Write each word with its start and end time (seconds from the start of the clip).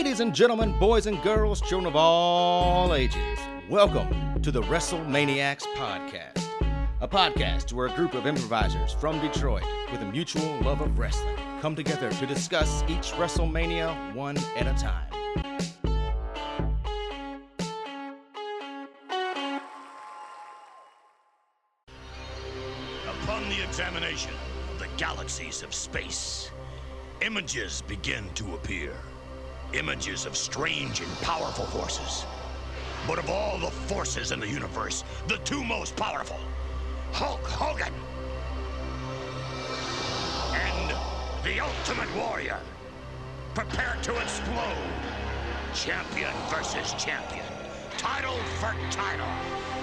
Ladies 0.00 0.20
and 0.20 0.34
gentlemen, 0.34 0.72
boys 0.78 1.04
and 1.04 1.22
girls, 1.22 1.60
children 1.60 1.84
of 1.84 1.94
all 1.94 2.94
ages, 2.94 3.38
welcome 3.68 4.40
to 4.40 4.50
the 4.50 4.62
WrestleManiacs 4.62 5.64
Podcast. 5.76 6.42
A 7.02 7.06
podcast 7.06 7.74
where 7.74 7.86
a 7.86 7.94
group 7.94 8.14
of 8.14 8.26
improvisers 8.26 8.94
from 8.94 9.20
Detroit 9.20 9.66
with 9.92 10.00
a 10.00 10.06
mutual 10.06 10.58
love 10.62 10.80
of 10.80 10.98
wrestling 10.98 11.36
come 11.60 11.76
together 11.76 12.10
to 12.12 12.26
discuss 12.26 12.82
each 12.84 13.12
WrestleMania 13.12 14.14
one 14.14 14.38
at 14.56 14.66
a 14.66 14.72
time. 14.80 15.06
Upon 23.06 23.46
the 23.50 23.62
examination 23.62 24.32
of 24.72 24.78
the 24.78 24.88
galaxies 24.96 25.62
of 25.62 25.74
space, 25.74 26.50
images 27.20 27.82
begin 27.86 28.24
to 28.32 28.54
appear. 28.54 28.94
Images 29.72 30.26
of 30.26 30.36
strange 30.36 31.00
and 31.00 31.10
powerful 31.20 31.64
forces. 31.66 32.26
But 33.06 33.18
of 33.18 33.30
all 33.30 33.58
the 33.58 33.70
forces 33.70 34.32
in 34.32 34.40
the 34.40 34.48
universe, 34.48 35.04
the 35.28 35.36
two 35.38 35.62
most 35.62 35.94
powerful 35.96 36.40
Hulk 37.12 37.46
Hogan 37.46 37.92
and 40.54 40.90
the 41.44 41.60
Ultimate 41.60 42.12
Warrior. 42.16 42.58
Prepare 43.54 43.96
to 44.02 44.16
explode. 44.16 44.76
Champion 45.74 46.32
versus 46.48 46.92
champion. 47.02 47.46
Title 47.96 48.36
for 48.58 48.74
title. 48.90 49.26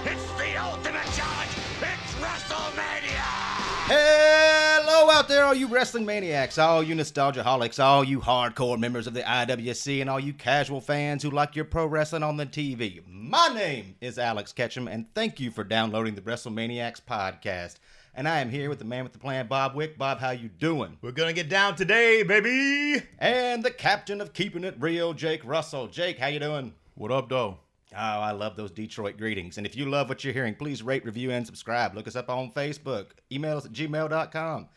It's 0.05 0.31
the 0.33 0.57
ultimate 0.57 1.05
challenge. 1.15 1.51
It's 1.81 2.13
WrestleMania! 2.15 4.56
Hello 4.99 5.11
out 5.11 5.27
there, 5.27 5.45
all 5.45 5.53
you 5.53 5.67
wrestling 5.67 6.07
maniacs, 6.07 6.57
all 6.57 6.81
you 6.81 6.95
nostalgia 6.95 7.43
holics, 7.43 7.81
all 7.81 8.03
you 8.03 8.19
hardcore 8.19 8.79
members 8.79 9.05
of 9.05 9.13
the 9.13 9.21
IWC, 9.21 10.01
and 10.01 10.09
all 10.09 10.19
you 10.19 10.33
casual 10.33 10.81
fans 10.81 11.21
who 11.21 11.29
like 11.29 11.55
your 11.55 11.65
pro 11.65 11.85
wrestling 11.85 12.23
on 12.23 12.35
the 12.35 12.47
TV. 12.47 13.03
My 13.07 13.47
name 13.49 13.95
is 14.01 14.17
Alex 14.17 14.51
Ketchum, 14.53 14.87
and 14.87 15.05
thank 15.13 15.39
you 15.39 15.51
for 15.51 15.63
downloading 15.63 16.15
the 16.15 16.21
WrestleManiacs 16.21 17.03
podcast. 17.07 17.75
And 18.15 18.27
I 18.27 18.39
am 18.39 18.49
here 18.49 18.69
with 18.69 18.79
the 18.79 18.85
man 18.85 19.03
with 19.03 19.13
the 19.13 19.19
plan, 19.19 19.45
Bob 19.45 19.75
Wick. 19.75 19.99
Bob, 19.99 20.17
how 20.17 20.31
you 20.31 20.49
doing? 20.49 20.97
We're 21.03 21.11
gonna 21.11 21.31
get 21.31 21.47
down 21.47 21.75
today, 21.75 22.23
baby. 22.23 23.03
And 23.19 23.61
the 23.61 23.69
captain 23.69 24.19
of 24.19 24.33
keeping 24.33 24.63
it 24.63 24.77
real, 24.79 25.13
Jake 25.13 25.45
Russell. 25.45 25.85
Jake, 25.85 26.17
how 26.17 26.27
you 26.27 26.39
doing? 26.39 26.73
What 26.95 27.11
up, 27.11 27.29
though? 27.29 27.59
Oh, 27.93 27.97
I 27.97 28.31
love 28.31 28.55
those 28.55 28.71
Detroit 28.71 29.19
greetings. 29.19 29.59
And 29.59 29.67
if 29.67 29.77
you 29.77 29.85
love 29.85 30.09
what 30.09 30.23
you're 30.23 30.33
hearing, 30.33 30.55
please 30.55 30.81
rate, 30.81 31.05
review, 31.05 31.29
and 31.29 31.45
subscribe. 31.45 31.93
Look 31.93 32.07
us 32.07 32.15
up 32.15 32.31
on 32.31 32.51
Facebook, 32.51 33.09
email 33.31 33.57
us 33.57 33.65
at 33.67 33.73
gmail.com. 33.73 34.69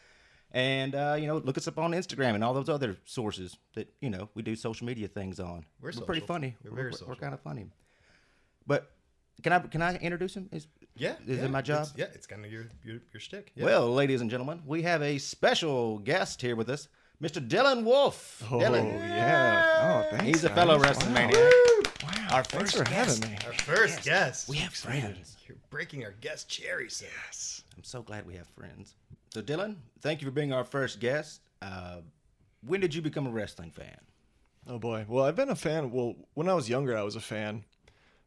And, 0.52 0.94
uh, 0.96 1.16
you 1.18 1.26
know, 1.28 1.36
look 1.38 1.56
us 1.58 1.68
up 1.68 1.78
on 1.78 1.92
Instagram 1.92 2.34
and 2.34 2.42
all 2.42 2.52
those 2.54 2.68
other 2.68 2.96
sources 3.04 3.56
that, 3.74 3.92
you 4.00 4.10
know, 4.10 4.28
we 4.34 4.42
do 4.42 4.56
social 4.56 4.84
media 4.86 5.06
things 5.06 5.38
on. 5.38 5.64
We're 5.80 5.92
pretty 5.92 6.20
social. 6.20 6.26
funny. 6.26 6.56
We're 6.64 6.72
very 6.72 6.92
we're, 7.06 7.14
kind 7.14 7.34
of 7.34 7.40
funny. 7.40 7.66
But 8.66 8.90
can 9.42 9.52
I 9.52 9.58
can 9.60 9.80
I 9.82 9.96
introduce 9.96 10.34
him? 10.34 10.48
Is, 10.52 10.66
Yeah, 10.96 11.14
Is 11.26 11.38
yeah, 11.38 11.44
it 11.44 11.50
my 11.50 11.62
job? 11.62 11.82
it's- 11.82 11.94
yeah, 11.96 12.06
it's 12.14 12.26
kind 12.26 12.44
of 12.44 12.50
your 12.52 12.66
your, 12.84 12.98
your 13.12 13.20
shtick. 13.20 13.52
Yeah. 13.54 13.64
Well, 13.66 13.92
ladies 13.92 14.20
and 14.22 14.28
gentlemen, 14.30 14.62
we 14.66 14.82
have 14.82 15.02
a 15.02 15.18
special 15.18 15.98
guest 16.00 16.42
here 16.42 16.56
with 16.56 16.68
us, 16.68 16.88
Mr. 17.22 17.40
Dylan 17.46 17.84
Wolf. 17.84 18.42
Dylan. 18.48 18.98
yeah. 18.98 20.02
Oh, 20.04 20.10
thanks. 20.10 20.26
He's 20.26 20.44
a 20.44 20.48
guys. 20.48 20.56
fellow 20.56 20.76
Wow. 20.78 20.82
wrestling 20.82 21.14
maniac. 21.14 21.36
Wow. 22.02 22.26
Our 22.32 22.44
Thanks 22.44 22.72
first 22.72 22.76
for 22.76 22.84
having 22.92 23.20
guest. 23.20 23.28
me. 23.28 23.46
our 23.46 23.52
first 23.54 24.04
guest. 24.04 24.48
We 24.48 24.56
have 24.58 24.72
friends. 24.74 25.36
You're 25.46 25.56
breaking 25.70 26.04
our 26.04 26.12
guest 26.20 26.48
cherry, 26.48 26.88
sir. 26.90 27.06
I'm 27.76 27.84
so 27.84 28.02
glad 28.02 28.26
we 28.26 28.34
have 28.36 28.46
friends. 28.48 28.94
So, 29.32 29.40
Dylan, 29.40 29.76
thank 30.00 30.20
you 30.20 30.26
for 30.26 30.32
being 30.32 30.52
our 30.52 30.64
first 30.64 30.98
guest. 31.00 31.40
Uh, 31.62 31.98
when 32.66 32.80
did 32.80 32.94
you 32.94 33.00
become 33.00 33.26
a 33.26 33.30
wrestling 33.30 33.70
fan? 33.70 33.96
Oh 34.66 34.78
boy. 34.78 35.04
Well, 35.08 35.24
I've 35.24 35.36
been 35.36 35.48
a 35.48 35.56
fan. 35.56 35.90
Well, 35.90 36.16
when 36.34 36.48
I 36.48 36.54
was 36.54 36.68
younger, 36.68 36.96
I 36.96 37.02
was 37.02 37.16
a 37.16 37.20
fan. 37.20 37.64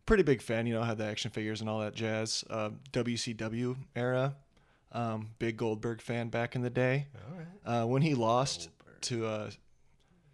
Pretty 0.05 0.23
big 0.23 0.41
fan. 0.41 0.65
You 0.65 0.75
know, 0.75 0.81
I 0.81 0.85
had 0.85 0.97
the 0.97 1.05
action 1.05 1.29
figures 1.31 1.61
and 1.61 1.69
all 1.69 1.79
that 1.79 1.93
jazz. 1.93 2.43
Uh, 2.49 2.71
WCW 2.91 3.75
era. 3.95 4.35
Um, 4.91 5.29
big 5.39 5.57
Goldberg 5.57 6.01
fan 6.01 6.29
back 6.29 6.55
in 6.55 6.61
the 6.61 6.69
day. 6.69 7.07
All 7.15 7.37
right. 7.37 7.81
Uh, 7.83 7.85
when 7.87 8.01
he 8.01 8.13
lost 8.13 8.69
to 9.01 9.25
uh, 9.25 9.49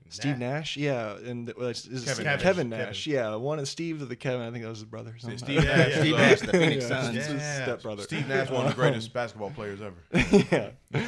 Steve 0.10 0.38
Nash, 0.38 0.76
yeah, 0.78 1.16
and 1.18 1.48
the- 1.48 1.54
well, 1.58 1.68
it's, 1.70 1.86
is 1.86 2.04
it 2.04 2.24
Kevin 2.24 2.40
Kevin, 2.40 2.70
Nash. 2.70 2.80
Nash, 2.88 3.08
yeah, 3.08 3.36
one 3.36 3.60
is 3.60 3.70
Steve 3.70 4.00
to 4.00 4.06
the 4.06 4.16
Kevin. 4.16 4.42
I 4.42 4.52
think 4.52 4.64
that 4.64 4.70
was 4.70 4.80
his 4.80 4.86
brother. 4.86 5.12
or 5.16 5.20
something. 5.20 5.38
Steve 5.38 5.64
Nash. 5.64 5.90
yeah. 5.90 6.00
Steve 6.02 6.14
uh, 6.14 6.18
Nash, 6.18 6.40
the 6.42 6.48
Phoenix 6.52 6.84
Yeah. 6.90 7.02
Suns. 7.02 7.18
It's 7.18 7.26
his 7.28 7.42
Yeah. 7.42 7.64
stepbrother. 7.64 8.04
Steve 8.04 8.28
Nash, 8.28 8.50
one 8.50 8.66
of 8.66 8.72
the 8.72 8.76
greatest 8.82 9.14
basketball 9.14 9.52
players 9.52 9.80
ever. 9.82 9.96
yeah, 10.92 11.04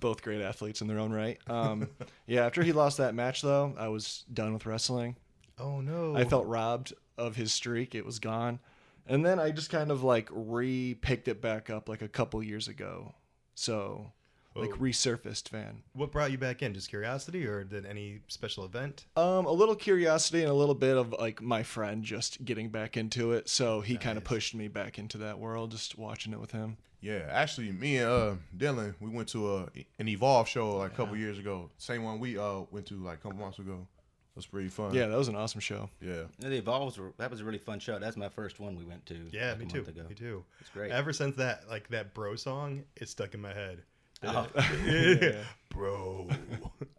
both 0.00 0.22
great 0.22 0.40
athletes 0.42 0.80
in 0.80 0.86
their 0.86 0.98
own 0.98 1.12
right. 1.12 1.38
Um, 1.48 1.88
yeah, 2.26 2.46
after 2.46 2.62
he 2.62 2.72
lost 2.72 2.98
that 2.98 3.14
match, 3.14 3.42
though, 3.42 3.74
I 3.78 3.88
was 3.88 4.24
done 4.32 4.52
with 4.52 4.64
wrestling. 4.66 5.16
Oh 5.58 5.80
no. 5.80 6.14
I 6.16 6.24
felt 6.24 6.46
robbed 6.46 6.92
of 7.18 7.36
his 7.36 7.52
streak; 7.52 7.94
it 7.94 8.04
was 8.04 8.18
gone. 8.18 8.60
And 9.08 9.24
then 9.24 9.38
I 9.38 9.50
just 9.52 9.70
kind 9.70 9.90
of 9.90 10.02
like 10.02 10.28
re-picked 10.32 11.28
it 11.28 11.40
back 11.40 11.70
up 11.70 11.88
like 11.88 12.02
a 12.02 12.08
couple 12.08 12.42
years 12.42 12.66
ago. 12.68 13.14
So, 13.54 14.10
like 14.56 14.70
Oh. 14.72 14.76
resurfaced 14.76 15.48
fan. 15.48 15.82
What 15.92 16.12
brought 16.12 16.30
you 16.30 16.38
back 16.38 16.62
in? 16.62 16.74
Just 16.74 16.88
curiosity, 16.88 17.46
or 17.46 17.64
did 17.64 17.84
any 17.86 18.20
special 18.28 18.64
event? 18.64 19.06
Um, 19.16 19.46
a 19.46 19.52
little 19.52 19.74
curiosity 19.76 20.40
and 20.42 20.50
a 20.50 20.54
little 20.54 20.74
bit 20.74 20.96
of 20.96 21.12
like 21.12 21.40
my 21.42 21.62
friend 21.62 22.02
just 22.04 22.44
getting 22.44 22.70
back 22.70 22.96
into 22.96 23.32
it. 23.32 23.48
So 23.48 23.80
he 23.80 23.96
kind 23.96 24.16
of 24.18 24.24
pushed 24.24 24.54
me 24.54 24.68
back 24.68 24.98
into 24.98 25.18
that 25.18 25.38
world, 25.38 25.70
just 25.72 25.98
watching 25.98 26.32
it 26.32 26.40
with 26.40 26.52
him. 26.52 26.76
Yeah, 27.00 27.28
actually, 27.30 27.70
me 27.72 27.98
and 27.98 28.08
uh, 28.10 28.34
Dylan, 28.56 28.94
we 29.00 29.10
went 29.10 29.28
to 29.28 29.54
a 29.56 29.68
an 29.98 30.08
Evolve 30.08 30.48
show 30.48 30.78
like 30.78 30.92
a 30.92 30.94
couple 30.94 31.16
years 31.16 31.38
ago. 31.38 31.70
Same 31.78 32.02
one 32.02 32.18
we 32.18 32.38
uh 32.38 32.62
went 32.70 32.86
to 32.86 32.94
like 32.96 33.18
a 33.18 33.22
couple 33.22 33.38
months 33.38 33.58
ago. 33.58 33.86
It 34.32 34.36
was 34.40 34.46
pretty 34.46 34.68
fun. 34.68 34.92
Yeah, 34.92 35.06
that 35.06 35.16
was 35.16 35.28
an 35.28 35.36
awesome 35.36 35.60
show. 35.60 35.88
yeah. 36.00 36.24
The 36.38 36.56
Evolves 36.56 36.98
were, 36.98 37.14
that 37.16 37.30
was 37.30 37.40
a 37.40 37.44
really 37.44 37.56
fun 37.58 37.78
show. 37.78 37.98
That's 37.98 38.18
my 38.18 38.28
first 38.28 38.60
one 38.60 38.76
we 38.76 38.84
went 38.84 39.06
to. 39.06 39.14
Yeah, 39.32 39.50
like 39.50 39.60
me 39.60 39.64
a 39.64 39.68
too. 39.68 39.76
month 39.78 39.88
ago. 39.88 40.04
Me 40.10 40.14
too. 40.14 40.44
It's 40.60 40.68
great. 40.68 40.90
Ever 40.92 41.14
since 41.14 41.36
that, 41.36 41.62
like 41.70 41.88
that 41.88 42.12
bro 42.12 42.36
song, 42.36 42.84
it's 42.96 43.12
stuck 43.12 43.32
in 43.32 43.40
my 43.40 43.54
head. 43.54 43.82
Oh, 44.24 44.46
Yeah. 44.86 45.42
Bro. 45.68 46.28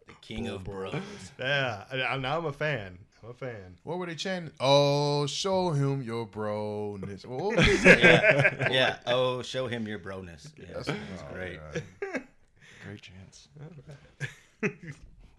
the 0.06 0.12
King 0.20 0.48
of 0.48 0.64
Bros. 0.64 0.94
yeah. 1.38 1.84
I, 1.90 2.02
I, 2.02 2.16
now 2.18 2.38
I'm 2.38 2.44
a 2.46 2.52
fan. 2.52 2.98
I'm 3.24 3.30
a 3.30 3.34
fan. 3.34 3.76
What 3.82 3.98
were 3.98 4.06
they 4.06 4.14
chanting? 4.14 4.52
Oh, 4.60 5.26
show 5.26 5.70
him 5.70 6.02
your 6.02 6.26
broness. 6.26 7.26
What 7.26 7.56
was 7.56 7.66
it? 7.84 7.98
yeah, 7.98 8.68
yeah. 8.72 8.96
Oh, 9.06 9.42
show 9.42 9.66
him 9.66 9.88
your 9.88 9.98
broness. 9.98 10.52
Yeah, 10.56 10.66
that's, 10.74 10.88
Oh, 10.88 10.94
great. 11.32 11.58
God. 11.72 11.82
Great 12.86 13.02
chance. 13.02 13.48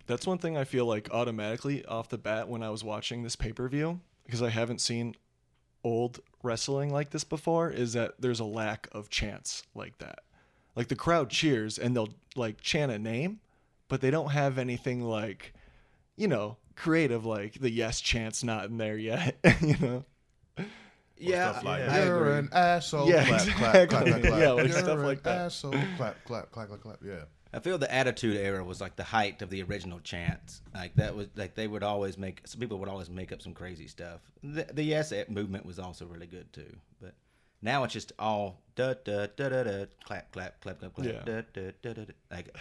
That's 0.08 0.28
one 0.28 0.38
thing 0.40 0.58
I 0.58 0.64
feel 0.66 0.86
like 0.86 1.10
automatically 1.12 1.86
off 1.86 2.10
the 2.10 2.18
bat 2.18 2.48
when 2.48 2.62
I 2.64 2.70
was 2.70 2.84
watching 2.84 3.24
this 3.24 3.36
pay 3.36 3.54
per 3.54 3.68
view, 3.70 4.02
because 4.26 4.42
I 4.42 4.50
haven't 4.50 4.82
seen 4.82 5.16
old 5.84 6.20
wrestling 6.44 6.92
like 6.92 7.12
this 7.12 7.24
before, 7.24 7.70
is 7.72 7.94
that 7.94 8.16
there's 8.20 8.40
a 8.40 8.46
lack 8.46 8.88
of 8.92 9.10
chance 9.10 9.64
like 9.74 9.98
that. 10.00 10.20
Like 10.80 10.88
the 10.88 10.96
crowd 10.96 11.30
cheers 11.30 11.78
and 11.78 11.94
they'll 11.94 12.08
like 12.38 12.62
chant 12.62 12.90
a 12.90 12.98
name, 12.98 13.42
but 13.90 14.00
they 14.00 14.12
don't 14.12 14.32
have 14.32 14.58
anything 14.58 15.04
like, 15.04 15.54
you 16.16 16.30
know, 16.30 16.56
creative 16.78 17.26
like 17.26 17.56
the 17.56 17.70
yes 17.70 18.00
chant's 18.00 18.46
not 18.46 18.64
in 18.70 18.78
there 18.78 18.98
yet, 18.98 19.36
you 19.62 19.76
know? 19.78 20.06
Yeah, 21.18 21.52
Stuff 21.52 21.64
like, 21.66 21.82
I 21.82 22.06
you're 22.06 22.30
agree. 22.30 22.38
an 22.38 22.50
asshole. 22.54 23.10
Yeah, 23.10 23.26
clap, 23.26 23.42
clap, 23.42 23.90
clap, 23.90 24.06
clap, 24.06 24.22
clap. 24.22 24.40
Yeah, 24.40 24.52
like 24.52 24.68
You're 24.70 24.78
stuff 24.78 25.00
an 25.00 25.04
like 25.04 25.24
that. 25.24 25.38
Asshole. 25.48 25.72
Clap, 25.98 26.24
clap, 26.24 26.52
clap, 26.54 26.70
clap, 26.70 26.82
clap. 26.82 27.00
Yeah. 27.04 27.26
I 27.52 27.60
feel 27.60 27.78
the 27.78 27.94
Attitude 27.94 28.38
Era 28.38 28.64
was 28.64 28.80
like 28.80 28.96
the 28.96 29.04
height 29.04 29.42
of 29.42 29.50
the 29.50 29.62
original 29.64 30.00
chants. 30.00 30.62
Like 30.74 30.96
that 30.96 31.14
was 31.14 31.28
like 31.36 31.56
they 31.56 31.68
would 31.68 31.84
always 31.84 32.18
make 32.18 32.48
some 32.48 32.62
people 32.62 32.80
would 32.80 32.88
always 32.88 33.10
make 33.10 33.34
up 33.34 33.42
some 33.42 33.54
crazy 33.54 33.88
stuff. 33.88 34.22
The, 34.42 34.66
the 34.72 34.84
Yes 34.84 35.12
eh, 35.12 35.26
movement 35.28 35.66
was 35.66 35.78
also 35.78 36.06
really 36.06 36.28
good 36.28 36.54
too, 36.54 36.74
but 37.02 37.16
now 37.62 37.84
it's 37.84 37.94
just 37.94 38.12
all 38.20 38.62
da 38.76 38.94
da 39.04 39.28
da 39.36 39.50
da 39.50 39.64
da 39.64 39.86
clap 40.04 40.32
clap 40.32 40.60
clap 40.62 40.80
clap 40.80 40.94
clap 40.94 41.06
Yeah. 41.08 41.22
da, 41.26 41.42
da, 41.54 41.72
da, 41.82 41.94
da, 41.94 42.04
da. 42.06 42.14
like 42.32 42.56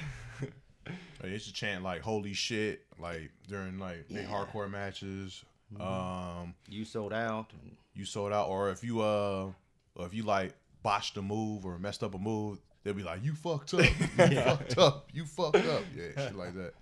They 1.21 1.31
used 1.31 1.47
to 1.47 1.53
chant 1.53 1.83
like 1.83 2.01
"Holy 2.03 2.33
shit" 2.33 2.87
like 2.99 3.31
during 3.49 3.79
like 3.79 4.09
big 4.09 4.27
hardcore 4.27 4.71
matches. 4.71 5.45
Mm-hmm. 5.75 5.83
Um, 5.83 6.55
you 6.69 6.85
sold 6.85 7.13
out. 7.13 7.53
You 7.95 8.05
sold 8.07 8.33
out, 8.33 8.49
or 8.49 8.71
if 8.71 8.83
you 8.83 9.01
uh, 9.03 9.51
or 9.97 10.07
if 10.07 10.15
you 10.15 10.23
like 10.23 10.55
botched 10.83 11.17
a 11.19 11.23
move 11.23 11.67
or 11.67 11.79
messed 11.79 12.03
up 12.03 12.15
a 12.15 12.19
move, 12.19 12.59
they'll 12.85 12.95
be 12.95 13.03
like, 13.03 13.23
"You 13.23 13.35
fucked 13.35 13.75
up, 13.75 13.81
you 14.01 14.17
fucked 14.17 14.79
up, 14.79 15.09
you 15.13 15.25
fucked 15.27 15.57
up." 15.57 15.83
Yeah, 15.95 16.29
shit 16.29 16.37
like 16.37 16.55
that. 16.55 16.73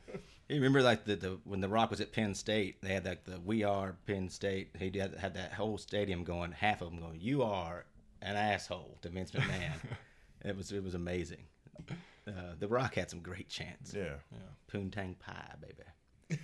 you 0.49 0.55
remember 0.57 0.83
like 0.83 1.05
the, 1.05 1.17
the 1.17 1.39
when 1.45 1.61
the 1.61 1.69
Rock 1.69 1.91
was 1.91 2.01
at 2.01 2.13
Penn 2.13 2.35
State, 2.35 2.81
they 2.83 2.91
had 2.93 3.05
like 3.05 3.25
the 3.25 3.41
"We 3.41 3.65
Are 3.65 3.97
Penn 4.07 4.29
State." 4.29 4.69
He 4.79 4.91
did, 4.91 5.15
had 5.17 5.35
that 5.35 5.53
whole 5.55 5.79
stadium 5.79 6.23
going, 6.23 6.53
half 6.53 6.81
of 6.81 6.91
them 6.91 7.01
going, 7.01 7.19
"You 7.21 7.43
are 7.43 7.87
an 8.23 8.37
asshole" 8.37 8.99
to 9.03 9.09
Vince 9.09 9.31
McMahon. 9.33 9.73
it 10.45 10.57
was 10.57 10.73
it 10.73 10.83
was 10.83 10.95
amazing. 10.95 11.45
Uh, 12.27 12.55
the 12.59 12.67
Rock 12.67 12.95
had 12.95 13.11
some 13.11 13.21
great 13.21 13.49
chants. 13.49 13.95
Yeah. 13.95 14.15
Poontang 14.73 15.19
pie, 15.19 15.55
baby. 15.61 15.85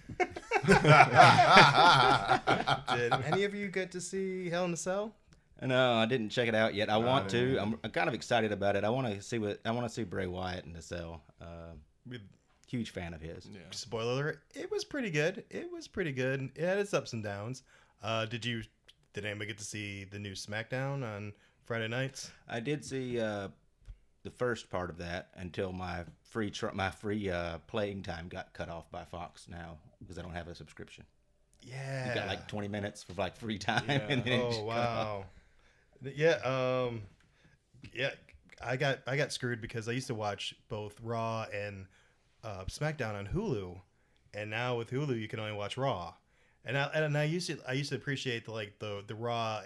Did 2.95 3.13
any 3.27 3.45
of 3.45 3.55
you 3.55 3.69
get 3.69 3.91
to 3.93 4.01
see 4.01 4.49
Hell 4.49 4.67
in 4.67 4.73
a 4.73 4.77
Cell? 4.77 5.13
No, 5.61 5.95
I 5.95 6.07
didn't 6.07 6.31
check 6.31 6.49
it 6.49 6.55
out 6.55 6.75
yet. 6.75 6.89
I 6.91 6.97
want 6.97 7.29
to. 7.31 7.59
I'm, 7.59 7.79
I'm 7.85 7.91
kind 7.91 8.09
of 8.09 8.15
excited 8.15 8.53
about 8.53 8.77
it. 8.77 8.85
I 8.85 8.91
want 8.91 9.13
to 9.13 9.23
see 9.23 9.39
what 9.39 9.61
I 9.65 9.71
want 9.71 9.87
to 9.87 9.93
see 9.93 10.05
Bray 10.05 10.27
Wyatt 10.27 10.65
in 10.65 10.73
the 10.73 10.83
cell. 10.83 11.23
Uh, 11.41 11.75
With 12.09 12.23
Huge 12.69 12.91
fan 12.91 13.13
of 13.13 13.21
his. 13.21 13.47
Yeah. 13.53 13.61
Spoiler 13.71 14.13
alert, 14.13 14.43
it 14.55 14.71
was 14.71 14.83
pretty 14.83 15.11
good. 15.11 15.45
It 15.51 15.71
was 15.71 15.87
pretty 15.87 16.11
good. 16.11 16.51
It 16.55 16.65
had 16.65 16.79
its 16.79 16.95
ups 16.95 17.13
and 17.13 17.23
downs. 17.23 17.65
Uh, 18.03 18.25
did 18.25 18.47
you? 18.47 18.63
Did 19.13 19.27
anybody 19.27 19.49
get 19.49 19.59
to 19.59 19.65
see 19.65 20.05
the 20.05 20.19
new 20.19 20.33
SmackDown 20.33 21.05
on 21.05 21.35
Friday 21.73 21.89
nights? 21.89 22.31
I 22.47 22.61
did 22.61 22.85
see 22.85 23.19
uh, 23.19 23.49
the 24.25 24.31
first 24.31 24.69
part 24.69 24.91
of 24.91 24.99
that 24.99 25.31
until 25.37 25.73
my 25.73 26.05
free 26.21 26.51
tr- 26.51 26.67
my 26.75 26.91
free 26.91 27.31
uh, 27.31 27.59
playing 27.67 28.03
time 28.03 28.29
got 28.29 28.53
cut 28.53 28.69
off 28.69 28.91
by 28.91 29.05
Fox 29.05 29.49
now 29.49 29.79
because 29.99 30.19
I 30.19 30.23
don't 30.23 30.35
have 30.35 30.49
a 30.49 30.55
subscription. 30.55 31.07
Yeah. 31.63 32.11
You 32.11 32.15
got 32.15 32.27
like 32.29 32.47
20 32.47 32.69
minutes 32.69 33.03
for 33.03 33.15
like 33.15 33.37
free 33.37 33.57
time. 33.57 33.85
Yeah. 33.89 34.07
And 34.11 34.23
then 34.23 34.41
Oh 34.43 34.49
just 34.51 34.61
cut 34.61 34.69
off. 34.69 34.77
wow. 34.77 35.25
Yeah. 36.15 36.87
Um. 36.89 37.03
Yeah. 37.95 38.11
I 38.63 38.77
got 38.77 38.99
I 39.07 39.17
got 39.17 39.33
screwed 39.33 39.63
because 39.63 39.89
I 39.89 39.93
used 39.93 40.09
to 40.09 40.15
watch 40.15 40.55
both 40.69 41.01
Raw 41.03 41.47
and 41.55 41.87
uh, 42.45 42.65
SmackDown 42.67 43.15
on 43.15 43.27
Hulu, 43.27 43.81
and 44.35 44.51
now 44.51 44.77
with 44.77 44.91
Hulu 44.91 45.19
you 45.19 45.27
can 45.27 45.41
only 45.41 45.55
watch 45.55 45.79
Raw. 45.79 46.13
And 46.67 46.77
I, 46.77 46.85
and 46.93 47.17
I 47.17 47.25
used 47.25 47.47
to 47.47 47.59
I 47.67 47.73
used 47.73 47.89
to 47.89 47.97
appreciate 47.97 48.45
the 48.45 48.53
like 48.53 48.79
the 48.79 49.03
the 49.07 49.15
Raw 49.15 49.63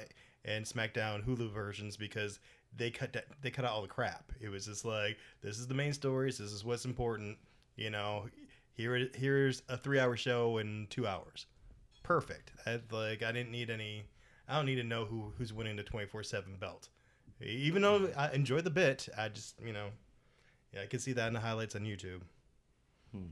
and 0.47 0.65
SmackDown 0.65 1.27
Hulu 1.27 1.51
versions 1.53 1.97
because 1.97 2.39
they 2.75 2.91
cut 2.91 3.17
they 3.43 3.51
cut 3.51 3.65
out 3.65 3.73
all 3.73 3.83
the 3.83 3.89
crap. 3.89 4.33
It 4.41 4.49
was 4.49 4.67
just 4.67 4.85
like 4.85 5.19
this 5.43 5.59
is 5.59 5.67
the 5.67 5.75
main 5.75 5.93
stories. 5.93 6.39
This 6.39 6.53
is 6.53 6.65
what's 6.65 6.85
important. 6.85 7.37
You 7.77 7.91
know, 7.91 8.27
here 8.73 9.09
here's 9.15 9.63
a 9.69 9.77
three 9.77 9.99
hour 9.99 10.17
show 10.17 10.59
in 10.59 10.87
two 10.89 11.07
hours. 11.07 11.47
Perfect. 12.03 12.53
I, 12.67 12.81
like 12.91 13.23
I 13.23 13.33
didn't 13.33 13.51
need 13.51 13.71
any. 13.71 14.05
I 14.49 14.57
don't 14.57 14.67
need 14.67 14.77
to 14.77 14.85
know 14.85 15.05
who 15.05 15.33
who's 15.37 15.53
winning 15.53 15.77
the 15.77 15.83
twenty 15.83 16.07
four 16.07 16.23
seven 16.23 16.57
belt. 16.59 16.89
Even 17.41 17.83
though 17.83 18.09
I 18.17 18.31
enjoy 18.33 18.61
the 18.61 18.71
bit, 18.71 19.09
I 19.19 19.29
just 19.29 19.61
you 19.61 19.73
know, 19.73 19.89
yeah, 20.73 20.83
I 20.83 20.87
can 20.87 21.01
see 21.01 21.13
that 21.13 21.29
in 21.29 21.35
the 21.35 21.41
highlights 21.41 21.75
on 21.75 21.83
YouTube. 21.83 22.23
Hmm. 23.13 23.27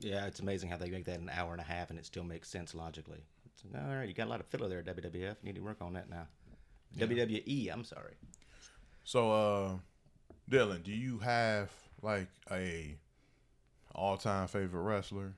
Yeah, 0.00 0.26
it's 0.26 0.40
amazing 0.40 0.70
how 0.70 0.76
they 0.76 0.90
make 0.90 1.04
that 1.06 1.20
an 1.20 1.30
hour 1.32 1.52
and 1.52 1.60
a 1.60 1.64
half 1.64 1.90
and 1.90 1.98
it 1.98 2.06
still 2.06 2.24
makes 2.24 2.48
sense 2.48 2.74
logically. 2.74 3.24
It's, 3.46 3.64
all 3.74 3.96
right, 3.96 4.08
you 4.08 4.14
got 4.14 4.26
a 4.26 4.30
lot 4.30 4.40
of 4.40 4.46
filler 4.46 4.68
there, 4.68 4.80
at 4.80 4.86
WWF. 4.86 5.36
You 5.42 5.44
need 5.44 5.54
to 5.54 5.62
work 5.62 5.78
on 5.80 5.92
that 5.94 6.10
now. 6.10 6.26
WWE, 6.96 7.70
I'm 7.72 7.84
sorry. 7.84 8.14
So, 9.04 9.30
uh, 9.32 9.70
Dylan, 10.50 10.82
do 10.82 10.92
you 10.92 11.18
have 11.18 11.70
like 12.02 12.28
a 12.50 12.96
all-time 13.94 14.48
favorite 14.48 14.82
wrestler? 14.82 15.34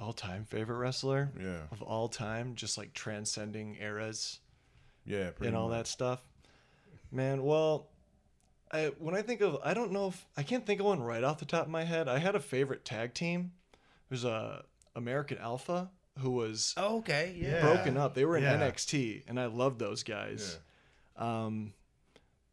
All 0.00 0.12
time 0.12 0.44
favorite 0.44 0.78
wrestler 0.78 1.30
Yeah, 1.38 1.62
of 1.70 1.80
all 1.82 2.08
time, 2.08 2.54
just 2.56 2.76
like 2.76 2.92
transcending 2.92 3.76
eras 3.80 4.40
yeah, 5.04 5.30
pretty 5.30 5.48
and 5.48 5.56
all 5.56 5.68
much. 5.68 5.78
that 5.78 5.86
stuff. 5.86 6.20
Man, 7.12 7.44
well, 7.44 7.88
I 8.72 8.86
when 8.98 9.14
I 9.14 9.22
think 9.22 9.42
of 9.42 9.58
I 9.62 9.74
don't 9.74 9.92
know 9.92 10.08
if 10.08 10.26
I 10.36 10.42
can't 10.42 10.66
think 10.66 10.80
of 10.80 10.86
one 10.86 11.02
right 11.02 11.22
off 11.22 11.38
the 11.38 11.44
top 11.44 11.66
of 11.66 11.70
my 11.70 11.84
head. 11.84 12.08
I 12.08 12.18
had 12.18 12.34
a 12.34 12.40
favorite 12.40 12.84
tag 12.84 13.14
team. 13.14 13.52
It 13.72 14.10
was 14.10 14.24
a 14.24 14.64
American 14.96 15.38
Alpha 15.38 15.90
who 16.18 16.30
was 16.30 16.74
Okay, 16.76 17.34
yeah. 17.36 17.60
broken 17.60 17.96
up. 17.96 18.14
They 18.14 18.24
were 18.24 18.36
in 18.36 18.42
Yeah. 18.42 18.58
NXT, 18.58 19.22
and 19.28 19.38
I 19.40 19.46
love 19.46 19.78
those 19.78 20.02
guys. 20.02 20.58
Um, 21.16 21.72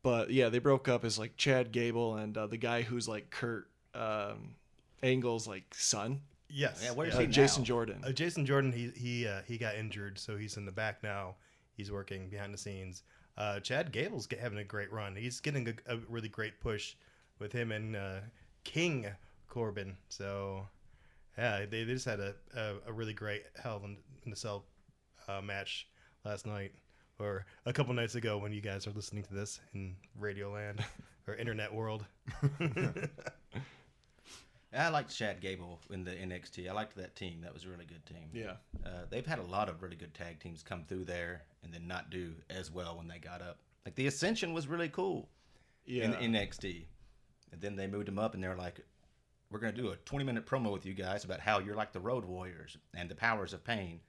but 0.02 0.32
yeah, 0.32 0.50
they 0.50 0.60
broke 0.60 0.88
up 0.88 1.04
as 1.04 1.20
like 1.20 1.36
Chad 1.38 1.72
Gable 1.72 2.16
and 2.16 2.38
uh, 2.38 2.48
the 2.48 2.58
guy 2.58 2.82
who's 2.84 3.08
like 3.08 3.30
Kurt 3.30 3.70
um, 3.94 4.56
Angle's 5.04 5.48
like 5.48 5.74
son, 5.74 6.22
Yes. 6.52 6.82
Yeah, 6.84 6.92
where's 6.92 7.14
uh, 7.16 7.20
he 7.20 7.26
now? 7.26 7.32
Jason 7.32 7.64
Jordan. 7.64 8.02
Uh, 8.04 8.12
Jason 8.12 8.46
Jordan, 8.46 8.72
he 8.72 8.92
he 8.96 9.28
uh, 9.28 9.42
he 9.48 9.58
got 9.58 9.76
injured, 9.76 10.18
so 10.18 10.36
he's 10.38 10.58
in 10.58 10.66
the 10.66 10.72
back 10.72 11.04
now. 11.04 11.36
He's 11.78 11.92
working 11.92 12.28
behind 12.30 12.54
the 12.54 12.58
scenes. 12.58 13.04
Uh, 13.38 13.60
Chad 13.60 13.92
Gable's 13.92 14.26
get, 14.28 14.40
having 14.40 14.58
a 14.58 14.64
great 14.64 14.92
run. 14.92 15.16
He's 15.16 15.40
getting 15.40 15.68
a, 15.70 15.94
a 15.94 15.98
really 16.10 16.28
great 16.28 16.60
push 16.60 16.96
with 17.40 17.54
him 17.54 17.72
and 17.72 17.96
uh, 17.96 18.20
King 18.64 19.06
Corbin. 19.48 19.96
So 20.10 20.68
yeah, 21.38 21.66
they, 21.70 21.84
they 21.84 21.94
just 21.94 22.06
had 22.06 22.20
a, 22.20 22.36
a, 22.56 22.76
a 22.88 22.94
really 22.94 23.14
great 23.14 23.44
Hell 23.62 23.82
in, 23.84 23.98
in 24.24 24.32
the 24.32 24.38
Cell 24.38 24.66
uh, 25.28 25.42
match 25.42 25.88
last 26.26 26.46
night, 26.46 26.74
or 27.20 27.46
a 27.66 27.74
couple 27.74 27.94
nights 27.94 28.16
ago 28.16 28.38
when 28.38 28.52
you 28.52 28.62
guys 28.62 28.88
are 28.88 28.92
listening 28.92 29.24
to 29.24 29.34
this 29.34 29.60
in 29.74 29.96
Radio 30.18 30.52
Land 30.52 30.84
or 31.28 31.36
Internet 31.36 31.74
World. 31.74 32.06
I 34.72 34.90
liked 34.90 35.16
Chad 35.16 35.42
Gable 35.42 35.80
in 35.90 36.04
the 36.04 36.12
NXT. 36.12 36.70
I 36.70 36.74
liked 36.74 36.96
that 36.96 37.16
team. 37.16 37.42
That 37.42 37.54
was 37.54 37.66
a 37.66 37.70
really 37.70 37.86
good 37.86 38.06
team. 38.06 38.30
yeah, 38.34 38.54
Uh, 38.86 39.06
they've 39.10 39.26
had 39.26 39.40
a 39.40 39.44
lot 39.44 39.68
of 39.68 39.82
really 39.82 39.96
good 39.96 40.14
tag 40.14 40.40
teams 40.40 40.62
come 40.62 40.84
through 40.84 41.06
there 41.06 41.42
and 41.64 41.74
then 41.74 41.88
not 41.88 42.12
do 42.12 42.36
as 42.50 42.70
well 42.72 42.96
when 42.98 43.08
they 43.08 43.18
got 43.18 43.42
up. 43.42 43.58
Like 43.86 43.96
the 43.96 44.06
Ascension 44.06 44.54
was 44.54 44.68
really 44.68 44.90
cool 44.90 45.28
yeah. 45.86 46.04
in 46.04 46.34
NXT. 46.34 46.86
And 47.52 47.60
then 47.62 47.76
they 47.76 47.88
moved 47.88 48.08
them 48.08 48.20
up 48.20 48.36
and 48.36 48.44
they're 48.44 48.56
like, 48.56 48.82
we're 49.52 49.60
going 49.60 49.74
to 49.74 49.82
do 49.82 49.90
a 49.90 49.96
20 49.96 50.26
minute 50.26 50.46
promo 50.46 50.72
with 50.72 50.86
you 50.86 50.94
guys 50.94 51.24
about 51.24 51.40
how 51.40 51.60
you're 51.60 51.76
like 51.76 51.92
the 51.92 52.00
Road 52.00 52.26
Warriors 52.26 52.78
and 52.94 53.10
the 53.10 53.16
Powers 53.16 53.54
of 53.54 53.64
Pain 53.64 54.00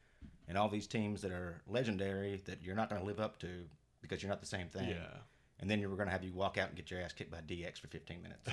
and 0.49 0.59
all 0.59 0.69
these 0.69 0.87
teams 0.87 1.23
that 1.23 1.33
are 1.33 1.63
legendary 1.67 2.43
that 2.47 2.63
you're 2.63 2.75
not 2.75 2.89
going 2.89 3.01
to 3.01 3.07
live 3.07 3.21
up 3.21 3.39
to 3.41 3.49
because 4.03 4.23
you're 4.23 4.31
not 4.31 4.41
the 4.41 4.47
same 4.47 4.69
thing. 4.69 4.89
Yeah. 4.89 5.17
And 5.61 5.71
then 5.71 5.81
we're 5.81 5.97
going 5.97 6.09
to 6.09 6.13
have 6.13 6.25
you 6.25 6.33
walk 6.33 6.59
out 6.59 6.69
and 6.69 6.77
get 6.77 6.91
your 6.91 7.01
ass 7.01 7.13
kicked 7.13 7.31
by 7.31 7.39
DX 7.39 7.79
for 7.79 7.89
15 7.89 8.23
minutes. 8.23 8.49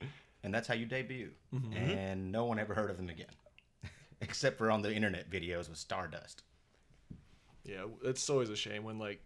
and 0.42 0.54
that's 0.54 0.66
how 0.66 0.74
you 0.74 0.86
debut. 0.86 1.30
Mm-hmm. 1.54 1.72
And 1.72 2.32
no 2.32 2.44
one 2.44 2.58
ever 2.58 2.74
heard 2.74 2.90
of 2.90 2.96
them 2.96 3.08
again. 3.08 3.26
Except 4.20 4.58
for 4.58 4.70
on 4.70 4.82
the 4.82 4.92
internet 4.92 5.30
videos 5.30 5.68
with 5.68 5.78
Stardust. 5.78 6.42
Yeah, 7.64 7.84
it's 8.02 8.28
always 8.30 8.48
a 8.48 8.56
shame 8.56 8.84
when 8.84 8.98
like 8.98 9.20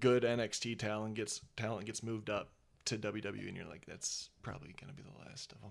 good 0.00 0.22
NXT 0.22 0.78
talent 0.78 1.14
gets 1.14 1.42
talent 1.56 1.86
gets 1.86 2.02
moved 2.02 2.30
up 2.30 2.48
to 2.86 2.98
WWE, 2.98 3.48
and 3.48 3.56
you're 3.56 3.66
like, 3.66 3.84
that's 3.86 4.30
probably 4.42 4.74
gonna 4.80 4.92
be 4.92 5.02
the 5.02 5.28
last 5.28 5.52
of 5.52 5.60
them. 5.60 5.70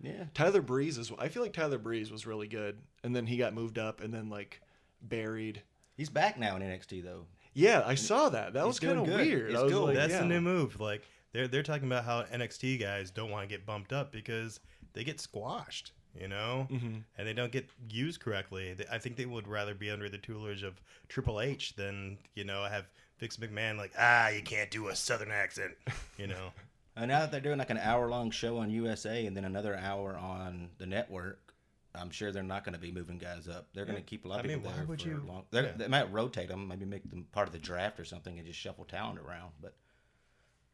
Yeah. 0.00 0.24
Tyler 0.34 0.60
Breeze 0.62 0.98
is. 0.98 1.10
I 1.18 1.28
feel 1.28 1.42
like 1.42 1.52
Tyler 1.54 1.78
Breeze 1.78 2.10
was 2.10 2.26
really 2.26 2.48
good, 2.48 2.78
and 3.02 3.16
then 3.16 3.26
he 3.26 3.36
got 3.36 3.54
moved 3.54 3.78
up, 3.78 4.00
and 4.02 4.12
then 4.12 4.28
like 4.28 4.60
buried. 5.02 5.62
He's 5.96 6.10
back 6.10 6.38
now 6.38 6.56
in 6.56 6.62
NXT 6.62 7.02
though. 7.04 7.26
Yeah, 7.54 7.82
I 7.86 7.94
saw 7.94 8.28
that. 8.28 8.52
That 8.52 8.66
was 8.66 8.78
kind 8.78 8.98
of 8.98 9.06
weird. 9.06 9.50
It's 9.50 9.58
I 9.58 9.62
was 9.62 9.72
cool. 9.72 9.84
like, 9.86 9.94
That's 9.96 10.12
yeah. 10.12 10.18
the 10.20 10.26
new 10.26 10.40
move. 10.42 10.78
Like 10.80 11.02
they're 11.32 11.48
they're 11.48 11.62
talking 11.62 11.86
about 11.86 12.04
how 12.04 12.22
NXT 12.24 12.80
guys 12.80 13.10
don't 13.10 13.30
want 13.30 13.48
to 13.48 13.54
get 13.54 13.64
bumped 13.64 13.92
up 13.94 14.12
because 14.12 14.60
they 14.92 15.04
get 15.04 15.20
squashed, 15.20 15.92
you 16.18 16.28
know, 16.28 16.68
Mm-hmm. 16.70 16.96
and 17.16 17.26
they 17.28 17.32
don't 17.32 17.52
get 17.52 17.66
used 17.90 18.20
correctly. 18.20 18.74
I 18.92 18.98
think 18.98 19.16
they 19.16 19.24
would 19.26 19.48
rather 19.48 19.74
be 19.74 19.90
under 19.90 20.08
the 20.10 20.18
tutelage 20.18 20.62
of 20.62 20.82
Triple 21.08 21.40
H 21.40 21.74
than 21.76 22.18
you 22.34 22.44
know 22.44 22.64
have 22.64 22.90
Vince 23.18 23.36
McMahon 23.38 23.76
like 23.76 23.92
ah 23.98 24.28
you 24.28 24.42
can't 24.42 24.70
do 24.70 24.88
a 24.88 24.96
Southern 24.96 25.30
accent, 25.30 25.72
you 26.18 26.26
know. 26.26 26.50
And 26.98 27.08
now 27.08 27.20
that 27.20 27.30
they're 27.30 27.42
doing 27.42 27.58
like 27.58 27.68
an 27.68 27.76
hour 27.76 28.08
long 28.08 28.30
show 28.30 28.56
on 28.56 28.70
USA 28.70 29.26
and 29.26 29.36
then 29.36 29.44
another 29.44 29.76
hour 29.76 30.16
on 30.16 30.70
the 30.78 30.86
network, 30.86 31.52
I'm 31.94 32.08
sure 32.08 32.32
they're 32.32 32.42
not 32.42 32.64
going 32.64 32.72
to 32.72 32.80
be 32.80 32.90
moving 32.90 33.18
guys 33.18 33.48
up. 33.48 33.68
They're 33.74 33.84
going 33.84 33.98
to 33.98 34.02
keep 34.02 34.24
a 34.24 34.28
lot 34.28 34.38
of 34.40 34.46
I 34.46 34.48
mean, 34.48 34.56
people 34.60 34.70
why 34.70 34.76
there 34.78 34.86
would 34.86 35.02
for 35.02 35.08
you- 35.08 35.22
long. 35.28 35.42
yeah. 35.52 35.72
They 35.76 35.88
might 35.88 36.10
rotate 36.10 36.48
them, 36.48 36.66
maybe 36.68 36.86
make 36.86 37.06
them 37.10 37.26
part 37.32 37.48
of 37.48 37.52
the 37.52 37.58
draft 37.58 38.00
or 38.00 38.06
something, 38.06 38.38
and 38.38 38.46
just 38.46 38.58
shuffle 38.58 38.86
talent 38.86 39.18
around. 39.18 39.50
But 39.60 39.74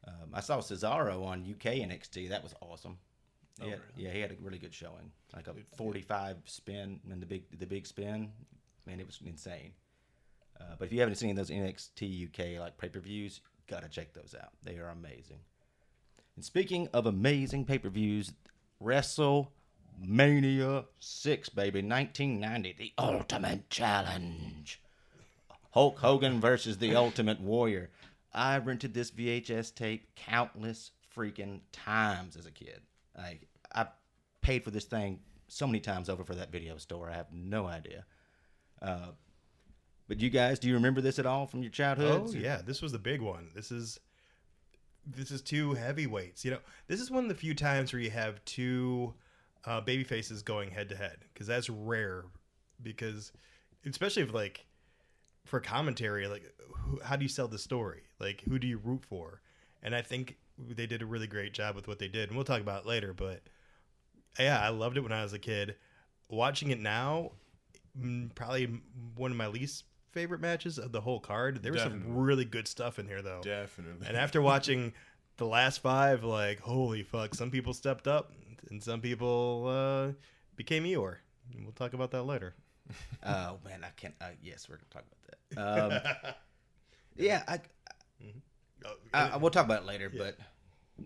um, 0.07 0.31
I 0.33 0.41
saw 0.43 0.59
Cesaro 0.59 1.25
on 1.27 1.41
UK 1.41 1.75
NXT. 1.89 2.29
That 2.29 2.45
was 2.45 2.55
awesome. 2.61 2.99
Oh, 3.61 3.67
yeah, 3.67 3.75
yeah, 3.97 4.11
he 4.13 4.21
had 4.21 4.31
a 4.31 4.37
really 4.41 4.59
good 4.59 4.73
showing, 4.75 5.11
like 5.35 5.49
a 5.49 5.55
45 5.77 6.37
spin 6.45 7.01
and 7.11 7.21
the 7.21 7.27
big 7.27 7.43
the 7.59 7.67
big 7.67 7.85
spin. 7.85 8.31
Man, 8.87 9.01
it 9.01 9.07
was 9.07 9.19
insane. 9.27 9.73
Uh, 10.61 10.75
but 10.79 10.87
if 10.87 10.93
you 10.93 11.01
haven't 11.01 11.17
seen 11.17 11.35
those 11.35 11.51
NXT 11.51 12.29
UK 12.29 12.61
like 12.61 12.79
pay 12.79 12.89
per 12.89 13.01
views, 13.01 13.41
gotta 13.67 13.89
check 13.89 14.13
those 14.13 14.35
out. 14.41 14.51
They 14.63 14.79
are 14.79 14.89
amazing. 14.89 15.41
And 16.37 16.45
speaking 16.45 16.89
of 16.93 17.07
amazing 17.07 17.65
pay 17.65 17.79
per 17.79 17.89
views, 17.89 18.33
WrestleMania 18.83 20.87
6, 20.99 21.49
baby, 21.51 21.83
1990, 21.83 22.75
the 22.79 22.93
Ultimate 22.99 23.71
Challenge. 23.71 24.81
Hulk 25.71 25.99
Hogan 25.99 26.41
versus 26.41 26.79
the 26.79 26.97
Ultimate 26.97 27.41
Warrior. 27.41 27.91
I 28.35 28.59
rented 28.59 28.95
this 28.95 29.11
VHS 29.11 29.75
tape 29.75 30.15
countless 30.17 30.91
freaking 31.15 31.61
times 31.73 32.37
as 32.37 32.47
a 32.47 32.51
kid. 32.51 32.81
Like 33.17 33.47
I 33.75 33.87
paid 34.41 34.65
for 34.65 34.71
this 34.71 34.85
thing 34.85 35.21
so 35.49 35.67
many 35.67 35.81
times 35.81 36.09
over 36.09 36.25
for 36.25 36.35
that 36.35 36.51
video 36.51 36.79
store. 36.79 37.11
I 37.11 37.17
have 37.17 37.33
no 37.33 37.67
idea. 37.67 38.05
Uh, 38.81 39.09
but 40.09 40.21
you 40.21 40.31
guys, 40.31 40.59
do 40.59 40.69
you 40.69 40.75
remember 40.75 41.01
this 41.01 41.19
at 41.19 41.27
all 41.27 41.47
from 41.47 41.63
your 41.63 41.71
childhood? 41.71 42.23
Oh 42.27 42.33
yeah, 42.33 42.61
this 42.65 42.83
was 42.83 42.93
the 42.93 42.99
big 42.99 43.21
one. 43.21 43.51
This 43.55 43.71
is 43.71 43.99
this 45.07 45.31
is 45.31 45.43
two 45.43 45.75
heavyweights. 45.75 46.45
You 46.45 46.53
know, 46.53 46.59
this 46.87 47.01
is 47.01 47.11
one 47.11 47.25
of 47.25 47.29
the 47.29 47.35
few 47.35 47.55
times 47.55 47.93
where 47.93 48.01
you 48.01 48.11
have 48.11 48.45
two 48.45 49.15
uh, 49.65 49.81
baby 49.81 50.05
faces 50.05 50.43
going 50.43 50.71
head 50.71 50.89
to 50.91 50.97
head 50.97 51.19
because 51.33 51.47
that's 51.47 51.71
rare. 51.71 52.25
Because 52.83 53.33
especially 53.87 54.23
if 54.23 54.33
like 54.33 54.67
for 55.45 55.61
commentary, 55.61 56.27
like 56.27 56.53
who, 56.75 57.01
how 57.03 57.17
do 57.17 57.23
you 57.23 57.29
sell 57.29 57.49
the 57.49 57.59
story? 57.59 58.03
Like 58.19 58.43
who 58.43 58.59
do 58.59 58.67
you 58.67 58.79
root 58.79 59.05
for? 59.05 59.41
And 59.83 59.95
I 59.95 60.03
think 60.03 60.37
they 60.59 60.87
did 60.87 61.03
a 61.03 61.07
really 61.07 61.27
great 61.27 61.53
job 61.53 61.75
with 61.75 61.89
what 61.89 61.99
they 61.99 62.09
did, 62.09 62.29
and 62.29 62.37
we'll 62.37 62.45
talk 62.45 62.61
about 62.61 62.83
it 62.83 62.89
later. 62.89 63.13
But 63.13 63.43
yeah, 64.39 64.61
I 64.61 64.69
loved 64.69 64.97
it 64.97 65.01
when 65.01 65.13
I 65.13 65.23
was 65.23 65.33
a 65.33 65.39
kid. 65.39 65.77
Watching 66.29 66.71
it 66.71 66.81
now, 66.81 67.33
mm, 67.99 68.35
probably 68.35 68.81
one 69.17 69.31
of 69.31 69.37
my 69.37 69.49
least 69.49 69.85
favorite 70.13 70.41
matches 70.41 70.79
of 70.79 70.93
the 70.93 71.01
whole 71.01 71.21
card. 71.21 71.63
There 71.63 71.73
was 71.73 71.83
some 71.83 72.03
really 72.17 72.45
good 72.45 72.69
stuff 72.69 72.99
in 72.99 73.07
here, 73.07 73.23
though. 73.23 73.41
Definitely. 73.43 74.07
And 74.07 74.17
after 74.17 74.41
watching 74.41 74.93
the 75.39 75.47
last 75.47 75.79
five, 75.83 76.23
like 76.25 76.61
holy 76.61 77.03
fuck, 77.03 77.35
some 77.35 77.51
people 77.51 77.73
stepped 77.75 78.07
up, 78.07 78.33
and 78.71 78.83
some 78.83 79.01
people 79.01 79.67
uh, 79.69 80.13
became 80.57 80.85
Eeyore. 80.85 81.17
And 81.55 81.65
We'll 81.65 81.73
talk 81.73 81.93
about 81.95 82.11
that 82.13 82.23
later. 82.25 82.55
Oh 83.25 83.59
man, 83.65 83.85
I 83.85 83.91
can't. 83.97 84.15
Uh, 84.21 84.27
yes, 84.43 84.69
we're 84.69 84.77
gonna 84.77 84.87
talk 84.91 85.05
about 85.55 85.93
that. 86.03 86.25
Um, 86.27 86.35
yeah, 87.17 87.43
I, 87.47 87.61
Oh, 88.85 88.95
I, 89.15 89.29
I- 89.31 89.37
we'll 89.37 89.51
talk 89.53 89.65
about 89.65 89.83
it 89.83 89.87
later. 89.87 90.11
But 90.11 90.37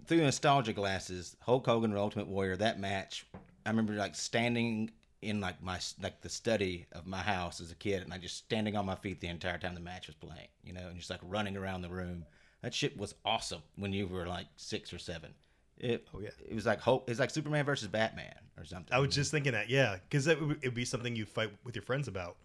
through 0.06 0.22
nostalgia 0.22 0.72
glasses, 0.72 1.36
Hulk 1.40 1.66
Hogan 1.66 1.90
and 1.90 1.98
Ultimate 2.00 2.28
Warrior, 2.28 2.56
that 2.56 2.80
match, 2.80 3.26
I 3.64 3.68
remember 3.70 3.92
like 3.94 4.14
standing 4.14 4.90
in 5.22 5.40
like 5.40 5.62
my 5.62 5.78
like 6.02 6.20
the 6.20 6.28
study 6.28 6.86
of 6.92 7.06
my 7.06 7.18
house 7.20 7.60
as 7.60 7.70
a 7.70 7.74
kid, 7.74 8.02
and 8.02 8.12
I 8.12 8.18
just 8.18 8.36
standing 8.36 8.76
on 8.76 8.86
my 8.86 8.94
feet 8.96 9.20
the 9.20 9.28
entire 9.28 9.58
time 9.58 9.74
the 9.74 9.80
match 9.80 10.06
was 10.06 10.16
playing. 10.16 10.48
You 10.64 10.72
know, 10.72 10.86
and 10.88 10.96
just 10.96 11.10
like 11.10 11.20
running 11.22 11.56
around 11.56 11.82
the 11.82 11.88
room. 11.90 12.24
That 12.62 12.74
shit 12.74 12.96
was 12.98 13.14
awesome 13.24 13.62
when 13.76 13.92
you 13.92 14.06
were 14.06 14.26
like 14.26 14.46
six 14.56 14.92
or 14.92 14.98
seven. 14.98 15.34
It, 15.78 16.08
Oh, 16.14 16.20
yeah. 16.20 16.30
it 16.48 16.54
was 16.54 16.64
like 16.66 16.80
Hulk. 16.80 17.04
It's 17.06 17.20
like 17.20 17.30
Superman 17.30 17.64
versus 17.66 17.86
Batman 17.88 18.34
or 18.56 18.64
something. 18.64 18.92
I 18.94 18.98
was 18.98 19.14
just 19.14 19.30
thinking 19.30 19.52
that, 19.52 19.68
yeah, 19.68 19.96
because 20.08 20.26
it 20.26 20.40
would 20.40 20.58
it'd 20.62 20.74
be 20.74 20.84
something 20.86 21.14
you 21.14 21.26
fight 21.26 21.50
with 21.64 21.76
your 21.76 21.82
friends 21.82 22.08
about. 22.08 22.36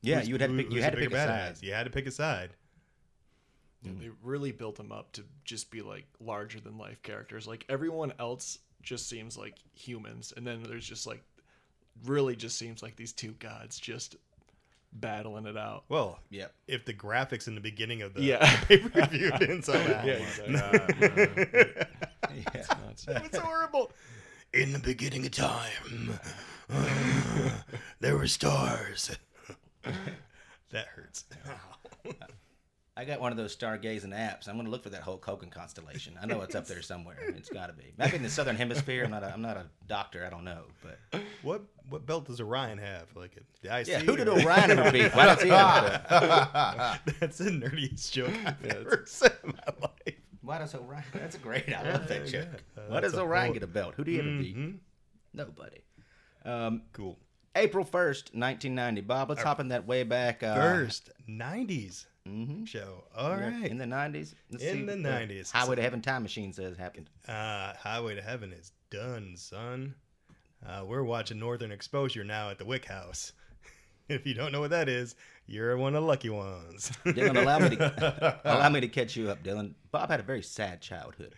yeah, 0.00 0.22
you 0.22 0.32
would 0.34 0.40
have 0.40 0.50
to 0.50 0.56
pick, 0.56 0.72
you 0.72 0.82
had 0.82 0.92
to 0.94 0.98
pick 0.98 1.12
a 1.12 1.16
side. 1.16 1.28
badass? 1.56 1.62
You 1.62 1.72
had 1.74 1.84
to 1.84 1.90
pick 1.90 2.06
a 2.06 2.10
side. 2.10 2.50
Yeah, 3.82 3.92
they 3.98 4.10
really 4.22 4.50
built 4.52 4.76
them 4.76 4.92
up 4.92 5.12
to 5.12 5.24
just 5.44 5.70
be 5.70 5.82
like 5.82 6.06
larger 6.20 6.58
than 6.60 6.76
life 6.78 7.02
characters. 7.02 7.46
Like 7.46 7.64
everyone 7.68 8.12
else 8.18 8.58
just 8.82 9.08
seems 9.08 9.36
like 9.36 9.56
humans, 9.74 10.32
and 10.36 10.46
then 10.46 10.62
there's 10.62 10.86
just 10.86 11.06
like 11.06 11.22
really 12.04 12.36
just 12.36 12.58
seems 12.58 12.82
like 12.82 12.96
these 12.96 13.12
two 13.12 13.32
gods 13.32 13.78
just 13.78 14.16
battling 14.92 15.46
it 15.46 15.56
out. 15.56 15.84
Well, 15.88 16.18
Yep. 16.30 16.52
if 16.66 16.84
the 16.84 16.92
graphics 16.94 17.46
in 17.46 17.54
the 17.54 17.60
beginning 17.60 18.02
of 18.02 18.14
the 18.14 18.22
Yeah. 18.22 18.60
pay 18.64 18.78
per 18.78 19.06
view 19.06 19.30
didn't 19.38 19.62
sell 19.62 19.82
that, 19.84 20.04
Yeah, 20.04 20.14
exactly. 20.14 21.74
Yeah. 22.44 22.62
That's- 22.62 23.06
it's 23.24 23.38
horrible. 23.38 23.92
In 24.52 24.72
the 24.72 24.78
beginning 24.80 25.24
of 25.26 25.32
time, 25.32 26.18
uh, 26.72 27.50
there 28.00 28.16
were 28.16 28.26
stars. 28.26 29.16
that 30.70 30.86
hurts. 30.96 31.24
I 33.00 33.04
got 33.06 33.18
one 33.18 33.32
of 33.32 33.38
those 33.38 33.56
stargazing 33.56 34.10
apps. 34.14 34.46
I'm 34.46 34.56
going 34.56 34.66
to 34.66 34.70
look 34.70 34.82
for 34.82 34.90
that 34.90 35.00
Hulk 35.00 35.24
Hogan 35.24 35.48
constellation. 35.48 36.18
I 36.22 36.26
know 36.26 36.42
it's 36.42 36.54
up 36.54 36.66
there 36.66 36.82
somewhere. 36.82 37.16
It's 37.28 37.48
got 37.60 37.68
to 37.68 37.72
be. 37.72 37.94
Maybe 37.96 38.16
in 38.16 38.22
the 38.22 38.28
southern 38.28 38.56
hemisphere. 38.56 39.04
I'm 39.04 39.10
not. 39.10 39.22
A, 39.22 39.32
I'm 39.32 39.40
not 39.40 39.56
a 39.56 39.64
doctor. 39.88 40.22
I 40.26 40.28
don't 40.28 40.44
know. 40.44 40.64
But 40.82 41.22
What 41.42 41.62
what 41.88 42.04
belt 42.04 42.26
does 42.26 42.42
Orion 42.42 42.76
have? 42.76 43.06
Like 43.16 43.38
the 43.62 43.80
IC? 43.80 43.86
yeah, 43.88 44.00
who 44.00 44.16
did 44.18 44.28
Orion 44.28 44.70
ever 44.72 44.92
beat? 44.92 45.14
Why 45.14 45.24
does 45.24 45.40
he 45.42 45.48
have? 45.48 47.00
That's 47.20 47.38
the 47.38 47.50
nerdiest 47.50 48.12
joke 48.12 48.34
I've 48.44 48.64
ever 48.66 49.04
said 49.06 49.32
in 49.44 49.52
my 49.54 49.74
life. 49.88 50.14
Why 50.42 50.58
does 50.58 50.74
Orion? 50.74 51.04
That's 51.14 51.36
great. 51.38 51.72
I 51.74 51.92
love 51.92 52.06
that 52.08 52.30
Yeah, 52.30 52.42
joke. 52.42 52.48
uh, 52.76 52.80
Why 52.88 53.00
does 53.00 53.14
Orion 53.16 53.46
whole- 53.46 53.54
get 53.54 53.62
a 53.62 53.66
belt? 53.66 53.94
Who 53.96 54.04
do 54.04 54.10
he 54.10 54.18
ever 54.18 54.28
beat? 54.28 54.56
Mhm. 54.58 54.76
Nobody. 55.32 55.78
Um, 56.44 56.82
Cool. 56.92 57.18
April 57.56 57.84
1st, 57.84 58.34
1990. 58.34 59.00
Bob, 59.00 59.30
let's 59.30 59.42
hop 59.42 59.58
in 59.58 59.68
that 59.68 59.86
way 59.86 60.02
back. 60.04 60.42
Uh, 60.42 60.54
First 60.54 61.10
'90s 61.28 62.06
mhm. 62.28 62.66
show. 62.66 63.04
All 63.16 63.30
Yeah, 63.30 63.60
right. 63.60 63.70
In 63.70 63.78
the 63.78 63.84
90s. 63.86 64.34
Let's 64.50 64.64
In 64.64 64.86
the 64.86 64.92
what 64.96 65.28
90s. 65.28 65.50
Highway 65.50 65.76
to 65.76 65.82
Heaven 65.82 66.00
Time 66.02 66.22
Machine 66.22 66.52
says 66.52 66.76
happened. 66.76 67.08
Uh, 67.26 67.74
Highway 67.74 68.14
to 68.14 68.22
Heaven 68.22 68.52
is 68.52 68.72
done, 68.90 69.34
son. 69.36 69.94
Uh, 70.66 70.84
we're 70.86 71.02
watching 71.02 71.38
Northern 71.38 71.72
Exposure 71.72 72.24
now 72.24 72.50
at 72.50 72.58
the 72.58 72.64
Wick 72.66 72.84
House. 72.84 73.32
if 74.08 74.26
you 74.26 74.34
don't 74.34 74.52
know 74.52 74.60
what 74.60 74.70
that 74.70 74.88
is, 74.88 75.14
you're 75.46 75.76
one 75.76 75.94
of 75.94 76.02
the 76.02 76.06
lucky 76.06 76.28
ones. 76.30 76.92
Dylan, 77.06 77.40
allow 77.40 77.58
me 77.58 77.76
to 77.76 78.40
allow 78.44 78.68
me 78.68 78.80
to 78.80 78.88
catch 78.88 79.16
you 79.16 79.30
up, 79.30 79.42
Dylan. 79.42 79.72
Bob 79.90 80.10
had 80.10 80.20
a 80.20 80.22
very 80.22 80.42
sad 80.42 80.80
childhood. 80.80 81.34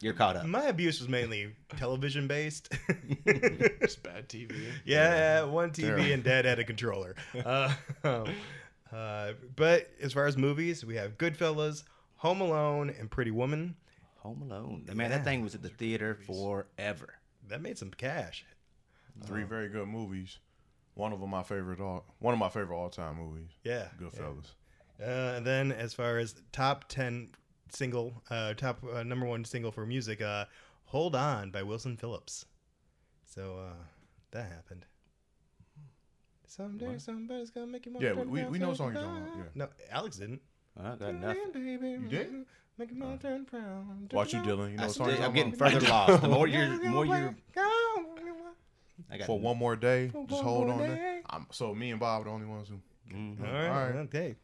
You're 0.00 0.14
caught 0.14 0.36
up. 0.36 0.46
My 0.46 0.64
abuse 0.64 0.98
was 1.00 1.08
mainly 1.08 1.54
television 1.76 2.26
based. 2.26 2.72
Just 3.80 4.02
bad 4.02 4.28
TV. 4.28 4.52
yeah, 4.84 5.44
one 5.44 5.70
TV 5.70 5.82
Terrible. 5.86 6.12
and 6.12 6.24
dad 6.24 6.44
had 6.44 6.58
a 6.58 6.64
controller. 6.64 7.14
Uh, 7.44 7.72
uh, 8.94 9.32
but 9.56 9.90
as 10.00 10.12
far 10.12 10.26
as 10.26 10.36
movies, 10.36 10.84
we 10.84 10.94
have 10.96 11.18
Goodfellas, 11.18 11.82
Home 12.16 12.40
Alone, 12.40 12.94
and 12.98 13.10
Pretty 13.10 13.30
Woman. 13.30 13.76
Home 14.18 14.42
Alone. 14.42 14.84
Man, 14.86 15.10
Yeah. 15.10 15.16
that 15.18 15.24
thing 15.24 15.42
was 15.42 15.54
at 15.54 15.62
the 15.62 15.68
theater 15.68 16.14
forever. 16.14 17.14
That 17.48 17.60
made 17.60 17.76
some 17.76 17.90
cash. 17.90 18.44
Three 19.26 19.42
very 19.44 19.68
good 19.68 19.86
movies. 19.88 20.38
One 20.94 21.12
of 21.12 21.20
them 21.20 21.30
my 21.30 21.42
favorite 21.42 21.80
all 21.80 22.04
one 22.20 22.32
of 22.34 22.40
my 22.40 22.48
favorite 22.48 22.76
all 22.76 22.88
time 22.88 23.16
movies. 23.16 23.50
Yeah. 23.64 23.88
Goodfellas. 24.00 24.52
Uh, 25.00 25.34
and 25.36 25.46
then 25.46 25.72
as 25.72 25.92
far 25.92 26.18
as 26.18 26.36
top 26.52 26.88
10 26.88 27.30
single, 27.68 28.22
uh, 28.30 28.54
top 28.54 28.82
uh, 28.84 29.02
number 29.02 29.26
one 29.26 29.44
single 29.44 29.72
for 29.72 29.84
music, 29.84 30.22
uh, 30.22 30.44
Hold 30.86 31.16
On 31.16 31.50
by 31.50 31.62
Wilson 31.64 31.96
Phillips. 31.96 32.46
So 33.24 33.58
uh, 33.58 33.82
that 34.30 34.48
happened. 34.50 34.86
Someday 36.56 36.86
What? 36.86 37.00
somebody's 37.00 37.50
gonna 37.50 37.66
make 37.66 37.84
you 37.86 37.92
want 37.92 38.04
Yeah, 38.04 38.12
we- 38.12 38.44
we 38.44 38.58
know 38.58 38.68
what 38.68 38.76
song 38.76 38.92
you're 38.94 39.02
talking 39.02 39.22
about, 39.22 39.36
yeah. 39.38 39.42
No, 39.54 39.68
Alex 39.90 40.16
didn't. 40.18 40.40
I 40.78 40.94
got 40.96 41.14
nothing. 41.14 41.52
Baby, 41.52 41.88
You 41.88 42.08
didn't? 42.08 42.46
Make 42.78 42.90
a 42.90 42.94
man 42.94 43.18
turn 43.18 43.44
proud. 43.44 44.12
Watch 44.12 44.32
you, 44.32 44.40
Dylan. 44.40 44.70
You 44.72 44.76
know 44.76 44.82
I 44.84 44.86
what 44.86 44.94
song 44.94 45.06
you're 45.08 45.16
am 45.16 45.22
talking 45.22 45.34
getting 45.34 45.52
further 45.56 45.80
lost. 45.88 46.22
The 46.22 46.28
more 46.28 46.46
you're, 46.46 46.90
more 46.90 47.06
you're. 47.06 47.34
I 49.10 49.18
got 49.18 49.26
For 49.26 49.38
one 49.38 49.56
more 49.58 49.74
day, 49.76 50.10
just 50.28 50.42
hold 50.42 50.70
on 50.70 50.78
day. 50.78 50.86
there. 50.88 51.22
I'm, 51.28 51.46
so 51.50 51.74
me 51.74 51.90
and 51.90 51.98
Bob 52.00 52.22
are 52.22 52.24
the 52.24 52.30
only 52.30 52.46
ones 52.46 52.68
who. 52.68 52.80
Mhm. 53.12 53.40
All 53.46 53.52
right, 53.52 53.68
All 53.68 53.74
right. 53.86 53.94
okay. 54.06 54.36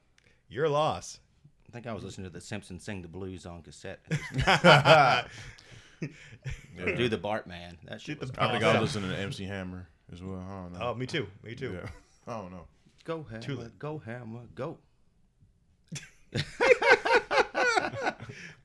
Your 0.49 0.69
loss. 0.69 1.21
I 1.69 1.73
think 1.73 1.87
I 1.87 1.93
was 1.93 2.03
listening 2.03 2.25
to 2.27 2.31
the 2.33 2.41
Simpsons 2.41 2.83
sing 2.85 3.03
the 3.03 3.09
blues 3.09 3.47
on 3.47 3.63
cassette. 3.63 4.01
Yeah. 6.03 6.97
Do 6.97 7.09
the 7.11 7.19
Bartman. 7.19 7.77
That 7.85 8.01
shit 8.01 8.19
was 8.19 8.31
the 8.31 8.43
I 8.43 8.51
think. 8.53 8.65
I 8.65 8.73
was 8.81 8.95
listening 8.95 9.11
to 9.11 9.19
MC 9.19 9.45
Hammer 9.45 9.87
as 10.13 10.23
well. 10.23 10.39
I 10.49 10.63
don't 10.63 10.73
know. 10.73 10.79
Oh, 10.83 10.95
me 10.95 11.07
too. 11.07 11.27
Me 11.43 11.55
too. 11.55 11.73
Yeah. 11.83 11.89
I 12.33 12.39
don't 12.41 12.51
know. 12.53 12.67
Go 13.05 13.23
hammer, 13.29 13.43
Tulip. 13.43 13.79
go 13.79 13.99
hammer, 13.99 14.41
go. 14.55 14.79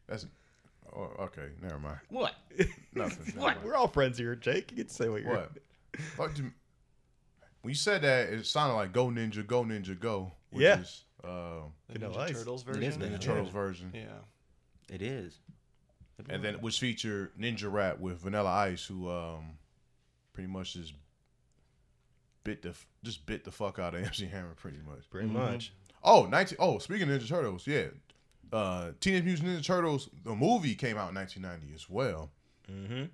That's. 0.07 0.27
Oh, 0.95 1.09
okay, 1.19 1.47
never 1.61 1.79
mind. 1.79 1.97
What? 2.09 2.33
Nothing. 2.93 3.25
never 3.25 3.31
What? 3.39 3.55
mind. 3.55 3.59
We're 3.65 3.75
all 3.75 3.87
friends 3.87 4.17
here, 4.17 4.35
Jake. 4.35 4.71
You 4.71 4.77
can 4.77 4.89
say 4.89 5.09
what 5.09 5.21
you're. 5.23 5.31
What? 5.35 5.51
What 6.15 6.33
do- 6.35 6.51
when 7.61 7.69
you 7.71 7.75
said 7.75 8.03
that, 8.03 8.29
it 8.29 8.45
sounded 8.45 8.75
like 8.75 8.93
"Go 8.93 9.07
Ninja, 9.07 9.45
Go 9.45 9.63
Ninja, 9.63 9.99
Go." 9.99 10.31
Which 10.51 10.63
Yeah. 10.63 10.79
Is, 10.81 11.03
uh, 11.23 11.61
The 11.89 11.99
Ninja 11.99 12.17
Ice. 12.17 12.31
Turtles 12.37 12.61
It 12.61 12.65
version. 12.67 12.83
is 12.83 12.95
Ninja 12.95 12.99
Vanilla 12.99 13.19
Turtles 13.19 13.49
version, 13.49 13.91
Yeah. 13.93 14.19
It 14.93 15.01
is. 15.01 15.39
and 16.29 16.43
then 16.43 16.55
which 16.55 16.79
featured 16.79 17.31
Ninja 17.37 17.69
Rap 17.71 17.99
with 17.99 18.19
Vanilla 18.19 18.51
Ice, 18.51 18.85
who 18.85 19.09
um, 19.09 19.57
pretty 20.33 20.47
much 20.47 20.73
just 20.73 20.93
bit 22.45 22.61
the 22.61 22.73
just 23.03 23.25
bit 23.25 23.43
the 23.43 23.51
fuck 23.51 23.77
out 23.77 23.93
of 23.93 24.03
MC 24.05 24.27
Hammer, 24.27 24.53
pretty 24.55 24.79
much. 24.87 25.09
Pretty 25.09 25.27
much. 25.27 25.73
Oh, 26.01 26.25
19, 26.25 26.57
Oh, 26.61 26.77
speaking 26.77 27.09
of 27.11 27.21
Ninja 27.21 27.27
Turtles, 27.27 27.67
yeah. 27.67 27.87
Uh, 28.53 28.91
Teenage 29.01 29.23
Mutant 29.41 29.47
Ninja 29.49 29.65
Turtles, 29.65 30.09
the 30.23 30.33
movie 30.33 30.75
came 30.75 30.97
out 30.97 31.09
in 31.09 31.15
1990 31.15 31.75
as 31.75 31.89
well. 31.89 32.31
Mm-hmm. 32.71 33.05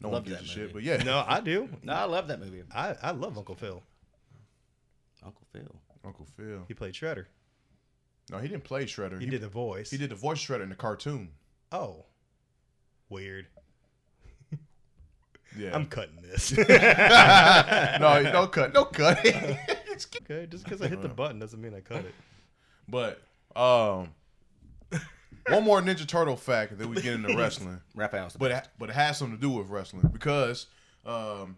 No 0.00 0.10
Loved 0.10 0.28
one 0.28 0.38
gives 0.38 0.52
that 0.54 0.60
a 0.60 0.60
shit, 0.66 0.72
but 0.72 0.82
yeah. 0.84 0.98
No, 0.98 1.24
I 1.26 1.40
do. 1.40 1.68
No, 1.82 1.94
I 1.94 2.04
love 2.04 2.28
that 2.28 2.38
movie. 2.38 2.62
I, 2.72 2.94
I 3.02 3.10
love 3.10 3.36
Uncle 3.36 3.56
Phil. 3.56 3.82
Uncle 5.24 5.46
Phil. 5.52 5.74
Uncle 6.04 6.26
Phil. 6.36 6.64
He 6.68 6.74
played 6.74 6.94
Shredder. 6.94 7.24
No, 8.30 8.38
he 8.38 8.46
didn't 8.46 8.64
play 8.64 8.84
Shredder. 8.84 9.18
He, 9.18 9.26
did 9.26 9.40
the 9.40 9.48
voice. 9.48 9.90
He 9.90 9.96
did 9.96 10.10
the 10.10 10.14
voice 10.14 10.38
Shredder 10.38 10.62
in 10.62 10.68
the 10.68 10.74
cartoon. 10.76 11.30
Oh, 11.72 12.04
weird. 13.08 13.46
Yeah. 15.56 15.74
I'm 15.74 15.86
cutting 15.86 16.22
this. 16.22 16.52
no, 16.56 18.22
no 18.32 18.46
cut, 18.48 18.72
no 18.72 18.84
cut. 18.84 19.18
okay, 19.26 20.46
just 20.46 20.64
because 20.64 20.82
I 20.82 20.88
hit 20.88 21.02
the 21.02 21.08
button 21.08 21.38
doesn't 21.38 21.60
mean 21.60 21.74
I 21.74 21.80
cut 21.80 22.04
it. 22.04 22.14
but 22.88 23.22
um, 23.56 24.10
one 25.48 25.64
more 25.64 25.80
Ninja 25.80 26.06
Turtle 26.06 26.36
fact, 26.36 26.78
that 26.78 26.88
we 26.88 26.96
get 26.96 27.14
into 27.14 27.36
wrestling. 27.36 27.80
Raphael's 27.94 28.34
the 28.34 28.38
But 28.38 28.50
it, 28.50 28.68
but 28.78 28.90
it 28.90 28.94
has 28.94 29.18
something 29.18 29.36
to 29.36 29.40
do 29.40 29.50
with 29.50 29.68
wrestling 29.68 30.08
because 30.12 30.66
um, 31.06 31.56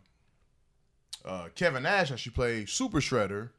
uh, 1.24 1.48
Kevin 1.54 1.82
Nash 1.82 2.10
actually 2.10 2.32
played 2.32 2.68
Super 2.68 3.00
Shredder 3.00 3.50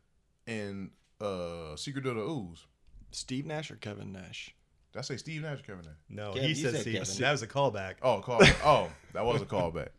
in 0.47 0.91
uh, 1.19 1.75
Secret 1.75 2.05
of 2.05 2.15
the 2.15 2.21
Ooze. 2.21 2.65
Steve 3.11 3.45
Nash 3.45 3.69
or 3.71 3.75
Kevin 3.75 4.11
Nash? 4.11 4.55
Did 4.93 4.99
I 4.99 5.01
say 5.03 5.17
Steve 5.17 5.41
Nash 5.41 5.59
or 5.59 5.63
Kevin 5.63 5.85
Nash? 5.85 5.93
No, 6.09 6.31
Kev, 6.31 6.41
he 6.41 6.47
you 6.49 6.55
said 6.55 6.71
said 6.73 6.81
Steve. 6.81 6.93
Kevin. 6.99 7.17
That 7.19 7.31
was 7.31 7.41
a 7.41 7.47
callback. 7.47 7.95
Oh, 8.01 8.19
call. 8.19 8.41
oh, 8.65 8.89
that 9.13 9.25
was 9.25 9.41
a 9.41 9.45
callback. 9.45 9.89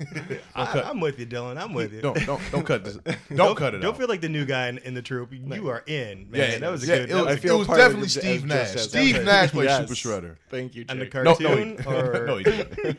I, 0.54 0.82
I'm 0.82 1.00
with 1.00 1.18
you, 1.18 1.26
Dylan. 1.26 1.60
I'm 1.60 1.74
with 1.74 1.92
you. 1.92 2.00
Don't 2.00 2.24
don't 2.24 2.40
don't 2.50 2.66
cut 2.66 2.84
this. 2.84 2.96
Don't, 3.34 3.54
cut 3.56 3.74
it 3.74 3.78
Don't 3.78 3.92
out. 3.92 3.98
feel 3.98 4.08
like 4.08 4.22
the 4.22 4.28
new 4.30 4.44
guy 4.46 4.68
in, 4.68 4.78
in 4.78 4.94
the 4.94 5.02
troop. 5.02 5.30
You 5.32 5.68
are 5.68 5.84
in, 5.86 6.30
man. 6.30 6.52
yeah, 6.52 6.58
that 6.58 6.70
was 6.70 6.84
a 6.84 6.86
yeah, 6.86 6.98
good. 7.00 7.10
It 7.10 7.14
was, 7.14 7.24
was 7.24 7.44
a 7.44 7.48
it 7.48 7.58
was 7.58 7.66
definitely 7.68 8.06
it 8.06 8.10
Steve 8.10 8.36
as 8.36 8.44
Nash. 8.44 8.72
just 8.72 8.88
Steve 8.90 9.24
Nash 9.24 9.50
played 9.50 9.64
Yes. 9.66 9.88
Super 9.88 9.94
Shredder. 9.94 10.36
Thank 10.48 10.74
you, 10.74 10.86
on 10.88 10.98
the 10.98 11.04
Jake. 11.04 11.14
No, 11.14 11.36
no, 11.38 11.56
he 11.56 11.74
cartoon 11.74 11.86
or 11.86 12.26
no, 12.26 12.36
he 12.38 12.44
didn't. 12.44 12.98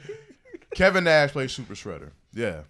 Kevin 0.75 1.03
Nash 1.05 1.31
played 1.31 1.49
Super 1.49 1.73
Shredder. 1.73 2.11
Yeah. 2.33 2.61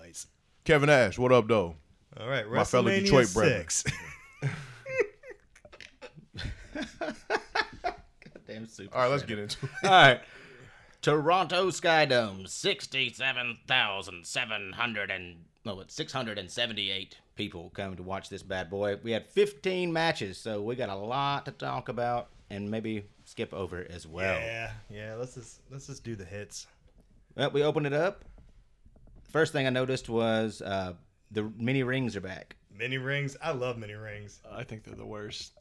nice. 0.00 0.26
Kevin 0.64 0.88
Nash, 0.88 1.18
what 1.18 1.32
up, 1.32 1.48
though? 1.48 1.76
All 2.18 2.28
right, 2.28 2.48
My 2.50 2.64
fellow 2.64 2.90
WrestleMania 2.90 3.04
Detroit 3.04 3.32
brethren. 3.32 3.60
six. 3.60 3.84
Damn 8.46 8.66
super. 8.66 8.94
All 8.94 9.02
right, 9.02 9.10
let's 9.10 9.22
get 9.22 9.38
into 9.38 9.64
it. 9.64 9.70
All 9.84 9.90
right. 9.90 10.20
Toronto 11.02 11.70
Skydome, 11.70 12.46
67,700 12.46 15.10
and 15.10 15.36
no, 15.64 15.80
it's 15.80 15.94
678 15.94 17.16
people 17.36 17.70
come 17.74 17.96
to 17.96 18.02
watch 18.02 18.28
this 18.28 18.42
bad 18.42 18.68
boy. 18.70 18.96
We 19.02 19.12
had 19.12 19.26
15 19.26 19.92
matches, 19.92 20.36
so 20.38 20.62
we 20.62 20.76
got 20.76 20.88
a 20.90 20.94
lot 20.94 21.44
to 21.46 21.52
talk 21.52 21.88
about 21.88 22.28
and 22.50 22.70
maybe 22.70 23.04
skip 23.24 23.52
over 23.54 23.86
as 23.90 24.06
well. 24.06 24.38
Yeah, 24.40 24.70
yeah. 24.90 25.14
Let's 25.14 25.34
just 25.34 25.60
let's 25.70 25.86
just 25.86 26.04
do 26.04 26.16
the 26.16 26.24
hits. 26.24 26.66
Well, 27.36 27.50
we 27.50 27.62
opened 27.62 27.86
it 27.86 27.92
up. 27.92 28.24
First 29.30 29.52
thing 29.52 29.66
I 29.66 29.70
noticed 29.70 30.08
was 30.08 30.60
uh, 30.62 30.94
the 31.30 31.50
mini 31.56 31.82
rings 31.82 32.16
are 32.16 32.20
back. 32.20 32.56
Mini 32.76 32.98
rings. 32.98 33.36
I 33.42 33.52
love 33.52 33.78
mini 33.78 33.94
rings. 33.94 34.40
I 34.50 34.64
think 34.64 34.84
they're 34.84 34.94
the 34.94 35.06
worst. 35.06 35.52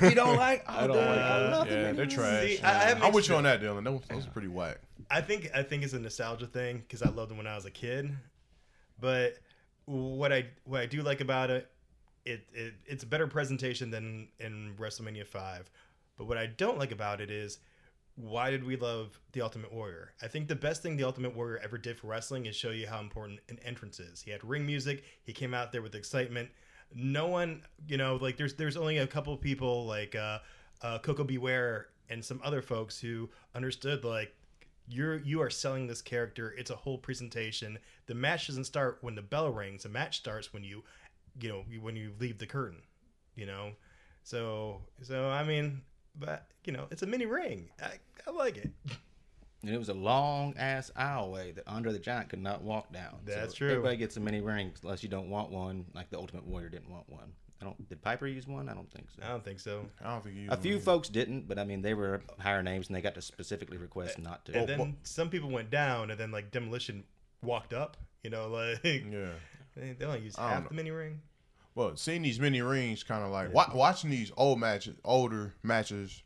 You 0.00 0.14
don't 0.14 0.36
like? 0.36 0.64
I 0.68 0.86
don't 0.86 0.96
like 0.96 1.06
them. 1.16 1.50
love 1.50 1.68
the 1.68 1.74
Yeah, 1.74 1.82
mini 1.92 1.96
they're 1.96 2.04
rings. 2.06 2.14
trash. 2.14 2.46
See, 2.48 2.60
I, 2.62 2.92
I 2.92 3.06
I'm 3.06 3.12
with 3.12 3.28
you 3.28 3.34
on 3.34 3.42
that, 3.44 3.60
Dylan. 3.60 3.84
Those, 3.84 4.00
those 4.08 4.26
are 4.26 4.30
pretty 4.30 4.48
whack. 4.48 4.78
I 5.10 5.20
think 5.20 5.50
I 5.54 5.62
think 5.62 5.82
it's 5.82 5.92
a 5.92 5.98
nostalgia 5.98 6.46
thing 6.46 6.78
because 6.78 7.02
I 7.02 7.08
loved 7.08 7.30
them 7.30 7.38
when 7.38 7.46
I 7.46 7.54
was 7.54 7.64
a 7.64 7.70
kid. 7.70 8.14
But 9.00 9.38
what 9.86 10.32
I 10.32 10.46
what 10.64 10.80
I 10.80 10.86
do 10.86 11.02
like 11.02 11.20
about 11.20 11.50
it, 11.50 11.70
it, 12.24 12.46
it 12.52 12.74
it's 12.86 13.04
a 13.04 13.06
better 13.06 13.26
presentation 13.26 13.90
than 13.90 14.28
in 14.38 14.74
WrestleMania 14.78 15.26
Five. 15.26 15.70
But 16.16 16.26
what 16.26 16.36
I 16.36 16.46
don't 16.46 16.78
like 16.78 16.92
about 16.92 17.20
it 17.20 17.30
is 17.30 17.58
why 18.16 18.50
did 18.50 18.64
we 18.64 18.76
love 18.76 19.18
the 19.32 19.40
Ultimate 19.40 19.72
Warrior? 19.72 20.12
I 20.20 20.26
think 20.26 20.48
the 20.48 20.56
best 20.56 20.82
thing 20.82 20.96
the 20.96 21.04
Ultimate 21.04 21.36
Warrior 21.36 21.60
ever 21.62 21.78
did 21.78 21.96
for 21.96 22.08
wrestling 22.08 22.46
is 22.46 22.56
show 22.56 22.70
you 22.70 22.88
how 22.88 22.98
important 22.98 23.38
an 23.48 23.58
entrance 23.64 24.00
is. 24.00 24.20
He 24.20 24.32
had 24.32 24.42
ring 24.42 24.66
music. 24.66 25.04
He 25.22 25.32
came 25.32 25.54
out 25.54 25.70
there 25.70 25.82
with 25.82 25.94
excitement. 25.94 26.50
No 26.92 27.28
one, 27.28 27.62
you 27.86 27.96
know, 27.96 28.16
like 28.16 28.36
there's 28.36 28.54
there's 28.54 28.76
only 28.76 28.98
a 28.98 29.06
couple 29.06 29.36
people 29.36 29.86
like 29.86 30.16
uh, 30.16 30.40
uh, 30.82 30.98
Koko 30.98 31.22
B. 31.24 31.38
Ware 31.38 31.88
and 32.10 32.24
some 32.24 32.40
other 32.42 32.62
folks 32.62 32.98
who 32.98 33.28
understood 33.54 34.04
like 34.04 34.34
you're 34.90 35.18
you 35.18 35.42
are 35.42 35.50
selling 35.50 35.86
this 35.86 36.02
character. 36.02 36.54
It's 36.56 36.70
a 36.70 36.76
whole 36.76 36.98
presentation. 36.98 37.78
The 38.06 38.14
match 38.14 38.46
doesn't 38.46 38.64
start 38.64 38.98
when 39.00 39.14
the 39.14 39.22
bell 39.22 39.50
rings. 39.50 39.82
The 39.82 39.88
match 39.88 40.18
starts 40.18 40.52
when 40.52 40.64
you, 40.64 40.84
you 41.40 41.48
know, 41.48 41.64
when 41.80 41.96
you 41.96 42.12
leave 42.18 42.38
the 42.38 42.46
curtain. 42.46 42.82
You 43.34 43.46
know, 43.46 43.72
so 44.22 44.82
so 45.02 45.28
I 45.28 45.44
mean, 45.44 45.82
but 46.18 46.46
you 46.64 46.72
know, 46.72 46.86
it's 46.90 47.02
a 47.02 47.06
mini 47.06 47.26
ring. 47.26 47.70
I, 47.82 47.92
I 48.26 48.30
like 48.30 48.56
it. 48.56 48.70
And 49.62 49.74
it 49.74 49.78
was 49.78 49.88
a 49.88 49.94
long 49.94 50.54
ass 50.56 50.90
aisleway 50.96 51.54
that 51.56 51.66
Andre 51.66 51.92
the 51.92 51.98
Giant 51.98 52.28
could 52.28 52.42
not 52.42 52.62
walk 52.62 52.92
down. 52.92 53.18
That's 53.24 53.52
so 53.52 53.58
true. 53.58 53.70
Everybody 53.70 53.96
gets 53.96 54.16
a 54.16 54.20
mini 54.20 54.40
ring 54.40 54.72
unless 54.82 55.02
you 55.02 55.08
don't 55.08 55.30
want 55.30 55.50
one, 55.50 55.84
like 55.94 56.10
the 56.10 56.18
Ultimate 56.18 56.46
Warrior 56.46 56.68
didn't 56.68 56.90
want 56.90 57.08
one. 57.08 57.32
I 57.60 57.64
don't. 57.64 57.88
Did 57.88 58.00
Piper 58.02 58.26
use 58.26 58.46
one? 58.46 58.68
I 58.68 58.74
don't 58.74 58.90
think 58.90 59.08
so. 59.10 59.22
I 59.24 59.28
don't 59.28 59.44
think 59.44 59.58
so. 59.60 59.86
I 60.04 60.10
don't 60.10 60.22
think 60.22 60.36
you. 60.36 60.48
A 60.50 60.56
few 60.56 60.78
folks 60.78 61.08
didn't, 61.08 61.48
but 61.48 61.58
I 61.58 61.64
mean 61.64 61.82
they 61.82 61.94
were 61.94 62.22
higher 62.38 62.62
names 62.62 62.86
and 62.88 62.96
they 62.96 63.00
got 63.00 63.14
to 63.16 63.22
specifically 63.22 63.76
request 63.78 64.18
not 64.18 64.44
to. 64.46 64.52
And 64.52 64.62
oh, 64.62 64.66
then 64.66 64.96
some 65.02 65.28
people 65.28 65.50
went 65.50 65.70
down, 65.70 66.10
and 66.10 66.18
then 66.20 66.30
like 66.30 66.50
demolition 66.50 67.04
walked 67.42 67.72
up. 67.72 67.96
You 68.22 68.30
know, 68.30 68.48
like 68.48 68.84
Yeah. 68.84 69.30
they, 69.76 69.92
they 69.92 70.04
only 70.04 70.20
use 70.20 70.36
half 70.36 70.62
know. 70.62 70.68
the 70.68 70.74
mini 70.74 70.90
ring. 70.90 71.20
Well, 71.74 71.96
seeing 71.96 72.22
these 72.22 72.40
mini 72.40 72.60
rings, 72.60 73.02
kind 73.04 73.24
of 73.24 73.30
like 73.30 73.52
wa- 73.54 73.70
watching 73.74 74.10
these 74.10 74.32
old 74.36 74.58
matches, 74.58 74.96
older 75.04 75.54
matches, 75.62 76.22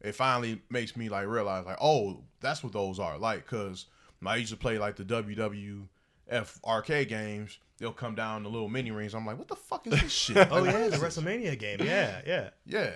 it 0.00 0.14
finally 0.14 0.62
makes 0.70 0.96
me 0.96 1.08
like 1.08 1.26
realize, 1.26 1.66
like, 1.66 1.78
oh, 1.80 2.22
that's 2.40 2.62
what 2.62 2.72
those 2.72 2.98
are. 3.00 3.18
Like, 3.18 3.46
cause 3.46 3.86
I 4.24 4.36
used 4.36 4.52
to 4.52 4.56
play 4.56 4.78
like 4.78 4.94
the 4.96 5.04
WWF 5.04 6.60
arcade 6.64 7.08
games. 7.08 7.58
They'll 7.82 7.92
come 7.92 8.14
down 8.14 8.44
the 8.44 8.48
little 8.48 8.68
mini 8.68 8.92
rings. 8.92 9.12
I'm 9.12 9.26
like, 9.26 9.36
what 9.38 9.48
the 9.48 9.56
fuck 9.56 9.88
is 9.88 10.00
this 10.00 10.12
shit? 10.12 10.36
Oh 10.52 10.60
Like, 10.62 10.72
yeah, 10.72 10.86
the? 10.86 10.98
WrestleMania 10.98 11.58
game. 11.58 11.80
Yeah, 11.82 12.20
yeah. 12.24 12.50
Yeah. 12.64 12.90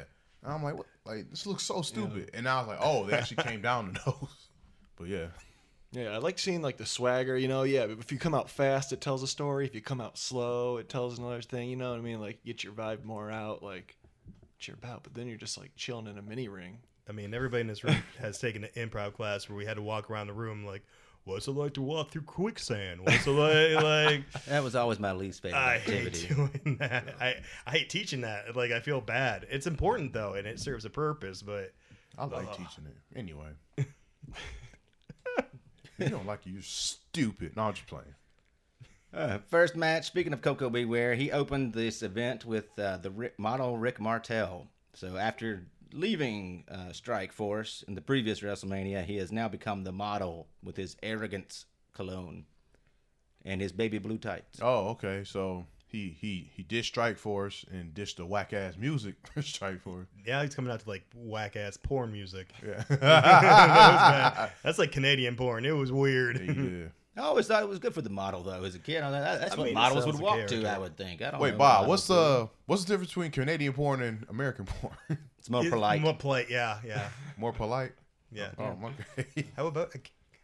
And 0.45 0.53
I'm 0.53 0.63
like, 0.63 0.77
what? 0.77 0.87
Like, 1.05 1.29
this 1.29 1.45
looks 1.45 1.65
so 1.65 1.83
stupid. 1.83 2.31
And 2.35 2.49
I 2.49 2.61
was 2.61 2.69
like, 2.69 2.79
oh, 2.81 3.05
they 3.05 3.15
actually 3.15 3.43
came 3.43 3.61
down 3.61 3.95
to 3.95 4.01
those. 4.07 4.49
But 4.97 5.09
yeah, 5.09 5.27
Yeah, 5.91 6.11
I 6.11 6.19
like 6.19 6.39
seeing 6.39 6.63
like 6.63 6.77
the 6.77 6.87
swagger, 6.87 7.37
you 7.37 7.49
know. 7.49 7.65
Yeah, 7.65 7.87
if 7.99 8.13
you 8.13 8.19
come 8.19 8.33
out 8.33 8.49
fast, 8.49 8.93
it 8.93 9.01
tells 9.01 9.25
a 9.25 9.27
story. 9.27 9.67
If 9.67 9.75
you 9.75 9.81
come 9.83 10.01
out 10.01 10.17
slow, 10.17 10.77
it 10.77 10.89
tells 10.89 11.19
another 11.19 11.43
thing. 11.43 11.69
You 11.69 11.75
know 11.77 11.91
what 11.91 11.99
I 11.99 12.03
mean? 12.03 12.21
Like 12.21 12.45
get 12.45 12.63
your 12.63 12.73
vibe 12.75 13.03
more 13.05 13.29
out, 13.29 13.63
like 13.63 13.97
what 14.25 14.69
you're 14.69 14.77
about. 14.77 15.03
But 15.03 15.15
then 15.15 15.27
you're 15.27 15.37
just 15.37 15.59
like 15.59 15.73
chilling 15.75 16.07
in 16.07 16.17
a 16.17 16.23
mini 16.23 16.47
ring. 16.47 16.79
I 17.09 17.13
mean, 17.13 17.35
everybody 17.35 17.63
in 17.63 17.67
this 17.67 17.83
room 17.83 17.97
has 18.21 18.39
taken 18.39 18.63
an 18.65 18.71
improv 18.77 19.15
class 19.15 19.49
where 19.49 19.59
we 19.59 19.67
had 19.67 19.77
to 19.77 19.83
walk 19.83 20.09
around 20.11 20.29
the 20.29 20.33
room 20.33 20.65
like, 20.65 20.83
"What's 21.27 21.49
it 21.49 21.53
like 21.53 21.75
to 21.75 21.83
walk 21.83 22.11
through 22.11 22.23
quicksand? 22.23 23.01
What's 23.03 23.27
it 23.27 23.31
like?" 23.31 23.83
like 23.83 24.45
that 24.47 24.63
was 24.63 24.75
always 24.75 24.99
my 24.99 25.13
least 25.13 25.43
favorite 25.43 25.59
I 25.59 25.79
hate 25.79 26.29
doing 26.29 26.77
that. 26.81 27.15
I 27.21 27.35
I 27.67 27.71
hate 27.73 27.91
teaching 27.91 28.23
that. 28.23 28.57
Like 28.57 28.71
I 28.71 28.81
feel 28.81 29.01
bad. 29.01 29.47
It's 29.51 29.67
important 29.67 30.13
though, 30.13 30.35
and 30.35 30.47
it 30.47 30.61
serves 30.61 30.85
a 30.85 30.91
purpose. 30.91 31.43
But 31.43 31.73
I 32.17 32.25
like 32.25 32.51
teaching 32.53 32.87
it. 32.87 33.19
Anyway. 33.19 33.51
you 35.99 36.09
don't 36.09 36.27
like 36.27 36.47
it, 36.47 36.51
you're 36.51 36.63
stupid. 36.63 37.57
No, 37.57 37.65
I'm 37.65 37.75
just 37.75 37.87
playing. 37.87 38.15
Uh, 39.13 39.39
first 39.49 39.77
match. 39.77 40.07
Speaking 40.07 40.33
of 40.33 40.43
Koko 40.43 40.71
B. 40.71 40.85
Ware, 40.85 41.15
he 41.15 41.33
opened 41.33 41.73
this 41.73 42.03
event 42.03 42.45
with 42.45 42.79
uh, 42.79 42.99
the 42.99 43.11
Rick, 43.11 43.39
model 43.39 43.79
Rick 43.79 44.01
Martel. 44.01 44.69
So 44.95 45.17
after 45.17 45.67
leaving 45.93 46.65
uh, 46.71 46.93
Strike 46.93 47.33
Force 47.33 47.85
in 47.89 47.95
the 47.95 48.01
previous 48.01 48.41
WrestleMania, 48.41 49.05
he 49.05 49.17
has 49.17 49.31
now 49.33 49.49
become 49.49 49.85
the 49.85 49.93
model 49.93 50.49
with 50.63 50.77
his 50.77 50.97
arrogance 51.03 51.67
cologne 51.93 52.45
and 53.45 53.61
his 53.61 53.73
baby 53.73 53.99
blue 53.99 54.19
tights. 54.19 54.59
Oh, 54.63 54.89
okay. 54.91 55.23
So 55.25 55.67
he 55.89 56.17
he 56.21 56.51
he 56.55 56.63
did 56.63 56.85
Strike 56.85 57.17
Force 57.19 57.65
and 57.71 57.95
dished 57.95 58.17
the 58.19 58.27
whack 58.27 58.53
ass 58.53 58.77
music 58.77 59.15
for 59.33 59.41
Strike 59.55 59.81
Force. 59.83 60.07
Yeah, 60.27 60.43
he's 60.43 60.55
coming 60.55 60.71
out 60.73 60.81
to 60.81 60.89
like 60.89 61.05
whack 61.15 61.57
ass 61.57 61.77
porn 61.77 62.13
music. 62.13 62.49
Yeah. 62.65 62.83
That 62.89 63.01
was 63.01 64.39
bad. 64.41 64.51
That's 64.63 64.79
like 64.79 64.93
Canadian 64.93 65.37
porn. 65.37 65.65
It 65.65 65.73
was 65.73 65.93
weird. 65.93 66.41
yeah. 66.41 66.89
I 67.19 67.23
always 67.29 67.47
thought 67.47 67.63
it 67.63 67.69
was 67.69 67.79
good 67.79 67.95
for 67.95 68.03
the 68.03 68.11
model, 68.11 68.43
though. 68.43 68.63
As 68.63 68.75
a 68.75 68.79
kid, 68.79 69.03
I 69.03 69.11
that- 69.11 69.41
that's 69.41 69.55
I 69.55 69.57
what 69.57 69.65
mean, 69.65 69.75
models 69.75 70.05
would 70.05 70.17
sells 70.17 70.19
the 70.19 70.23
walk 70.23 70.47
to. 70.49 70.67
I 70.67 70.77
would 70.79 70.99
think. 70.99 71.23
I 71.23 71.31
don't 71.31 71.41
Wait, 71.41 71.53
know 71.53 71.57
Bob, 71.59 71.83
why 71.85 71.89
what's 71.89 72.07
those 72.09 72.17
do. 72.41 72.43
the 72.45 72.49
what's 72.67 72.85
the 72.85 72.89
difference 72.93 73.09
between 73.11 73.31
Canadian 73.31 73.73
porn 73.73 74.03
and 74.03 74.27
American 74.29 74.67
porn? 74.67 75.19
It's 75.47 75.51
more 75.53 75.63
It's 75.63 75.71
polite. 75.71 76.01
More 76.01 76.13
polite. 76.15 76.51
Yeah, 76.51 76.81
yeah, 76.85 77.09
More 77.39 77.53
polite? 77.53 77.93
yeah. 78.33 78.49
Oh, 78.59 78.77
okay. 79.17 79.47
How 79.57 79.69
about 79.69 79.93
I, 79.95 80.01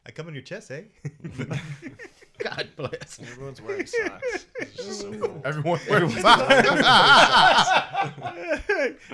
I 0.06 0.10
come 0.12 0.28
on 0.28 0.32
your 0.34 0.44
chest, 0.44 0.70
eh? 0.70 0.82
God 2.38 2.68
bless. 2.76 3.18
Everyone's 3.20 3.60
wearing 3.60 3.84
socks. 3.84 4.46
It's 4.60 4.76
just 4.76 5.00
so 5.00 5.12
cool. 5.14 5.42
Everyone, 5.44 5.80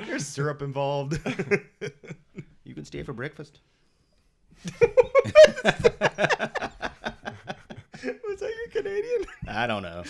There's 0.06 0.26
syrup 0.26 0.60
involved. 0.60 1.18
You 2.64 2.74
can 2.74 2.84
stay 2.84 3.02
for 3.02 3.14
breakfast. 3.14 3.60
Was 4.64 4.74
that 8.40 8.52
your 8.74 8.82
Canadian? 8.82 9.24
I 9.48 9.66
don't 9.66 9.82
know. 9.82 10.02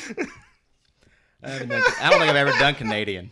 I, 1.44 1.58
done- 1.60 1.70
I 2.00 2.10
don't 2.10 2.18
think 2.18 2.30
I've 2.30 2.34
ever 2.36 2.50
done 2.58 2.74
Canadian. 2.74 3.30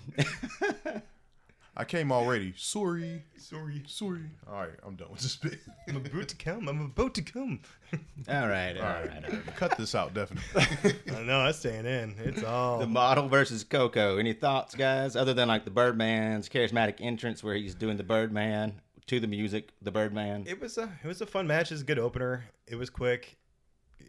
I 1.79 1.85
came 1.85 2.11
already. 2.11 2.55
Sorry. 2.57 3.23
Sorry. 3.37 3.83
Sorry. 3.87 4.23
All 4.51 4.61
right, 4.61 4.71
I'm 4.87 4.97
done 4.97 5.11
with 5.11 5.21
this 5.21 5.37
bit. 5.37 5.59
I'm 5.89 5.97
about 5.97 6.29
to 6.29 6.37
come. 6.37 6.69
I'm 6.69 6.81
about 6.87 7.15
to 7.17 7.23
come. 7.23 7.61
all 8.29 8.49
right, 8.49 8.77
all 8.79 8.83
All 8.83 8.93
right. 8.95 9.09
right, 9.09 9.25
all 9.27 9.31
right. 9.33 9.57
cut 9.57 9.77
this 9.77 9.95
out 9.95 10.15
definitely. 10.15 10.95
I 11.15 11.23
know 11.23 11.45
that's 11.45 11.59
staying 11.59 11.85
in. 11.85 12.15
It's 12.19 12.43
all. 12.43 12.79
The 12.79 12.87
model 12.87 13.29
versus 13.29 13.63
Coco. 13.63 14.17
Any 14.17 14.33
thoughts, 14.33 14.75
guys? 14.75 15.17
Other 15.17 15.35
than 15.35 15.49
like 15.49 15.65
the 15.65 15.71
Birdman's 15.71 16.49
charismatic 16.49 16.95
entrance 17.01 17.45
where 17.45 17.55
he's 17.57 17.75
doing 17.75 17.99
the 17.99 18.03
Birdman 18.05 18.81
to 19.09 19.21
the 19.21 19.27
music, 19.29 19.73
the 19.83 19.93
Birdman. 19.93 20.45
it 20.49 20.61
was 20.61 20.79
a 20.79 20.91
it 21.05 21.07
was 21.07 21.21
a 21.21 21.27
fun 21.27 21.47
match. 21.47 21.71
It 21.71 21.75
was 21.75 21.83
a 21.83 21.85
good 21.85 21.99
opener. 21.99 22.45
It 22.67 22.77
was 22.77 22.89
quick. 22.91 23.37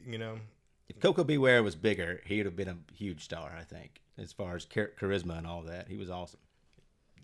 You 0.06 0.18
know, 0.18 0.40
If 0.88 1.00
Koko 1.02 1.26
B. 1.26 1.38
Ware 1.38 1.62
was 1.64 1.76
bigger, 1.76 2.22
he'd 2.26 2.46
have 2.46 2.56
been 2.56 2.70
a 2.70 2.78
huge 2.94 3.26
star. 3.26 3.52
I 3.60 3.64
think, 3.64 4.02
as 4.18 4.32
far 4.32 4.56
as 4.56 4.64
char- 4.66 4.92
charisma 5.00 5.38
and 5.38 5.46
all 5.46 5.64
that, 5.64 5.90
he 5.90 5.98
was 5.98 6.10
awesome. 6.10 6.40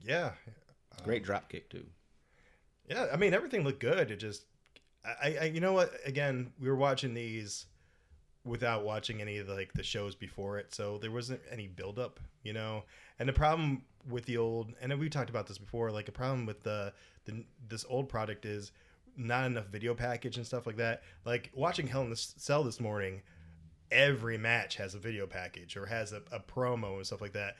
Yeah, 0.03 0.31
Great 1.03 1.21
um, 1.21 1.25
drop 1.25 1.49
kick 1.49 1.69
too. 1.69 1.85
yeah. 2.87 3.07
I 3.11 3.17
mean, 3.17 3.33
everything 3.33 3.63
looked 3.63 3.79
good. 3.79 4.11
It 4.11 4.17
just, 4.17 4.43
I, 5.05 5.37
I, 5.41 5.43
you 5.45 5.59
know 5.59 5.73
what? 5.73 5.91
Again, 6.05 6.51
we 6.59 6.67
were 6.69 6.75
watching 6.75 7.13
these 7.13 7.65
without 8.45 8.83
watching 8.83 9.21
any 9.21 9.37
of 9.37 9.47
the, 9.47 9.53
like 9.53 9.73
the 9.73 9.83
shows 9.83 10.15
before 10.15 10.57
it, 10.57 10.73
so 10.73 10.97
there 10.97 11.11
wasn't 11.11 11.41
any 11.51 11.67
buildup. 11.67 12.19
You 12.43 12.53
know, 12.53 12.83
and 13.19 13.27
the 13.27 13.33
problem 13.33 13.83
with 14.09 14.25
the 14.25 14.37
old, 14.37 14.73
and 14.81 14.97
we 14.99 15.09
talked 15.09 15.29
about 15.29 15.47
this 15.47 15.57
before. 15.57 15.91
Like 15.91 16.05
the 16.05 16.11
problem 16.11 16.45
with 16.45 16.63
the, 16.63 16.93
the 17.25 17.45
this 17.69 17.85
old 17.87 18.09
product 18.09 18.45
is 18.45 18.71
not 19.15 19.45
enough 19.45 19.67
video 19.67 19.93
package 19.93 20.37
and 20.37 20.45
stuff 20.45 20.65
like 20.67 20.77
that. 20.77 21.03
Like 21.25 21.51
watching 21.53 21.87
Hell 21.87 22.01
in 22.01 22.09
the 22.09 22.15
Cell 22.15 22.63
this 22.63 22.79
morning, 22.79 23.21
every 23.91 24.37
match 24.37 24.75
has 24.75 24.95
a 24.95 24.99
video 24.99 25.27
package 25.27 25.77
or 25.77 25.85
has 25.85 26.13
a, 26.13 26.21
a 26.31 26.39
promo 26.39 26.97
and 26.97 27.05
stuff 27.05 27.21
like 27.21 27.33
that. 27.33 27.55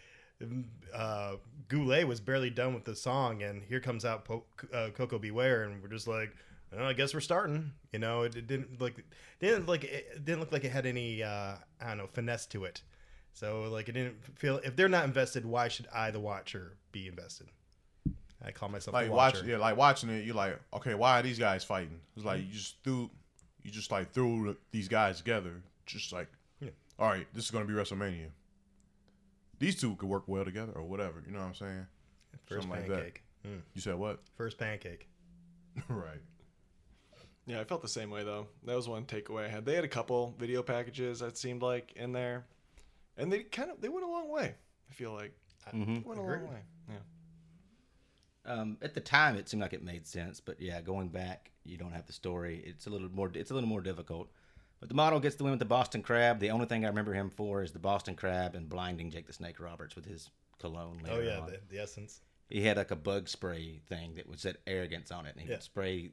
Uh, 0.94 1.36
Goulet 1.70 2.08
was 2.08 2.20
barely 2.20 2.50
done 2.50 2.74
with 2.74 2.84
the 2.86 2.96
song, 2.96 3.42
and 3.44 3.64
here 3.64 3.80
comes 3.80 4.04
out 4.06 4.26
po- 4.26 4.44
uh, 4.74 4.90
Koko 4.94 5.18
B. 5.20 5.32
Ware, 5.32 5.64
and 5.64 5.82
we're 5.82 5.88
just 5.90 6.08
like, 6.08 6.36
well, 6.72 6.86
I 6.86 6.94
guess 6.94 7.14
we're 7.14 7.20
starting. 7.22 7.72
You 7.92 8.00
know, 8.00 8.24
it, 8.24 8.36
it 8.36 8.48
didn't 8.48 8.82
like 8.82 9.04
didn't 9.40 9.68
like 9.68 9.84
it 9.86 10.26
didn't 10.26 10.40
look 10.40 10.52
like 10.52 10.64
it 10.66 10.72
had 10.72 10.86
any 10.86 11.24
uh, 11.24 11.56
I 11.82 11.88
don't 11.88 11.98
know 11.98 12.08
finesse 12.08 12.46
to 12.48 12.66
it. 12.66 12.82
So 13.34 13.64
like 13.72 13.90
it 13.90 13.94
didn't 13.94 14.24
feel 14.38 14.58
if 14.64 14.76
they're 14.76 14.90
not 14.90 15.06
invested, 15.06 15.46
why 15.46 15.68
should 15.68 15.88
I, 15.94 16.12
the 16.12 16.20
watcher, 16.20 16.78
be 16.92 17.08
invested? 17.08 17.48
I 18.46 18.52
call 18.52 18.68
myself 18.70 18.94
like 18.94 19.08
a 19.08 19.12
watch 19.12 19.42
yeah 19.44 19.56
like 19.56 19.78
watching 19.78 20.10
it 20.10 20.26
you're 20.26 20.36
like 20.36 20.60
okay 20.74 20.96
why 20.96 21.18
are 21.18 21.24
these 21.24 21.40
guys 21.40 21.64
fighting 21.64 21.98
it's 22.18 22.26
like 22.26 22.42
you 22.42 22.52
just 22.52 22.76
threw 22.84 23.10
you 23.64 23.72
just 23.72 23.90
like 23.90 24.12
threw 24.12 24.58
these 24.72 24.90
guys 24.90 25.20
together 25.20 25.62
just 25.86 26.12
like 26.12 26.28
Yeah. 26.60 26.72
all 27.00 27.08
right 27.08 27.26
this 27.34 27.46
is 27.46 27.52
gonna 27.52 27.64
be 27.64 27.72
wrestlemania 27.74 28.28
these 29.64 29.80
two 29.80 29.96
could 29.96 30.10
work 30.10 30.28
well 30.28 30.44
together 30.46 30.74
or 30.76 30.84
whatever 30.84 31.24
you 31.26 31.32
know 31.32 31.40
what 31.40 31.46
i'm 31.48 31.56
saying 31.56 31.88
First 32.46 32.68
something 32.68 32.90
like 32.90 32.90
that. 32.90 33.50
Mm, 33.50 33.62
you 33.74 33.82
said 33.82 33.96
what 33.96 34.20
First 34.36 34.58
pancake. 34.58 35.08
right 35.90 36.22
Yeah, 37.46 37.62
I 37.62 37.64
felt 37.64 37.82
the 37.82 37.88
same 37.88 38.10
way 38.10 38.24
though. 38.24 38.48
That 38.66 38.76
was 38.76 38.88
one 38.90 39.06
takeaway 39.06 39.46
I 39.46 39.50
had. 39.50 39.66
They 39.66 39.76
had 39.76 39.84
a 39.84 39.90
couple 40.00 40.36
video 40.38 40.64
packages 40.64 41.20
that 41.20 41.38
seemed 41.38 41.62
like 41.62 41.94
in 41.96 42.12
there, 42.14 42.46
and 43.18 43.32
they 43.32 43.44
kind 43.44 43.70
of 43.72 43.80
they 43.82 43.90
went 43.90 44.06
a 44.06 44.10
long 44.10 44.30
way. 44.30 44.56
I 44.90 44.94
feel 44.94 45.14
like 45.14 45.34
Mm-hmm. 45.74 45.94
they 45.96 46.00
went 46.06 46.20
a 46.20 46.24
long 46.24 46.44
way. 46.50 46.62
Yeah. 46.90 46.96
Um, 48.54 48.78
at 48.82 48.94
the 48.94 49.00
time, 49.02 49.38
it 49.38 49.48
seemed 49.48 49.62
like 49.62 49.72
it 49.74 49.84
made 49.84 50.06
sense, 50.06 50.42
but 50.42 50.60
yeah, 50.60 50.82
going 50.82 51.08
back, 51.08 51.52
you 51.64 51.78
don't 51.78 51.94
have 51.94 52.06
the 52.06 52.12
story. 52.14 52.62
It's 52.66 52.88
a 52.88 52.90
little 52.90 53.10
more. 53.10 53.32
It's 53.34 53.52
a 53.52 53.54
little 53.54 53.70
more 53.70 53.82
difficult. 53.82 54.30
But 54.84 54.90
the 54.90 54.96
model 54.96 55.22
gets 55.22 55.38
the 55.38 55.46
win 55.46 55.52
with 55.52 55.60
the 55.60 55.66
Boston 55.66 56.02
Crab. 56.04 56.40
The 56.42 56.50
only 56.52 56.66
thing 56.66 56.84
I 56.84 56.90
remember 56.90 57.14
him 57.14 57.30
for 57.30 57.64
is 57.64 57.72
the 57.72 57.80
Boston 57.80 58.16
Crab 58.16 58.54
and 58.54 58.68
blinding 58.68 59.12
Jake 59.12 59.26
the 59.28 59.32
Snake 59.32 59.62
Roberts 59.62 59.96
with 59.96 60.04
his 60.04 60.30
cologne. 60.60 61.02
Oh 61.10 61.22
yeah, 61.22 61.40
the, 61.40 61.58
the 61.70 61.80
essence. 61.82 62.20
he 62.50 62.64
had 62.64 62.76
like 62.76 62.92
a 62.92 62.98
bug 62.98 63.30
spray 63.30 63.80
thing 63.88 64.16
that 64.16 64.28
would 64.28 64.42
set 64.42 64.58
arrogance 64.68 65.10
on 65.10 65.26
it, 65.26 65.36
and 65.36 65.40
he 65.42 65.48
Yeah. 65.48 65.54
would 65.56 65.64
spray 65.64 66.12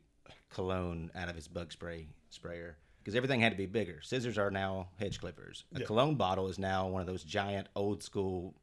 cologne 0.51 1.11
out 1.17 1.29
of 1.29 1.35
his 1.35 1.49
bug 1.49 1.73
spray 1.73 2.07
sprayer 2.29 2.77
because 3.01 3.17
everything 3.17 3.41
had 3.41 3.51
to 3.51 3.59
be 3.59 3.67
bigger. 3.67 4.01
Scissors 4.03 4.39
are 4.39 4.53
now 4.53 4.87
hedge 5.01 5.19
clippers. 5.19 5.65
A 5.75 5.81
Yeah. 5.81 5.87
cologne 5.87 6.15
bottle 6.15 6.47
is 6.47 6.57
now 6.57 6.87
one 6.87 7.01
of 7.01 7.09
those 7.09 7.25
giant 7.25 7.67
old 7.75 8.05
school 8.05 8.55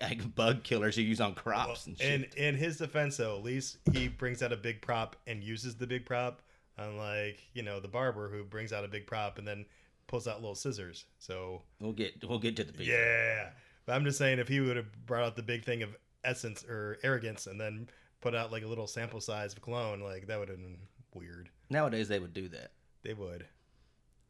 like, 0.00 0.34
bug 0.34 0.62
killers 0.62 0.96
you 0.96 1.04
use 1.04 1.20
on 1.20 1.34
crops 1.34 1.86
and 1.86 1.98
shit. 1.98 2.10
And 2.10 2.34
in 2.34 2.54
his 2.54 2.78
defense, 2.78 3.18
though, 3.18 3.36
at 3.36 3.42
least 3.44 3.76
he 3.92 4.08
brings 4.08 4.42
out 4.42 4.54
a 4.54 4.56
big 4.56 4.80
prop 4.80 5.16
and 5.26 5.44
uses 5.44 5.74
the 5.76 5.86
big 5.86 6.06
prop, 6.06 6.40
unlike 6.78 7.40
you 7.54 7.62
know 7.62 7.80
the 7.80 7.88
barber 7.88 8.28
who 8.28 8.44
brings 8.44 8.72
out 8.72 8.84
a 8.84 8.88
big 8.88 9.06
prop 9.06 9.38
and 9.38 9.46
then 9.46 9.66
pulls 10.06 10.26
out 10.26 10.40
little 10.40 10.54
scissors. 10.54 11.04
So 11.18 11.62
we'll 11.80 11.92
get 11.92 12.24
we'll 12.28 12.38
get 12.38 12.56
to 12.56 12.64
the 12.64 12.84
yeah, 12.84 13.50
but 13.86 13.94
I'm 13.94 14.04
just 14.04 14.18
saying 14.18 14.38
if 14.38 14.48
he 14.48 14.60
would 14.60 14.76
have 14.76 15.06
brought 15.06 15.24
out 15.24 15.36
the 15.36 15.42
big 15.42 15.64
thing 15.64 15.82
of 15.82 15.96
essence 16.24 16.64
or 16.64 16.98
arrogance 17.02 17.46
and 17.46 17.60
then 17.60 17.88
put 18.20 18.34
out 18.34 18.52
like 18.52 18.62
a 18.62 18.66
little 18.66 18.86
sample 18.86 19.20
size 19.20 19.52
of 19.52 19.62
cologne, 19.62 20.00
like 20.00 20.26
that 20.26 20.38
would 20.38 20.48
have 20.48 20.58
been 20.58 20.78
weird. 21.14 21.48
Nowadays 21.70 22.08
they 22.08 22.18
would 22.18 22.34
do 22.34 22.48
that. 22.48 22.72
They 23.02 23.14
would. 23.14 23.46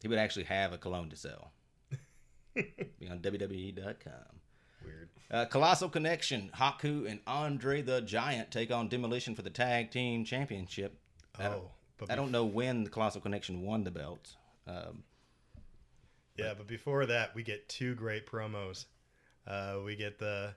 He 0.01 0.07
would 0.07 0.17
actually 0.17 0.45
have 0.45 0.73
a 0.73 0.77
cologne 0.77 1.09
to 1.09 1.15
sell. 1.15 1.51
Be 2.55 3.09
on 3.09 3.19
WWE.com. 3.19 4.39
Weird. 4.83 5.09
Uh, 5.29 5.45
Colossal 5.45 5.89
Connection, 5.89 6.49
Haku 6.57 7.09
and 7.09 7.19
Andre 7.27 7.81
the 7.81 8.01
Giant 8.01 8.51
take 8.51 8.71
on 8.71 8.87
Demolition 8.87 9.35
for 9.35 9.43
the 9.43 9.49
Tag 9.49 9.91
Team 9.91 10.25
Championship. 10.25 10.97
Oh, 11.39 11.71
but 12.01 12.11
I 12.11 12.15
don't 12.15 12.31
know 12.31 12.45
when 12.45 12.83
the 12.83 12.89
Colossal 12.89 13.21
Connection 13.21 13.61
won 13.61 13.83
the 13.83 13.91
belt. 13.91 14.35
Um, 14.67 15.03
Yeah, 16.35 16.53
but 16.57 16.67
before 16.67 17.05
that, 17.05 17.35
we 17.35 17.43
get 17.43 17.69
two 17.69 17.93
great 17.93 18.25
promos. 18.25 18.85
Uh, 19.45 19.77
we 19.85 19.95
get 19.95 20.17
the 20.17 20.53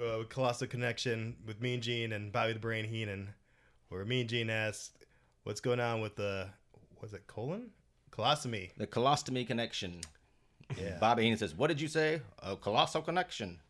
uh, 0.00 0.24
Colossal 0.28 0.66
Connection 0.66 1.36
with 1.46 1.60
Mean 1.60 1.80
Gene 1.80 2.12
and 2.12 2.32
Bobby 2.32 2.52
the 2.54 2.58
Brain 2.58 2.84
Heenan, 2.84 3.30
where 3.88 4.04
Mean 4.04 4.26
Gene 4.26 4.50
asks, 4.50 4.90
"What's 5.44 5.60
going 5.60 5.80
on 5.80 6.00
with 6.00 6.16
the 6.16 6.48
was 7.00 7.14
it 7.14 7.26
colon 7.26 7.70
colostomy?" 8.10 8.70
the 8.76 8.86
Colostomy 8.86 9.46
Connection. 9.46 10.00
Yeah. 10.76 10.98
Bobby 10.98 11.22
Heenan 11.22 11.38
says, 11.38 11.54
"What 11.54 11.68
did 11.68 11.80
you 11.80 11.88
say? 11.88 12.22
A 12.40 12.56
colossal 12.56 13.02
connection? 13.02 13.60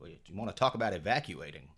Well, 0.00 0.10
you 0.10 0.36
want 0.36 0.50
to 0.50 0.56
talk 0.58 0.74
about 0.74 0.94
evacuating? 0.94 1.68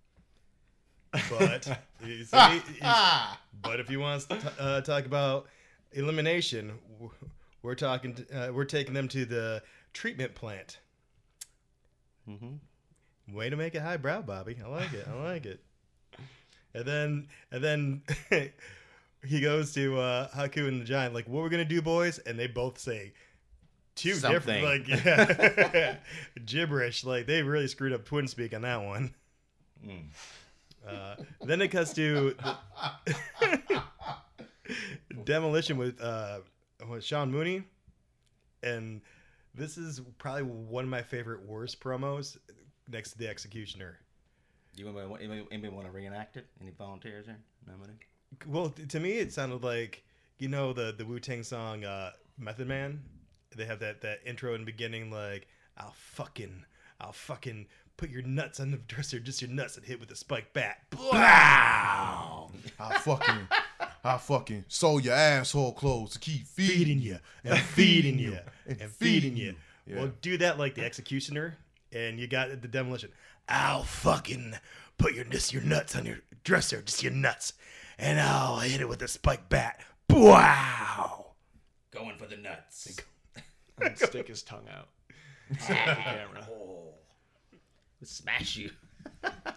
But 1.30 1.78
you 2.04 2.24
see, 2.24 2.36
he's- 2.36 3.36
but 3.62 3.80
if 3.80 3.90
you 3.90 4.00
want 4.00 4.22
to 4.28 4.36
t- 4.36 4.48
uh, 4.58 4.80
talk 4.80 5.04
about 5.06 5.46
elimination, 5.92 6.72
we're 7.62 7.74
talking. 7.74 8.14
t- 8.14 8.24
uh, 8.34 8.50
we're 8.52 8.64
taking 8.64 8.94
them 8.94 9.08
to 9.08 9.24
the 9.24 9.62
treatment 9.92 10.34
plant. 10.34 10.78
Mm-hmm. 12.28 13.34
Way 13.36 13.50
to 13.50 13.56
make 13.56 13.74
it 13.74 13.82
highbrow, 13.82 14.22
Bobby. 14.22 14.56
I 14.64 14.68
like 14.68 14.92
it. 14.92 15.06
I 15.08 15.14
like 15.22 15.46
it. 15.46 15.60
And 16.74 16.84
then, 16.86 17.28
and 17.50 17.62
then 17.62 18.02
he 19.26 19.40
goes 19.40 19.72
to 19.74 19.98
uh, 19.98 20.28
Haku 20.30 20.66
and 20.68 20.80
the 20.80 20.84
Giant, 20.84 21.14
like, 21.14 21.28
"What 21.28 21.42
we're 21.42 21.50
gonna 21.50 21.64
do, 21.64 21.82
boys?" 21.82 22.18
And 22.18 22.38
they 22.38 22.46
both 22.46 22.78
say 22.78 23.12
two 23.94 24.14
Something. 24.14 24.62
different, 24.64 24.88
like, 24.88 25.04
yeah, 25.04 25.96
gibberish. 26.46 27.04
Like 27.04 27.26
they 27.26 27.42
really 27.42 27.68
screwed 27.68 27.92
up 27.92 28.04
twin 28.06 28.26
speak 28.26 28.54
on 28.54 28.62
that 28.62 28.82
one. 28.82 29.14
Uh, 30.86 31.16
then 31.42 31.60
it 31.60 31.68
cuts 31.68 31.92
to 31.94 32.34
demolition 35.24 35.76
with 35.76 36.00
uh, 36.00 36.40
with 36.88 37.04
Sean 37.04 37.30
Mooney, 37.30 37.62
and 38.62 39.00
this 39.54 39.78
is 39.78 40.00
probably 40.18 40.42
one 40.42 40.84
of 40.84 40.90
my 40.90 41.02
favorite 41.02 41.46
worst 41.46 41.80
promos 41.80 42.36
next 42.88 43.12
to 43.12 43.18
the 43.18 43.28
Executioner. 43.28 43.98
Do 44.74 44.82
you 44.82 44.88
anybody, 44.88 45.24
anybody, 45.24 45.48
anybody 45.52 45.74
want 45.74 45.86
to 45.86 45.92
reenact 45.92 46.36
it? 46.36 46.46
Any 46.60 46.70
volunteers 46.70 47.26
there? 47.26 47.38
Nobody. 47.66 47.92
Well, 48.46 48.70
to 48.88 49.00
me, 49.00 49.12
it 49.18 49.32
sounded 49.32 49.62
like 49.62 50.02
you 50.38 50.48
know 50.48 50.72
the 50.72 50.94
the 50.96 51.04
Wu 51.04 51.20
Tang 51.20 51.42
song 51.42 51.84
uh, 51.84 52.12
"Method 52.38 52.68
Man." 52.68 53.02
They 53.54 53.66
have 53.66 53.80
that 53.80 54.00
that 54.00 54.20
intro 54.24 54.54
in 54.54 54.62
the 54.62 54.66
beginning, 54.66 55.10
like 55.10 55.46
"I'll 55.76 55.94
fucking, 55.94 56.64
I'll 57.00 57.12
fucking 57.12 57.66
put 57.96 58.10
your 58.10 58.22
nuts 58.22 58.60
on 58.60 58.70
the 58.70 58.78
dresser, 58.78 59.20
just 59.20 59.42
your 59.42 59.50
nuts, 59.50 59.76
and 59.76 59.86
hit 59.86 60.00
with 60.00 60.10
a 60.10 60.16
spike 60.16 60.52
bat." 60.52 60.78
I 60.92 62.48
fucking, 63.00 63.48
I 64.04 64.18
fucking 64.18 64.64
sew 64.68 64.98
your 64.98 65.14
asshole 65.14 65.72
clothes 65.72 66.12
to 66.12 66.18
keep 66.18 66.46
feeding, 66.46 66.76
feeding 66.76 66.98
you 66.98 67.18
and 67.44 67.58
feeding 67.60 68.18
you 68.18 68.38
and 68.66 68.80
and 68.80 68.90
feeding 68.90 69.32
feeding 69.32 69.36
you. 69.36 69.46
you. 69.46 69.54
Yeah. 69.86 69.96
Well, 69.96 70.12
do 70.20 70.38
that 70.38 70.58
like 70.58 70.74
the 70.74 70.84
executioner, 70.84 71.58
and 71.92 72.18
you 72.18 72.26
got 72.26 72.48
the 72.60 72.68
demolition. 72.68 73.10
I'll 73.48 73.82
fucking 73.82 74.54
put 74.98 75.14
your 75.14 75.24
just 75.24 75.52
your 75.52 75.62
nuts 75.62 75.96
on 75.96 76.06
your 76.06 76.18
dresser, 76.44 76.82
just 76.82 77.02
your 77.02 77.12
nuts, 77.12 77.54
and 77.98 78.20
I'll 78.20 78.60
hit 78.60 78.80
it 78.80 78.88
with 78.88 79.02
a 79.02 79.08
spike 79.08 79.48
bat. 79.48 79.80
Wow! 80.08 81.32
Going 81.90 82.16
for 82.16 82.26
the 82.26 82.36
nuts. 82.36 82.96
And 83.80 83.98
stick 83.98 84.28
his 84.28 84.42
tongue 84.42 84.66
out. 84.74 84.88
At 85.68 85.96
the 85.96 86.02
camera. 86.02 86.48
Oh. 86.50 86.91
Smash 88.04 88.56
you. 88.56 88.70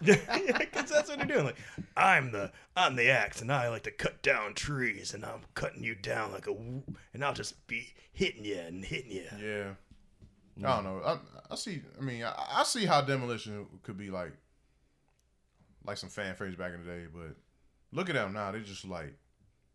Because 0.00 0.90
that's 0.90 1.08
what 1.08 1.18
they're 1.18 1.26
doing. 1.26 1.44
Like, 1.46 1.56
I'm 1.96 2.30
the 2.32 2.52
I'm 2.76 2.96
the 2.96 3.10
axe, 3.10 3.40
and 3.40 3.50
I 3.52 3.68
like 3.68 3.82
to 3.84 3.90
cut 3.90 4.22
down 4.22 4.54
trees, 4.54 5.14
and 5.14 5.24
I'm 5.24 5.40
cutting 5.54 5.82
you 5.82 5.94
down 5.94 6.32
like 6.32 6.46
a, 6.46 6.52
w- 6.52 6.82
and 7.14 7.24
I'll 7.24 7.32
just 7.34 7.66
be 7.66 7.92
hitting 8.12 8.44
you 8.44 8.58
and 8.58 8.84
hitting 8.84 9.10
you. 9.12 9.24
Yeah. 9.40 9.70
I 10.64 10.76
don't 10.76 10.84
know. 10.84 11.00
I, 11.04 11.18
I 11.50 11.54
see. 11.56 11.82
I 11.98 12.02
mean, 12.02 12.22
I, 12.24 12.34
I 12.58 12.62
see 12.64 12.86
how 12.86 13.00
demolition 13.00 13.66
could 13.82 13.96
be 13.96 14.10
like, 14.10 14.32
like 15.84 15.96
some 15.96 16.10
fan 16.10 16.34
favorites 16.34 16.56
back 16.56 16.72
in 16.74 16.84
the 16.84 16.90
day. 16.90 17.04
But 17.12 17.36
look 17.92 18.08
at 18.08 18.14
them 18.14 18.32
now. 18.32 18.52
they're 18.52 18.60
just 18.60 18.84
like 18.86 19.14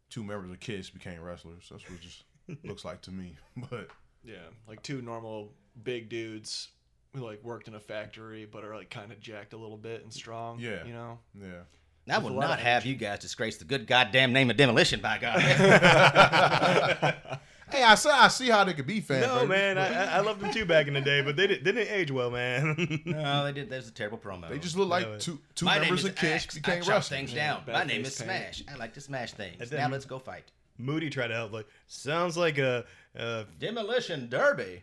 two 0.10 0.24
members 0.24 0.52
of 0.52 0.60
Kiss 0.60 0.90
became 0.90 1.22
wrestlers. 1.22 1.68
That's 1.70 1.84
what 1.90 2.00
it 2.00 2.02
just 2.02 2.24
looks 2.66 2.86
like 2.86 3.02
to 3.04 3.12
me. 3.12 3.36
But 3.70 3.90
Yeah, 4.24 4.36
like 4.68 4.82
two 4.84 5.02
normal 5.02 5.54
big 5.84 6.10
dudes 6.10 6.70
who 7.14 7.22
like 7.26 7.44
worked 7.44 7.68
in 7.68 7.76
a 7.76 7.80
factory 7.80 8.46
but 8.46 8.64
are 8.64 8.76
like 8.76 8.90
kind 8.90 9.12
of 9.12 9.20
jacked 9.20 9.54
a 9.54 9.58
little 9.58 9.78
bit 9.78 10.04
and 10.04 10.14
strong. 10.14 10.60
Yeah. 10.60 10.84
you 10.86 10.94
know. 10.94 11.20
yeah, 11.40 11.62
I 12.10 12.18
will 12.20 12.32
not 12.32 12.60
have 12.60 12.86
you 12.86 12.96
guys 12.96 13.20
disgrace 13.20 13.58
the 13.58 13.66
good 13.66 13.88
goddamn 13.88 14.34
name 14.34 14.50
of 14.50 14.58
demolition, 14.58 15.02
by 15.02 15.18
God. 15.20 15.40
hey, 17.72 17.84
I 17.84 17.96
see. 17.96 18.10
I 18.10 18.28
see 18.30 18.50
how 18.50 18.64
they 18.64 18.74
could 18.74 18.88
be 18.88 19.02
fan. 19.02 19.22
No, 19.22 19.40
favorites, 19.40 19.50
man, 19.50 19.78
I, 19.78 19.88
I 19.88 20.04
I 20.18 20.20
loved 20.22 20.40
them 20.42 20.52
too 20.52 20.66
back 20.66 20.88
in 20.88 20.94
the 20.94 21.02
day, 21.02 21.22
but 21.22 21.36
they 21.36 21.48
didn't, 21.48 21.64
they 21.64 21.72
didn't 21.74 21.94
age 21.94 22.12
well, 22.12 22.32
man. 22.32 22.76
no, 23.06 23.46
they 23.46 23.52
did. 23.52 23.70
There's 23.70 23.88
a 23.88 23.92
terrible 23.94 24.18
promo. 24.18 24.50
they 24.50 24.60
just 24.60 24.78
look 24.78 24.90
like 24.90 25.06
Yeah, 25.06 25.18
two 25.18 25.40
two 25.56 25.66
My 25.66 25.80
members 25.80 26.06
of 26.06 26.16
Kiss 26.16 26.44
Axe. 26.46 26.56
I 26.56 26.60
became 26.60 26.80
chop 26.82 26.90
wrestlers. 26.90 27.10
things 27.10 27.34
down. 27.34 27.64
bad 27.66 27.74
My 27.74 27.84
name 27.84 28.02
is 28.02 28.18
paint. 28.18 28.56
Smash. 28.56 28.64
I 28.74 28.78
like 28.78 28.94
to 28.96 29.02
smash 29.02 29.34
things. 29.34 29.58
And 29.60 29.70
then- 29.70 29.80
now 29.82 29.90
let's 29.90 30.06
go 30.06 30.20
fight. 30.20 30.46
Mooney 30.78 31.10
tried 31.12 31.28
to 31.28 31.36
help, 31.36 31.52
like, 31.52 31.68
sounds 31.88 32.36
like 32.38 32.58
a, 32.58 32.86
a 33.16 33.46
Demolition 33.60 34.30
Derby. 34.30 34.82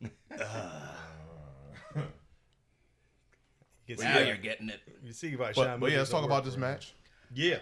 you 3.86 3.96
can 3.96 4.04
Now 4.04 4.18
see, 4.18 4.26
you're 4.26 4.36
getting 4.36 4.68
it. 4.70 4.80
you 5.02 5.12
see 5.12 5.36
why 5.36 5.46
But, 5.48 5.54
Sean 5.56 5.66
but 5.66 5.80
Mooney 5.80 5.92
yeah, 5.92 5.98
let's 5.98 6.10
doesn't 6.10 6.20
talk 6.22 6.26
about 6.30 6.44
this 6.44 6.54
for 6.54 6.60
him. 6.60 6.70
match. 6.72 6.94
Yeah, 7.34 7.58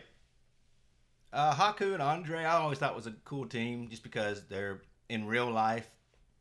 Uh, 1.33 1.55
Haku 1.55 1.95
and 1.95 2.03
Andre, 2.03 2.41
I 2.45 2.53
always 2.57 2.79
thought 2.79 2.95
was 2.95 3.07
a 3.07 3.15
cool 3.25 3.47
team 3.47 3.89
just 3.89 4.03
because 4.03 4.47
they're 4.49 4.83
in 5.09 5.27
real 5.27 5.51
life, 5.51 5.89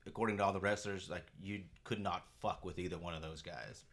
according 0.05 0.37
to 0.37 0.43
all 0.43 0.51
the 0.53 0.59
wrestlers, 0.59 1.09
like 1.09 1.25
you 1.41 1.61
could 1.83 1.99
not 2.01 2.25
fuck 2.41 2.65
with 2.65 2.77
either 2.79 2.97
one 2.97 3.13
of 3.13 3.21
those 3.21 3.41
guys. 3.41 3.85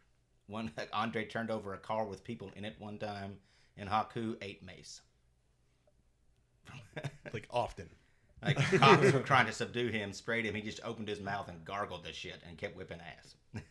One 0.49 0.73
like 0.77 0.89
Andre 0.93 1.25
turned 1.25 1.51
over 1.51 1.75
a 1.75 1.79
car 1.79 2.05
with 2.05 2.25
people 2.25 2.51
in 2.57 2.65
it 2.65 2.75
one 2.79 2.99
time, 2.99 3.37
and 3.77 3.89
Haku 3.89 4.37
ate 4.43 4.63
mace. 4.65 5.01
like 7.33 7.47
often. 7.51 7.89
Like 8.43 8.57
cops 8.79 9.13
were 9.13 9.21
trying 9.21 9.47
to 9.47 9.53
subdue 9.53 9.89
him, 9.89 10.13
sprayed 10.13 10.45
him. 10.45 10.55
He 10.55 10.63
just 10.63 10.81
opened 10.85 11.09
his 11.09 11.21
mouth 11.21 11.49
and 11.49 11.65
gargled 11.65 12.05
the 12.05 12.13
shit 12.13 12.41
and 12.49 12.57
kept 12.57 12.77
whipping 12.77 13.01
ass. 13.01 13.35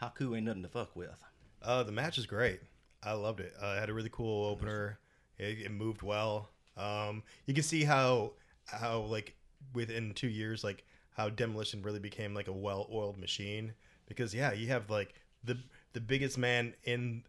Haku 0.00 0.36
ain't 0.36 0.46
nothing 0.46 0.62
to 0.62 0.68
fuck 0.68 0.94
with. 0.96 1.22
Uh, 1.62 1.82
the 1.82 1.92
match 1.92 2.18
is 2.18 2.26
great. 2.26 2.60
I 3.02 3.12
loved 3.12 3.40
it. 3.40 3.54
Uh, 3.62 3.74
it 3.76 3.80
had 3.80 3.90
a 3.90 3.94
really 3.94 4.10
cool 4.10 4.46
opener. 4.46 4.98
It, 5.38 5.58
it 5.60 5.70
moved 5.70 6.02
well. 6.02 6.50
Um, 6.76 7.22
you 7.46 7.54
can 7.54 7.62
see 7.62 7.84
how 7.84 8.32
how 8.66 9.00
like 9.00 9.34
within 9.74 10.12
two 10.14 10.28
years, 10.28 10.64
like 10.64 10.84
how 11.16 11.28
Demolition 11.28 11.82
really 11.82 11.98
became 11.98 12.34
like 12.34 12.48
a 12.48 12.52
well-oiled 12.52 13.18
machine. 13.18 13.74
Because 14.06 14.34
yeah, 14.34 14.52
you 14.52 14.68
have 14.68 14.88
like 14.90 15.14
the 15.44 15.58
the 15.92 16.00
biggest 16.00 16.38
man 16.38 16.74
in 16.84 17.24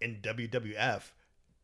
in 0.00 0.20
WWF 0.22 1.02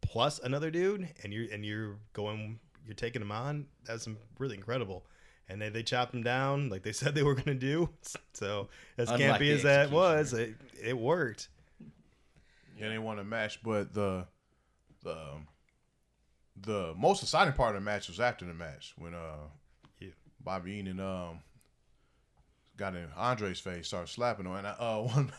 plus 0.00 0.38
another 0.40 0.70
dude, 0.70 1.08
and 1.22 1.32
you're 1.32 1.50
and 1.52 1.64
you're 1.64 1.96
going 2.12 2.58
you're 2.84 2.94
taking 2.94 3.22
him 3.22 3.32
on. 3.32 3.66
That's 3.84 4.08
really 4.38 4.56
incredible. 4.56 5.06
And 5.52 5.60
they, 5.60 5.68
they 5.68 5.82
chopped 5.82 6.14
him 6.14 6.22
down 6.22 6.70
like 6.70 6.82
they 6.82 6.92
said 7.00 7.14
they 7.14 7.22
were 7.22 7.34
going 7.34 7.44
to 7.46 7.54
do. 7.54 7.88
So 8.34 8.68
as 8.96 9.10
Unlike 9.10 9.40
campy 9.40 9.50
as 9.54 9.62
that 9.64 9.90
was, 9.90 10.32
it, 10.32 10.56
it 10.82 10.98
worked. 10.98 11.48
Yeah, 12.78 12.88
they 12.88 12.98
won 12.98 13.18
a 13.18 13.24
match, 13.24 13.62
but 13.62 13.92
the 13.92 14.26
the 15.02 15.16
the 16.56 16.94
most 16.96 17.22
exciting 17.22 17.52
part 17.52 17.76
of 17.76 17.82
the 17.82 17.84
match 17.84 18.08
was 18.08 18.18
after 18.20 18.44
the 18.46 18.54
match 18.54 18.94
when 18.96 19.14
uh 19.14 19.48
Yeah. 20.00 20.08
Bobby 20.40 20.76
Heenan 20.76 20.98
um 20.98 21.40
got 22.76 22.96
in 22.96 23.06
Andre's 23.16 23.60
face, 23.60 23.86
started 23.88 24.08
slapping 24.08 24.46
him, 24.46 24.52
and 24.52 24.66
I, 24.66 24.70
uh 24.78 25.02
one 25.02 25.32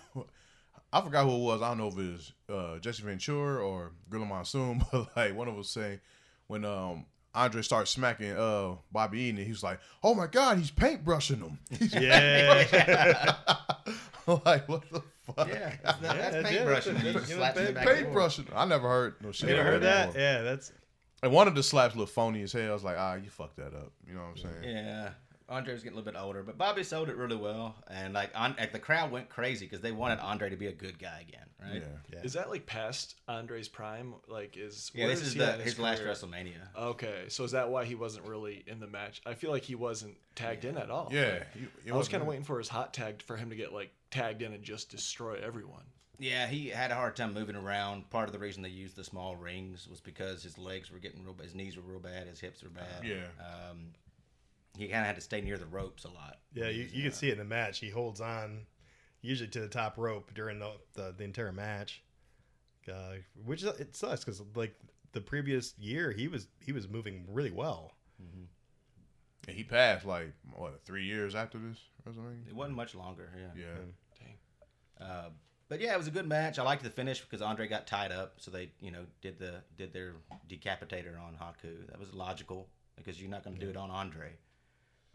I 0.93 1.01
forgot 1.01 1.25
who 1.25 1.35
it 1.35 1.39
was. 1.43 1.61
I 1.63 1.69
don't 1.69 1.79
know 1.79 1.87
if 1.87 1.97
it 1.97 2.11
was 2.11 2.33
uh, 2.47 2.77
Jesse 2.79 3.01
Ventura 3.01 3.65
or 3.65 3.91
Gorilla 4.09 4.27
Monsoon, 4.27 4.83
but 4.91 5.09
like 5.17 5.35
one 5.35 5.47
of 5.47 5.57
us 5.57 5.69
saying 5.69 5.99
when 6.47 6.63
um 6.63 7.05
Andre 7.35 7.61
started 7.61 7.87
smacking 7.87 8.31
uh 8.31 8.75
Bobby 8.91 9.25
Heenan, 9.25 9.43
he 9.45 9.51
was 9.51 9.63
like, 9.63 9.79
"Oh 10.03 10.13
my 10.13 10.27
God, 10.27 10.57
he's 10.59 10.69
paintbrushing 10.71 11.39
him." 11.39 11.57
He's 11.79 11.93
Yeah. 11.93 13.35
like 14.27 14.67
what 14.69 14.83
the 14.91 15.01
fuck? 15.25 15.47
Yeah, 15.47 15.75
that's, 15.83 16.01
not, 16.01 16.15
Yeah, 16.15 16.21
that's 16.21 16.35
that's 16.35 16.35
it. 16.35 16.45
paintbrushing. 16.45 16.93
That's 16.93 17.03
You 17.05 17.09
it. 17.09 17.13
just 17.13 17.29
You 17.29 17.35
know, 17.35 17.41
slaps 17.41 17.57
in 17.57 17.65
the 17.65 17.73
paint- 17.73 17.75
back 17.75 17.83
of 17.83 17.85
the 17.85 17.93
board. 17.93 18.05
Paintbrushing. 18.05 18.47
I 18.55 18.65
never 18.65 18.87
heard 18.89 19.15
no 19.21 19.31
shit. 19.31 19.49
You 19.49 19.55
ever 19.55 19.63
like 19.63 19.73
heard 19.73 19.83
that? 19.83 20.05
before. 20.07 20.21
Yeah, 20.21 20.41
that's 20.41 20.71
And 21.23 21.31
one 21.31 21.47
of 21.47 21.55
the 21.55 21.63
slaps 21.63 21.95
looked 21.95 22.11
phony 22.11 22.41
as 22.43 22.53
hell. 22.53 22.69
I 22.69 22.73
was 22.73 22.83
like, 22.83 22.97
ah, 22.99 23.15
you 23.15 23.29
fucked 23.29 23.57
that 23.57 23.73
up. 23.73 23.91
You 24.07 24.13
know 24.15 24.21
what 24.21 24.29
I'm 24.29 24.37
saying? 24.37 24.75
Yeah, 24.75 25.09
Andre 25.49 25.73
was 25.73 25.83
getting 25.83 25.97
a 25.97 25.99
little 25.99 26.11
bit 26.13 26.19
older, 26.19 26.41
but 26.43 26.57
Bobby 26.57 26.83
sold 26.83 27.09
it 27.09 27.15
really 27.17 27.35
well, 27.35 27.75
and 27.89 28.13
like, 28.13 28.31
on, 28.35 28.55
like 28.57 28.71
the 28.71 28.79
crowd 28.79 29.11
went 29.11 29.29
crazy 29.29 29.65
because 29.65 29.81
they 29.81 29.91
wanted 29.91 30.19
Andre 30.19 30.49
to 30.49 30.55
be 30.55 30.67
a 30.67 30.71
good 30.71 30.97
guy 30.97 31.25
again, 31.27 31.45
right? 31.61 31.81
Yeah. 31.81 31.87
yeah. 32.17 32.23
Is 32.23 32.33
that 32.33 32.49
like 32.49 32.65
past 32.65 33.15
Andre's 33.27 33.67
prime? 33.67 34.15
Like, 34.27 34.55
is 34.57 34.91
Yeah, 34.95 35.07
this 35.07 35.21
is 35.21 35.33
he 35.33 35.39
the, 35.39 35.53
at 35.53 35.59
in 35.59 35.65
his 35.65 35.77
last? 35.79 36.01
WrestleMania. 36.01 36.53
Okay, 36.77 37.25
so 37.27 37.43
is 37.43 37.51
that 37.51 37.69
why 37.69 37.85
he 37.85 37.95
wasn't 37.95 38.25
really 38.27 38.63
in 38.67 38.79
the 38.79 38.87
match? 38.87 39.21
I 39.25 39.33
feel 39.33 39.51
like 39.51 39.63
he 39.63 39.75
wasn't 39.75 40.15
tagged 40.35 40.65
in 40.65 40.77
at 40.77 40.89
all. 40.89 41.09
Yeah. 41.11 41.43
he- 41.53 41.67
he 41.85 41.91
I 41.91 41.95
was 41.95 42.07
kind 42.07 42.21
of 42.21 42.27
waiting 42.27 42.45
for 42.45 42.57
his 42.57 42.69
hot 42.69 42.93
tag 42.93 43.21
for 43.21 43.35
him 43.37 43.49
to 43.49 43.55
get 43.55 43.73
like 43.73 43.91
tagged 44.11 44.41
in 44.41 44.53
and 44.53 44.63
just 44.63 44.89
destroy 44.89 45.39
everyone. 45.43 45.83
Yeah, 46.19 46.45
he 46.47 46.69
had 46.69 46.91
a 46.91 46.95
hard 46.95 47.15
time 47.15 47.33
moving 47.33 47.55
around. 47.55 48.09
Part 48.11 48.29
of 48.29 48.33
the 48.33 48.39
reason 48.39 48.61
they 48.63 48.69
used 48.69 48.95
the 48.95 49.03
small 49.03 49.35
rings 49.35 49.87
was 49.89 49.99
because 49.99 50.43
his 50.43 50.57
legs 50.57 50.91
were 50.91 50.99
getting 50.99 51.23
real 51.23 51.33
bad, 51.33 51.45
his 51.47 51.55
knees 51.55 51.75
were 51.75 51.81
real 51.81 51.99
bad, 51.99 52.27
his 52.27 52.39
hips 52.39 52.63
were 52.63 52.69
bad. 52.69 53.03
Yeah. 53.03 53.25
Um, 53.43 53.87
he 54.77 54.87
kind 54.87 55.01
of 55.01 55.05
had 55.07 55.15
to 55.15 55.21
stay 55.21 55.41
near 55.41 55.57
the 55.57 55.65
ropes 55.65 56.03
a 56.05 56.09
lot. 56.09 56.39
yeah. 56.53 56.69
You, 56.69 56.87
you 56.91 57.03
can 57.03 57.11
see 57.11 57.29
it 57.29 57.33
in 57.33 57.37
the 57.37 57.43
match. 57.45 57.79
He 57.79 57.89
holds 57.89 58.21
on 58.21 58.65
usually 59.21 59.49
to 59.49 59.59
the 59.61 59.67
top 59.67 59.97
rope 59.97 60.33
during 60.33 60.59
the 60.59 60.71
the, 60.93 61.13
the 61.17 61.23
entire 61.23 61.51
match, 61.51 62.03
uh, 62.91 63.13
which 63.45 63.63
is- 63.63 63.79
it 63.79 63.95
sucks 63.95 64.23
because 64.23 64.41
like 64.55 64.75
the 65.11 65.21
previous 65.21 65.73
year 65.77 66.11
he 66.11 66.27
was 66.27 66.47
he 66.59 66.71
was 66.71 66.87
moving 66.89 67.25
really 67.29 67.51
well. 67.51 67.93
And 69.47 69.57
he 69.57 69.63
passed 69.63 70.05
like 70.05 70.31
what 70.55 70.83
three 70.85 71.03
years 71.05 71.35
after 71.35 71.57
this 71.59 71.77
WrestleMania. 72.07 72.47
It 72.47 72.55
wasn't 72.55 72.77
much 72.77 72.95
longer. 72.95 73.29
Yeah. 73.37 73.61
Yeah. 73.63 74.19
Dang. 74.19 75.07
Uh, 75.09 75.29
but 75.67 75.81
yeah, 75.81 75.93
it 75.93 75.97
was 75.97 76.07
a 76.07 76.11
good 76.11 76.27
match. 76.27 76.59
I 76.59 76.63
liked 76.63 76.83
the 76.83 76.89
finish 76.89 77.19
because 77.21 77.41
Andre 77.41 77.67
got 77.67 77.85
tied 77.87 78.11
up, 78.11 78.35
so 78.37 78.51
they, 78.51 78.71
you 78.79 78.91
know, 78.91 79.05
did 79.21 79.39
the 79.39 79.55
did 79.77 79.91
their 79.91 80.13
decapitator 80.49 81.19
on 81.19 81.35
Haku. 81.35 81.87
That 81.89 81.99
was 81.99 82.13
logical 82.13 82.69
because 82.95 83.19
you're 83.19 83.29
not 83.29 83.43
going 83.43 83.55
to 83.55 83.59
do 83.59 83.69
it 83.69 83.75
on 83.77 83.89
Andre. 83.91 84.29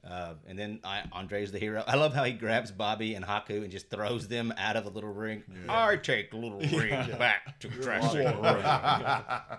Uh, 0.08 0.34
and 0.46 0.58
then 0.58 0.80
I, 0.84 1.02
Andre's 1.12 1.52
the 1.52 1.58
hero. 1.58 1.84
I 1.86 1.96
love 1.96 2.14
how 2.14 2.24
he 2.24 2.32
grabs 2.32 2.70
Bobby 2.70 3.14
and 3.14 3.24
Haku 3.24 3.62
and 3.62 3.70
just 3.70 3.90
throws 3.90 4.26
them 4.26 4.54
out 4.56 4.76
of 4.76 4.84
the 4.84 4.90
little 4.90 5.12
ring. 5.12 5.42
I 5.68 5.96
take 5.96 6.30
the 6.30 6.38
little 6.38 6.60
ring 6.78 6.90
back 7.18 7.58
to 7.60 7.68
dressing 7.68 8.24
room. 8.26 8.54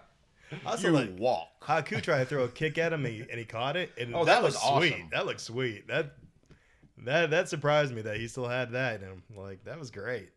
Also, 0.66 0.88
You 0.88 0.94
like 0.96 1.20
walk. 1.20 1.64
Haku 1.64 2.02
tried 2.02 2.20
to 2.20 2.26
throw 2.26 2.44
a 2.46 2.48
kick 2.50 2.80
at 2.80 2.92
him 2.92 3.06
and 3.06 3.14
he, 3.14 3.22
and 3.22 3.38
he 3.38 3.46
caught 3.46 3.78
it. 3.78 3.92
And 4.00 4.16
Oh, 4.16 4.26
that 4.26 4.42
looked 4.42 4.56
was 4.56 4.62
sweet. 4.80 4.94
awesome. 4.94 5.10
That 5.12 5.26
looked 5.28 5.42
sweet. 5.42 5.88
That 5.88 6.14
that 7.06 7.30
that 7.30 7.50
surprised 7.50 7.94
me 7.94 8.02
that 8.02 8.18
he 8.18 8.28
still 8.28 8.48
had 8.48 8.72
that 8.72 9.04
in 9.04 9.08
him. 9.10 9.24
Like 9.36 9.64
that 9.66 9.78
was 9.78 9.92
great. 9.92 10.32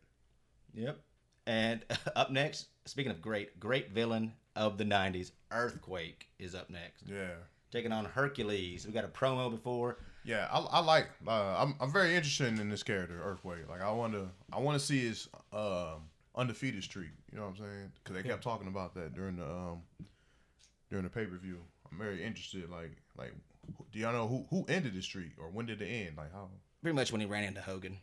Yep. 0.75 0.99
And 1.47 1.83
up 2.15 2.29
next, 2.31 2.67
speaking 2.85 3.11
of 3.11 3.21
great, 3.23 3.59
great 3.59 3.89
villain 3.91 4.33
of 4.55 4.77
the 4.77 4.83
'90s, 4.83 5.31
Earthquake 5.51 6.27
is 6.37 6.53
up 6.53 6.69
next, 6.69 7.05
Yeah. 7.07 7.31
Taking 7.73 7.91
on 7.91 8.05
Hercules. 8.05 8.85
We 8.85 8.93
got 8.93 9.03
a 9.03 9.09
promo 9.09 9.49
before. 9.49 9.97
Yeah, 10.23 10.47
I, 10.51 10.59
I 10.59 10.79
like. 10.79 11.09
Uh, 11.27 11.55
I'm 11.57 11.75
I'm 11.81 11.91
very 11.91 12.15
interested 12.15 12.57
in 12.59 12.69
this 12.69 12.83
character, 12.83 13.21
Earthquake. 13.21 13.67
Like 13.67 13.81
I 13.81 13.91
want 13.91 14.13
to 14.13 14.29
I 14.53 14.59
want 14.59 14.79
to 14.79 14.85
see 14.85 14.99
his 15.05 15.27
um, 15.51 16.07
undefeated 16.35 16.83
streak. 16.83 17.09
You 17.31 17.39
know 17.39 17.45
what 17.45 17.49
I'm 17.51 17.57
saying? 17.57 17.91
Because 18.01 18.15
they 18.15 18.29
kept 18.29 18.43
talking 18.43 18.67
about 18.67 18.93
that 18.95 19.13
during 19.13 19.35
the 19.35 19.45
um, 19.45 19.81
during 20.89 21.03
the 21.03 21.09
pay 21.09 21.25
per 21.25 21.37
view. 21.37 21.59
I'm 21.91 21.97
very 21.97 22.23
interested. 22.23 22.69
Like 22.69 22.95
like, 23.17 23.33
do 23.91 23.99
y'all 23.99 24.13
know 24.13 24.27
who 24.27 24.45
who 24.49 24.65
ended 24.69 24.93
the 24.93 25.01
streak 25.01 25.31
or 25.37 25.49
when 25.49 25.65
did 25.65 25.81
it 25.81 25.87
end? 25.87 26.15
Like 26.15 26.31
how? 26.31 26.49
Pretty 26.81 26.95
much 26.95 27.11
when 27.11 27.19
he 27.19 27.27
ran 27.27 27.43
into 27.43 27.61
Hogan. 27.61 27.97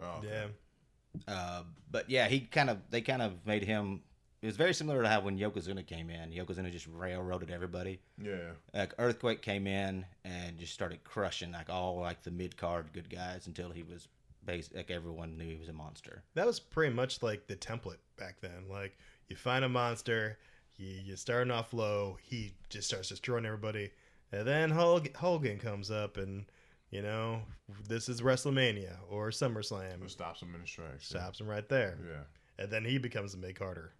Oh, 0.00 0.18
okay. 0.18 0.28
Yeah. 0.28 1.32
Uh, 1.32 1.62
but 1.90 2.08
yeah, 2.08 2.26
he 2.28 2.40
kind 2.40 2.70
of 2.70 2.78
they 2.90 3.00
kind 3.00 3.22
of 3.22 3.46
made 3.46 3.62
him. 3.62 4.02
It 4.42 4.46
was 4.46 4.56
very 4.56 4.72
similar 4.72 5.02
to 5.02 5.08
how 5.08 5.20
when 5.20 5.38
Yokozuna 5.38 5.86
came 5.86 6.08
in. 6.08 6.30
Yokozuna 6.30 6.72
just 6.72 6.86
railroaded 6.86 7.50
everybody. 7.50 8.00
Yeah. 8.22 8.52
Like 8.72 8.94
Earthquake 8.98 9.42
came 9.42 9.66
in 9.66 10.06
and 10.24 10.58
just 10.58 10.72
started 10.72 11.04
crushing 11.04 11.52
like 11.52 11.68
all 11.68 12.00
like 12.00 12.22
the 12.22 12.30
mid 12.30 12.56
card 12.56 12.92
good 12.94 13.10
guys 13.10 13.46
until 13.46 13.70
he 13.70 13.82
was 13.82 14.08
basic. 14.46 14.74
Like 14.74 14.90
everyone 14.90 15.36
knew 15.36 15.44
he 15.50 15.56
was 15.58 15.68
a 15.68 15.74
monster. 15.74 16.22
That 16.34 16.46
was 16.46 16.58
pretty 16.58 16.94
much 16.94 17.22
like 17.22 17.46
the 17.48 17.56
template 17.56 17.98
back 18.18 18.40
then. 18.40 18.64
Like 18.70 18.96
you 19.28 19.36
find 19.36 19.62
a 19.62 19.68
monster, 19.68 20.38
you 20.76 20.88
you 21.04 21.16
starting 21.16 21.50
off 21.50 21.74
low, 21.74 22.16
he 22.22 22.54
just 22.70 22.88
starts 22.88 23.10
destroying 23.10 23.44
everybody, 23.44 23.90
and 24.32 24.46
then 24.48 24.70
Hulk, 24.70 25.14
Hogan 25.16 25.58
comes 25.58 25.90
up 25.90 26.16
and 26.16 26.46
you 26.90 27.02
know 27.02 27.42
this 27.88 28.08
is 28.08 28.22
WrestleMania 28.22 28.96
or 29.10 29.28
SummerSlam, 29.28 30.02
It 30.02 30.10
stops 30.10 30.40
him 30.40 30.54
in 30.54 30.62
his 30.62 30.70
tracks. 30.70 31.06
stops 31.06 31.40
him 31.42 31.46
right 31.46 31.68
there, 31.68 31.98
Yeah. 32.08 32.62
and 32.64 32.72
then 32.72 32.86
he 32.86 32.96
becomes 32.96 33.32
the 33.32 33.38
mid 33.38 33.54
Carter. 33.56 33.92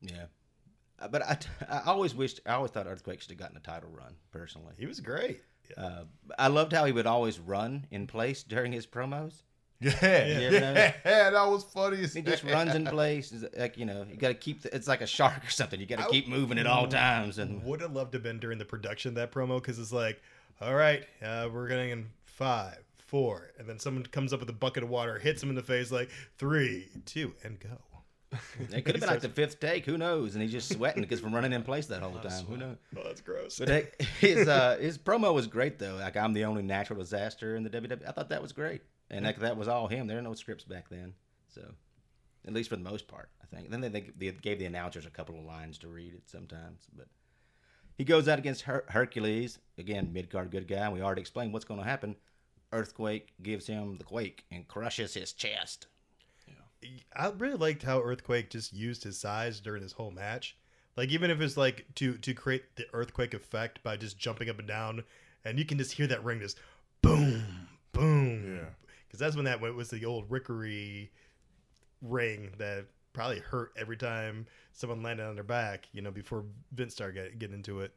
Yeah. 0.00 0.24
Uh, 1.00 1.08
But 1.08 1.22
I, 1.22 1.38
I 1.68 1.82
always 1.86 2.14
wished 2.14 2.40
I 2.46 2.52
always 2.54 2.70
thought 2.70 2.86
Earthquake 2.86 3.20
should 3.20 3.30
have 3.30 3.38
gotten 3.38 3.56
a 3.56 3.60
title 3.60 3.90
run 3.90 4.14
personally. 4.32 4.74
He 4.78 4.86
was 4.86 5.00
great. 5.00 5.42
Yeah. 5.76 5.84
Uh, 5.84 6.04
I 6.38 6.48
loved 6.48 6.72
how 6.72 6.84
he 6.84 6.92
would 6.92 7.06
always 7.06 7.38
run 7.38 7.86
in 7.90 8.06
place 8.06 8.42
during 8.42 8.72
his 8.72 8.86
promos. 8.86 9.42
Yeah. 9.80 9.92
Yeah. 10.02 10.92
Yeah. 11.04 11.30
That 11.30 11.46
was 11.50 11.64
funny. 11.64 11.98
He 12.06 12.22
just 12.22 12.44
runs 12.44 12.74
in 12.74 12.86
place. 12.86 13.30
It's 13.32 13.44
Like 13.58 13.76
you 13.76 13.84
know, 13.84 14.06
you 14.08 14.16
got 14.16 14.28
to 14.28 14.34
keep. 14.34 14.62
The, 14.62 14.74
it's 14.74 14.88
like 14.88 15.00
a 15.02 15.06
shark 15.06 15.44
or 15.44 15.50
something. 15.50 15.78
You 15.78 15.86
got 15.86 15.98
to 15.98 16.08
keep 16.08 16.28
moving 16.28 16.58
at 16.58 16.66
all 16.66 16.88
times. 16.88 17.38
And 17.38 17.62
Would 17.64 17.80
have 17.82 17.92
loved 17.92 18.12
to 18.12 18.16
have 18.18 18.22
been 18.22 18.38
during 18.38 18.58
the 18.58 18.64
production 18.64 19.10
of 19.10 19.14
that 19.16 19.32
promo 19.32 19.60
because 19.60 19.78
it's 19.78 19.92
like, 19.92 20.22
all 20.62 20.74
right, 20.74 21.04
uh, 21.22 21.48
we're 21.52 21.68
getting 21.68 21.90
in 21.90 22.06
five, 22.24 22.78
four, 22.98 23.50
and 23.58 23.68
then 23.68 23.78
someone 23.78 24.04
comes 24.06 24.32
up 24.32 24.40
with 24.40 24.48
a 24.48 24.54
bucket 24.54 24.82
of 24.82 24.88
water, 24.88 25.18
hits 25.18 25.42
him 25.42 25.50
in 25.50 25.54
the 25.56 25.62
face, 25.62 25.92
like 25.92 26.08
three, 26.38 26.88
two, 27.04 27.34
and 27.44 27.60
go. 27.60 27.68
it 28.72 28.84
could 28.84 28.94
have 28.94 29.00
been 29.00 29.10
like 29.10 29.20
the 29.20 29.28
fifth 29.28 29.60
take. 29.60 29.86
Who 29.86 29.96
knows? 29.96 30.34
And 30.34 30.42
he's 30.42 30.52
just 30.52 30.72
sweating 30.72 31.02
because 31.02 31.20
from 31.20 31.34
running 31.34 31.52
in 31.52 31.62
place 31.62 31.86
that 31.86 32.02
whole 32.02 32.18
time. 32.22 32.44
Who 32.46 32.56
knows? 32.56 32.76
Oh, 32.96 33.02
that's 33.04 33.20
gross. 33.20 33.58
But 33.58 33.68
heck, 33.68 34.02
his 34.20 34.48
uh, 34.48 34.78
his 34.80 34.98
promo 34.98 35.32
was 35.32 35.46
great 35.46 35.78
though. 35.78 35.96
Like 35.96 36.16
I'm 36.16 36.32
the 36.32 36.44
only 36.44 36.62
natural 36.62 36.98
disaster 36.98 37.56
in 37.56 37.62
the 37.62 37.70
WWE. 37.70 38.06
I 38.06 38.12
thought 38.12 38.30
that 38.30 38.42
was 38.42 38.52
great, 38.52 38.82
and 39.10 39.24
like 39.24 39.38
that 39.40 39.56
was 39.56 39.68
all 39.68 39.86
him. 39.86 40.06
There 40.06 40.16
were 40.16 40.22
no 40.22 40.34
scripts 40.34 40.64
back 40.64 40.88
then, 40.88 41.14
so 41.48 41.62
at 42.46 42.52
least 42.52 42.68
for 42.68 42.76
the 42.76 42.82
most 42.82 43.08
part, 43.08 43.28
I 43.42 43.46
think. 43.54 43.70
Then 43.70 43.80
they, 43.80 43.88
they, 43.88 44.10
they 44.16 44.30
gave 44.30 44.58
the 44.58 44.66
announcers 44.66 45.06
a 45.06 45.10
couple 45.10 45.38
of 45.38 45.44
lines 45.44 45.78
to 45.78 45.88
read 45.88 46.14
it 46.14 46.22
sometimes, 46.26 46.86
but 46.96 47.06
he 47.96 48.04
goes 48.04 48.28
out 48.28 48.38
against 48.38 48.62
Her- 48.62 48.84
Hercules 48.88 49.58
again, 49.78 50.12
mid 50.12 50.30
card 50.30 50.50
good 50.50 50.68
guy. 50.68 50.84
And 50.84 50.92
we 50.92 51.02
already 51.02 51.22
explained 51.22 51.52
what's 51.52 51.64
going 51.64 51.80
to 51.80 51.86
happen. 51.86 52.16
Earthquake 52.72 53.32
gives 53.42 53.66
him 53.66 53.96
the 53.96 54.04
quake 54.04 54.44
and 54.50 54.66
crushes 54.68 55.14
his 55.14 55.32
chest. 55.32 55.86
I 57.14 57.28
really 57.30 57.56
liked 57.56 57.82
how 57.82 58.00
Earthquake 58.00 58.50
just 58.50 58.72
used 58.72 59.04
his 59.04 59.18
size 59.18 59.60
during 59.60 59.82
this 59.82 59.92
whole 59.92 60.10
match. 60.10 60.56
Like 60.96 61.10
even 61.10 61.30
if 61.30 61.40
it's 61.40 61.56
like 61.56 61.86
to 61.96 62.16
to 62.18 62.32
create 62.32 62.76
the 62.76 62.86
earthquake 62.94 63.34
effect 63.34 63.82
by 63.82 63.96
just 63.96 64.18
jumping 64.18 64.48
up 64.48 64.58
and 64.58 64.66
down, 64.66 65.04
and 65.44 65.58
you 65.58 65.64
can 65.64 65.78
just 65.78 65.92
hear 65.92 66.06
that 66.06 66.24
ring 66.24 66.40
just 66.40 66.58
boom, 67.02 67.44
boom. 67.92 68.56
Yeah. 68.56 68.70
because 69.06 69.20
that's 69.20 69.36
when 69.36 69.44
that 69.44 69.60
went 69.60 69.76
was 69.76 69.90
the 69.90 70.04
old 70.06 70.30
Rickery 70.30 71.10
ring 72.00 72.50
that 72.58 72.86
probably 73.12 73.40
hurt 73.40 73.72
every 73.76 73.96
time 73.96 74.46
someone 74.72 75.02
landed 75.02 75.26
on 75.26 75.34
their 75.34 75.44
back. 75.44 75.86
You 75.92 76.02
know, 76.02 76.10
before 76.10 76.44
Vince 76.72 76.94
started 76.94 77.14
get, 77.14 77.38
getting 77.38 77.56
into 77.56 77.80
it. 77.80 77.92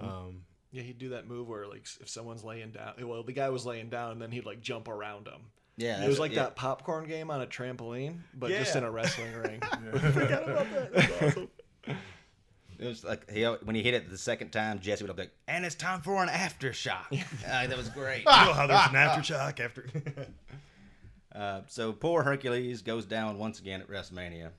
Um, 0.00 0.42
Yeah, 0.70 0.82
he'd 0.82 0.98
do 0.98 1.10
that 1.10 1.26
move 1.26 1.48
where 1.48 1.66
like 1.66 1.86
if 2.00 2.08
someone's 2.08 2.44
laying 2.44 2.72
down, 2.72 2.94
well, 3.02 3.22
the 3.22 3.32
guy 3.32 3.48
was 3.48 3.64
laying 3.64 3.88
down, 3.88 4.12
and 4.12 4.20
then 4.22 4.30
he'd 4.30 4.46
like 4.46 4.60
jump 4.60 4.88
around 4.88 5.26
him. 5.26 5.42
Yeah, 5.76 6.04
It 6.04 6.08
was 6.08 6.18
like 6.18 6.32
yeah. 6.32 6.44
that 6.44 6.56
popcorn 6.56 7.06
game 7.06 7.30
on 7.30 7.40
a 7.40 7.46
trampoline, 7.46 8.18
but 8.34 8.50
just 8.50 8.76
in 8.76 8.84
a 8.84 8.90
wrestling 8.90 9.32
ring. 9.34 9.60
Forgot 9.96 10.48
about 10.48 10.70
that. 10.72 10.92
That's 10.92 11.22
awesome. 11.22 11.48
It 12.78 12.86
was 12.86 13.04
like 13.04 13.30
he, 13.30 13.44
when 13.44 13.76
he 13.76 13.82
hit 13.82 13.94
it 13.94 14.10
the 14.10 14.18
second 14.18 14.50
time, 14.50 14.80
Jesse 14.80 15.04
would 15.04 15.14
be 15.16 15.22
like, 15.22 15.32
"And 15.46 15.64
it's 15.64 15.74
time 15.76 16.00
for 16.00 16.22
an 16.22 16.28
aftershock." 16.28 17.12
uh, 17.12 17.66
that 17.66 17.76
was 17.76 17.88
great. 17.88 18.20
You 18.20 18.24
know 18.24 18.52
how 18.52 18.66
there's 18.66 18.80
an 18.88 18.94
aftershock 18.94 19.60
after. 19.60 19.86
Uh, 21.34 21.62
so 21.68 21.92
poor 21.92 22.22
Hercules 22.22 22.82
goes 22.82 23.06
down 23.06 23.38
once 23.38 23.58
again 23.60 23.80
at 23.80 23.88
WrestleMania, 23.88 24.50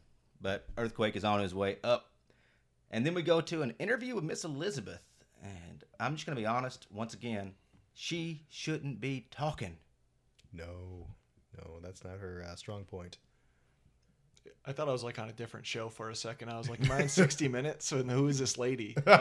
but 0.42 0.66
Earthquake 0.78 1.16
is 1.16 1.24
on 1.24 1.40
his 1.42 1.54
way 1.54 1.78
up. 1.84 2.10
And 2.90 3.06
then 3.06 3.14
we 3.14 3.22
go 3.24 3.42
to 3.42 3.62
an 3.62 3.74
interview 3.78 4.16
with 4.16 4.24
Miss 4.24 4.44
Elizabeth, 4.44 5.02
and 5.44 5.84
I'm 6.00 6.16
just 6.16 6.26
gonna 6.26 6.40
be 6.40 6.46
honest 6.46 6.88
once 6.92 7.14
again, 7.14 7.54
she 7.94 8.46
shouldn't 8.50 9.00
be 9.02 9.28
talking. 9.32 9.78
No, 10.54 11.08
no, 11.58 11.80
that's 11.82 12.04
not 12.04 12.18
her 12.20 12.46
uh, 12.50 12.56
strong 12.56 12.84
point. 12.86 13.18
I 14.66 14.74
thought 14.74 14.90
I 14.90 14.92
was 14.92 15.04
like 15.04 15.20
on 15.20 15.30
a 15.30 15.34
different 15.34 15.66
show 15.66 15.88
for 15.90 16.10
a 16.10 16.16
second. 16.16 16.50
I 16.50 16.58
was 16.58 16.70
like, 16.70 16.82
"Am 16.84 16.92
I 16.92 17.02
in 17.04 17.10
60 17.10 17.48
Minutes? 17.50 17.92
And 17.94 18.10
who 18.12 18.28
is 18.28 18.40
this 18.40 18.58
lady?" 18.58 18.96
I 19.08 19.12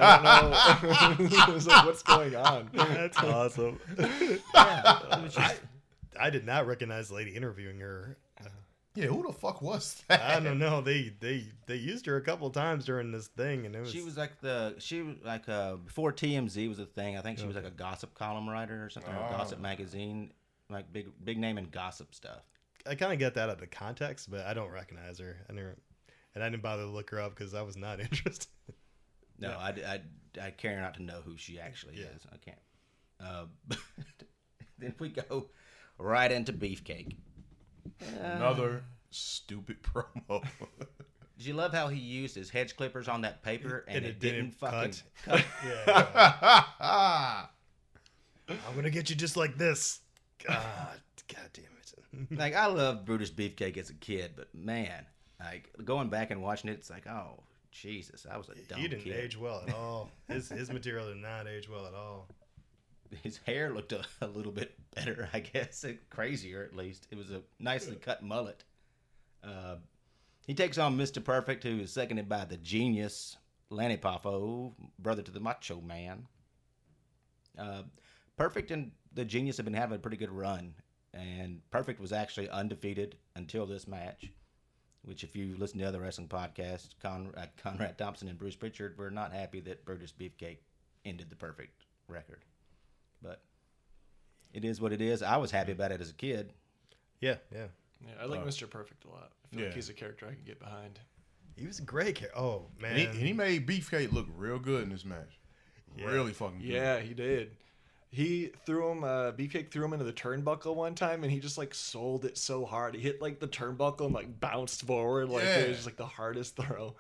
don't 1.13 1.23
know. 1.23 1.37
I 1.47 1.51
was 1.51 1.67
like, 1.67 1.85
"What's 1.87 2.03
going 2.03 2.35
on?" 2.35 2.71
That's 2.75 3.19
awesome. 3.19 3.79
I, 4.55 5.55
I 6.19 6.31
did 6.31 6.45
not 6.47 6.67
recognize 6.67 7.09
the 7.09 7.15
lady 7.15 7.31
interviewing 7.35 7.79
her. 7.81 8.17
Uh, 8.41 8.49
Yeah, 8.95 9.07
who 9.07 9.25
the 9.27 9.33
fuck 9.33 9.63
was 9.63 10.03
that? 10.09 10.21
I 10.21 10.41
don't 10.41 10.59
know. 10.59 10.81
They 10.81 11.13
they 11.21 11.45
they 11.67 11.77
used 11.77 12.07
her 12.07 12.17
a 12.17 12.23
couple 12.23 12.47
of 12.49 12.53
times 12.53 12.85
during 12.85 13.11
this 13.13 13.29
thing, 13.29 13.65
and 13.67 13.75
it 13.75 13.81
was. 13.81 13.91
She 13.93 14.03
was 14.03 14.17
like 14.17 14.41
the 14.41 14.75
she 14.79 15.03
was 15.03 15.17
like 15.25 15.49
uh 15.49 15.77
before 15.77 16.13
TMZ 16.13 16.69
was 16.69 16.79
a 16.81 16.87
thing. 16.87 17.17
I 17.17 17.21
think 17.21 17.39
she 17.39 17.47
was 17.47 17.57
like 17.57 17.65
a 17.67 17.71
gossip 17.71 18.15
column 18.15 18.49
writer 18.49 18.85
or 18.85 18.91
something, 18.91 19.13
or 19.15 19.27
a 19.27 19.31
gossip 19.31 19.61
magazine, 19.61 20.33
like 20.73 20.93
big 20.93 21.07
big 21.25 21.39
name 21.39 21.59
in 21.59 21.67
gossip 21.67 22.15
stuff. 22.15 22.43
I 22.87 22.95
kind 22.97 23.13
of 23.13 23.19
get 23.19 23.35
that 23.35 23.45
out 23.45 23.51
of 23.51 23.61
the 23.61 23.67
context, 23.67 24.31
but 24.31 24.45
I 24.47 24.55
don't 24.55 24.71
recognize 24.71 25.19
her. 25.21 25.37
I 25.49 25.53
never, 25.53 25.77
and 26.35 26.43
I 26.43 26.49
didn't 26.51 26.63
bother 26.63 26.83
to 26.83 26.89
look 26.89 27.11
her 27.11 27.21
up 27.21 27.35
because 27.37 27.55
I 27.55 27.63
was 27.63 27.77
not 27.77 28.01
interested. 28.01 28.49
No, 29.39 29.51
I, 29.51 29.69
I, 29.87 30.01
I 30.47 30.51
care 30.51 30.81
not 30.81 30.95
to 30.95 31.03
know 31.03 31.21
who 31.25 31.37
she 31.37 31.59
actually 31.61 31.95
Yeah. 31.99 32.07
is. 32.17 32.27
I 32.33 32.37
can't. 32.39 32.59
Uh, 33.21 33.45
then 34.79 34.95
we 34.99 35.11
go 35.11 35.47
right 35.99 36.31
into 36.31 36.53
Beefcake. 36.53 37.17
Another 38.21 38.83
stupid 39.11 39.77
promo. 39.83 40.45
Did 41.39 41.47
you 41.47 41.55
love 41.55 41.73
how 41.73 41.89
he 41.89 41.99
used 42.01 42.35
his 42.37 42.51
hedge 42.51 42.77
clippers 42.77 43.09
on 43.09 43.21
that 43.23 43.43
paper 43.43 43.85
and, 43.89 43.99
And 43.99 44.07
it, 44.07 44.11
it 44.11 44.21
didn't, 44.21 44.39
didn't 44.51 44.55
fucking 44.55 44.95
cut. 45.25 45.45
cut? 45.85 46.77
yeah, 46.79 47.47
I'm 48.49 48.75
gonna 48.75 48.91
get 48.91 49.09
you 49.11 49.17
just 49.17 49.37
like 49.37 49.57
this. 49.57 50.01
God, 50.47 51.01
God 51.29 51.51
damn 51.53 51.65
it. 51.65 52.31
like 52.39 52.55
I 52.55 52.67
loved 52.67 53.05
Brutus 53.05 53.31
Beefcake 53.31 53.77
as 53.77 53.91
a 53.91 53.95
kid, 53.95 54.33
but 54.37 54.55
man, 54.55 55.07
like 55.41 55.71
going 55.85 56.09
back 56.09 56.31
and 56.31 56.43
watching 56.43 56.71
it, 56.71 56.75
it's 56.75 56.91
like, 56.91 57.07
oh 57.07 57.43
Jesus, 57.71 58.27
I 58.31 58.37
was 58.37 58.49
a 58.49 58.55
dumb 58.69 58.81
he 58.81 58.89
didn't 58.89 59.05
kid. 59.05 59.17
age 59.17 59.39
well 59.39 59.63
at 59.67 59.75
all. 59.75 60.11
His 60.29 60.49
his 60.49 60.71
material 60.71 61.09
did 61.09 61.17
not 61.17 61.47
age 61.49 61.69
well 61.69 61.87
at 61.87 61.95
all. 61.95 62.29
His 63.23 63.39
hair 63.45 63.75
looked 63.75 63.93
a, 63.93 64.03
a 64.23 64.27
little 64.27 64.53
bit 64.53 64.75
better, 64.95 65.29
I 65.35 65.41
guess, 65.41 65.85
crazier 66.11 66.65
at 66.65 66.75
least. 66.75 67.09
It 67.11 67.19
was 67.19 67.31
a 67.31 67.43
nicely 67.59 67.97
cut 67.97 68.23
mullet. 68.23 68.65
Uh, 69.45 69.77
he 70.47 70.55
takes 70.55 70.79
on 70.79 70.97
Mr. 70.97 71.23
Perfect, 71.23 71.63
who 71.63 71.81
is 71.81 71.93
seconded 71.93 72.27
by 72.27 72.47
the 72.47 72.57
genius 72.57 73.37
Lanny 73.69 73.99
Poffo, 73.99 74.73
brother 74.99 75.21
to 75.21 75.31
the 75.31 75.41
Macho 75.41 75.81
Man. 75.83 76.27
Uh, 77.59 77.83
Perfect 78.39 78.71
and 78.71 78.93
the 79.15 79.25
Genius 79.25 79.57
have 79.59 79.65
been 79.65 79.75
having 79.75 79.97
a 79.97 80.01
pretty 80.01 80.17
good 80.17 80.31
run, 80.31 80.75
and 81.15 81.61
Perfect 81.71 82.01
was 82.01 82.13
actually 82.13 82.49
undefeated 82.49 83.17
until 83.37 83.67
this 83.67 83.87
match. 83.87 84.31
Which, 85.05 85.25
if 85.25 85.35
you 85.35 85.57
listen 85.59 85.81
to 85.81 85.85
other 85.85 86.01
wrestling 86.01 86.29
podcasts, 86.29 86.91
Con- 87.03 87.35
uh, 87.37 87.47
Conrad 87.61 87.99
Thompson 87.99 88.29
and 88.29 88.39
Bruce 88.39 88.55
Pritchard 88.55 88.97
were 88.97 89.11
not 89.11 89.33
happy 89.33 89.59
that 89.61 89.85
Brutus 89.85 90.13
Beefcake 90.13 90.59
ended 91.05 91.29
the 91.29 91.35
perfect 91.35 91.87
record. 92.07 92.39
But 93.21 93.43
it 94.55 94.65
is 94.65 94.81
what 94.81 94.93
it 94.93 95.01
is. 95.01 95.21
I 95.23 95.39
was 95.39 95.51
happy 95.51 95.73
about 95.73 95.91
it 95.91 96.01
as 96.01 96.11
a 96.11 96.15
kid. 96.15 96.53
Yeah, 97.21 97.37
yeah. 97.53 97.67
Yeah, 98.07 98.15
I 98.21 98.27
like 98.27 98.45
Mr. 98.45 98.71
Perfect 98.71 99.05
a 99.05 99.09
lot. 99.09 99.33
I 99.45 99.49
feel 99.49 99.61
Yeah. 99.61 99.67
like 99.67 99.75
he's 99.75 99.89
a 99.89 99.93
character 99.95 100.27
I 100.31 100.35
can 100.35 100.45
get 100.45 100.61
behind. 100.61 101.01
He 101.57 101.67
was 101.67 101.81
a 101.81 101.83
great 101.83 102.15
character. 102.15 102.39
Oh 102.39 102.67
man, 102.81 102.93
and, 102.93 102.99
he, 103.01 103.07
and 103.07 103.17
he 103.17 103.33
made 103.33 103.67
Beefcake 103.67 104.13
look 104.13 104.27
real 104.37 104.59
good 104.61 104.85
in 104.85 104.89
this 104.91 105.05
match. 105.05 105.39
Yeah. 105.97 106.07
Really 106.07 106.33
fucking 106.33 106.61
good. 106.61 106.69
Yeah, 106.69 107.01
he 107.01 107.13
did. 107.13 107.57
He 108.15 108.53
threw 108.67 108.91
him, 108.91 109.05
uh, 109.05 109.33
Beefcake 109.33 109.71
threw 109.71 109.87
him 109.87 109.95
into 109.95 110.05
the 110.05 110.13
turnbuckle 110.13 110.75
one 110.75 110.95
time, 110.95 111.23
and 111.23 111.33
he 111.33 111.41
just 111.41 111.57
like 111.57 111.75
sold 111.75 112.27
it 112.27 112.37
so 112.37 112.67
hard. 112.67 112.95
He 112.95 113.01
hit 113.01 113.23
like 113.23 113.41
the 113.41 113.49
turnbuckle 113.49 114.05
and 114.05 114.15
like 114.15 114.39
bounced 114.39 114.83
forward, 114.83 115.31
like 115.31 115.45
it 115.45 115.69
was 115.69 115.79
just 115.79 115.87
like 115.87 115.97
the 115.97 116.05
hardest 116.05 116.55
throw. 116.57 116.95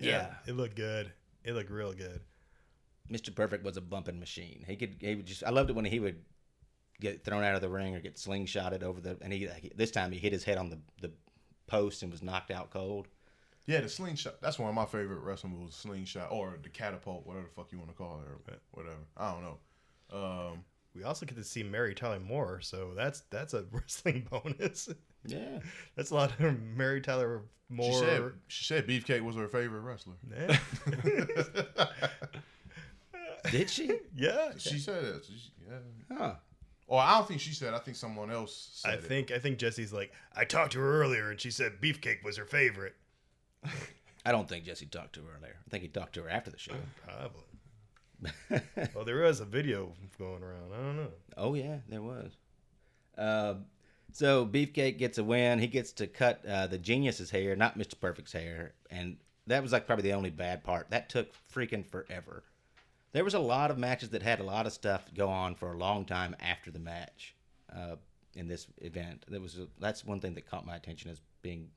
Yeah. 0.00 0.28
it 0.46 0.56
looked 0.56 0.74
good. 0.74 1.12
It 1.44 1.52
looked 1.52 1.70
real 1.70 1.92
good. 1.92 2.22
Mr. 3.12 3.34
Perfect 3.34 3.62
was 3.62 3.76
a 3.76 3.82
bumping 3.82 4.18
machine. 4.18 4.64
He 4.66 4.76
could, 4.76 4.96
he 5.00 5.16
would 5.16 5.26
just, 5.26 5.44
I 5.44 5.50
loved 5.50 5.68
it 5.68 5.76
when 5.76 5.84
he 5.84 6.00
would 6.00 6.22
get 6.98 7.24
thrown 7.24 7.44
out 7.44 7.54
of 7.54 7.60
the 7.60 7.68
ring 7.68 7.94
or 7.94 8.00
get 8.00 8.16
slingshotted 8.16 8.82
over 8.82 9.02
the, 9.02 9.18
and 9.20 9.32
he, 9.32 9.50
this 9.76 9.90
time 9.90 10.12
he 10.12 10.18
hit 10.18 10.32
his 10.32 10.44
head 10.44 10.56
on 10.56 10.70
the, 10.70 10.78
the 11.02 11.12
post 11.66 12.02
and 12.02 12.10
was 12.10 12.22
knocked 12.22 12.50
out 12.50 12.70
cold. 12.70 13.06
Yeah, 13.66 13.82
the 13.82 13.88
slingshot. 13.90 14.40
That's 14.40 14.58
one 14.58 14.70
of 14.70 14.74
my 14.74 14.86
favorite 14.86 15.20
wrestling 15.20 15.58
moves, 15.58 15.76
slingshot 15.76 16.28
or 16.32 16.58
the 16.62 16.70
catapult, 16.70 17.26
whatever 17.26 17.44
the 17.46 17.52
fuck 17.52 17.70
you 17.70 17.76
want 17.76 17.90
to 17.90 17.96
call 17.96 18.22
it, 18.24 18.30
or 18.30 18.56
whatever. 18.70 18.96
I 19.14 19.32
don't 19.32 19.42
know. 19.42 19.58
Um, 20.12 20.64
We 20.94 21.04
also 21.04 21.26
get 21.26 21.36
to 21.36 21.44
see 21.44 21.62
Mary 21.62 21.94
Tyler 21.94 22.18
Moore, 22.20 22.60
so 22.60 22.92
that's 22.96 23.20
that's 23.30 23.54
a 23.54 23.64
wrestling 23.72 24.26
bonus. 24.30 24.88
Yeah. 25.26 25.58
That's 25.96 26.10
a 26.10 26.14
lot 26.14 26.38
of 26.40 26.60
Mary 26.62 27.00
Tyler 27.00 27.42
Moore. 27.68 27.92
she 27.92 27.98
said 27.98 28.32
she 28.46 28.64
said 28.64 28.86
Beefcake 28.86 29.20
was 29.22 29.36
her 29.36 29.48
favorite 29.48 29.80
wrestler. 29.80 30.14
Yeah. 30.30 30.58
Did 33.50 33.70
she? 33.70 33.92
yeah. 34.14 34.52
She 34.58 34.78
said 34.78 35.04
it. 35.04 35.24
She- 35.26 35.52
yeah. 35.68 36.16
Huh. 36.16 36.34
Or 36.86 37.00
I 37.00 37.18
don't 37.18 37.28
think 37.28 37.40
she 37.40 37.52
said. 37.52 37.74
I 37.74 37.78
think 37.78 37.96
someone 37.96 38.30
else 38.30 38.70
said 38.82 38.90
I 38.90 38.94
it. 38.94 39.04
think 39.04 39.30
I 39.30 39.38
think 39.38 39.58
Jesse's 39.58 39.92
like 39.92 40.12
I 40.34 40.44
talked 40.44 40.72
to 40.72 40.78
her 40.78 41.00
earlier 41.02 41.30
and 41.30 41.38
she 41.40 41.50
said 41.50 41.80
beefcake 41.82 42.24
was 42.24 42.36
her 42.38 42.46
favorite. 42.46 42.94
I 44.24 44.32
don't 44.32 44.48
think 44.48 44.64
Jesse 44.64 44.86
talked 44.86 45.14
to 45.14 45.20
her 45.20 45.36
earlier. 45.38 45.56
I 45.66 45.70
think 45.70 45.82
he 45.82 45.88
talked 45.88 46.14
to 46.14 46.22
her 46.22 46.30
after 46.30 46.50
the 46.50 46.58
show. 46.58 46.72
Probably. 47.06 47.42
Well, 48.94 49.04
there 49.04 49.22
was 49.22 49.40
a 49.40 49.44
video 49.44 49.92
going 50.18 50.42
around. 50.42 50.72
I 50.72 50.76
don't 50.76 50.96
know. 50.96 51.10
Oh 51.36 51.54
yeah, 51.54 51.78
there 51.88 52.02
was. 52.02 52.32
Uh, 53.16 53.54
so 54.12 54.46
Beefcake 54.46 54.98
gets 54.98 55.18
a 55.18 55.24
win. 55.24 55.58
He 55.58 55.66
gets 55.66 55.92
to 55.92 56.06
cut 56.06 56.44
uh, 56.46 56.66
the 56.66 56.78
genius's 56.78 57.30
hair, 57.30 57.54
not 57.54 57.78
Mr. 57.78 57.98
Perfect's 57.98 58.32
hair, 58.32 58.72
and 58.90 59.16
that 59.46 59.62
was 59.62 59.72
like 59.72 59.86
probably 59.86 60.04
the 60.04 60.16
only 60.16 60.30
bad 60.30 60.64
part. 60.64 60.90
That 60.90 61.08
took 61.08 61.28
freaking 61.52 61.86
forever. 61.86 62.42
There 63.12 63.24
was 63.24 63.34
a 63.34 63.38
lot 63.38 63.70
of 63.70 63.78
matches 63.78 64.10
that 64.10 64.22
had 64.22 64.40
a 64.40 64.44
lot 64.44 64.66
of 64.66 64.72
stuff 64.72 65.04
go 65.14 65.28
on 65.28 65.54
for 65.54 65.72
a 65.72 65.78
long 65.78 66.04
time 66.04 66.36
after 66.40 66.70
the 66.70 66.78
match. 66.78 67.34
Uh, 67.74 67.96
in 68.34 68.48
this 68.48 68.66
event, 68.78 69.24
that 69.28 69.40
was 69.40 69.58
that's 69.80 70.04
one 70.04 70.20
thing 70.20 70.34
that 70.34 70.48
caught 70.48 70.66
my 70.66 70.76
attention 70.76 71.10
as 71.10 71.20
being 71.42 71.68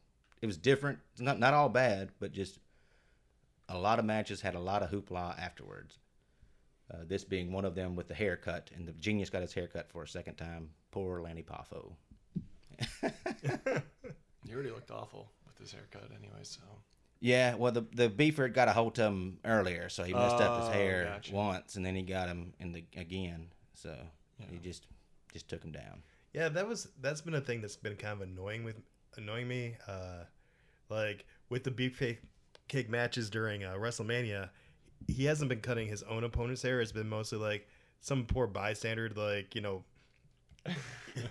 it 0.41 0.45
was 0.45 0.57
different. 0.57 0.99
Not 1.19 1.39
not 1.39 1.53
all 1.53 1.69
bad, 1.69 2.09
but 2.19 2.31
just 2.31 2.59
a 3.69 3.77
lot 3.77 3.99
of 3.99 4.05
matches 4.05 4.41
had 4.41 4.55
a 4.55 4.59
lot 4.59 4.83
of 4.83 4.91
hoopla 4.91 5.39
afterwards. 5.39 5.97
Uh, 6.93 6.97
this 7.07 7.23
being 7.23 7.51
one 7.53 7.63
of 7.63 7.73
them 7.75 7.95
with 7.95 8.07
the 8.07 8.13
haircut, 8.13 8.69
and 8.75 8.87
the 8.87 8.91
genius 8.93 9.29
got 9.29 9.41
his 9.41 9.53
haircut 9.53 9.89
for 9.89 10.03
a 10.03 10.07
second 10.07 10.35
time. 10.35 10.69
Poor 10.91 11.21
Lanny 11.21 11.43
Poffo. 11.43 11.93
He 14.47 14.53
already 14.55 14.71
looked 14.71 14.91
awful 14.91 15.31
with 15.45 15.57
his 15.59 15.71
haircut, 15.71 16.09
anyway. 16.17 16.39
So 16.41 16.61
Yeah, 17.19 17.55
well, 17.55 17.71
the 17.71 17.85
the 17.93 18.09
beefer 18.09 18.51
got 18.53 18.67
a 18.67 18.73
hold 18.73 18.99
of 18.99 19.05
him 19.13 19.37
earlier, 19.45 19.87
so 19.87 20.03
he 20.03 20.13
messed 20.13 20.41
up 20.41 20.57
his 20.57 20.67
Oh, 20.67 20.71
hair 20.71 21.05
gotcha. 21.05 21.33
once, 21.33 21.75
and 21.75 21.85
then 21.85 21.95
he 21.95 22.01
got 22.01 22.27
him 22.27 22.53
in 22.59 22.71
the 22.71 22.83
again. 22.97 23.47
So 23.75 23.95
he 24.49 24.57
just 24.57 24.87
just 25.31 25.47
took 25.47 25.63
him 25.63 25.71
down. 25.71 26.01
Yeah, 26.33 26.49
that 26.49 26.67
was 26.67 26.89
that's 27.01 27.21
been 27.21 27.35
a 27.35 27.41
thing 27.41 27.61
that's 27.61 27.75
been 27.77 27.95
kind 27.95 28.13
of 28.21 28.27
annoying 28.27 28.63
with 28.63 28.81
annoying 29.15 29.47
me. 29.47 29.75
Uh, 29.87 30.23
like 30.89 31.25
with 31.49 31.63
the 31.63 31.71
beefcake 31.71 32.17
cake 32.67 32.89
matches 32.89 33.29
during 33.29 33.63
uh, 33.63 33.75
WrestleMania, 33.75 34.49
he 35.07 35.25
hasn't 35.25 35.49
been 35.49 35.61
cutting 35.61 35.87
his 35.87 36.03
own 36.03 36.23
opponent's 36.23 36.61
hair. 36.61 36.81
It's 36.81 36.91
been 36.91 37.09
mostly 37.09 37.37
like 37.37 37.67
some 37.99 38.25
poor 38.25 38.47
bystander, 38.47 39.09
like 39.15 39.55
you 39.55 39.61
know, 39.61 39.83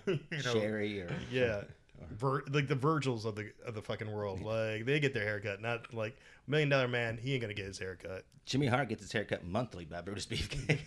you 0.07 0.19
know, 0.33 0.39
Sherri 0.41 1.03
or 1.03 1.11
yeah, 1.31 1.63
Vir- 2.11 2.45
like 2.51 2.69
the 2.69 2.75
Virgils 2.75 3.25
of 3.25 3.35
the 3.35 3.53
of 3.67 3.75
the 3.75 3.83
fucking 3.83 4.11
world. 4.11 4.43
Like 4.43 4.85
they 4.85 5.01
get 5.01 5.15
their 5.15 5.25
haircut, 5.25 5.61
not 5.61 5.93
like 5.95 6.17
Million 6.47 6.69
Dollar 6.69 6.89
Man. 6.89 7.19
He 7.21 7.33
ain't 7.33 7.43
gonna 7.43 7.55
get 7.55 7.67
his 7.67 7.79
haircut. 7.79 8.25
Jimmy 8.47 8.67
Hart 8.67 8.89
gets 8.89 9.03
his 9.03 9.13
haircut 9.13 9.45
monthly 9.45 9.85
by 9.85 10.01
Brutus 10.01 10.27
Beefcake. 10.27 10.81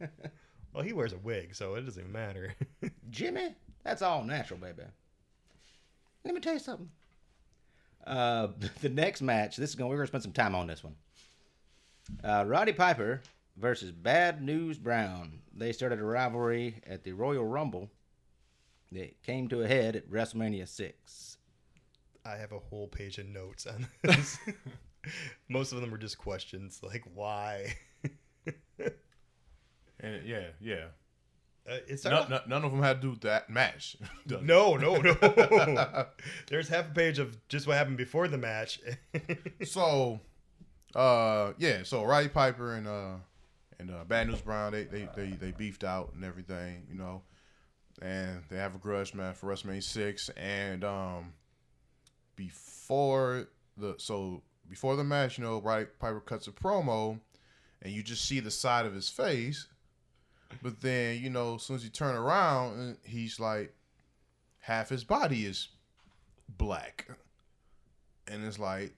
Well, 0.76 0.84
he 0.84 0.92
wears 0.92 1.14
a 1.14 1.18
wig, 1.18 1.54
so 1.54 1.74
it 1.76 1.86
doesn't 1.86 1.98
even 1.98 2.12
matter. 2.12 2.54
Jimmy, 3.08 3.54
that's 3.82 4.02
all 4.02 4.22
natural, 4.22 4.60
baby. 4.60 4.82
Let 6.22 6.34
me 6.34 6.40
tell 6.42 6.52
you 6.52 6.58
something. 6.58 6.90
Uh, 8.06 8.48
the 8.82 8.90
next 8.90 9.22
match, 9.22 9.56
this 9.56 9.70
is 9.70 9.74
going. 9.74 9.88
We're 9.88 9.96
gonna 9.96 10.08
spend 10.08 10.24
some 10.24 10.32
time 10.32 10.54
on 10.54 10.66
this 10.66 10.84
one. 10.84 10.94
Uh, 12.22 12.44
Roddy 12.46 12.72
Piper 12.72 13.22
versus 13.56 13.90
Bad 13.90 14.42
News 14.42 14.78
Brown. 14.78 15.40
They 15.54 15.72
started 15.72 15.98
a 15.98 16.04
rivalry 16.04 16.82
at 16.86 17.04
the 17.04 17.12
Royal 17.12 17.44
Rumble, 17.44 17.90
It 18.92 19.22
came 19.22 19.48
to 19.48 19.62
a 19.62 19.68
head 19.68 19.96
at 19.96 20.10
WrestleMania 20.10 20.68
6. 20.68 21.38
I 22.24 22.36
have 22.36 22.52
a 22.52 22.58
whole 22.58 22.88
page 22.88 23.18
of 23.18 23.26
notes 23.26 23.66
on 23.66 23.86
this. 24.02 24.38
Most 25.48 25.72
of 25.72 25.80
them 25.80 25.94
are 25.94 25.98
just 25.98 26.18
questions 26.18 26.80
like 26.82 27.04
why. 27.14 27.74
And 29.98 30.26
yeah, 30.26 30.48
yeah. 30.60 30.84
Uh, 31.68 31.78
it's 31.88 32.04
None, 32.04 32.28
none, 32.30 32.42
none 32.46 32.64
of 32.64 32.70
them 32.70 32.82
had 32.82 33.00
to 33.00 33.06
do 33.06 33.10
with 33.10 33.22
that 33.22 33.48
match. 33.50 33.96
no, 34.26 34.76
no, 34.76 34.96
no. 34.96 36.06
There's 36.48 36.68
half 36.68 36.90
a 36.90 36.94
page 36.94 37.18
of 37.18 37.36
just 37.48 37.66
what 37.66 37.76
happened 37.76 37.96
before 37.96 38.28
the 38.28 38.38
match. 38.38 38.78
So, 39.64 40.20
uh, 40.94 41.52
yeah. 41.58 41.82
So 41.82 42.04
Roddy 42.04 42.28
Piper 42.28 42.74
and 42.74 42.86
uh 42.86 43.14
and 43.78 43.90
uh, 43.90 44.04
Bad 44.04 44.28
News 44.28 44.40
Brown 44.40 44.72
they, 44.72 44.84
they 44.84 45.08
they 45.14 45.30
they 45.30 45.50
beefed 45.52 45.84
out 45.84 46.12
and 46.14 46.24
everything, 46.24 46.86
you 46.88 46.96
know, 46.96 47.22
and 48.00 48.42
they 48.48 48.56
have 48.56 48.74
a 48.74 48.78
grudge 48.78 49.14
match 49.14 49.36
for 49.36 49.48
WrestleMania 49.48 49.82
six. 49.82 50.30
And 50.36 50.84
um, 50.84 51.32
before 52.36 53.48
the 53.76 53.94
so 53.98 54.42
before 54.68 54.96
the 54.96 55.04
match, 55.04 55.38
you 55.38 55.44
know, 55.44 55.60
Roddy 55.60 55.86
Piper 55.98 56.20
cuts 56.20 56.46
a 56.46 56.52
promo, 56.52 57.20
and 57.82 57.92
you 57.92 58.02
just 58.02 58.24
see 58.24 58.40
the 58.40 58.50
side 58.50 58.86
of 58.86 58.94
his 58.94 59.08
face. 59.08 59.68
But 60.62 60.80
then, 60.80 61.20
you 61.20 61.30
know, 61.30 61.56
as 61.56 61.62
soon 61.62 61.76
as 61.76 61.84
you 61.84 61.90
turn 61.90 62.14
around, 62.14 62.80
uh, 62.80 62.94
he's 63.02 63.40
like, 63.40 63.74
half 64.60 64.88
his 64.88 65.04
body 65.04 65.44
is 65.44 65.68
black. 66.48 67.08
And 68.28 68.44
it's 68.44 68.58
like, 68.58 68.94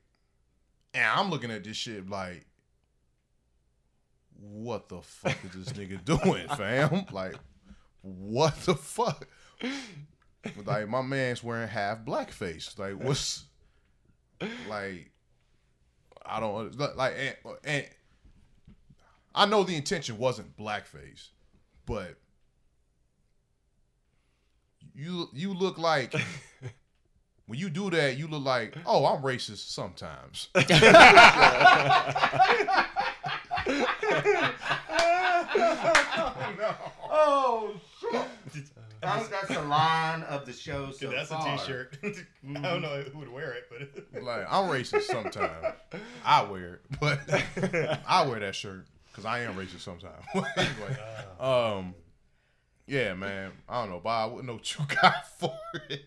and 0.95 1.05
I'm 1.05 1.31
looking 1.31 1.51
at 1.51 1.65
this 1.65 1.77
shit 1.77 2.09
like, 2.09 2.45
what 4.41 4.89
the 4.89 5.01
fuck 5.03 5.37
is 5.45 5.67
this 5.67 5.73
nigga 5.73 6.05
doing, 6.05 6.47
fam? 6.57 7.07
Like, 7.13 7.37
what 8.03 8.57
the 8.63 8.75
fuck? 8.75 9.27
Like, 10.65 10.89
my 10.89 11.03
man's 11.03 11.43
wearing 11.43 11.69
half 11.69 12.05
blackface. 12.05 12.79
Like, 12.79 13.03
what's, 13.03 13.45
like, 14.69 15.11
I 16.25 16.41
don't, 16.41 16.79
like, 16.97 17.15
and, 17.19 17.57
and 17.65 17.87
I 19.35 19.47
know 19.47 19.63
the 19.63 19.77
intention 19.77 20.19
wasn't 20.19 20.57
blackface, 20.57 21.29
but 21.87 22.17
you 24.95 25.29
you 25.33 25.55
look 25.55 25.79
like 25.79 26.13
when 27.49 27.59
you 27.59 27.69
do 27.71 27.91
that, 27.91 28.17
you 28.17 28.29
look 28.29 28.45
like 28.45 28.77
oh 28.87 29.05
I'm 29.07 29.23
racist 29.23 29.69
sometimes. 29.71 30.49
Oh, 37.11 37.75
shit. 38.01 38.23
I 39.03 39.19
think 39.19 39.31
that's 39.31 39.49
the 39.49 39.63
line 39.63 40.23
of 40.25 40.45
the 40.45 40.53
show 40.53 40.91
so 40.91 41.07
Dude, 41.09 41.17
that's 41.19 41.31
far. 41.31 41.55
a 41.55 41.59
t-shirt. 41.59 41.97
I 42.03 42.61
don't 42.61 42.83
know 42.83 43.03
who 43.13 43.19
would 43.21 43.33
wear 43.33 43.53
it, 43.53 43.71
but 44.13 44.23
like 44.23 44.47
I'm 44.51 44.69
racist 44.69 45.03
sometimes. 45.03 45.75
I 46.25 46.43
wear 46.45 46.75
it, 46.75 46.81
but 47.01 47.21
I 48.07 48.27
wear 48.27 48.41
that 48.41 48.55
shirt 48.55 48.87
because 49.11 49.25
I 49.25 49.41
am 49.41 49.55
racist 49.55 49.81
sometimes. 49.81 50.25
anyway, 50.35 50.97
um, 51.41 51.95
yeah, 52.87 53.15
man. 53.15 53.53
I 53.69 53.81
don't 53.83 53.91
know, 53.91 54.01
Bob. 54.01 54.33
What 54.33 54.45
note 54.45 54.75
you 54.79 54.85
got 55.01 55.39
for 55.39 55.57
it? 55.89 56.05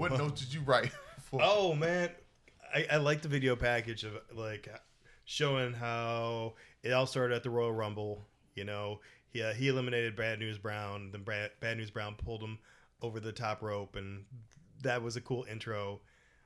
What 0.00 0.12
note 0.12 0.36
did 0.36 0.54
you 0.54 0.62
write 0.62 0.92
for? 1.20 1.40
Oh 1.42 1.74
man, 1.74 2.08
I, 2.74 2.86
I 2.92 2.96
like 2.96 3.20
the 3.20 3.28
video 3.28 3.54
package 3.54 4.02
of 4.04 4.14
like 4.34 4.66
showing 5.26 5.74
how 5.74 6.54
it 6.82 6.92
all 6.92 7.06
started 7.06 7.34
at 7.34 7.42
the 7.42 7.50
Royal 7.50 7.70
Rumble. 7.70 8.26
You 8.54 8.64
know, 8.64 9.00
he 9.28 9.42
uh, 9.42 9.52
he 9.52 9.68
eliminated 9.68 10.16
Bad 10.16 10.38
News 10.38 10.56
Brown. 10.56 11.10
Then 11.12 11.22
Bad, 11.22 11.50
Bad 11.60 11.76
News 11.76 11.90
Brown 11.90 12.14
pulled 12.14 12.42
him 12.42 12.58
over 13.02 13.20
the 13.20 13.30
top 13.30 13.60
rope, 13.60 13.94
and 13.94 14.24
that 14.82 15.02
was 15.02 15.16
a 15.16 15.20
cool 15.20 15.44
intro. 15.50 16.00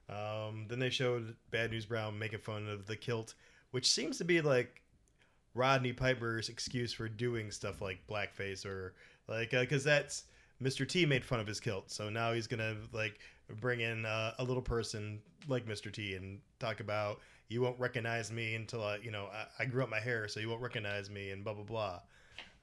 Um, 0.09 0.67
then 0.69 0.81
they 0.81 0.91
showed 0.91 1.37
Bad 1.53 1.71
News 1.71 1.87
Brown 1.87 2.19
making 2.19 2.41
fun 2.41 2.69
of 2.69 2.87
the 2.87 2.97
kilt, 2.97 3.35
which 3.71 3.89
seems 3.89 4.19
to 4.19 4.25
be 4.25 4.41
like 4.41 4.83
Rodney 5.55 5.93
Piper's 5.93 6.49
excuse 6.49 6.93
for 6.93 7.09
doing 7.09 7.53
stuff 7.53 7.81
like 7.81 8.05
blackface 8.11 8.67
or 8.67 8.95
like 9.29 9.53
because 9.53 9.85
that's 9.85 10.25
Mr. 10.61 10.89
T 10.89 11.07
made 11.07 11.25
fun 11.25 11.39
of 11.39 11.47
his 11.47 11.61
kilt, 11.61 11.93
so 11.93 12.09
now 12.11 12.33
he's 12.33 12.49
gonna 12.49 12.77
like 12.93 13.21
bring 13.61 13.81
in 13.81 14.07
uh, 14.07 14.35
a 14.39 14.45
little 14.45 14.63
person 14.63 15.21
like 15.49 15.67
Mr. 15.67 15.93
T 15.93 16.15
and 16.15 16.41
talk 16.59 16.81
about 16.81 17.21
you 17.49 17.61
won't 17.61 17.79
recognize 17.79 18.33
me 18.33 18.55
until 18.55 18.83
I, 18.83 18.97
you 18.97 19.11
know, 19.11 19.29
I, 19.33 19.63
I 19.63 19.67
grew 19.67 19.83
up 19.83 19.91
my 19.91 20.01
hair, 20.01 20.29
so 20.29 20.41
you 20.41 20.49
won't 20.49 20.63
recognize 20.63 21.11
me, 21.11 21.31
and 21.31 21.45
blah 21.45 21.55
blah 21.55 21.65
blah. 21.65 22.01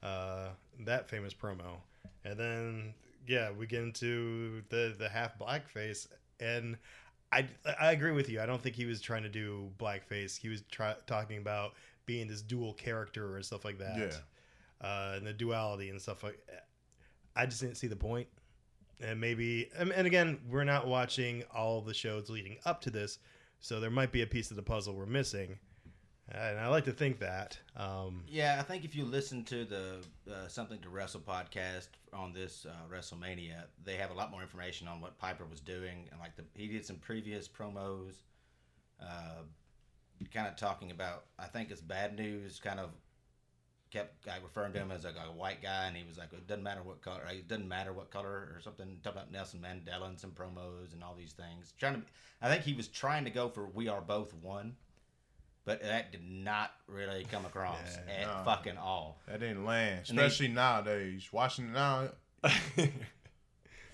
Uh, 0.02 0.48
that 0.80 1.08
famous 1.08 1.32
promo, 1.32 1.76
and 2.24 2.38
then 2.38 2.94
yeah, 3.26 3.50
we 3.50 3.66
get 3.66 3.82
into 3.82 4.62
the 4.68 4.94
the 4.98 5.08
half 5.08 5.38
blackface, 5.38 6.08
and 6.40 6.76
I 7.30 7.46
I 7.80 7.92
agree 7.92 8.12
with 8.12 8.28
you. 8.28 8.40
I 8.40 8.46
don't 8.46 8.60
think 8.60 8.74
he 8.74 8.84
was 8.84 9.00
trying 9.00 9.22
to 9.22 9.28
do 9.28 9.70
blackface. 9.78 10.36
He 10.36 10.48
was 10.48 10.62
try, 10.70 10.94
talking 11.06 11.38
about 11.38 11.74
being 12.04 12.26
this 12.26 12.42
dual 12.42 12.74
character 12.74 13.36
or 13.36 13.42
stuff 13.42 13.64
like 13.64 13.78
that. 13.78 13.98
Yeah. 13.98 14.86
Uh, 14.86 15.14
and 15.16 15.26
the 15.26 15.32
duality 15.32 15.90
and 15.90 16.00
stuff 16.00 16.24
like. 16.24 16.44
I 17.34 17.46
just 17.46 17.62
didn't 17.62 17.76
see 17.76 17.86
the 17.86 17.96
point 17.96 18.28
and 19.02 19.20
maybe 19.20 19.68
and 19.76 20.06
again 20.06 20.38
we're 20.48 20.64
not 20.64 20.86
watching 20.86 21.42
all 21.54 21.80
the 21.80 21.94
shows 21.94 22.30
leading 22.30 22.56
up 22.64 22.80
to 22.80 22.90
this 22.90 23.18
so 23.60 23.80
there 23.80 23.90
might 23.90 24.12
be 24.12 24.22
a 24.22 24.26
piece 24.26 24.50
of 24.50 24.56
the 24.56 24.62
puzzle 24.62 24.94
we're 24.94 25.06
missing 25.06 25.58
and 26.30 26.58
i 26.58 26.68
like 26.68 26.84
to 26.84 26.92
think 26.92 27.18
that 27.18 27.58
um, 27.76 28.24
Yeah, 28.28 28.56
I 28.58 28.62
think 28.62 28.84
if 28.84 28.94
you 28.94 29.04
listen 29.04 29.44
to 29.44 29.64
the 29.64 29.96
uh, 30.30 30.46
Something 30.46 30.78
to 30.80 30.88
Wrestle 30.90 31.20
podcast 31.20 31.88
on 32.12 32.32
this 32.32 32.66
uh, 32.68 32.94
WrestleMania, 32.94 33.64
they 33.82 33.94
have 33.96 34.10
a 34.10 34.14
lot 34.14 34.30
more 34.30 34.42
information 34.42 34.88
on 34.88 35.00
what 35.00 35.18
Piper 35.18 35.44
was 35.50 35.60
doing, 35.60 36.08
and 36.10 36.20
like 36.20 36.36
the 36.36 36.44
he 36.54 36.68
did 36.68 36.84
some 36.84 36.96
previous 36.96 37.48
promos, 37.48 38.16
uh, 39.00 39.42
kind 40.32 40.46
of 40.46 40.56
talking 40.56 40.90
about. 40.90 41.24
I 41.38 41.46
think 41.46 41.70
it's 41.70 41.80
bad 41.80 42.16
news. 42.16 42.60
Kind 42.60 42.78
of 42.78 42.90
kept 43.92 44.26
like 44.26 44.42
referring 44.42 44.72
to 44.72 44.78
him 44.78 44.90
as 44.90 45.04
like 45.04 45.14
a 45.16 45.30
white 45.32 45.62
guy, 45.62 45.86
and 45.86 45.96
he 45.96 46.04
was 46.04 46.16
like, 46.18 46.32
it 46.32 46.46
doesn't 46.46 46.62
matter 46.64 46.82
what 46.82 47.02
color. 47.02 47.22
It 47.30 47.46
doesn't 47.48 47.68
matter 47.68 47.92
what 47.92 48.10
color 48.10 48.52
or 48.54 48.60
something. 48.62 48.98
Talking 49.02 49.18
about 49.18 49.32
Nelson 49.32 49.60
Mandela 49.60 50.08
and 50.08 50.18
some 50.18 50.30
promos 50.30 50.92
and 50.94 51.04
all 51.04 51.14
these 51.16 51.32
things. 51.32 51.72
Trying 51.78 51.94
to, 51.94 52.02
I 52.40 52.48
think 52.48 52.62
he 52.64 52.72
was 52.74 52.88
trying 52.88 53.24
to 53.24 53.30
go 53.30 53.48
for 53.48 53.66
"We 53.66 53.88
are 53.88 54.00
both 54.00 54.32
one." 54.34 54.76
But 55.64 55.80
that 55.82 56.10
did 56.10 56.28
not 56.28 56.72
really 56.88 57.24
come 57.30 57.44
across 57.46 57.78
Yeah, 58.08 58.22
at 58.22 58.26
no. 58.38 58.44
fucking 58.44 58.78
all. 58.78 59.20
That 59.28 59.38
didn't 59.38 59.64
land, 59.64 60.06
And 60.08 60.18
they- 60.18 60.24
especially 60.24 60.48
nowadays. 60.48 61.28
Watching 61.32 61.66
it 61.66 61.72
now, 61.72 62.08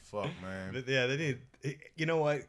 fuck 0.03 0.31
man. 0.43 0.73
but 0.73 0.89
yeah 0.89 1.07
they 1.07 1.17
did. 1.17 1.41
you 1.97 2.07
know 2.07 2.17
what 2.19 2.43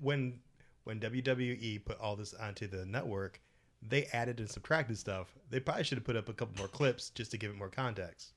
when 0.00 0.40
when 0.84 1.00
wwe 1.00 1.82
put 1.84 1.98
all 2.00 2.16
this 2.16 2.34
onto 2.34 2.66
the 2.66 2.84
network 2.84 3.40
they 3.80 4.06
added 4.06 4.40
and 4.40 4.50
subtracted 4.50 4.98
stuff 4.98 5.32
they 5.50 5.60
probably 5.60 5.84
should 5.84 5.98
have 5.98 6.04
put 6.04 6.16
up 6.16 6.28
a 6.28 6.32
couple 6.32 6.58
more 6.58 6.68
clips 6.68 7.10
just 7.10 7.30
to 7.30 7.38
give 7.38 7.50
it 7.50 7.56
more 7.56 7.68
context. 7.70 8.32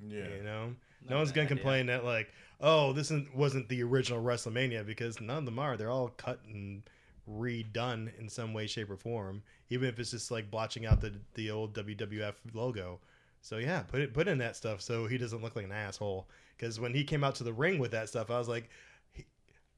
Yeah, 0.00 0.28
you 0.36 0.42
know? 0.42 0.74
Not 1.02 1.10
no 1.10 1.16
one's 1.18 1.32
gonna 1.32 1.46
idea. 1.46 1.56
complain 1.56 1.86
that 1.86 2.04
like 2.04 2.32
oh 2.60 2.92
this 2.92 3.12
wasn't 3.34 3.68
the 3.68 3.82
original 3.82 4.22
wrestlemania 4.22 4.84
because 4.84 5.20
none 5.20 5.38
of 5.38 5.44
them 5.44 5.58
are. 5.58 5.76
They're 5.76 5.90
all 5.90 6.08
cut 6.08 6.40
and 6.46 6.82
redone 7.28 8.10
in 8.18 8.28
some 8.28 8.52
way 8.52 8.66
shape 8.66 8.90
or 8.90 8.96
form 8.96 9.42
even 9.70 9.88
if 9.88 9.98
it's 9.98 10.10
just 10.10 10.30
like 10.30 10.50
blotching 10.50 10.86
out 10.86 11.00
the 11.00 11.12
the 11.34 11.50
old 11.50 11.74
wwf 11.74 12.34
logo. 12.52 13.00
So 13.40 13.58
yeah 13.58 13.82
put 13.82 14.00
it 14.00 14.12
put 14.12 14.28
in 14.28 14.38
that 14.38 14.56
stuff 14.56 14.80
so 14.80 15.06
he 15.06 15.18
doesn't 15.18 15.42
look 15.42 15.56
like 15.56 15.64
an 15.64 15.72
asshole. 15.72 16.28
Because 16.56 16.78
when 16.78 16.94
he 16.94 17.02
came 17.02 17.24
out 17.24 17.34
to 17.36 17.44
the 17.44 17.52
ring 17.52 17.78
with 17.80 17.90
that 17.92 18.08
stuff 18.08 18.30
i 18.30 18.38
was 18.38 18.48
like 18.48 18.68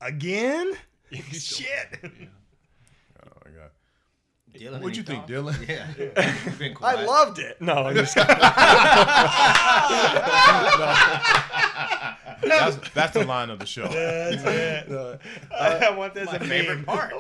again? 0.01 0.73
Shit. 1.33 1.99
Oh 3.27 3.31
my 3.47 3.51
god. 3.59 3.71
Dylan, 4.55 4.81
What'd 4.81 4.89
any 4.89 4.97
you 4.97 5.03
think, 5.03 5.27
thoughts? 5.27 5.59
Dylan? 5.59 5.69
Yeah, 5.69 5.87
You've 6.69 6.83
I 6.83 7.05
loved 7.05 7.39
it. 7.41 7.61
No, 7.61 7.75
I'm 7.75 7.95
just 7.97 8.15
That's 12.43 12.77
that's 12.91 13.15
the 13.15 13.25
line 13.25 13.51
of 13.51 13.59
the 13.59 13.67
show. 13.67 13.89
that's 13.89 14.43
it 14.45 14.91
no, 14.91 15.19
I, 15.59 15.69
uh, 15.87 15.97
want 15.97 16.15
this 16.15 16.27
my 16.31 16.39
favorite 16.39 16.85
part. 16.93 17.15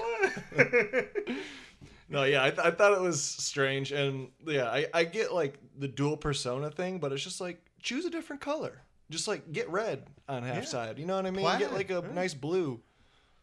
no, 2.08 2.24
yeah, 2.24 2.44
I, 2.44 2.50
th- 2.50 2.66
I 2.66 2.70
thought 2.70 2.92
it 2.92 3.00
was 3.00 3.22
strange, 3.22 3.92
and 3.92 4.28
yeah, 4.46 4.68
I, 4.68 4.86
I 4.92 5.04
get 5.04 5.32
like 5.32 5.58
the 5.78 5.88
dual 5.88 6.16
persona 6.16 6.70
thing, 6.70 6.98
but 6.98 7.12
it's 7.12 7.24
just 7.24 7.40
like 7.40 7.64
choose 7.82 8.04
a 8.04 8.10
different 8.10 8.42
color. 8.42 8.82
Just 9.10 9.28
like 9.28 9.52
get 9.52 9.68
red 9.70 10.04
on 10.28 10.42
half 10.42 10.56
Yeah. 10.56 10.64
side. 10.64 10.98
You 10.98 11.06
know 11.06 11.16
what 11.16 11.26
I 11.26 11.30
mean? 11.30 11.44
Plaid, 11.44 11.58
Get 11.58 11.72
like 11.72 11.90
a 11.90 12.02
yeah. 12.06 12.14
nice 12.14 12.34
blue. 12.34 12.80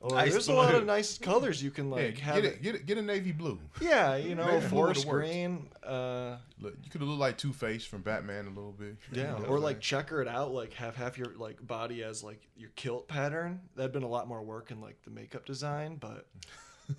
Or 0.03 0.15
Nice 0.15 0.31
there's 0.31 0.47
a 0.47 0.53
lot 0.53 0.73
of 0.73 0.83
nice 0.87 1.19
colors 1.19 1.61
you 1.61 1.69
can 1.69 1.89
Yeah, 1.89 1.95
like 1.95 2.15
get 2.15 2.19
have. 2.23 2.43
it, 2.43 2.61
get 2.63 2.73
it, 2.73 2.85
get 2.87 2.97
a 2.97 3.03
navy 3.03 3.31
blue. 3.31 3.59
Yeah, 3.79 4.15
you 4.15 4.33
know, 4.33 4.45
Maybe 4.47 4.59
blue 4.61 4.69
forest 4.69 5.07
green. 5.07 5.69
Uh, 5.83 6.37
Look, 6.59 6.73
you 6.83 6.89
could 6.89 7.01
have 7.01 7.07
looked 7.07 7.19
like 7.19 7.37
Two 7.37 7.53
Face 7.53 7.85
from 7.85 8.01
Batman 8.01 8.45
a 8.47 8.49
little 8.49 8.71
bit. 8.71 8.97
yeah, 9.11 9.37
You 9.37 9.43
know 9.43 9.45
or 9.47 9.53
what 9.53 9.61
like 9.61 9.75
I'm 9.75 9.81
checker 9.81 10.19
it 10.21 10.27
out, 10.27 10.51
like 10.53 10.73
have 10.73 10.95
half 10.95 11.19
your 11.19 11.27
like 11.37 11.65
body 11.65 12.03
as 12.03 12.23
like 12.23 12.41
your 12.57 12.71
kilt 12.75 13.07
pattern. 13.07 13.59
That'd 13.75 13.91
been 13.91 14.01
a 14.01 14.07
lot 14.09 14.27
more 14.27 14.41
work 14.41 14.71
in 14.71 14.81
like 14.81 14.99
the 15.03 15.11
makeup 15.11 15.45
design, 15.45 15.97
but 15.97 16.25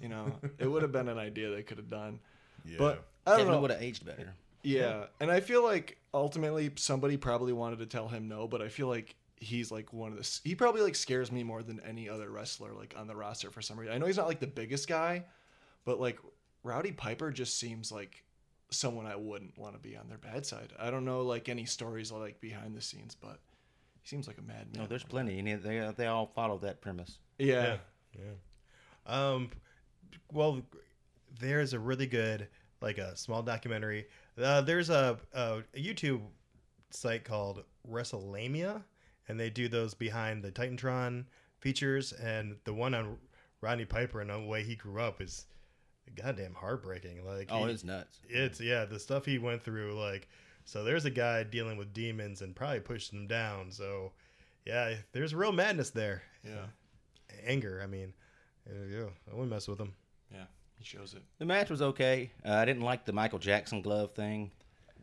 you 0.00 0.08
know, 0.08 0.38
it 0.58 0.68
would 0.70 0.82
have 0.82 0.92
been 0.92 1.08
an 1.08 1.18
idea 1.18 1.50
they 1.50 1.64
could 1.64 1.78
have 1.78 1.90
done. 1.90 2.20
saying? 2.64 2.78
But 2.78 3.04
I 3.26 3.30
don't 3.30 3.38
Definitely 3.38 3.54
know. 3.56 3.60
would 3.62 3.70
have 3.72 3.82
aged 3.82 4.06
better. 4.06 4.34
Yeah, 4.62 5.06
and 5.18 5.28
I 5.28 5.40
feel 5.40 5.64
like 5.64 5.98
ultimately 6.14 6.70
somebody 6.76 7.16
probably 7.16 7.52
wanted 7.52 7.80
to 7.80 7.86
tell 7.86 8.06
him 8.06 8.28
no, 8.28 8.46
but 8.46 8.62
I 8.62 8.68
feel 8.68 8.86
like 8.86 9.16
he's 9.42 9.70
like 9.70 9.92
one 9.92 10.12
of 10.12 10.18
the 10.18 10.40
he 10.44 10.54
probably 10.54 10.80
like 10.82 10.94
scares 10.94 11.32
me 11.32 11.42
more 11.42 11.62
than 11.62 11.80
any 11.80 12.08
other 12.08 12.30
wrestler 12.30 12.72
like 12.72 12.94
on 12.96 13.06
the 13.06 13.16
roster 13.16 13.50
for 13.50 13.60
some 13.60 13.78
reason. 13.78 13.94
I 13.94 13.98
know 13.98 14.06
he's 14.06 14.16
not 14.16 14.28
like 14.28 14.40
the 14.40 14.46
biggest 14.46 14.88
guy, 14.88 15.24
but 15.84 16.00
like 16.00 16.18
Rowdy 16.62 16.92
Piper 16.92 17.30
just 17.30 17.58
seems 17.58 17.90
like 17.90 18.22
someone 18.70 19.06
I 19.06 19.16
wouldn't 19.16 19.58
want 19.58 19.74
to 19.74 19.80
be 19.80 19.96
on 19.96 20.08
their 20.08 20.18
bad 20.18 20.46
side. 20.46 20.72
I 20.78 20.90
don't 20.90 21.04
know 21.04 21.22
like 21.22 21.48
any 21.48 21.64
stories 21.64 22.12
like 22.12 22.40
behind 22.40 22.76
the 22.76 22.80
scenes, 22.80 23.14
but 23.14 23.40
he 24.00 24.08
seems 24.08 24.26
like 24.26 24.38
a 24.38 24.42
madman. 24.42 24.82
No, 24.82 24.86
there's 24.86 25.04
plenty, 25.04 25.38
and 25.38 25.62
they 25.62 25.92
they 25.96 26.06
all 26.06 26.26
follow 26.34 26.58
that 26.58 26.80
premise. 26.80 27.18
yeah. 27.38 27.76
Yeah. 28.14 28.34
Um, 29.06 29.50
well, 30.32 30.60
there's 31.40 31.72
a 31.72 31.78
really 31.78 32.06
good, 32.06 32.46
like 32.80 32.98
a 32.98 33.16
small 33.16 33.42
documentary. 33.42 34.06
Uh, 34.40 34.60
there's 34.60 34.90
a, 34.90 35.18
a, 35.32 35.62
a 35.74 35.78
YouTube 35.78 36.20
site 36.90 37.24
called 37.24 37.64
WrestleLamia, 37.90 38.82
and 39.28 39.38
they 39.38 39.50
do 39.50 39.68
those 39.68 39.94
behind 39.94 40.42
the 40.42 40.50
Titantron 40.52 41.24
features. 41.60 42.12
And 42.12 42.56
the 42.64 42.74
one 42.74 42.94
on 42.94 43.16
Rodney 43.60 43.84
Piper 43.84 44.20
and 44.20 44.30
the 44.30 44.40
way 44.40 44.62
he 44.62 44.74
grew 44.74 45.00
up 45.00 45.20
is 45.20 45.46
goddamn 46.16 46.54
heartbreaking. 46.54 47.24
Like, 47.24 47.48
Oh, 47.50 47.64
he- 47.66 47.72
it's 47.72 47.84
nuts. 47.84 48.18
it's 48.28 48.60
yeah, 48.60 48.84
the 48.84 48.98
stuff 48.98 49.24
he 49.24 49.38
went 49.38 49.62
through. 49.62 49.98
Like, 49.98 50.28
so 50.64 50.84
there's 50.84 51.04
a 51.04 51.10
guy 51.10 51.42
dealing 51.44 51.76
with 51.76 51.92
demons 51.92 52.42
and 52.42 52.54
probably 52.54 52.80
pushing 52.80 53.18
them 53.18 53.26
down. 53.28 53.70
So, 53.70 54.12
yeah, 54.64 54.94
there's 55.12 55.34
real 55.34 55.52
madness 55.52 55.90
there. 55.90 56.22
Yeah. 56.44 56.66
Anger. 57.46 57.80
I 57.82 57.86
mean, 57.86 58.12
yeah, 58.66 59.06
I 59.30 59.34
wouldn't 59.34 59.50
mess 59.50 59.66
with 59.68 59.80
him. 59.80 59.92
Yeah. 60.32 60.44
He 60.78 60.84
shows 60.84 61.14
it. 61.14 61.22
The 61.38 61.44
match 61.46 61.70
was 61.70 61.80
okay. 61.82 62.30
Uh, 62.44 62.52
I 62.54 62.64
didn't 62.64 62.82
like 62.82 63.04
the 63.04 63.12
Michael 63.12 63.38
Jackson 63.38 63.82
glove 63.82 64.12
thing. 64.12 64.50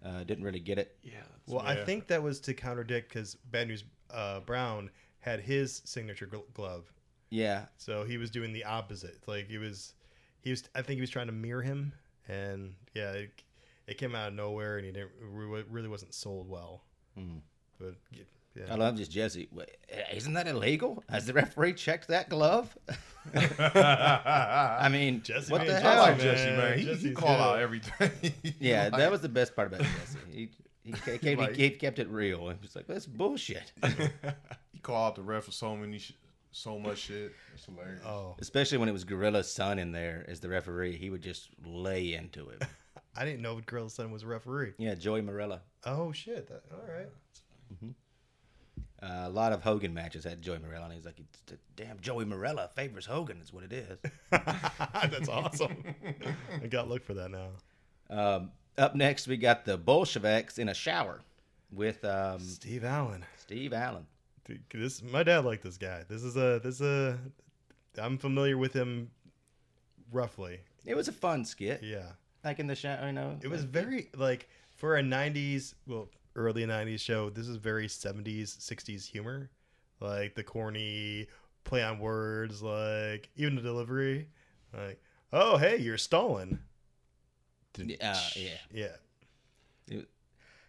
Uh, 0.03 0.23
didn't 0.23 0.43
really 0.43 0.59
get 0.59 0.77
it. 0.79 0.95
Yeah. 1.03 1.13
That's, 1.19 1.53
Well, 1.53 1.65
I 1.65 1.75
think 1.83 2.07
that 2.07 2.21
was 2.23 2.39
to 2.41 2.53
contradict 2.53 3.09
because 3.09 3.35
Bad 3.35 3.67
News 3.67 3.83
uh, 4.13 4.39
Brown 4.41 4.89
had 5.19 5.39
his 5.41 5.81
signature 5.85 6.27
gl- 6.27 6.51
glove, 6.53 6.91
Yeah, 7.29 7.65
so 7.77 8.03
he 8.03 8.17
was 8.17 8.29
doing 8.31 8.53
the 8.53 8.63
opposite. 8.63 9.17
Like 9.27 9.47
he 9.47 9.57
was, 9.57 9.93
he 10.41 10.49
was. 10.51 10.63
I 10.75 10.81
think 10.81 10.95
he 10.97 11.01
was 11.01 11.09
trying 11.09 11.27
to 11.27 11.33
mirror 11.33 11.61
him, 11.61 11.93
and 12.27 12.73
yeah, 12.93 13.11
it, 13.11 13.31
it 13.87 13.97
came 13.97 14.15
out 14.15 14.29
of 14.29 14.33
nowhere, 14.33 14.77
and 14.77 14.85
he 14.85 14.91
didn't 14.91 15.11
re- 15.21 15.63
really 15.69 15.89
wasn't 15.89 16.13
sold 16.13 16.47
well. 16.49 16.83
Mhm. 17.17 17.41
But 17.79 17.95
yeah, 18.11 18.63
I 18.69 18.75
love 18.75 18.97
this 18.97 19.07
Jesse. 19.07 19.47
Isn't 20.13 20.33
that 20.33 20.47
illegal? 20.47 21.03
Has 21.09 21.25
the 21.25 21.33
referee 21.33 21.73
checked 21.73 22.07
that 22.09 22.29
glove? 22.29 22.75
I 23.35 24.89
mean, 24.91 25.21
Jesse 25.21 25.51
what 25.51 25.61
being 25.61 25.73
the 25.73 25.79
Jesse, 25.79 25.87
I 25.87 25.93
hell? 25.93 26.01
like. 26.03 26.19
Jesse, 26.19 26.45
man. 26.57 26.77
He, 26.77 26.85
he 26.85 26.91
Jesse's 26.93 27.15
call 27.17 27.35
good. 27.35 27.41
out 27.43 27.59
everything. 27.59 28.11
Yeah, 28.59 28.83
Like, 28.85 28.97
that 28.97 29.11
was 29.11 29.21
the 29.21 29.29
best 29.29 29.55
part 29.55 29.67
about 29.67 29.81
Jesse. 29.81 30.17
He, 30.31 30.49
he, 30.83 30.91
kept, 31.05 31.23
he, 31.23 31.35
Like- 31.35 31.55
he 31.55 31.69
kept 31.71 31.99
it 31.99 32.07
real. 32.09 32.49
He 32.49 32.55
was 32.61 32.75
like, 32.75 32.87
"That's 32.87 33.05
bullshit." 33.05 33.71
he 34.71 34.79
called 34.81 35.07
out 35.11 35.15
the 35.15 35.21
ref 35.23 35.45
for 35.45 35.51
so 35.51 35.75
many, 35.75 35.99
sh- 35.99 36.13
so 36.51 36.79
much 36.79 36.99
shit. 36.99 37.33
It's 37.53 37.65
hilarious. 37.65 38.01
Oh, 38.05 38.35
Especially 38.39 38.77
when 38.77 38.89
it 38.89 38.93
was 38.93 39.05
Gorilla's 39.05 39.51
son 39.51 39.77
in 39.79 39.91
there 39.91 40.25
as 40.27 40.39
the 40.39 40.49
referee, 40.49 40.97
he 40.97 41.09
would 41.09 41.21
just 41.21 41.49
lay 41.65 42.13
into 42.13 42.49
it. 42.49 42.63
I 43.15 43.25
didn't 43.25 43.41
know 43.41 43.59
Gorilla 43.65 43.89
Son 43.89 44.11
was 44.11 44.23
a 44.23 44.27
referee. 44.27 44.73
Yeah, 44.77 44.95
Joey 44.95 45.21
Marella. 45.21 45.59
Oh 45.85 46.11
shit! 46.11 46.47
That, 46.47 46.63
all 46.71 46.85
right. 46.87 47.07
Uh, 49.01 49.23
a 49.27 49.29
lot 49.29 49.53
of 49.53 49.61
Hogan 49.63 49.93
matches 49.93 50.25
had 50.25 50.41
Joey 50.41 50.57
Marella, 50.57 50.85
and 50.85 50.93
he's 50.93 51.05
like, 51.05 51.19
"It's 51.19 51.39
the 51.45 51.57
"Damn, 51.75 51.99
Joey 52.01 52.25
Marella 52.25 52.69
favors 52.75 53.05
Hogan." 53.05 53.39
Is 53.41 53.53
what 53.53 53.63
it 53.63 53.71
is. 53.71 53.97
That's 54.29 55.29
awesome. 55.29 55.83
I 56.61 56.67
got 56.67 56.83
to 56.83 56.89
look 56.89 57.05
for 57.05 57.13
that 57.13 57.31
now. 57.31 57.49
Um, 58.09 58.51
up 58.79 58.95
next, 58.95 59.27
we 59.27 59.37
got 59.37 59.65
the 59.65 59.77
Bolsheviks 59.77 60.57
in 60.57 60.69
a 60.69 60.73
shower 60.73 61.21
with 61.71 62.03
um, 62.05 62.39
Steve 62.39 62.83
Allen. 62.83 63.25
Steve 63.37 63.73
Allen. 63.73 64.05
Dude, 64.45 64.61
this 64.73 65.03
my 65.03 65.21
dad 65.23 65.45
liked 65.45 65.63
this 65.63 65.77
guy. 65.77 66.03
This 66.07 66.23
is 66.23 66.35
a 66.35 66.59
this 66.63 66.75
is 66.75 66.81
a 66.81 67.19
I'm 68.01 68.17
familiar 68.17 68.57
with 68.57 68.73
him 68.73 69.11
roughly. 70.11 70.59
It 70.85 70.95
was 70.95 71.07
a 71.07 71.11
fun 71.11 71.45
skit, 71.45 71.83
Yeah. 71.83 72.11
like 72.43 72.59
in 72.59 72.67
the 72.67 72.75
shower. 72.75 73.05
You 73.05 73.11
know, 73.13 73.37
It 73.43 73.49
was 73.49 73.63
very 73.63 74.09
like 74.15 74.49
for 74.77 74.97
a 74.97 75.01
90s, 75.03 75.73
well, 75.85 76.09
early 76.35 76.65
90s 76.65 77.01
show, 77.01 77.29
this 77.29 77.47
is 77.47 77.57
very 77.57 77.87
70s, 77.87 78.57
60s 78.57 79.05
humor. 79.05 79.49
Like 79.99 80.33
the 80.35 80.43
corny 80.43 81.27
play 81.65 81.83
on 81.83 81.99
words, 81.99 82.63
like 82.63 83.29
even 83.35 83.55
the 83.55 83.61
delivery. 83.61 84.29
Like, 84.73 85.01
"Oh, 85.33 85.57
hey, 85.57 85.77
you're 85.77 85.97
stolen." 85.97 86.59
Uh, 88.01 88.19
yeah. 88.35 88.49
Yeah. 88.73 88.85
It- 89.87 90.09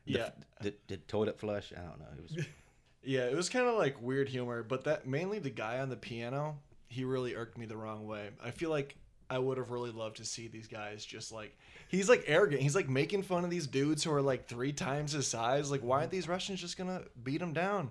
Yeah. 0.04 0.30
the, 0.60 0.74
the 0.88 0.96
toilet 0.96 1.38
flush. 1.38 1.72
I 1.76 1.80
don't 1.82 1.98
know. 1.98 2.06
It 2.16 2.22
was 2.22 2.46
Yeah, 3.02 3.26
it 3.26 3.34
was 3.36 3.48
kind 3.48 3.66
of 3.66 3.76
like 3.76 4.00
weird 4.02 4.28
humor, 4.28 4.62
but 4.62 4.84
that 4.84 5.06
mainly 5.06 5.38
the 5.38 5.48
guy 5.50 5.78
on 5.80 5.88
the 5.88 5.96
piano, 5.96 6.58
he 6.88 7.04
really 7.04 7.34
irked 7.34 7.56
me 7.56 7.64
the 7.64 7.76
wrong 7.76 8.06
way. 8.06 8.28
I 8.44 8.50
feel 8.50 8.68
like 8.68 8.96
I 9.30 9.38
would 9.38 9.56
have 9.58 9.70
really 9.70 9.90
loved 9.90 10.16
to 10.18 10.24
see 10.24 10.48
these 10.48 10.66
guys 10.66 11.04
just 11.06 11.32
like 11.32 11.56
he's 11.88 12.08
like 12.10 12.24
arrogant. 12.26 12.60
He's 12.60 12.74
like 12.74 12.88
making 12.90 13.22
fun 13.22 13.42
of 13.44 13.48
these 13.50 13.66
dudes 13.66 14.04
who 14.04 14.12
are 14.12 14.20
like 14.20 14.48
three 14.48 14.72
times 14.72 15.12
his 15.12 15.26
size. 15.26 15.70
Like, 15.70 15.80
why 15.80 16.00
aren't 16.00 16.10
these 16.10 16.28
Russians 16.28 16.60
just 16.60 16.76
gonna 16.76 17.02
beat 17.22 17.40
him 17.40 17.52
down? 17.54 17.90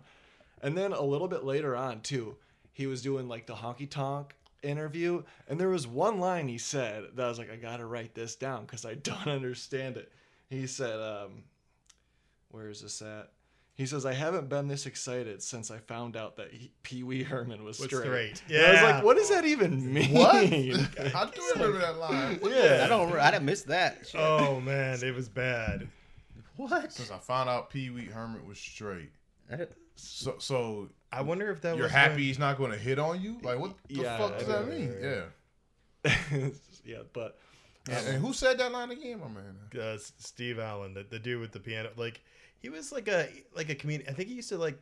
And 0.62 0.78
then 0.78 0.92
a 0.94 1.02
little 1.02 1.28
bit 1.30 1.44
later 1.44 1.76
on 1.76 2.02
too, 2.02 2.36
he 2.74 2.86
was 2.86 3.02
doing 3.02 3.28
like 3.28 3.48
the 3.48 3.56
honky 3.56 3.90
tonk 3.90 4.36
interview, 4.64 5.24
and 5.48 5.60
there 5.60 5.70
was 5.70 5.88
one 5.88 6.20
line 6.20 6.48
he 6.48 6.58
said 6.58 7.06
that 7.16 7.26
I 7.26 7.30
was 7.30 7.38
like, 7.40 7.52
I 7.52 7.56
gotta 7.56 7.86
write 7.86 8.14
this 8.16 8.36
down 8.36 8.66
because 8.66 8.86
I 8.86 8.96
don't 8.96 9.28
understand 9.28 9.98
it. 9.98 10.12
He 10.50 10.66
said, 10.68 11.00
um, 11.00 11.44
"Where 12.50 12.70
is 12.70 12.82
this 12.82 13.02
at?" 13.02 13.32
He 13.76 13.86
says, 13.86 14.06
"I 14.06 14.14
haven't 14.14 14.50
been 14.50 14.68
this 14.68 14.86
excited 14.86 15.42
since 15.42 15.72
I 15.72 15.78
found 15.78 16.18
out 16.18 16.36
that 16.38 16.52
he, 16.52 16.72
Pee 16.84 17.04
Wee 17.04 17.24
Herman 17.24 17.64
was 17.64 17.80
Was 17.80 17.88
straight." 17.88 18.38
straight. 18.38 18.44
And 18.50 18.66
I 18.66 18.72
was 18.74 18.82
like, 18.94 19.04
"What 19.04 19.18
does 19.18 19.30
that 19.30 19.46
even 19.46 19.94
mean?" 19.94 20.12
What? 20.14 20.36
I 20.36 20.50
do 20.50 21.42
remember 21.56 21.78
that 21.80 21.98
line. 21.98 22.40
What 22.40 22.52
Yeah. 22.52 22.82
I 22.86 22.88
don't. 22.90 23.14
I 23.14 23.32
didn't 23.32 23.46
miss 23.46 23.62
that. 23.64 24.08
Shit. 24.08 24.20
Oh 24.20 24.60
man, 24.60 25.00
it 25.04 25.14
was 25.16 25.30
bad. 25.30 25.88
what? 26.58 26.92
Since 26.92 27.12
I 27.12 27.18
found 27.20 27.50
out 27.50 27.70
Pee 27.70 27.90
Wee 27.90 28.06
Herman 28.06 28.46
was 28.48 28.58
straight, 28.60 29.12
so 29.96 30.36
so 30.40 30.90
I 31.12 31.22
wonder 31.22 31.50
if 31.52 31.62
that 31.62 31.72
was 31.72 31.78
you're 31.78 31.86
was 31.86 31.92
happy 31.92 32.14
when- 32.14 32.20
he's 32.24 32.40
not 32.40 32.58
going 32.58 32.72
to 32.72 32.78
hit 32.78 33.00
on 33.00 33.22
you? 33.22 33.38
Like 33.42 33.60
what 33.60 33.74
the 33.88 33.96
Yeah, 33.96 34.18
fuck 34.18 34.38
does 34.40 34.48
I 34.50 34.52
that 34.54 34.68
know. 34.68 34.72
mean? 34.74 34.94
Yeah. 35.02 36.50
yeah, 36.86 36.98
but 37.14 37.40
And, 37.90 38.08
and 38.08 38.24
who 38.26 38.34
said 38.34 38.58
that 38.60 38.72
line 38.72 38.92
again, 38.92 39.20
my 39.20 39.28
man? 39.28 39.56
uh, 39.82 39.98
Steve 40.18 40.60
Allen, 40.60 40.94
the, 40.94 41.04
the 41.04 41.20
dude 41.20 41.42
with 41.42 41.52
the 41.52 41.60
piano. 41.60 41.90
Like 41.96 42.22
he 42.60 42.70
was 42.70 42.92
like 42.92 43.08
a 43.08 43.28
like 43.56 43.70
a 43.70 43.76
comedian. 43.76 44.10
I 44.10 44.14
think 44.14 44.30
he 44.30 44.36
used 44.36 44.50
to 44.50 44.58
like 44.58 44.78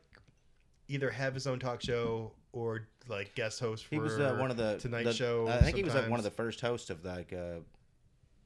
either 0.90 1.10
have 1.10 1.34
his 1.34 1.48
own 1.48 1.60
talk 1.60 1.82
show 1.82 2.32
or 2.54 2.88
like 3.08 3.34
guest 3.36 3.60
host 3.60 3.86
for 3.86 3.96
He 3.96 4.00
was 4.00 4.20
uh, 4.20 4.36
one 4.40 4.52
of 4.52 4.58
the 4.58 4.78
Tonight 4.78 5.04
the- 5.04 5.14
Show. 5.14 5.48
I 5.48 5.58
think 5.62 5.78
he 5.78 5.84
was 5.84 5.96
like 5.96 6.10
one 6.10 6.20
of 6.20 6.24
the 6.26 6.32
first 6.32 6.60
hosts 6.62 6.90
of 6.90 7.04
like 7.06 7.32
uh, 7.34 7.60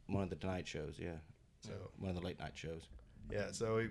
one 0.08 0.24
of 0.24 0.30
the 0.30 0.36
Tonight 0.36 0.68
shows. 0.68 0.96
Yeah, 1.00 1.12
So 1.66 1.72
one 1.98 2.10
of 2.10 2.16
the 2.16 2.22
late 2.22 2.40
night 2.40 2.54
shows. 2.56 2.84
yeah, 3.32 3.52
so 3.52 3.80
he, 3.80 3.88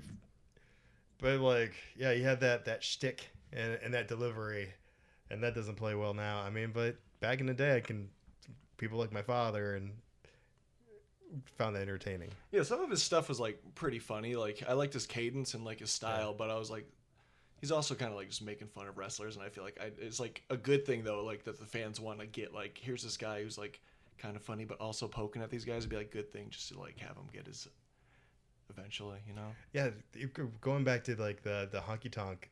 but 1.19 1.39
like 1.41 1.75
yeah, 1.97 2.13
he 2.15 2.23
had 2.23 2.41
that 2.41 2.65
that 2.67 2.83
shtick 2.85 3.31
and, 3.53 3.79
and 3.83 3.95
that 3.95 4.09
delivery, 4.09 4.73
and 5.31 5.43
that 5.43 5.55
doesn't 5.55 5.77
play 5.77 5.95
well 5.95 6.15
now. 6.15 6.41
I 6.41 6.51
mean, 6.51 6.71
but 6.73 6.97
back 7.21 7.41
in 7.41 7.47
the 7.47 7.55
day, 7.55 7.77
I 7.77 7.81
can 7.81 8.09
people 8.77 8.99
like 8.99 9.13
my 9.13 9.23
father 9.23 9.75
and 9.77 9.93
found 11.57 11.77
that 11.77 11.83
entertaining. 11.83 12.31
yeah, 12.51 12.63
some 12.63 12.81
of 12.81 12.91
his 12.91 13.03
stuff 13.03 13.29
was 13.29 13.39
like 13.39 13.61
pretty 13.75 13.99
funny. 13.99 14.37
Like 14.37 14.63
I 14.69 14.73
liked 14.73 14.95
his 14.95 15.07
cadence 15.07 15.55
and 15.55 15.65
like 15.65 15.81
his 15.81 15.91
style, 15.91 16.35
but 16.35 16.51
I 16.51 16.59
was 16.59 16.71
like, 16.71 16.87
he's 17.61 17.71
also 17.71 17.95
kind 17.95 18.11
of 18.11 18.17
like 18.17 18.29
just 18.29 18.43
making 18.43 18.69
fun 18.69 18.89
of 18.89 18.99
wrestlers, 18.99 19.37
and 19.37 19.45
I 19.45 19.49
feel 19.49 19.65
like 19.65 19.79
I, 19.81 19.91
it's 19.99 20.19
like 20.21 20.43
a 20.51 20.57
good 20.57 20.87
thing 20.87 21.05
though, 21.05 21.25
like 21.25 21.45
that 21.45 21.59
the 21.59 21.67
fans 21.67 22.01
want 22.01 22.21
to 22.21 22.27
get 22.27 22.55
like 22.55 22.79
here's 22.83 23.03
this 23.03 23.17
guy 23.17 23.43
who's 23.43 23.59
like 23.59 23.81
kind 24.19 24.37
of 24.37 24.43
funny, 24.43 24.65
but 24.65 24.81
also 24.81 25.07
poking 25.09 25.43
at 25.43 25.51
these 25.51 25.65
guys 25.65 25.83
would 25.83 25.91
be 25.91 25.97
like 25.97 26.11
good 26.11 26.33
thing 26.33 26.47
just 26.51 26.73
to 26.73 26.79
like 26.79 26.99
have 26.99 27.17
him 27.17 27.29
get 27.33 27.47
his 27.47 27.69
eventually, 28.71 29.19
you 29.27 29.35
know. 29.35 29.49
Yeah, 29.73 29.91
going 30.61 30.85
back 30.85 31.05
to 31.05 31.17
like 31.17 31.43
the 31.43 31.69
the 31.71 31.81
honky 31.81 32.11
tonk 32.11 32.51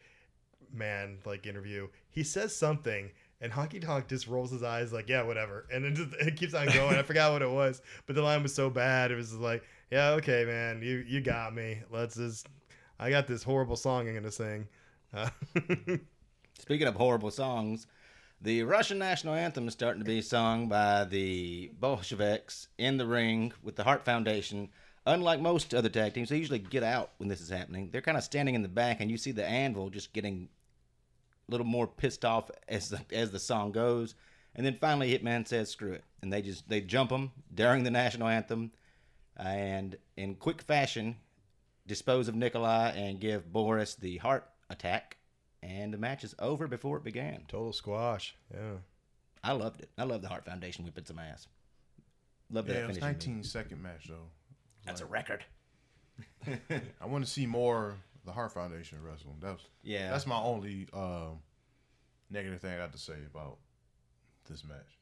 man 0.73 1.19
like 1.25 1.47
interview, 1.47 1.89
he 2.11 2.23
says 2.23 2.55
something 2.55 3.11
and 3.41 3.53
honky 3.53 3.81
tonk 3.81 4.09
just 4.09 4.27
rolls 4.27 4.51
his 4.51 4.63
eyes 4.63 4.93
like 4.93 5.09
yeah 5.09 5.23
whatever, 5.23 5.67
and 5.73 5.85
then 5.85 5.95
just 5.95 6.13
it 6.21 6.37
keeps 6.37 6.55
on 6.55 6.67
going. 6.67 6.97
I 6.97 7.03
forgot 7.03 7.33
what 7.33 7.43
it 7.43 7.51
was, 7.51 7.83
but 8.07 8.17
the 8.17 8.23
line 8.23 8.43
was 8.43 8.55
so 8.55 8.71
bad 8.71 9.11
it 9.11 9.17
was 9.17 9.35
like 9.35 9.63
yeah 9.91 10.11
okay 10.11 10.45
man 10.45 10.83
you 10.83 11.05
you 11.07 11.21
got 11.21 11.55
me. 11.55 11.81
Let's 11.91 12.17
just 12.17 12.49
I 12.99 13.11
got 13.11 13.27
this 13.27 13.43
horrible 13.43 13.77
song 13.77 14.09
I'm 14.09 14.15
gonna 14.15 14.31
sing. 14.31 14.67
Uh, 15.15 15.31
Speaking 16.59 16.89
of 16.89 16.97
horrible 16.97 17.31
songs, 17.31 17.87
the 18.41 18.63
Russian 18.65 18.99
national 18.99 19.35
anthem 19.35 19.69
is 19.69 19.75
starting 19.75 20.03
to 20.03 20.09
be 20.09 20.21
sung 20.21 20.69
by 20.69 21.05
the 21.05 21.71
Bolsheviks 21.79 22.69
in 22.77 22.97
the 22.97 23.07
ring 23.07 23.53
with 23.63 23.77
the 23.77 23.85
Hart 23.85 24.05
Foundation. 24.05 24.69
Unlike 25.07 25.41
most 25.41 25.73
other 25.73 25.89
tag 25.89 26.15
teams, 26.15 26.29
they 26.29 26.37
usually 26.37 26.59
get 26.59 26.83
out 26.83 27.13
when 27.17 27.29
this 27.29 27.41
is 27.41 27.49
happening. 27.49 27.89
They're 27.91 28.03
kind 28.03 28.19
of 28.19 28.25
standing 28.25 28.55
in 28.55 28.63
the 28.63 28.69
back, 28.69 29.01
and 29.01 29.11
you 29.11 29.17
see 29.17 29.33
the 29.33 29.47
anvil 29.47 29.89
just 29.89 30.13
getting 30.13 30.49
little 31.49 31.67
more 31.67 31.87
pissed 31.87 32.25
off 32.25 32.51
as 32.69 32.91
the, 32.91 33.01
as 33.13 33.31
the 33.31 33.39
song 33.39 33.73
goes. 33.73 34.15
And 34.55 34.65
then 34.67 34.77
finally, 34.81 35.17
Hitman 35.17 35.47
says, 35.47 35.71
"Screw 35.71 35.93
it," 35.93 36.05
and 36.23 36.33
they 36.33 36.43
just 36.43 36.69
they 36.69 36.81
jump 36.81 37.11
him 37.11 37.31
during 37.55 37.85
the 37.85 37.91
national 37.91 38.29
anthem, 38.29 38.73
and 39.37 39.97
in 40.17 40.35
quick 40.35 40.63
fashion, 40.63 41.17
dispose 41.87 42.29
of 42.29 42.35
Nikolai 42.35 42.91
and 42.91 43.21
give 43.21 43.53
Boris 43.53 43.95
the 43.95 44.17
Hart 44.19 44.49
Attack, 44.71 45.19
and 45.63 45.93
the 45.93 45.99
match 45.99 46.25
is 46.25 46.35
over 46.39 46.67
before 46.67 46.97
it 46.97 47.05
began. 47.05 47.45
Total 47.49 47.73
squash. 47.73 48.35
Yeah. 48.53 48.79
I 49.45 49.53
loved 49.53 49.81
it. 49.81 49.91
I 49.97 50.05
love 50.05 50.23
the 50.23 50.29
Hart 50.29 50.45
Foundation 50.45 50.85
whipping 50.85 51.05
some 51.05 51.19
ass. 51.19 51.47
Love 52.51 52.67
that 52.67 52.75
Yeah, 52.75 52.85
it 52.85 52.89
was 52.89 52.99
finishing 52.99 53.33
move. 53.35 53.43
19 53.43 53.45
second 53.45 53.83
match 53.83 54.09
though. 54.09 54.29
That's 54.85 55.01
a 55.01 55.07
record. 55.07 55.45
I 57.01 57.07
want 57.07 57.25
to 57.25 57.31
see 57.31 57.47
more 57.47 57.91
of 57.91 57.95
the 58.29 58.35
Hart 58.35 58.53
Foundation 58.53 58.99
wrestling. 59.03 59.37
That's 59.41 59.65
Yeah. 59.83 60.11
That's 60.11 60.27
my 60.27 60.39
only 60.39 60.87
um, 60.93 61.39
negative 62.31 62.61
thing 62.61 62.73
I 62.73 62.83
have 62.83 62.93
to 62.93 62.99
say 62.99 63.15
about 63.27 63.57
this 64.49 64.65
match. 64.65 64.99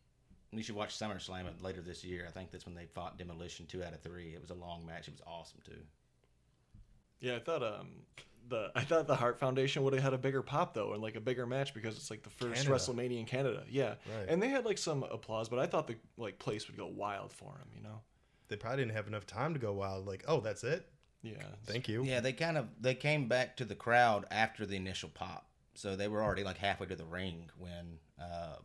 You 0.53 0.62
should 0.62 0.77
watch 0.77 0.97
SummerSlam 0.97 1.45
later 1.61 1.83
this 1.83 2.05
year. 2.05 2.24
I 2.27 2.31
think 2.31 2.51
that's 2.53 2.64
when 2.64 2.74
they 2.77 2.87
fought 2.87 3.18
Demolition 3.18 3.66
two 3.66 3.83
out 3.83 3.93
of 3.93 4.01
three. 4.01 4.29
It 4.33 4.41
was 4.41 4.51
a 4.51 4.55
long 4.55 4.87
match. 4.87 5.09
It 5.09 5.11
was 5.14 5.22
awesome 5.27 5.59
too. 5.66 5.83
Yeah, 7.20 7.35
I 7.37 7.39
thought 7.41 7.62
um 7.62 7.89
the 8.49 8.70
I 8.77 8.83
thought 8.83 9.09
the 9.09 9.16
Hart 9.16 9.41
Foundation 9.41 9.83
would 9.83 9.93
have 9.93 10.03
had 10.05 10.14
a 10.14 10.18
bigger 10.18 10.43
pop 10.43 10.72
though, 10.72 10.93
and 10.93 11.03
like 11.03 11.16
a 11.16 11.20
bigger 11.20 11.47
match 11.47 11.74
because 11.74 11.97
it's 11.97 12.11
like 12.11 12.22
the 12.22 12.31
first 12.31 12.62
Canada. 12.62 12.70
WrestleMania 12.74 13.18
in 13.18 13.27
Canada. 13.27 13.64
Yeah, 13.68 13.95
Right. 14.16 14.29
and 14.29 14.41
they 14.41 14.49
had 14.49 14.64
like 14.64 14.79
some 14.79 15.03
applause, 15.03 15.49
but 15.49 15.59
I 15.59 15.66
thought 15.66 15.89
the 15.89 15.97
like 16.16 16.39
place 16.39 16.68
would 16.68 16.77
go 16.77 16.87
wild 16.87 17.33
for 17.33 17.51
him. 17.51 17.68
You 17.74 17.83
know? 17.83 18.01
They 18.49 18.55
probably 18.57 18.85
didn't 18.85 18.95
have 18.97 19.09
enough 19.09 19.27
time 19.27 19.53
to 19.55 19.59
go 19.59 19.72
wild. 19.72 20.07
Like, 20.07 20.22
oh, 20.29 20.39
that's 20.41 20.62
it. 20.62 20.89
Yeah. 21.23 21.43
Thank 21.64 21.89
you. 21.89 22.05
Yeah, 22.05 22.21
they 22.21 22.33
kind 22.33 22.57
of 22.57 22.67
they 22.81 22.95
came 22.95 23.29
back 23.29 23.57
to 23.57 23.64
the 23.64 23.75
crowd 23.75 24.27
after 24.31 24.64
the 24.67 24.77
initial 24.77 25.09
pop, 25.09 25.49
so 25.75 25.97
they 25.97 26.09
were 26.09 26.23
already 26.23 26.45
like 26.45 26.59
halfway 26.59 26.87
to 26.87 26.97
the 26.97 27.05
ring 27.05 27.51
when 27.59 27.99
uh, 28.21 28.57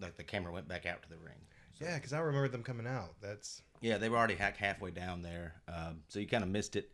like 0.00 0.16
the 0.16 0.24
camera 0.24 0.52
went 0.52 0.68
back 0.68 0.86
out 0.86 1.02
to 1.02 1.08
the 1.08 1.18
ring. 1.18 1.38
Yeah, 1.80 1.96
because 1.96 2.12
I 2.12 2.20
remember 2.20 2.48
them 2.48 2.62
coming 2.62 2.86
out. 2.86 3.14
That's 3.20 3.62
Yeah, 3.80 3.98
they 3.98 4.08
were 4.08 4.16
already 4.16 4.36
hack 4.36 4.56
halfway 4.56 4.90
down 4.92 5.22
there, 5.22 5.54
um, 5.68 6.02
so 6.08 6.20
you 6.20 6.26
kind 6.28 6.44
of 6.44 6.50
missed 6.50 6.76
it. 6.76 6.90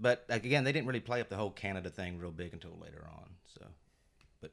But 0.00 0.24
like, 0.28 0.44
again, 0.44 0.64
they 0.64 0.72
didn't 0.72 0.86
really 0.86 1.00
play 1.00 1.20
up 1.20 1.28
the 1.28 1.36
whole 1.36 1.50
Canada 1.50 1.90
thing 1.90 2.18
real 2.18 2.30
big 2.30 2.54
until 2.54 2.76
later 2.80 3.06
on. 3.12 3.28
So, 3.46 3.66
but 4.40 4.50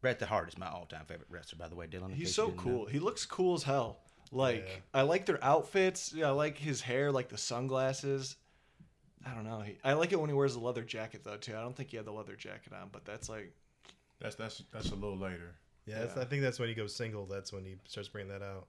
Bret 0.00 0.20
the 0.20 0.26
Hart 0.26 0.48
is 0.48 0.56
my 0.56 0.68
all-time 0.68 1.04
favorite 1.06 1.28
wrestler, 1.28 1.58
by 1.58 1.68
the 1.68 1.74
way, 1.74 1.86
Dylan. 1.88 2.14
He's 2.14 2.34
so 2.34 2.44
you 2.44 2.50
didn't 2.52 2.64
know. 2.64 2.72
cool. 2.72 2.86
He 2.86 2.98
looks 3.00 3.26
cool 3.26 3.54
as 3.54 3.64
hell. 3.64 3.98
Like 4.30 4.64
Yeah. 4.66 5.00
I 5.00 5.02
like 5.02 5.26
their 5.26 5.42
outfits. 5.42 6.12
Yeah, 6.14 6.28
I 6.28 6.30
like 6.30 6.56
his 6.56 6.80
hair, 6.80 7.10
like 7.10 7.28
the 7.28 7.38
sunglasses. 7.38 8.36
I 9.26 9.34
don't 9.34 9.44
know. 9.44 9.60
He, 9.60 9.76
I 9.84 9.94
like 9.94 10.12
it 10.12 10.20
when 10.20 10.28
he 10.30 10.34
wears 10.34 10.54
the 10.54 10.60
leather 10.60 10.82
jacket 10.82 11.22
though 11.24 11.36
too. 11.36 11.56
I 11.56 11.60
don't 11.62 11.74
think 11.76 11.90
he 11.90 11.96
had 11.96 12.06
the 12.06 12.12
leather 12.12 12.36
jacket 12.36 12.72
on, 12.72 12.88
but 12.92 13.04
that's 13.04 13.28
like 13.28 13.52
That's 14.20 14.34
that's 14.36 14.62
that's 14.72 14.90
a 14.90 14.94
little 14.94 15.16
later. 15.18 15.54
yeah. 15.86 16.00
That's, 16.00 16.16
I 16.16 16.24
think 16.24 16.42
that's 16.42 16.58
when 16.58 16.68
he 16.68 16.74
goes 16.74 16.94
single. 16.94 17.26
That's 17.26 17.52
when 17.52 17.64
he 17.64 17.76
starts 17.86 18.08
bringing 18.08 18.32
that 18.32 18.42
out. 18.42 18.66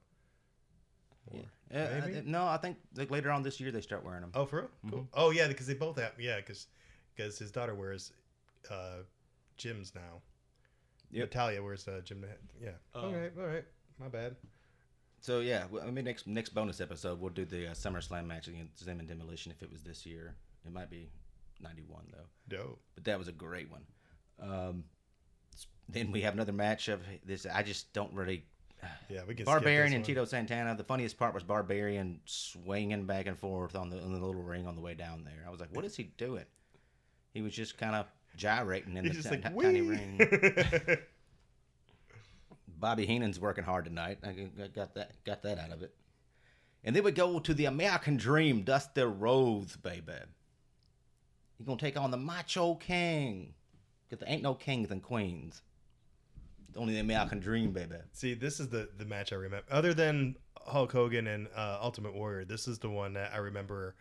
Yeah. 1.31 1.41
Uh, 1.73 2.05
I- 2.05 2.23
no, 2.25 2.45
I 2.45 2.57
think 2.57 2.77
like 2.95 3.09
later 3.11 3.31
on 3.31 3.41
this 3.43 3.59
year 3.59 3.71
they 3.71 3.81
start 3.81 4.05
wearing 4.05 4.21
them. 4.21 4.31
Oh, 4.35 4.45
for 4.45 4.61
real? 4.61 4.69
Cool. 4.91 5.07
Oh, 5.13 5.31
yeah, 5.31 5.47
because 5.47 5.65
they 5.67 5.73
both 5.73 5.97
have. 5.99 6.13
Yeah, 6.19 6.37
because 6.37 6.67
because 7.15 7.37
his 7.39 7.51
daughter 7.51 7.73
wears 7.73 8.11
uh, 8.69 8.99
Jim's 9.57 9.93
now. 9.95 10.21
Yep. 11.11 11.25
Natalya 11.25 11.63
wears 11.63 11.87
uh, 11.87 12.01
Jim. 12.03 12.23
Yeah. 12.61 12.69
Oh. 12.93 13.07
all 13.07 13.13
right. 13.13 13.31
All 13.39 13.45
right. 13.47 13.65
My 13.99 14.07
bad. 14.07 14.35
So 15.21 15.39
yeah, 15.39 15.63
well, 15.71 15.83
I 15.87 15.89
mean 15.89 16.05
next 16.05 16.27
next 16.27 16.49
bonus 16.49 16.79
episode 16.81 17.19
we'll 17.19 17.31
do 17.31 17.45
the 17.45 17.67
uh, 17.67 17.73
SummerSlam 17.73 18.27
match 18.27 18.47
against 18.47 18.85
them 18.85 18.99
and 18.99 19.07
Demolition 19.07 19.51
if 19.51 19.63
it 19.63 19.71
was 19.71 19.81
this 19.81 20.05
year. 20.05 20.35
It 20.65 20.73
might 20.73 20.89
be 20.89 21.09
'91 21.61 22.05
though, 22.11 22.27
Dope. 22.57 22.79
but 22.95 23.03
that 23.05 23.17
was 23.19 23.27
a 23.27 23.31
great 23.31 23.69
one. 23.71 23.83
Um, 24.41 24.83
then 25.87 26.11
we 26.11 26.21
have 26.21 26.33
another 26.33 26.51
match 26.53 26.87
of 26.87 27.01
this. 27.25 27.45
I 27.45 27.63
just 27.63 27.91
don't 27.93 28.13
really. 28.13 28.45
Yeah, 29.09 29.21
we 29.27 29.33
can. 29.35 29.45
Barbarian 29.45 29.93
and. 29.93 30.03
Tito 30.05 30.25
Santana. 30.25 30.75
The 30.75 30.83
funniest 30.83 31.17
part 31.17 31.33
was 31.33 31.43
Barbarian 31.43 32.19
swinging 32.25 33.05
back 33.05 33.25
and 33.27 33.37
forth 33.37 33.75
on 33.75 33.89
the 33.89 33.97
on 34.01 34.11
the 34.13 34.19
little 34.25 34.41
ring 34.43 34.67
on 34.67 34.75
the 34.75 34.81
way 34.81 34.93
down 34.93 35.23
there. 35.23 35.43
I 35.47 35.49
was 35.49 35.59
like, 35.59 35.73
what 35.75 35.85
is 35.85 35.95
he 35.95 36.03
doing? 36.17 36.45
He 37.33 37.41
was 37.41 37.53
just 37.53 37.77
kind 37.77 37.95
of 37.95 38.05
gyrating 38.35 38.97
in 38.97 39.05
He's 39.05 39.23
the 39.23 39.29
just 39.29 39.29
ti- 39.29 39.41
like, 39.41 39.53
ti- 39.55 39.61
tiny 39.63 39.81
ring. 39.81 40.19
Bobby 42.79 43.05
Heenan's 43.05 43.39
working 43.39 43.63
hard 43.63 43.85
tonight. 43.85 44.19
I 44.23 44.31
got 44.67 44.93
that 44.95 45.23
got 45.23 45.41
that 45.43 45.57
out 45.57 45.71
of 45.71 45.81
it. 45.81 45.93
And 46.83 46.95
then 46.95 47.03
we 47.03 47.11
go 47.11 47.39
to 47.39 47.53
the 47.53 47.65
American 47.65 48.17
Dream, 48.17 48.61
Dusty 48.63 49.01
Rhodes, 49.01 49.75
baby. 49.77 50.13
He's 51.57 51.65
gonna 51.65 51.79
take 51.79 51.97
on 51.97 52.11
the 52.11 52.17
Macho 52.17 52.75
King. 52.75 53.53
Cause 54.09 54.19
there 54.19 54.29
ain't 54.29 54.43
no 54.43 54.53
kings 54.53 54.91
and 54.91 55.01
queens. 55.01 55.63
It's 56.69 56.77
only 56.77 56.93
the 56.93 56.99
American 56.99 57.39
Dream, 57.39 57.71
baby. 57.71 57.95
See, 58.13 58.33
this 58.33 58.59
is 58.59 58.69
the 58.69 58.89
the 58.97 59.05
match 59.05 59.33
I 59.33 59.37
remember. 59.37 59.65
Other 59.71 59.93
than 59.93 60.35
Hulk 60.65 60.91
Hogan 60.91 61.27
and 61.27 61.47
uh, 61.55 61.79
Ultimate 61.81 62.13
Warrior, 62.13 62.45
this 62.45 62.67
is 62.67 62.77
the 62.77 62.89
one 62.89 63.13
that 63.13 63.31
I 63.33 63.37
remember 63.37 63.95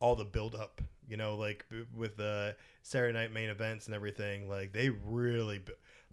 all 0.00 0.16
the 0.16 0.24
build 0.24 0.54
up. 0.54 0.80
You 1.08 1.16
know, 1.16 1.36
like 1.36 1.66
with 1.94 2.16
the 2.16 2.56
Saturday 2.82 3.12
Night 3.12 3.32
main 3.32 3.48
events 3.48 3.86
and 3.86 3.94
everything. 3.94 4.48
Like 4.48 4.72
they 4.72 4.90
really, 4.90 5.62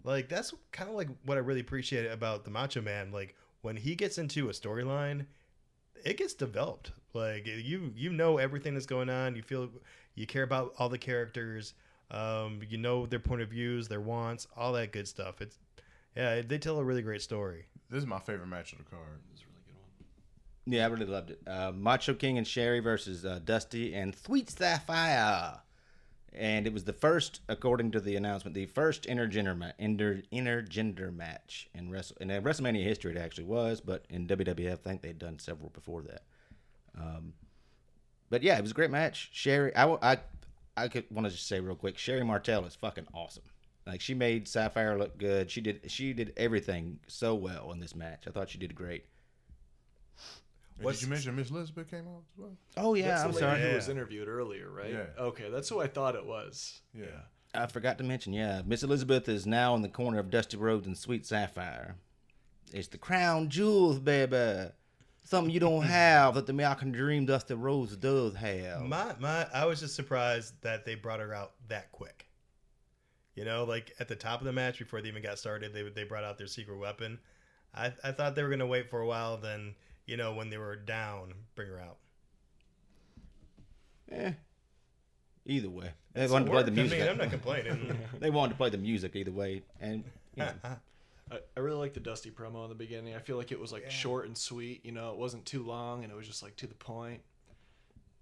like 0.04 0.28
that's 0.28 0.52
kind 0.72 0.90
of 0.90 0.96
like 0.96 1.08
what 1.24 1.36
I 1.36 1.40
really 1.40 1.60
appreciate 1.60 2.06
about 2.10 2.44
the 2.44 2.50
Macho 2.50 2.80
Man. 2.80 3.12
Like 3.12 3.36
when 3.60 3.76
he 3.76 3.94
gets 3.94 4.18
into 4.18 4.48
a 4.48 4.52
storyline, 4.52 5.26
it 6.04 6.16
gets 6.16 6.34
developed. 6.34 6.92
Like 7.14 7.46
you 7.46 7.92
you 7.96 8.10
know 8.10 8.38
everything 8.38 8.74
that's 8.74 8.86
going 8.86 9.10
on. 9.10 9.36
You 9.36 9.42
feel 9.42 9.68
you 10.14 10.26
care 10.26 10.42
about 10.42 10.74
all 10.78 10.88
the 10.88 10.98
characters. 10.98 11.74
Um, 12.10 12.60
you 12.68 12.76
know 12.76 13.06
their 13.06 13.18
point 13.18 13.40
of 13.40 13.48
views, 13.48 13.88
their 13.88 14.00
wants, 14.00 14.46
all 14.56 14.72
that 14.74 14.92
good 14.92 15.08
stuff. 15.08 15.40
It's 15.40 15.58
yeah, 16.16 16.42
they 16.42 16.58
tell 16.58 16.78
a 16.78 16.84
really 16.84 17.02
great 17.02 17.22
story. 17.22 17.66
This 17.90 18.00
is 18.00 18.06
my 18.06 18.18
favorite 18.18 18.48
match 18.48 18.72
of 18.72 18.78
the 18.78 18.84
card. 18.84 19.20
it's 19.32 19.42
a 19.42 19.44
really 19.46 19.62
good 19.66 19.74
one. 19.76 20.74
Yeah, 20.74 20.84
I 20.84 20.88
really 20.88 21.06
loved 21.06 21.30
it. 21.30 21.40
Uh, 21.46 21.72
Macho 21.72 22.14
King 22.14 22.38
and 22.38 22.46
Sherri 22.46 22.80
versus 22.80 23.24
uh, 23.24 23.40
Dusty 23.44 23.94
and 23.94 24.14
Sweet 24.14 24.50
Sapphire. 24.50 25.60
And 26.34 26.66
it 26.66 26.72
was 26.72 26.84
the 26.84 26.94
first, 26.94 27.40
according 27.48 27.90
to 27.92 28.00
the 28.00 28.16
announcement, 28.16 28.54
the 28.54 28.66
first 28.66 29.02
intergender 29.04 29.56
ma- 29.56 29.72
inter, 29.78 30.22
intergender 30.32 31.14
match 31.14 31.68
in 31.74 31.90
Wrestle 31.90 32.16
in 32.20 32.28
WrestleMania 32.28 32.82
history. 32.82 33.14
It 33.14 33.18
actually 33.18 33.44
was, 33.44 33.80
but 33.80 34.06
in 34.08 34.26
WWF, 34.26 34.72
I 34.72 34.76
think 34.76 35.02
they'd 35.02 35.18
done 35.18 35.38
several 35.38 35.68
before 35.70 36.02
that. 36.02 36.22
Um, 36.98 37.34
but 38.30 38.42
yeah, 38.42 38.56
it 38.56 38.62
was 38.62 38.70
a 38.70 38.74
great 38.74 38.90
match. 38.90 39.28
Sherri, 39.32 39.76
I 39.76 40.18
I 40.76 40.88
could 40.88 41.04
want 41.10 41.26
to 41.26 41.32
just 41.32 41.46
say 41.46 41.60
real 41.60 41.76
quick, 41.76 41.98
Sherri 41.98 42.24
Martel 42.24 42.64
is 42.64 42.74
fucking 42.74 43.06
awesome. 43.12 43.44
Like 43.86 44.00
she 44.00 44.14
made 44.14 44.48
Sapphire 44.48 44.98
look 44.98 45.18
good. 45.18 45.50
She 45.50 45.60
did 45.60 45.90
she 45.90 46.12
did 46.12 46.32
everything 46.36 46.98
so 47.08 47.34
well 47.34 47.72
in 47.72 47.80
this 47.80 47.94
match. 47.94 48.24
I 48.26 48.30
thought 48.30 48.50
she 48.50 48.58
did 48.58 48.74
great. 48.74 49.04
And 50.76 50.84
What's- 50.84 50.98
Did 51.00 51.06
you 51.06 51.10
mention 51.12 51.36
Miss 51.36 51.50
Elizabeth 51.50 51.88
came 51.90 52.06
out 52.08 52.22
as 52.32 52.38
well? 52.38 52.56
Oh 52.76 52.94
yeah, 52.94 53.08
That's 53.08 53.22
I'm 53.24 53.32
the 53.32 53.38
sorry. 53.38 53.60
who 53.60 53.66
Yeah. 53.68 53.74
was 53.76 53.88
interviewed 53.88 54.28
earlier, 54.28 54.70
right? 54.70 54.90
Yeah. 54.92 55.06
Okay, 55.18 55.48
that's 55.50 55.68
who 55.68 55.80
I 55.80 55.86
thought 55.86 56.14
it 56.14 56.24
was. 56.26 56.80
Yeah. 56.94 57.06
I 57.54 57.66
forgot 57.66 57.98
to 57.98 58.04
mention, 58.04 58.32
yeah, 58.32 58.62
Miss 58.64 58.82
Elizabeth 58.82 59.28
is 59.28 59.46
now 59.46 59.74
in 59.74 59.82
the 59.82 59.88
corner 59.88 60.18
of 60.18 60.30
Dusty 60.30 60.56
Rhodes 60.56 60.86
and 60.86 60.96
Sweet 60.96 61.26
Sapphire. 61.26 61.96
It's 62.72 62.88
the 62.88 62.96
crown 62.98 63.50
jewels, 63.50 63.98
baby. 63.98 64.70
Something 65.24 65.52
you 65.52 65.60
don't 65.60 65.82
have 65.86 66.34
that 66.34 66.46
the 66.46 66.52
American 66.52 66.90
Dream 66.92 67.26
Dusty 67.26 67.54
Rhodes 67.54 67.94
does 67.96 68.34
have. 68.36 68.80
My 68.82 69.14
my, 69.20 69.46
I 69.52 69.66
was 69.66 69.80
just 69.80 69.94
surprised 69.94 70.54
that 70.62 70.84
they 70.86 70.94
brought 70.94 71.20
her 71.20 71.34
out 71.34 71.52
that 71.68 71.92
quick. 71.92 72.26
You 73.34 73.44
know, 73.44 73.64
like 73.64 73.92
at 74.00 74.08
the 74.08 74.16
top 74.16 74.40
of 74.40 74.46
the 74.46 74.52
match 74.52 74.78
before 74.78 75.00
they 75.00 75.08
even 75.08 75.22
got 75.22 75.38
started, 75.38 75.72
they 75.74 75.82
they 75.90 76.04
brought 76.04 76.24
out 76.24 76.38
their 76.38 76.46
secret 76.46 76.78
weapon. 76.78 77.18
I 77.74 77.92
I 78.02 78.12
thought 78.12 78.34
they 78.34 78.42
were 78.42 78.50
gonna 78.50 78.66
wait 78.66 78.90
for 78.90 79.00
a 79.00 79.06
while, 79.06 79.36
then 79.36 79.74
you 80.06 80.16
know 80.16 80.34
when 80.34 80.50
they 80.50 80.58
were 80.58 80.76
down, 80.76 81.32
bring 81.54 81.68
her 81.68 81.80
out. 81.80 81.98
Eh. 84.10 84.32
Either 85.44 85.70
way, 85.70 85.90
they 86.12 86.22
It's 86.22 86.32
wanted 86.32 86.44
to 86.46 86.50
a 86.52 86.54
play 86.54 86.62
the 86.62 86.70
music. 86.70 86.98
I 87.00 87.02
mean, 87.02 87.10
I'm 87.10 87.18
not 87.18 87.30
complaining. 87.30 87.98
they 88.20 88.30
wanted 88.30 88.50
to 88.50 88.56
play 88.56 88.70
the 88.70 88.78
music 88.78 89.16
either 89.16 89.32
way, 89.32 89.62
and 89.80 90.04
you 90.36 90.44
know, 90.44 90.52
I, 91.32 91.38
I 91.56 91.60
really 91.60 91.78
like 91.78 91.94
the 91.94 92.00
Dusty 92.00 92.30
promo 92.30 92.62
in 92.62 92.68
the 92.68 92.76
beginning. 92.76 93.16
I 93.16 93.18
feel 93.18 93.36
like 93.38 93.50
it 93.50 93.58
was 93.58 93.72
like 93.72 93.90
short 93.90 94.26
and 94.26 94.38
sweet. 94.38 94.84
You 94.84 94.92
know, 94.92 95.10
it 95.10 95.16
wasn't 95.18 95.44
too 95.44 95.64
long, 95.64 96.04
and 96.04 96.12
it 96.12 96.16
was 96.16 96.28
just 96.28 96.42
like 96.42 96.54
to 96.56 96.66
the 96.68 96.74
point. 96.74 97.22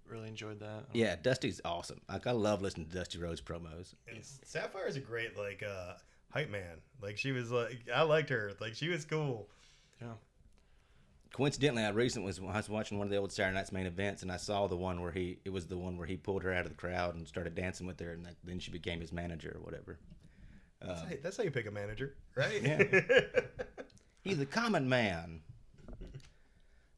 Really 0.07 0.27
enjoyed 0.27 0.59
that. 0.59 0.85
yeah, 0.93 1.15
Dusty's 1.15 1.61
awesome. 1.63 2.01
Like 2.09 2.25
I 2.27 2.31
love 2.31 2.61
listening 2.61 2.87
to 2.87 2.95
Dusty 2.97 3.17
Rhodes 3.19 3.39
promos. 3.39 3.93
And 4.09 4.19
Sapphire 4.43 4.87
is 4.87 4.97
a 4.97 4.99
great 4.99 5.37
like 5.37 5.63
uh 5.63 5.93
hype 6.31 6.49
man. 6.49 6.81
Like 7.01 7.17
she 7.17 7.31
was 7.31 7.49
like 7.51 7.85
I 7.93 8.01
liked 8.01 8.29
her. 8.29 8.51
Like 8.59 8.73
she 8.73 8.89
was 8.89 9.05
cool. 9.05 9.47
Yeah. 10.01 10.13
Coincidentally, 11.33 11.83
I 11.83 11.89
recently 11.89 12.27
was, 12.27 12.39
I 12.39 12.57
was 12.57 12.69
watching 12.69 12.97
one 12.97 13.07
of 13.07 13.11
the 13.11 13.17
old 13.17 13.31
Saturday 13.31 13.55
Night's 13.55 13.71
main 13.71 13.85
events, 13.85 14.21
and 14.21 14.31
I 14.31 14.37
saw 14.37 14.67
the 14.67 14.75
one 14.75 15.01
where 15.01 15.11
he 15.11 15.39
it 15.45 15.49
was 15.49 15.65
the 15.65 15.77
one 15.77 15.97
where 15.97 16.07
he 16.07 16.17
pulled 16.17 16.43
her 16.43 16.53
out 16.53 16.65
of 16.65 16.71
the 16.71 16.77
crowd 16.77 17.15
and 17.15 17.25
started 17.25 17.55
dancing 17.55 17.87
with 17.87 17.99
her, 18.01 18.11
and 18.11 18.25
that, 18.25 18.35
then 18.43 18.59
she 18.59 18.69
became 18.69 18.99
his 18.99 19.13
manager 19.13 19.55
or 19.57 19.63
whatever. 19.63 19.97
That's, 20.81 21.01
how, 21.01 21.07
that's 21.23 21.37
how 21.37 21.43
you 21.43 21.51
pick 21.51 21.67
a 21.67 21.71
manager, 21.71 22.15
right? 22.35 22.61
Yeah. 22.61 22.83
He's 24.23 24.39
a 24.39 24.45
common 24.45 24.89
man. 24.89 25.41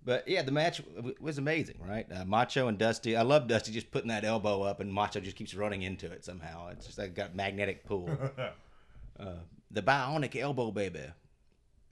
But 0.05 0.27
yeah, 0.27 0.41
the 0.41 0.51
match 0.51 0.81
w- 0.95 1.15
was 1.19 1.38
amazing, 1.38 1.79
right? 1.79 2.05
Uh, 2.11 2.25
Macho 2.25 2.67
and 2.67 2.77
Dusty. 2.77 3.15
I 3.15 3.21
love 3.21 3.47
Dusty 3.47 3.71
just 3.71 3.91
putting 3.91 4.09
that 4.09 4.25
elbow 4.25 4.61
up, 4.63 4.79
and 4.79 4.91
Macho 4.91 5.19
just 5.19 5.36
keeps 5.36 5.53
running 5.53 5.84
into 5.84 6.11
it 6.11 6.25
somehow. 6.25 6.69
It's 6.69 6.86
just 6.86 6.97
like 6.97 7.13
got 7.13 7.36
magnetic 7.36 7.86
pull. 7.86 8.09
uh, 9.19 9.25
the 9.71 9.81
bionic 9.81 10.36
elbow, 10.36 10.71
baby. 10.71 11.05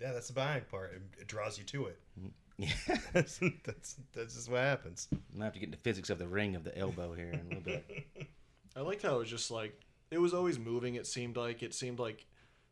Yeah, 0.02 0.12
that's 0.12 0.28
the 0.28 0.34
buying 0.34 0.64
part. 0.70 0.94
It, 0.94 1.22
it 1.22 1.28
draws 1.28 1.58
you 1.58 1.64
to 1.66 1.86
it. 1.88 2.00
Yeah, 2.58 2.70
that's, 3.12 3.40
that's 3.64 3.96
that's 4.14 4.36
just 4.36 4.52
what 4.52 4.60
happens. 4.60 5.08
I'm 5.12 5.20
gonna 5.34 5.46
have 5.46 5.54
to 5.54 5.60
get 5.60 5.68
into 5.68 5.80
physics 5.80 6.12
of 6.12 6.20
the 6.20 6.28
ring 6.28 6.56
of 6.56 6.64
the 6.64 6.78
elbow 6.78 7.14
here 7.14 7.30
in 7.32 7.40
a 7.40 7.44
little 7.44 7.62
bit. 7.62 8.06
I 8.76 8.82
liked 8.82 9.02
how 9.02 9.16
it 9.16 9.20
was 9.20 9.30
just 9.32 9.50
like 9.50 9.80
it 10.12 10.20
was 10.20 10.32
always 10.36 10.60
moving. 10.60 10.94
It 10.94 11.08
seemed 11.08 11.38
like 11.38 11.64
it 11.64 11.74
seemed 11.74 11.98
like 11.98 12.24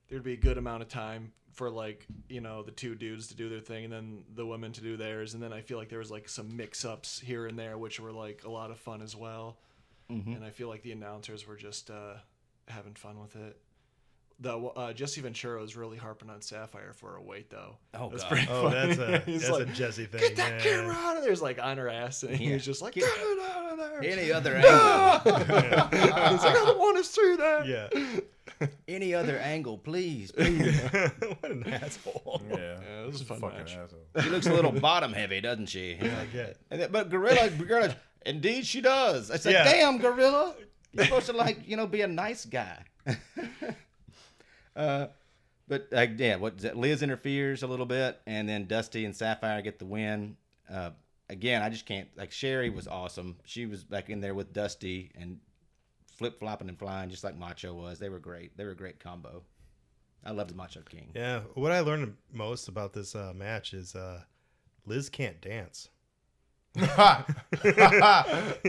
there'd 0.08 0.22
be 0.22 0.34
a 0.34 0.38
good 0.38 0.60
amount 0.60 0.84
of 0.84 0.90
time 0.90 1.32
for 1.54 1.72
like 1.72 2.06
you 2.28 2.40
know 2.40 2.62
the 2.62 2.72
two 2.72 2.94
dudes 2.94 3.28
to 3.30 3.36
do 3.36 3.50
their 3.50 3.62
thing 3.62 3.86
and 3.86 3.94
then 3.94 4.24
the 4.36 4.46
women 4.46 4.72
to 4.74 4.82
do 4.82 4.96
theirs, 4.96 5.34
and 5.34 5.42
then 5.42 5.54
I 5.54 5.62
feel 5.62 5.80
like 5.80 5.90
there 5.90 6.00
was 6.00 6.12
like 6.12 6.30
some 6.30 6.56
mix 6.56 6.86
ups 6.86 7.20
here 7.20 7.48
and 7.48 7.58
there, 7.58 7.76
which 7.76 8.00
were 8.00 8.12
like 8.12 8.44
a 8.46 8.52
lot 8.52 8.70
of 8.70 8.78
fun 8.78 9.02
as 9.02 9.16
well. 9.16 9.58
And 10.36 10.44
I 10.46 10.52
feel 10.52 10.68
like 10.68 10.84
the 10.84 10.92
announcers 10.92 11.48
were 11.48 11.56
just 11.56 11.90
uh, 11.90 12.16
having 12.68 12.94
fun 12.94 13.20
with 13.20 13.36
it. 13.36 13.60
The 14.42 14.56
uh, 14.58 14.94
Jesse 14.94 15.20
Ventura 15.20 15.60
was 15.60 15.76
really 15.76 15.98
harping 15.98 16.30
on 16.30 16.42
Sapphire 16.42 16.94
for 16.94 17.18
a 17.18 17.22
wait 17.22 17.50
though. 17.50 17.76
Oh, 17.94 18.10
That's 18.10 18.24
God. 18.24 18.30
pretty 18.32 18.48
Oh, 18.50 18.70
funny. 18.70 18.96
that's 18.96 19.00
a 19.28 19.32
that's 19.32 19.50
like, 19.50 19.62
a 19.68 19.72
Jesse 19.74 20.06
thing. 20.06 20.22
Get 20.22 20.36
that 20.38 20.64
yeah. 20.66 20.72
camera 20.72 20.94
out 20.96 21.18
of 21.18 21.24
there! 21.24 21.32
It's 21.34 21.42
like 21.42 21.60
on 21.62 21.78
her 21.78 21.90
ass, 21.90 22.24
and 22.24 22.34
he 22.36 22.46
Yeah. 22.48 22.54
was 22.54 22.64
just 22.66 22.82
like, 22.82 22.94
Get- 22.94 23.04
get 23.04 23.18
it 23.18 23.40
out 23.42 23.72
of 23.74 23.78
there! 23.78 24.02
Any 24.04 24.32
other 24.32 24.56
angle? 24.56 25.20
He's 25.20 26.44
like, 26.44 26.56
I 26.56 26.64
don't 26.66 26.80
want 26.80 26.98
to 26.98 27.04
see 27.04 27.36
that. 27.36 27.68
Yeah. 27.68 28.68
any 28.88 29.14
other 29.14 29.38
angle, 29.38 29.78
please, 29.78 30.32
please. 30.32 30.80
what 30.84 31.52
an 31.52 31.64
asshole. 31.68 32.42
Yeah, 32.50 32.56
Yeah, 32.58 33.04
this 33.04 33.12
was 33.12 33.22
a 33.22 33.26
fun 33.26 33.42
fucking 33.42 33.58
match. 33.60 33.76
asshole. 33.78 34.24
She 34.24 34.30
looks 34.30 34.48
a 34.48 34.54
little 34.54 34.72
bottom 34.72 35.12
heavy, 35.14 35.42
doesn't 35.42 35.68
she? 35.68 35.98
Yeah. 36.02 36.54
And 36.72 36.82
then- 36.82 36.92
but 36.92 37.10
Gorilla, 37.10 37.50
Gorilla, 37.50 37.96
indeed 38.26 38.66
she 38.66 38.80
does. 38.80 39.32
I 39.32 39.36
said, 39.38 39.52
Yeah. 39.52 39.64
damn, 39.66 39.98
Gorilla, 39.98 40.56
you're 40.94 41.06
supposed 41.06 41.26
to 41.28 41.34
like, 41.34 41.68
you 41.68 41.76
know, 41.76 41.88
be 41.88 42.02
a 42.02 42.08
nice 42.08 42.46
guy. 42.46 42.86
Uh, 44.80 45.08
but 45.68 45.88
uh, 45.94 46.08
yeah, 46.18 46.38
what 46.38 46.58
that? 46.60 46.78
Liz 46.78 47.04
interferes 47.04 47.64
a 47.64 47.68
little 47.68 47.86
bit, 47.86 48.20
and 48.26 48.48
then 48.48 48.66
Dusty 48.66 49.06
and 49.06 49.16
Sapphire 49.16 49.62
get 49.62 49.78
the 49.78 49.86
win. 49.86 50.38
Uh, 50.72 50.92
again, 51.30 51.62
I 51.62 51.70
just 51.70 51.86
can't 51.86 52.08
like 52.18 52.32
Sherri 52.32 52.70
was 52.70 52.88
awesome. 52.88 53.38
She 53.46 53.66
was 53.66 53.84
back 53.84 54.10
in 54.10 54.22
there 54.22 54.34
with 54.34 54.54
Dusty 54.54 55.12
and 55.20 55.40
flip 56.16 56.40
flopping 56.40 56.70
and 56.70 56.80
flying 56.80 57.10
just 57.10 57.24
like 57.24 57.38
Macho 57.38 57.74
was. 57.74 58.00
They 58.00 58.10
were 58.10 58.20
great. 58.20 58.58
They 58.58 58.64
were 58.64 58.72
a 58.72 58.76
great 58.76 59.00
combo. 59.00 59.44
I 60.26 60.32
loved 60.32 60.56
Macho 60.56 60.82
King. 60.82 61.12
Yeah. 61.14 61.42
What 61.54 61.72
I 61.72 61.80
learned 61.80 62.16
most 62.34 62.68
about 62.68 62.94
this 62.94 63.16
uh, 63.16 63.34
match 63.36 63.74
is 63.74 63.96
uh, 63.96 64.22
Liz 64.86 65.10
can't 65.10 65.40
dance. 65.40 65.90
yeah, 66.76 67.24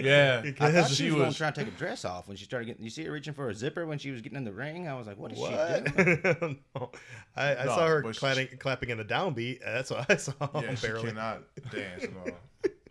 I 0.60 0.72
thought 0.72 0.88
she, 0.88 0.94
she 0.94 1.10
was, 1.10 1.20
gonna 1.20 1.32
try 1.34 1.50
to 1.50 1.64
take 1.64 1.72
a 1.72 1.76
dress 1.76 2.04
off 2.04 2.28
when 2.28 2.36
she 2.36 2.44
started 2.44 2.66
getting. 2.66 2.82
You 2.82 2.90
see 2.90 3.04
her 3.04 3.12
reaching 3.12 3.34
for 3.34 3.48
a 3.50 3.54
zipper 3.54 3.84
when 3.86 3.98
she 3.98 4.10
was 4.10 4.20
getting 4.22 4.38
in 4.38 4.44
the 4.44 4.52
ring. 4.52 4.88
I 4.88 4.94
was 4.94 5.06
like, 5.06 5.18
"What 5.18 5.32
is 5.32 5.38
she 5.38 5.44
doing?" 5.44 6.58
No. 6.74 6.90
I, 7.36 7.56
I 7.56 7.64
No, 7.66 7.74
saw 7.74 7.86
her 7.86 8.02
but 8.02 8.14
she- 8.14 8.18
clapping, 8.20 8.48
clapping 8.58 8.90
in 8.90 9.00
a 9.00 9.04
downbeat. 9.04 9.60
That's 9.64 9.90
what 9.90 10.10
I 10.10 10.16
saw. 10.16 10.32
Yeah, 10.54 10.74
she 10.74 10.86
barely. 10.86 11.08
cannot 11.08 11.42
dance. 11.70 12.04
No. 12.04 12.32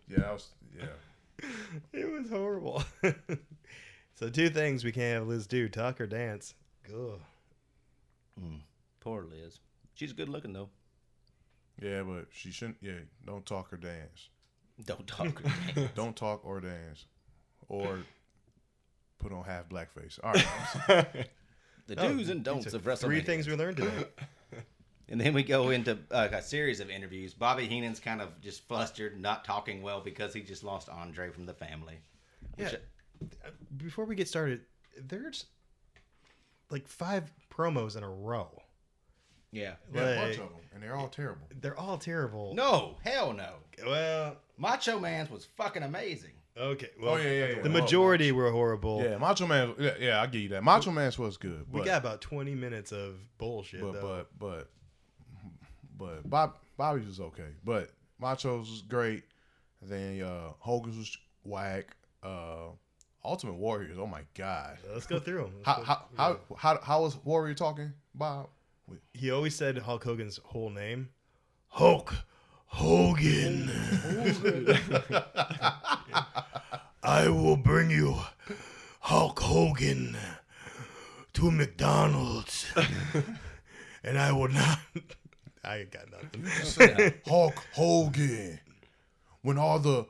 Yeah, 0.08 0.18
that 0.18 0.32
was. 0.32 0.48
Yeah, 0.78 1.48
It 1.92 2.10
was 2.10 2.30
horrible. 2.30 2.82
so 4.14 4.30
two 4.30 4.48
things 4.48 4.84
we 4.84 4.92
can't 4.92 5.18
have 5.18 5.26
Liz 5.28 5.46
do: 5.46 5.68
talk 5.68 6.00
or 6.00 6.06
dance. 6.06 6.54
Ugh. 6.88 7.20
Hmm. 8.38 8.56
Poor 9.00 9.24
Liz. 9.24 9.58
She's 9.94 10.12
good 10.12 10.28
looking 10.30 10.52
though. 10.52 10.70
yeah, 11.82 12.02
but 12.04 12.28
she 12.30 12.50
shouldn't. 12.52 12.78
Yeah, 12.80 12.92
don't 13.26 13.44
talk 13.44 13.72
or 13.72 13.76
dance. 13.76 14.29
Don't 14.86 15.06
talk. 15.06 15.42
Don't 15.94 16.16
talk 16.16 16.44
or 16.44 16.60
dance, 16.60 17.06
or 17.68 18.00
put 19.18 19.32
on 19.32 19.44
half 19.44 19.68
blackface. 19.68 20.18
All 20.22 20.32
right. 20.32 20.46
the 21.86 21.98
Oh, 21.98 22.08
do's 22.08 22.28
and 22.28 22.44
don'ts 22.44 22.72
of 22.72 22.82
WrestleMania. 22.82 23.00
Three 23.00 23.20
things 23.20 23.46
we 23.48 23.54
learned 23.54 23.78
today. 23.78 24.06
And 25.08 25.20
then 25.20 25.34
we 25.34 25.42
go 25.42 25.70
into 25.70 25.98
uh, 26.12 26.28
a 26.30 26.40
series 26.40 26.78
of 26.78 26.88
interviews. 26.88 27.34
Bobby 27.34 27.66
Heenan's 27.66 27.98
kind 27.98 28.22
of 28.22 28.40
just 28.40 28.66
flustered, 28.68 29.20
not 29.20 29.44
talking 29.44 29.82
well 29.82 30.00
because 30.00 30.32
he 30.32 30.40
just 30.40 30.62
lost 30.62 30.88
Andre 30.88 31.30
from 31.30 31.46
the 31.46 31.52
family. 31.52 31.98
Which, 32.54 32.72
Yeah. 32.72 32.78
Before 33.76 34.04
we 34.04 34.14
get 34.14 34.28
started, 34.28 34.60
there's 34.96 35.46
like 36.70 36.86
five 36.86 37.32
promos 37.52 37.96
in 37.96 38.04
a 38.04 38.08
row. 38.08 38.62
Yeah. 39.52 39.74
Yeah, 39.94 40.00
a 40.02 40.16
bunch 40.16 40.32
of 40.36 40.38
them, 40.40 40.48
and 40.74 40.82
they're 40.82 40.94
all 40.96 41.08
terrible. 41.08 41.46
They're 41.60 41.78
all 41.78 41.98
terrible. 41.98 42.54
No, 42.54 42.96
hell 43.04 43.32
no. 43.32 43.54
Well, 43.84 44.36
Macho 44.58 44.98
Man's 45.00 45.30
was 45.30 45.46
fucking 45.56 45.82
amazing. 45.82 46.32
okay. 46.56 46.90
Well, 47.00 47.14
Oh 47.14 47.16
yeah, 47.16 47.30
yeah, 47.30 47.46
yeah. 47.56 47.62
The 47.62 47.68
majority 47.70 48.32
were 48.32 48.50
horrible. 48.50 49.02
Yeah, 49.02 49.16
Macho 49.18 49.46
Man. 49.46 49.74
Yeah, 49.78 49.94
yeah 49.98 50.22
I 50.22 50.26
give 50.26 50.42
you 50.42 50.48
that. 50.50 50.62
Macho 50.62 50.90
Man's 50.90 51.18
was 51.18 51.36
good. 51.36 51.64
We 51.72 51.82
got 51.82 52.00
about 52.00 52.20
20 52.20 52.54
minutes 52.54 52.92
of 52.92 53.14
bullshit, 53.38 53.80
but 53.80 53.92
though. 53.94 54.26
but 54.38 54.38
but 54.38 54.70
but 55.98 56.28
Bob 56.30 56.56
Bobby's 56.76 57.06
was 57.06 57.20
okay, 57.20 57.48
but 57.64 57.90
Macho's 58.20 58.70
was 58.70 58.82
great. 58.82 59.24
Then 59.82 60.22
uh, 60.22 60.52
Hogan's 60.58 60.96
was 60.96 61.16
whack. 61.44 61.96
Uh, 62.22 62.68
Ultimate 63.24 63.54
Warriors. 63.54 63.96
Oh 63.98 64.06
my 64.06 64.22
god. 64.34 64.78
Let's 64.92 65.06
go 65.06 65.18
through 65.18 65.42
them. 65.42 65.52
How 65.64 65.82
how 65.82 66.04
how 66.16 66.38
how, 66.56 66.80
how 66.82 67.02
was 67.02 67.16
Warrior 67.24 67.54
talking, 67.54 67.92
Bob? 68.14 68.48
He 69.12 69.30
always 69.30 69.54
said 69.54 69.78
Hulk 69.78 70.04
Hogan's 70.04 70.40
whole 70.44 70.70
name. 70.70 71.10
Hulk 71.68 72.14
Hogan. 72.66 73.70
I 77.02 77.28
will 77.28 77.56
bring 77.56 77.90
you 77.90 78.16
Hulk 79.00 79.40
Hogan 79.40 80.16
to 81.32 81.50
McDonald's. 81.50 82.66
and 84.04 84.18
I 84.18 84.32
will 84.32 84.48
not. 84.48 84.78
I 85.64 85.84
got 85.84 86.10
nothing. 86.10 87.14
Hulk 87.26 87.64
Hogan. 87.72 88.60
When 89.42 89.58
all 89.58 89.78
the 89.78 90.06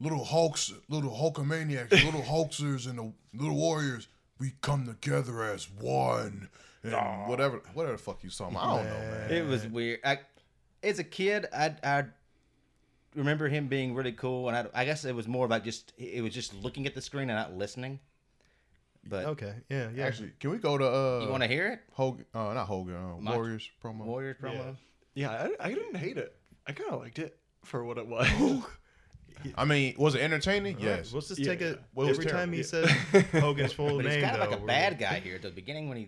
little 0.00 0.24
Hulks, 0.24 0.72
little 0.88 1.10
Hulkamaniacs, 1.10 1.90
little 2.04 2.22
Hulksers, 2.22 2.88
and 2.88 2.98
the 2.98 3.12
little 3.34 3.56
Warriors, 3.56 4.08
we 4.44 4.52
come 4.60 4.86
together 4.86 5.42
as 5.42 5.70
one. 5.70 6.48
And 6.82 6.92
whatever, 7.28 7.62
whatever 7.72 7.96
the 7.96 8.02
fuck 8.02 8.22
you 8.22 8.28
saw, 8.28 8.48
I 8.48 8.52
don't 8.52 8.84
know, 8.84 8.90
man. 8.90 9.30
It 9.30 9.46
was 9.46 9.66
weird. 9.66 10.00
I, 10.04 10.18
as 10.82 10.98
a 10.98 11.04
kid, 11.04 11.46
I, 11.50 11.74
I 11.82 12.04
remember 13.14 13.48
him 13.48 13.68
being 13.68 13.94
really 13.94 14.12
cool, 14.12 14.48
and 14.48 14.56
I, 14.56 14.82
I 14.82 14.84
guess 14.84 15.06
it 15.06 15.14
was 15.14 15.26
more 15.26 15.46
about 15.46 15.64
just 15.64 15.94
it 15.96 16.22
was 16.22 16.34
just 16.34 16.52
looking 16.54 16.86
at 16.86 16.94
the 16.94 17.00
screen 17.00 17.30
and 17.30 17.38
not 17.38 17.56
listening. 17.56 18.00
But 19.06 19.24
Okay, 19.26 19.54
yeah, 19.70 19.88
yeah. 19.94 20.04
Actually, 20.04 20.32
can 20.38 20.50
we 20.50 20.58
go 20.58 20.76
to 20.76 20.86
uh? 20.86 21.20
you 21.24 21.30
want 21.30 21.42
to 21.42 21.48
hear 21.48 21.68
it? 21.68 21.80
Hogan? 21.92 22.26
Uh, 22.34 22.52
not 22.52 22.66
Hogan. 22.66 22.94
Uh, 22.96 23.16
Macho- 23.18 23.36
Warriors 23.38 23.70
promo. 23.82 24.04
Warriors 24.04 24.36
promo. 24.38 24.76
Yeah, 25.14 25.30
I, 25.30 25.68
I 25.68 25.68
didn't 25.70 25.96
hate 25.96 26.18
it. 26.18 26.36
I 26.66 26.72
kind 26.72 26.90
of 26.90 27.00
liked 27.00 27.18
it 27.18 27.38
for 27.64 27.82
what 27.82 27.96
it 27.96 28.06
was. 28.14 28.28
I 29.56 29.64
mean, 29.64 29.94
was 29.98 30.14
it 30.14 30.20
entertaining? 30.22 30.76
All 30.76 30.82
right, 30.86 30.96
Yes. 30.98 31.12
let's 31.12 31.28
just 31.28 31.40
Yeah. 31.40 31.46
take 31.48 31.60
it 31.62 31.80
Well, 31.94 32.08
every 32.08 32.24
time 32.24 32.52
he 32.52 32.62
terrible. 32.62 32.88
says 33.12 33.24
Hogan's 33.32 33.72
full 33.72 33.96
But 33.96 34.06
name. 34.06 34.20
he's 34.20 34.30
kind 34.30 34.42
of 34.42 34.50
like 34.50 34.58
a 34.60 34.64
bad 34.64 34.98
guy 34.98 35.20
here 35.20 35.34
at 35.36 35.42
the 35.42 35.50
beginning 35.50 35.88
when 35.88 35.98
he 35.98 36.04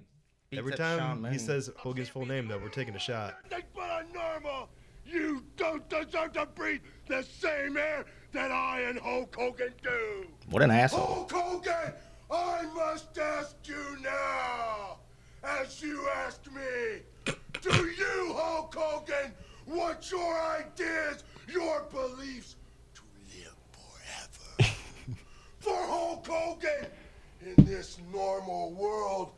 beats 0.50 0.58
Every 0.60 0.72
up 0.72 0.78
Shawn 0.78 0.98
time 1.22 1.32
he 1.32 1.38
says 1.38 1.70
Hogan's 1.76 2.08
full 2.08 2.24
name, 2.26 2.48
though, 2.48 2.58
we're 2.58 2.68
taking 2.68 2.94
a 2.94 2.98
shot. 2.98 3.36
Nothing 3.50 3.66
but 3.74 4.06
a 4.08 4.12
normal. 4.12 4.68
You 5.04 5.44
don't 5.56 5.88
deserve 5.88 6.32
to 6.32 6.46
breathe 6.46 6.80
the 7.06 7.22
same 7.22 7.76
air 7.76 8.04
that 8.32 8.50
I 8.50 8.80
and 8.82 8.98
Hulk 8.98 9.34
Hogan 9.36 9.72
do. 9.82 10.26
"What 10.50 10.62
an 10.62 10.70
asshole!" 10.70 11.28
Hulk 11.28 11.32
Hogan, 11.32 11.92
I 12.30 12.62
must 12.74 13.16
ask 13.18 13.54
you 13.66 13.98
now, 14.02 14.98
as 15.44 15.80
you 15.80 16.08
asked 16.08 16.50
me, 16.50 17.02
do 17.62 17.86
you, 17.86 18.34
Hulk 18.36 18.74
Hogan, 18.74 19.32
want 19.66 20.10
your 20.10 20.40
ideas, 20.40 21.22
your 21.48 21.82
beliefs 21.92 22.56
to 22.94 23.02
live 23.32 23.54
forever? 23.72 24.72
For 25.66 25.74
Hulk 25.74 26.24
Hogan, 26.28 26.86
in 27.44 27.64
this 27.64 27.98
normal 28.12 28.70
world, 28.74 29.30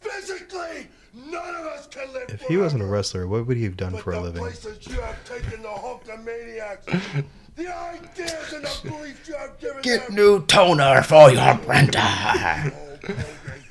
physically, 0.00 0.86
none 1.12 1.56
of 1.56 1.66
us 1.66 1.88
can 1.88 2.12
live 2.12 2.30
If 2.30 2.42
he 2.42 2.56
wasn't 2.56 2.82
a 2.84 2.86
wrestler, 2.86 3.26
what 3.26 3.48
would 3.48 3.56
he 3.56 3.64
have 3.64 3.76
done 3.76 3.90
But 3.92 4.02
for 4.02 4.12
a 4.12 4.20
living? 4.20 4.34
the 4.34 4.42
living? 4.42 4.60
places 4.60 4.86
you 4.86 5.00
have 5.00 5.24
taken 5.24 5.60
the 5.62 5.68
Hulkamaniacs, 5.68 7.24
the 7.56 7.74
ideas 7.74 8.52
and 8.52 8.64
the 8.64 8.80
beliefs 8.90 9.28
you 9.28 9.34
have 9.34 9.58
given 9.58 9.82
them. 9.82 10.14
new 10.14 10.46
toner 10.46 11.02
for 11.02 11.32
your 11.32 11.56
printer. 11.56 11.98
Hulk 11.98 13.00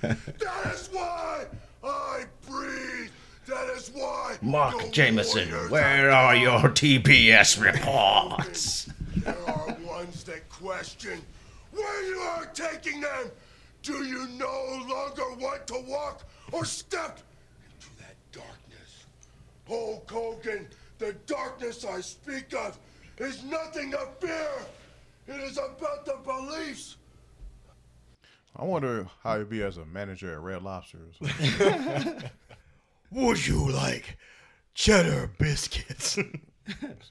that 0.01 0.73
is 0.73 0.89
why 0.91 1.45
I 1.81 2.25
breathe. 2.45 3.11
That 3.47 3.69
is 3.77 3.89
why. 3.93 4.37
Mark 4.41 4.91
Jameson, 4.91 5.47
where 5.69 6.11
are 6.11 6.35
your 6.35 6.59
TPS 6.59 7.57
reports? 7.61 8.89
There 9.15 9.37
are 9.47 9.77
ones 9.85 10.25
that 10.25 10.49
question 10.49 11.21
where 11.71 12.03
you 12.03 12.19
are 12.19 12.45
taking 12.47 13.01
them. 13.01 13.31
Do 13.81 14.03
you 14.05 14.27
no 14.37 14.85
longer 14.87 15.35
want 15.39 15.65
to 15.67 15.83
walk 15.87 16.23
or 16.51 16.65
step 16.65 17.19
into 17.65 17.87
that 17.99 18.15
darkness? 18.31 19.05
Hulk 19.67 20.09
Hogan, 20.09 20.67
the 20.99 21.13
darkness 21.25 21.83
I 21.85 22.01
speak 22.01 22.53
of 22.53 22.77
is 23.17 23.43
nothing 23.43 23.91
to 23.91 24.07
fear. 24.19 24.51
It 25.27 25.41
is 25.41 25.57
about 25.57 26.05
the 26.05 26.17
beliefs. 26.23 26.97
I 28.55 28.65
wonder 28.65 29.07
how 29.23 29.37
he'd 29.37 29.49
be 29.49 29.63
as 29.63 29.77
a 29.77 29.85
manager 29.85 30.33
at 30.33 30.41
Red 30.41 30.61
Lobster. 30.61 30.99
Would 33.11 33.47
you 33.47 33.71
like 33.71 34.17
cheddar 34.73 35.31
biscuits? 35.37 36.19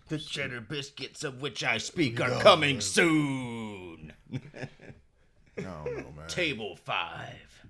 The 0.09 0.19
cheddar 0.19 0.61
biscuits 0.61 1.25
of 1.25 1.41
which 1.41 1.65
I 1.65 1.79
speak 1.79 2.21
are 2.21 2.41
coming 2.41 2.81
soon. 2.81 4.13
I 4.33 5.63
don't 5.63 6.17
man. 6.17 6.29
Table 6.29 6.77
five. 6.77 7.67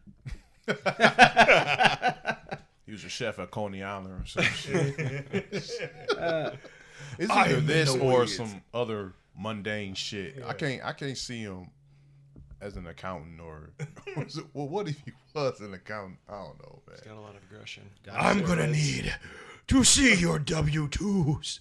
He 2.91 2.93
was 2.93 3.05
a 3.05 3.09
chef 3.09 3.39
at 3.39 3.53
Coney 3.53 3.85
Island 3.85 4.21
or 4.21 4.27
some 4.27 4.43
shit. 4.43 4.99
it's 5.33 5.81
I 7.31 7.45
either 7.45 7.61
this 7.61 7.95
or 7.95 8.23
Wiz. 8.23 8.37
some 8.37 8.63
other 8.75 9.13
mundane 9.39 9.95
shit. 9.95 10.43
I 10.45 10.55
can't 10.55 10.85
I 10.85 10.93
can't 10.93 11.17
see 11.17 11.43
him 11.43 11.71
as 12.61 12.77
an 12.77 12.89
accountant 12.89 13.41
or 13.41 13.71
well 14.55 14.67
what 14.67 14.89
if 14.89 14.97
he 15.05 15.13
was 15.33 15.61
an 15.61 15.73
accountant? 15.73 16.19
I 16.29 16.33
don't 16.33 16.59
know, 16.59 16.83
man. 16.89 16.99
Got 17.05 17.17
a 17.17 17.21
lot 17.21 17.37
of 17.37 17.45
aggression. 17.49 17.89
I'm 18.13 18.43
gonna 18.43 18.67
need 18.67 19.15
to 19.69 19.85
see 19.85 20.17
your 20.17 20.41
W 20.41 20.89
twos. 20.89 21.61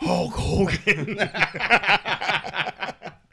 Hulk 0.00 0.34
Hogan. 0.34 1.16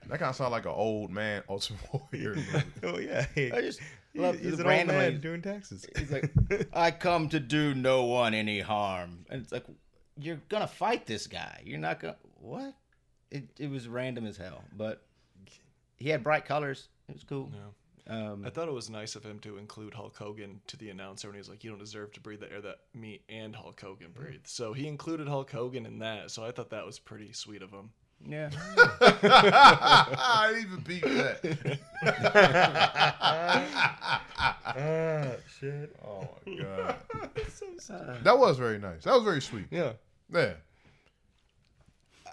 That 0.10 0.20
kind 0.20 0.30
of 0.30 0.36
sound 0.38 0.52
like 0.52 0.66
an 0.66 0.72
old 0.72 1.12
man 1.12 1.44
Ultimate 1.50 1.82
Warrior. 2.12 2.38
oh 2.84 2.98
yeah, 2.98 3.26
I 3.36 3.62
just 3.62 3.82
love 4.16 4.40
he's 4.40 4.58
the 4.58 4.66
an 4.68 4.80
old 4.80 4.88
man 4.88 5.20
doing 5.20 5.42
taxes. 5.42 5.86
He's 5.98 6.12
like, 6.12 6.32
I 6.74 6.92
come 6.92 7.28
to 7.30 7.42
do 7.42 7.74
no 7.76 8.06
one 8.06 8.34
any 8.34 8.62
harm, 8.62 9.26
and 9.30 9.42
it's 9.42 9.52
like, 9.52 9.66
you're 10.18 10.40
gonna 10.48 10.68
fight 10.68 11.06
this 11.06 11.28
guy. 11.28 11.62
You're 11.66 11.80
not 11.80 12.00
gonna 12.00 12.16
what? 12.40 12.74
It 13.32 13.50
it 13.60 13.70
was 13.70 13.90
random 13.90 14.26
as 14.26 14.38
hell, 14.38 14.64
but 14.76 15.04
he 15.98 16.08
had 16.10 16.24
bright 16.24 16.46
colors. 16.46 16.88
It 17.10 17.14
was 17.14 17.24
cool. 17.26 17.52
Yeah. 17.54 17.60
Um, 18.10 18.44
I 18.46 18.50
thought 18.50 18.68
it 18.68 18.74
was 18.74 18.90
nice 18.90 19.16
of 19.16 19.24
him 19.24 19.40
to 19.40 19.58
include 19.58 19.94
Hulk 19.94 20.16
Hogan 20.18 20.62
to 20.68 20.78
the 20.78 20.90
announcer, 20.90 21.28
and 21.28 21.36
he's 21.36 21.50
like, 21.50 21.64
"You 21.64 21.72
don't 21.72 21.80
deserve 21.80 22.14
to 22.14 22.22
breathe 22.22 22.40
the 22.40 22.52
air 22.52 22.62
that 22.62 22.80
me 22.94 23.22
and 23.28 23.56
Hulk 23.56 23.80
Hogan 23.82 24.12
breathe." 24.14 24.42
So 24.46 24.72
he 24.74 24.88
included 24.88 25.28
Hulk 25.28 25.52
Hogan 25.52 25.86
in 25.86 26.00
that. 26.00 26.32
So 26.32 26.46
I 26.46 26.52
thought 26.52 26.70
that 26.70 26.86
was 26.86 27.00
pretty 27.00 27.34
sweet 27.34 27.62
of 27.62 27.72
him. 27.72 27.90
yeah. 28.26 28.50
I 29.02 30.52
didn't 30.54 30.72
even 30.72 30.84
beat 30.84 31.04
that. 31.04 31.80
Ah, 34.80 35.32
shit. 35.60 35.96
Oh 36.06 36.28
my 36.46 36.56
god. 36.62 36.96
so 37.80 38.18
That 38.24 38.38
was 38.38 38.58
very 38.58 38.78
nice. 38.80 39.04
That 39.04 39.14
was 39.16 39.24
very 39.24 39.42
sweet. 39.42 39.66
Yeah, 39.72 39.94
Yeah. 40.32 40.54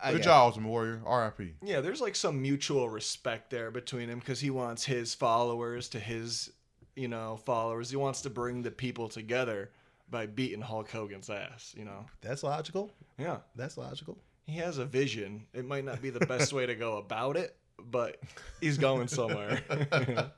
I 0.04 0.12
Good 0.12 0.18
got- 0.18 0.24
job, 0.24 0.46
Ultimate 0.48 0.68
Warrior. 0.68 1.02
R.I.P. 1.06 1.54
yeah. 1.62 1.80
There's 1.80 2.00
like 2.00 2.14
some 2.16 2.40
mutual 2.42 2.88
respect 2.88 3.50
there 3.50 3.70
between 3.70 4.08
him 4.08 4.18
because 4.18 4.40
he 4.40 4.50
wants 4.50 4.84
his 4.84 5.14
followers 5.14 5.88
to 5.90 5.98
his, 5.98 6.50
you 6.94 7.08
know, 7.08 7.38
followers. 7.44 7.90
He 7.90 7.96
wants 7.96 8.20
to 8.22 8.30
bring 8.30 8.62
the 8.62 8.70
people 8.70 9.08
together 9.08 9.70
by 10.10 10.26
beating 10.26 10.60
Hulk 10.60 10.90
Hogan's 10.90 11.30
ass. 11.30 11.74
You 11.76 11.84
know. 11.86 12.04
That's 12.20 12.42
logical. 12.42 12.90
Yeah. 13.18 13.38
That's 13.56 13.76
logical. 13.78 14.18
He 14.46 14.58
has 14.58 14.76
a 14.78 14.84
vision. 14.84 15.46
It 15.54 15.64
might 15.64 15.84
not 15.86 16.02
be 16.02 16.10
the 16.10 16.26
best 16.26 16.52
way 16.52 16.66
to 16.66 16.74
go 16.74 16.98
about 16.98 17.36
it, 17.38 17.56
but 17.90 18.20
he's 18.60 18.76
going 18.76 19.08
somewhere. 19.08 19.62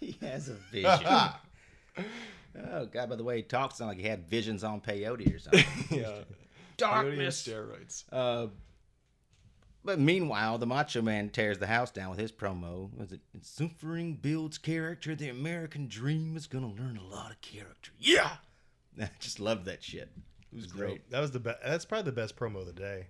he 0.00 0.16
has 0.20 0.48
a 0.48 0.54
vision. 0.72 0.88
oh 2.72 2.86
God! 2.86 3.08
By 3.10 3.16
the 3.16 3.24
way, 3.24 3.36
he 3.36 3.42
talks 3.42 3.78
sound 3.78 3.90
like 3.90 3.98
he 3.98 4.06
had 4.06 4.28
visions 4.28 4.64
on 4.64 4.80
peyote 4.80 5.34
or 5.34 5.38
something. 5.38 5.64
yeah. 5.90 6.22
Darkness. 6.76 7.46
steroids. 7.46 8.04
Uh, 8.12 8.48
but 9.84 9.98
meanwhile, 9.98 10.58
the 10.58 10.66
Macho 10.66 11.02
Man 11.02 11.28
tears 11.28 11.58
the 11.58 11.66
house 11.66 11.90
down 11.90 12.10
with 12.10 12.18
his 12.18 12.30
promo. 12.30 12.96
Was 12.96 13.12
it 13.12 13.20
suffering 13.40 14.14
builds 14.14 14.58
character? 14.58 15.14
The 15.14 15.28
American 15.28 15.88
dream 15.88 16.36
is 16.36 16.46
gonna 16.46 16.72
learn 16.72 16.96
a 16.96 17.04
lot 17.04 17.32
of 17.32 17.40
character. 17.40 17.90
Yeah, 17.98 18.30
I 19.00 19.10
just 19.18 19.40
love 19.40 19.64
that 19.64 19.82
shit. 19.82 20.10
It 20.52 20.56
was 20.56 20.66
great. 20.66 21.10
That 21.10 21.20
was 21.20 21.32
the 21.32 21.40
best. 21.40 21.58
That's 21.64 21.84
probably 21.84 22.10
the 22.10 22.16
best 22.16 22.36
promo 22.36 22.60
of 22.60 22.66
the 22.66 22.72
day. 22.72 23.06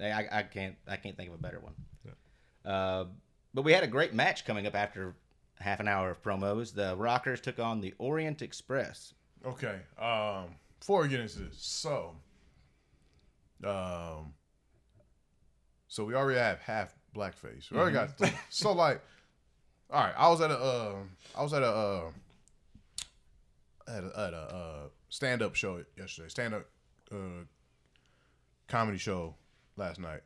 I, 0.00 0.10
I, 0.10 0.28
I 0.30 0.42
can't 0.42 0.76
I 0.86 0.96
can't 0.96 1.16
think 1.16 1.28
of 1.28 1.34
a 1.34 1.42
better 1.42 1.60
one. 1.60 1.74
Uh, 2.64 3.06
but 3.54 3.62
we 3.62 3.72
had 3.72 3.82
a 3.82 3.88
great 3.88 4.14
match 4.14 4.44
coming 4.44 4.66
up 4.66 4.76
after 4.76 5.16
half 5.58 5.80
an 5.80 5.88
hour 5.88 6.10
of 6.10 6.22
promos. 6.22 6.74
The 6.74 6.94
Rockers 6.96 7.40
took 7.40 7.58
on 7.58 7.80
the 7.80 7.94
Orient 7.98 8.40
Express. 8.40 9.14
Okay. 9.44 9.80
Um, 9.98 10.54
before 10.82 11.02
we 11.02 11.08
get 11.08 11.20
into 11.20 11.38
this, 11.38 11.58
so, 11.58 12.16
um, 13.64 14.34
so 15.86 16.04
we 16.04 16.14
already 16.16 16.40
have 16.40 16.58
half 16.58 16.92
blackface. 17.14 17.70
We 17.70 17.78
already 17.78 17.94
got 17.94 18.18
three. 18.18 18.32
so 18.50 18.72
like, 18.84 19.00
all 19.92 20.02
right. 20.02 20.14
I 20.16 20.28
was 20.28 20.40
at 20.40 20.50
a, 20.50 20.58
uh, 20.58 20.94
I 21.38 21.42
was 21.44 21.52
at 21.52 21.62
a, 21.62 21.66
uh, 21.68 22.10
at 23.86 24.02
a, 24.02 24.20
at 24.20 24.34
a 24.34 24.36
uh, 24.36 24.88
stand 25.08 25.40
up 25.40 25.54
show 25.54 25.84
yesterday. 25.96 26.28
Stand 26.28 26.54
up, 26.54 26.66
uh, 27.12 27.44
comedy 28.66 28.98
show 28.98 29.36
last 29.76 30.00
night, 30.00 30.22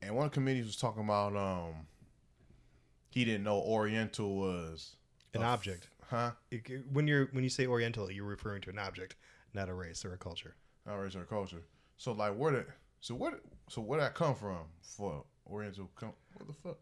and 0.00 0.16
one 0.16 0.24
of 0.24 0.30
the 0.30 0.34
comedians 0.34 0.66
was 0.68 0.76
talking 0.76 1.04
about 1.04 1.36
um, 1.36 1.74
he 3.10 3.26
didn't 3.26 3.44
know 3.44 3.58
Oriental 3.58 4.34
was 4.34 4.96
An 5.34 5.42
a 5.42 5.44
f- 5.44 5.50
object. 5.58 5.88
huh? 6.08 6.30
It- 6.50 6.86
When 6.90 7.06
you're 7.06 7.26
when 7.32 7.44
you 7.44 7.50
say 7.50 7.66
Oriental, 7.66 8.10
you're 8.10 8.24
referring 8.24 8.62
to 8.62 8.70
an 8.70 8.78
object, 8.78 9.16
not 9.54 9.68
a 9.68 9.74
race 9.74 10.04
or 10.04 10.12
a 10.14 10.18
culture. 10.18 10.54
our 10.86 11.02
race, 11.02 11.16
our 11.16 11.24
culture. 11.24 11.62
So 11.96 12.12
like, 12.12 12.34
where 12.34 12.52
did 12.52 12.66
so 13.00 13.14
what 13.14 13.40
so 13.68 13.80
where 13.80 14.00
that 14.00 14.14
come 14.14 14.34
from 14.34 14.58
for 14.82 15.24
Oriental? 15.50 15.90
Come 15.96 16.12
what 16.36 16.46
the 16.46 16.54
fuck? 16.54 16.78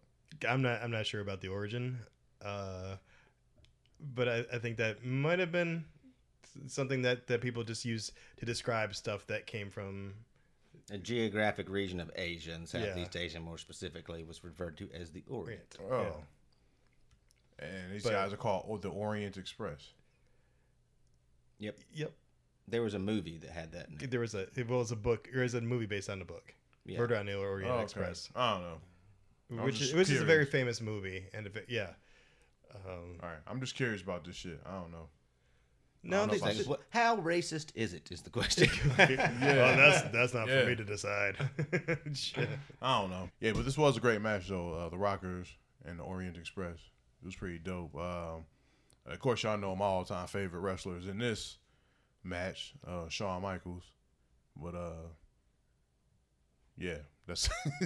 I'm 0.48 0.62
not 0.62 0.82
I'm 0.82 0.90
not 0.90 1.06
sure 1.06 1.20
about 1.20 1.40
the 1.40 1.48
origin, 1.48 1.98
uh, 2.44 2.96
but 4.14 4.28
I, 4.28 4.44
I 4.52 4.58
think 4.58 4.76
that 4.76 5.04
might 5.04 5.38
have 5.38 5.52
been 5.52 5.84
something 6.66 7.02
that, 7.02 7.26
that 7.28 7.40
people 7.40 7.62
just 7.64 7.84
use 7.84 8.12
to 8.36 8.46
describe 8.46 8.94
stuff 8.94 9.26
that 9.28 9.46
came 9.46 9.70
from. 9.70 10.14
A 10.90 10.98
geographic 10.98 11.68
region 11.68 12.00
of 12.00 12.10
Asia 12.16 12.52
and 12.52 12.66
Southeast 12.66 13.14
Asia, 13.14 13.40
more 13.40 13.58
specifically, 13.58 14.24
was 14.24 14.42
referred 14.42 14.76
to 14.78 14.88
as 14.98 15.10
the 15.10 15.22
Orient. 15.28 15.76
Oh, 15.90 16.16
and 17.58 17.92
these 17.92 18.04
But- 18.04 18.12
guys 18.12 18.32
are 18.32 18.36
called 18.38 18.66
oh, 18.68 18.78
the 18.78 18.88
Orient 18.88 19.36
Express. 19.36 19.92
Yep. 21.58 21.78
Yep. 21.92 22.12
There 22.70 22.82
was 22.82 22.94
a 22.94 22.98
movie 22.98 23.38
that 23.38 23.50
had 23.50 23.72
that. 23.72 23.88
In 23.88 23.98
it. 24.00 24.10
There 24.10 24.20
was 24.20 24.34
a 24.34 24.46
it 24.54 24.68
was 24.68 24.92
a 24.92 24.96
book 24.96 25.28
or 25.34 25.42
is 25.42 25.54
a 25.54 25.60
movie 25.60 25.86
based 25.86 26.10
on 26.10 26.18
the 26.18 26.24
book. 26.24 26.54
Yeah. 26.84 26.98
Murder 26.98 27.16
on 27.16 27.26
the 27.26 27.34
Orient 27.36 27.70
Oh, 27.70 27.74
okay. 27.74 27.82
Express, 27.84 28.30
I 28.34 28.52
don't 28.54 28.62
know. 28.62 29.62
I 29.62 29.64
which 29.66 29.80
is, 29.80 29.94
which 29.94 30.10
is 30.10 30.20
a 30.20 30.24
very 30.24 30.44
famous 30.46 30.80
movie, 30.80 31.24
and 31.34 31.46
if 31.46 31.56
it, 31.56 31.66
yeah. 31.68 31.90
Um, 32.74 33.18
All 33.22 33.28
right, 33.28 33.38
I'm 33.46 33.60
just 33.60 33.74
curious 33.74 34.02
about 34.02 34.24
this 34.24 34.36
shit. 34.36 34.60
I 34.66 34.72
don't 34.72 34.90
know. 34.92 35.08
no, 36.02 36.26
know 36.26 36.32
they, 36.32 36.36
if 36.50 36.56
just- 36.66 36.70
how 36.90 37.16
racist 37.16 37.72
is 37.74 37.92
it? 37.94 38.10
Is 38.10 38.22
the 38.22 38.30
question. 38.30 38.68
Well, 38.98 39.76
that's 39.76 40.02
that's 40.12 40.34
not 40.34 40.48
Yeah. 40.48 40.62
for 40.62 40.66
me 40.68 40.76
to 40.76 40.84
decide. 40.84 41.36
Shit. 42.14 42.48
I 42.80 43.00
don't 43.00 43.10
know. 43.10 43.28
Yeah, 43.40 43.52
but 43.52 43.64
this 43.64 43.76
was 43.78 43.96
a 43.96 44.00
great 44.00 44.20
match 44.22 44.48
though. 44.48 44.72
Uh, 44.74 44.88
the 44.90 44.98
Rockers 44.98 45.48
and 45.84 45.98
the 45.98 46.04
Orient 46.04 46.36
Express. 46.36 46.76
It 47.22 47.26
was 47.26 47.34
pretty 47.36 47.58
dope. 47.58 47.94
Um, 47.96 48.44
of 49.06 49.18
course, 49.20 49.42
y'all 49.42 49.56
know 49.58 49.74
my 49.74 49.86
all-time 49.86 50.26
favorite 50.26 50.60
wrestlers 50.60 51.06
in 51.06 51.18
this 51.18 51.58
match, 52.24 52.74
uh, 52.86 53.08
Shawn 53.08 53.42
Michaels. 53.42 53.84
But 54.56 54.74
uh, 54.74 55.08
yeah, 56.76 56.98
that's 57.26 57.48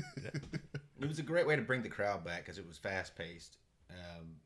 It 1.00 1.08
was 1.08 1.18
a 1.18 1.22
great 1.22 1.46
way 1.46 1.56
to 1.56 1.62
bring 1.62 1.82
the 1.82 1.88
crowd 1.88 2.24
back 2.24 2.44
because 2.44 2.58
it 2.58 2.66
was 2.66 2.78
fast 2.78 3.16
paced. 3.16 3.56
Um, 3.90 4.36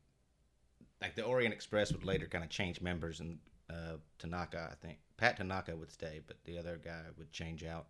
like 1.01 1.15
the 1.15 1.23
Orient 1.23 1.53
Express 1.53 1.91
would 1.91 2.03
later 2.03 2.25
kind 2.25 2.43
of 2.43 2.49
change 2.49 2.81
members, 2.81 3.19
and 3.19 3.37
uh, 3.69 3.97
Tanaka, 4.17 4.69
I 4.71 4.75
think 4.75 4.97
Pat 5.17 5.37
Tanaka 5.37 5.75
would 5.75 5.91
stay, 5.91 6.21
but 6.25 6.37
the 6.45 6.57
other 6.57 6.79
guy 6.83 7.01
would 7.17 7.31
change 7.31 7.63
out. 7.63 7.87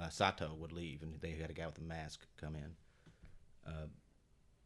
Uh, 0.00 0.08
Sato 0.08 0.54
would 0.58 0.72
leave, 0.72 1.02
and 1.02 1.20
they 1.20 1.32
had 1.32 1.50
a 1.50 1.52
guy 1.52 1.66
with 1.66 1.76
a 1.76 1.82
mask 1.82 2.26
come 2.40 2.56
in. 2.56 2.74
Uh, 3.66 3.86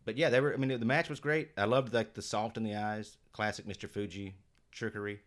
but 0.05 0.17
yeah, 0.17 0.31
they 0.31 0.41
were. 0.41 0.55
I 0.55 0.57
mean, 0.57 0.79
the 0.79 0.87
match 0.87 1.11
was 1.11 1.19
great. 1.19 1.51
I 1.59 1.65
loved 1.65 1.93
like 1.93 2.15
the 2.15 2.23
salt 2.23 2.57
in 2.57 2.63
the 2.63 2.77
eyes, 2.77 3.17
classic 3.33 3.67
Mr. 3.67 3.91
Fuji 3.91 4.37
trickery. 4.71 5.21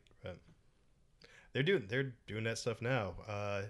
They're 1.54 1.64
doing 1.64 1.86
they're 1.88 2.14
doing 2.28 2.44
that 2.46 2.58
stuff 2.58 2.82
now. 2.82 3.14
Uh, 3.28 3.64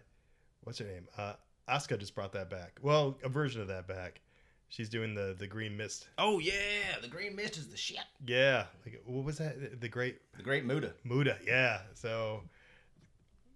what's 0.64 0.80
her 0.80 0.86
name? 0.86 1.08
Uh, 1.18 1.34
Asuka 1.70 1.98
just 2.00 2.16
brought 2.16 2.34
that 2.34 2.50
back. 2.50 2.80
Well, 2.82 3.18
a 3.24 3.30
version 3.30 3.62
of 3.62 3.68
that 3.70 3.88
back. 3.88 4.22
She's 4.68 4.90
doing 4.90 5.16
the 5.16 5.36
the 5.38 5.48
green 5.48 5.76
mist. 5.78 6.08
Oh 6.18 6.40
yeah, 6.40 6.54
the 7.02 7.08
Green 7.08 7.36
Mist 7.36 7.58
is 7.58 7.68
the 7.70 7.78
shit. 7.78 7.98
Yeah, 8.28 8.66
like 8.86 9.02
what 9.06 9.24
was 9.24 9.38
that? 9.40 9.82
The 9.82 9.88
great 9.88 10.20
The 10.38 10.44
Great 10.44 10.64
Muta. 10.64 10.94
Muta. 11.04 11.38
Yeah, 11.44 11.80
so 11.96 12.44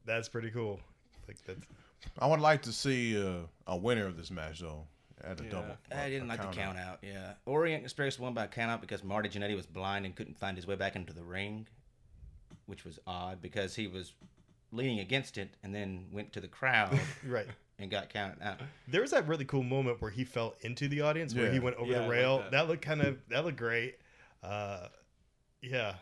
that's 0.06 0.28
pretty 0.28 0.50
cool. 0.50 0.80
Like 1.28 1.38
that's 1.46 1.60
I 2.18 2.26
would 2.28 2.40
like 2.40 2.64
to 2.64 2.72
see 2.72 3.22
uh, 3.22 3.42
a 3.68 3.78
winner 3.78 4.08
of 4.08 4.18
this 4.18 4.32
match 4.32 4.60
though 4.62 4.88
at 5.24 5.40
a 5.40 5.44
Yeah. 5.44 5.50
double. 5.52 5.78
I 5.96 6.10
didn't 6.10 6.28
like 6.28 6.42
the 6.42 6.48
count 6.48 6.80
out. 6.80 7.00
Yeah, 7.04 7.34
Orient 7.46 7.84
Express 7.84 8.18
won 8.18 8.34
by 8.34 8.48
count 8.48 8.72
out 8.72 8.82
because 8.82 9.04
Marty 9.04 9.30
Jannetty 9.30 9.56
was 9.56 9.68
blind 9.68 10.06
and 10.08 10.16
couldn't 10.16 10.38
find 10.40 10.58
his 10.58 10.66
way 10.66 10.76
back 10.76 10.96
into 10.96 11.14
the 11.14 11.24
ring, 11.24 11.68
which 12.66 12.84
was 12.86 13.00
odd 13.06 13.42
because 13.42 13.76
he 13.76 13.88
was 13.88 14.14
leaning 14.72 15.00
against 15.00 15.38
it 15.38 15.50
and 15.64 15.74
then 15.76 16.08
went 16.12 16.34
to 16.34 16.42
the 16.42 16.48
crowd 16.48 17.00
right. 17.28 17.48
and 17.78 17.92
got 17.92 18.10
counted 18.10 18.42
out. 18.42 18.60
There 18.88 19.02
was 19.02 19.12
that 19.12 19.28
really 19.28 19.46
cool 19.46 19.64
moment 19.64 20.02
where 20.02 20.12
he 20.12 20.24
fell 20.24 20.56
into 20.62 20.88
the 20.88 21.02
audience, 21.02 21.34
where 21.36 21.46
Yeah. 21.48 21.52
he 21.54 21.60
went 21.60 21.76
over 21.78 21.92
Yeah, 21.92 21.98
I 21.98 22.02
the 22.02 22.08
like 22.08 22.12
rail. 22.18 22.38
that. 22.40 22.52
that. 22.52 22.68
looked 22.68 22.82
kind 22.82 23.02
of 23.02 23.18
that 23.30 23.46
looked 23.46 23.58
great. 23.58 23.96
Uh, 24.42 24.88
yeah, 25.62 25.94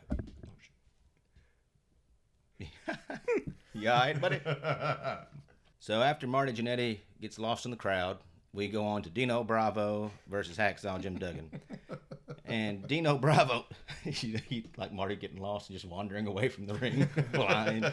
You 3.74 3.90
all 3.90 4.00
right, 4.00 4.20
buddy? 4.20 4.40
so 5.80 6.02
after 6.02 6.28
Marty 6.28 6.52
Jannetty 6.54 7.00
gets 7.22 7.40
lost 7.40 7.66
in 7.66 7.72
the 7.72 7.78
crowd, 7.78 8.18
we 8.54 8.68
go 8.68 8.84
on 8.84 9.02
to 9.04 9.10
Dino 9.10 9.44
Bravo 9.44 10.12
versus 10.28 10.58
Hacksaw 10.58 11.02
Jim 11.02 11.18
Duggan. 11.18 11.50
and 12.46 12.88
Dino 12.88 13.18
Bravo, 13.18 13.66
he, 14.04 14.38
he 14.48 14.66
like 14.78 14.92
Marty 14.92 15.16
getting 15.16 15.42
lost 15.42 15.70
and 15.70 15.80
just 15.80 15.90
wandering 15.90 16.28
away 16.28 16.50
from 16.50 16.66
the 16.66 16.74
ring 16.76 17.08
blind. 17.32 17.92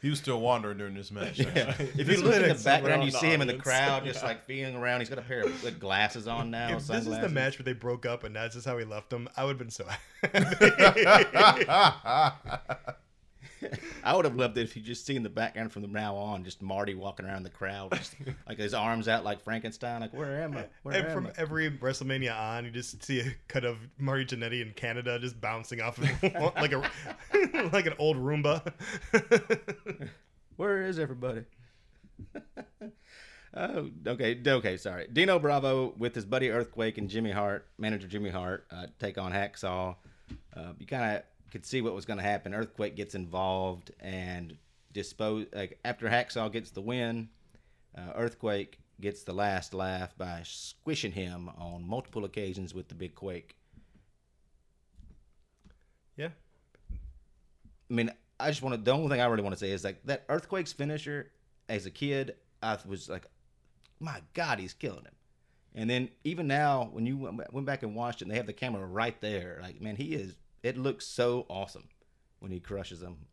He 0.00 0.10
was 0.10 0.18
still 0.18 0.40
wandering 0.40 0.78
during 0.78 0.94
this 0.94 1.12
match. 1.12 1.38
Yeah. 1.38 1.74
If 1.78 2.08
you 2.08 2.20
look 2.22 2.34
in 2.34 2.48
the 2.48 2.60
background, 2.64 3.04
you 3.04 3.12
see 3.12 3.28
the 3.28 3.34
him 3.34 3.42
in 3.42 3.46
the 3.46 3.54
crowd, 3.54 4.04
just 4.04 4.24
like 4.24 4.44
feeling 4.46 4.74
around. 4.74 4.98
He's 4.98 5.08
got 5.08 5.18
a 5.18 5.22
pair 5.22 5.42
of 5.42 5.62
good 5.62 5.78
glasses 5.78 6.26
on 6.26 6.50
now. 6.50 6.76
If 6.76 6.88
this 6.88 7.06
is 7.06 7.20
the 7.20 7.28
match 7.28 7.56
where 7.56 7.64
they 7.64 7.72
broke 7.72 8.04
up 8.04 8.24
and 8.24 8.34
that's 8.34 8.54
just 8.54 8.66
how 8.66 8.76
he 8.78 8.84
left 8.84 9.12
him, 9.12 9.28
I 9.36 9.44
would 9.44 9.50
have 9.50 9.58
been 9.58 9.70
so 9.70 9.86
I 14.04 14.14
would 14.14 14.24
have 14.24 14.36
loved 14.36 14.58
it 14.58 14.62
if 14.62 14.76
you 14.76 14.82
just 14.82 15.06
see 15.06 15.16
in 15.16 15.22
the 15.22 15.28
background 15.28 15.72
from 15.72 15.90
now 15.92 16.14
on, 16.16 16.44
just 16.44 16.62
Marty 16.62 16.94
walking 16.94 17.26
around 17.26 17.42
the 17.42 17.50
crowd, 17.50 17.92
just, 17.96 18.14
like 18.48 18.58
his 18.58 18.74
arms 18.74 19.08
out 19.08 19.24
like 19.24 19.42
Frankenstein. 19.42 20.00
Like, 20.00 20.12
where 20.14 20.42
am 20.42 20.56
I? 20.56 20.66
Where 20.82 20.94
And 20.96 21.06
am 21.06 21.12
from 21.12 21.26
I? 21.26 21.32
every 21.36 21.70
WrestleMania 21.70 22.38
on, 22.38 22.64
you 22.64 22.70
just 22.70 23.02
see 23.02 23.20
a 23.20 23.34
cut 23.48 23.64
of 23.64 23.76
Marty 23.98 24.24
Jannetty 24.24 24.62
in 24.62 24.72
Canada 24.72 25.18
just 25.18 25.40
bouncing 25.40 25.80
off 25.80 25.98
of 25.98 26.04
like 26.56 26.72
a 26.72 26.78
like 27.72 27.86
an 27.86 27.94
old 27.98 28.16
Roomba. 28.16 28.72
Where 30.56 30.82
is 30.86 30.98
everybody? 30.98 31.44
oh, 33.54 33.90
okay, 34.06 34.40
okay, 34.46 34.76
sorry. 34.76 35.08
Dino 35.12 35.38
Bravo 35.38 35.94
with 35.96 36.14
his 36.14 36.24
buddy 36.24 36.50
Earthquake 36.50 36.98
and 36.98 37.08
Jimmy 37.08 37.30
Hart, 37.32 37.66
manager 37.78 38.06
Jimmy 38.06 38.30
Hart, 38.30 38.66
uh, 38.70 38.86
take 38.98 39.18
on 39.18 39.32
Hacksaw. 39.32 39.96
Uh, 40.56 40.72
you 40.78 40.86
kind 40.86 41.16
of 41.16 41.22
could 41.52 41.66
see 41.66 41.82
what 41.82 41.94
was 41.94 42.06
going 42.06 42.16
to 42.16 42.24
happen. 42.24 42.54
Earthquake 42.54 42.96
gets 42.96 43.14
involved 43.14 43.92
and 44.00 44.56
dispose. 44.92 45.46
Like 45.54 45.78
after 45.84 46.08
Hacksaw 46.08 46.50
gets 46.50 46.70
the 46.70 46.80
win, 46.80 47.28
uh, 47.96 48.12
Earthquake 48.16 48.80
gets 49.00 49.22
the 49.22 49.34
last 49.34 49.74
laugh 49.74 50.16
by 50.16 50.40
squishing 50.44 51.12
him 51.12 51.50
on 51.58 51.86
multiple 51.86 52.24
occasions 52.24 52.72
with 52.72 52.88
the 52.88 52.94
big 52.94 53.14
quake. 53.14 53.54
yeah. 56.16 56.30
I 57.90 57.94
mean, 57.94 58.10
I 58.40 58.48
just 58.48 58.62
want 58.62 58.74
to. 58.74 58.80
The 58.80 58.92
only 58.92 59.10
thing 59.10 59.20
I 59.20 59.26
really 59.26 59.42
want 59.42 59.54
to 59.54 59.60
say 59.60 59.72
is 59.72 59.84
like 59.84 60.02
that 60.06 60.24
Earthquake's 60.28 60.72
finisher. 60.72 61.30
As 61.68 61.86
a 61.86 61.90
kid, 61.90 62.34
I 62.62 62.76
was 62.86 63.08
like, 63.08 63.26
my 64.00 64.20
God, 64.34 64.58
he's 64.58 64.72
killing 64.72 65.04
him. 65.04 65.14
And 65.74 65.88
then 65.88 66.10
even 66.24 66.46
now, 66.46 66.90
when 66.92 67.06
you 67.06 67.16
went 67.16 67.52
went 67.52 67.66
back 67.66 67.82
and 67.82 67.94
watched 67.94 68.20
it, 68.20 68.24
and 68.24 68.32
they 68.32 68.36
have 68.36 68.46
the 68.46 68.52
camera 68.52 68.84
right 68.84 69.18
there, 69.20 69.58
like 69.62 69.80
man, 69.80 69.96
he 69.96 70.14
is. 70.14 70.34
It 70.62 70.76
looks 70.76 71.06
so 71.06 71.46
awesome 71.48 71.88
when 72.38 72.52
he 72.52 72.60
crushes 72.60 73.00
them. 73.00 73.26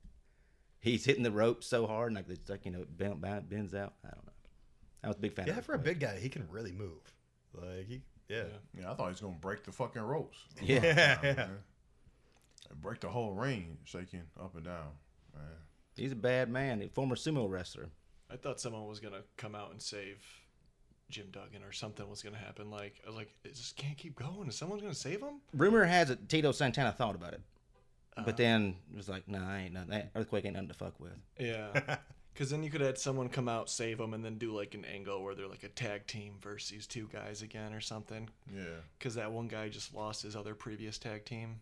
He's 0.79 1.05
hitting 1.05 1.23
the 1.23 1.31
rope 1.31 1.63
so 1.63 1.85
hard, 1.85 2.07
and 2.07 2.15
like 2.15 2.29
it's 2.29 2.49
like 2.49 2.65
you 2.65 2.71
know, 2.71 2.81
it 2.81 2.97
bend, 2.97 3.21
bend- 3.21 3.49
bends 3.49 3.73
out. 3.73 3.93
I 4.03 4.09
don't 4.09 4.25
know. 4.25 4.31
I 5.03 5.07
was 5.07 5.17
a 5.17 5.19
big 5.19 5.33
fan. 5.33 5.47
Yeah, 5.47 5.57
of 5.57 5.65
for 5.65 5.73
a 5.73 5.79
big 5.79 5.99
guy, 5.99 6.19
he 6.19 6.29
can 6.29 6.47
really 6.49 6.71
move. 6.71 7.13
Like 7.53 7.85
he 7.87 8.01
yeah. 8.29 8.43
Yeah, 8.77 8.91
I 8.91 8.95
thought 8.95 9.05
he 9.05 9.11
was 9.11 9.21
gonna 9.21 9.33
break 9.33 9.63
the 9.63 9.71
fucking 9.71 10.01
ropes. 10.01 10.37
Yeah. 10.61 11.17
Yeah. 11.23 11.47
And 12.69 12.81
break 12.81 12.99
the 12.99 13.09
whole 13.09 13.33
ring, 13.33 13.77
shaking 13.85 14.23
up 14.39 14.55
and 14.55 14.65
down. 14.65 14.91
Man. 15.33 15.45
he's 15.95 16.11
a 16.11 16.15
bad 16.15 16.49
man. 16.49 16.81
A 16.81 16.87
former 16.89 17.15
sumo 17.15 17.49
wrestler. 17.49 17.89
I 18.31 18.35
thought 18.37 18.59
someone 18.59 18.85
was 18.87 18.99
gonna 18.99 19.23
come 19.37 19.55
out 19.55 19.71
and 19.71 19.81
save 19.81 20.23
Jim 21.09 21.27
Duggan 21.31 21.63
or 21.63 21.71
something 21.71 22.07
was 22.09 22.21
gonna 22.21 22.37
happen. 22.37 22.69
Like 22.71 23.01
I 23.03 23.07
was 23.07 23.15
like, 23.15 23.33
it 23.43 23.55
just 23.55 23.75
can't 23.75 23.97
keep 23.97 24.15
going. 24.15 24.47
Is 24.47 24.55
someone 24.57 24.79
gonna 24.79 24.93
save 24.93 25.21
him? 25.21 25.41
Rumor 25.53 25.85
has 25.85 26.09
it 26.09 26.29
Tito 26.29 26.51
Santana 26.51 26.91
thought 26.91 27.15
about 27.15 27.33
it, 27.33 27.41
Uh-huh. 28.15 28.23
but 28.25 28.37
then 28.37 28.75
it 28.91 28.97
was 28.97 29.09
like, 29.09 29.27
nah, 29.27 29.47
I 29.49 29.59
ain't 29.61 29.73
nothing. 29.73 29.89
That 29.89 30.11
earthquake 30.15 30.45
ain't 30.45 30.53
nothing 30.55 30.69
to 30.69 30.73
fuck 30.75 30.99
with. 30.99 31.13
Yeah. 31.39 31.97
Because 32.31 32.51
then 32.51 32.63
you 32.63 32.69
could 32.69 32.79
have 32.79 32.91
had 32.91 32.97
someone 32.97 33.27
come 33.27 33.49
out, 33.49 33.69
save 33.69 33.97
them, 33.97 34.13
and 34.13 34.23
then 34.23 34.37
do 34.37 34.55
like 34.55 34.73
an 34.73 34.85
angle 34.85 35.21
where 35.21 35.35
they're 35.35 35.47
like 35.49 35.63
a 35.63 35.67
tag 35.67 36.07
team 36.07 36.35
versus 36.39 36.69
these 36.69 36.87
two 36.87 37.09
guys 37.11 37.41
again 37.41 37.73
or 37.73 37.81
something. 37.81 38.29
Yeah. 38.55 38.61
Because 38.97 39.15
that 39.15 39.33
one 39.33 39.49
guy 39.49 39.67
just 39.67 39.93
lost 39.93 40.21
his 40.23 40.37
other 40.37 40.55
previous 40.55 40.97
tag 40.97 41.25
team. 41.25 41.59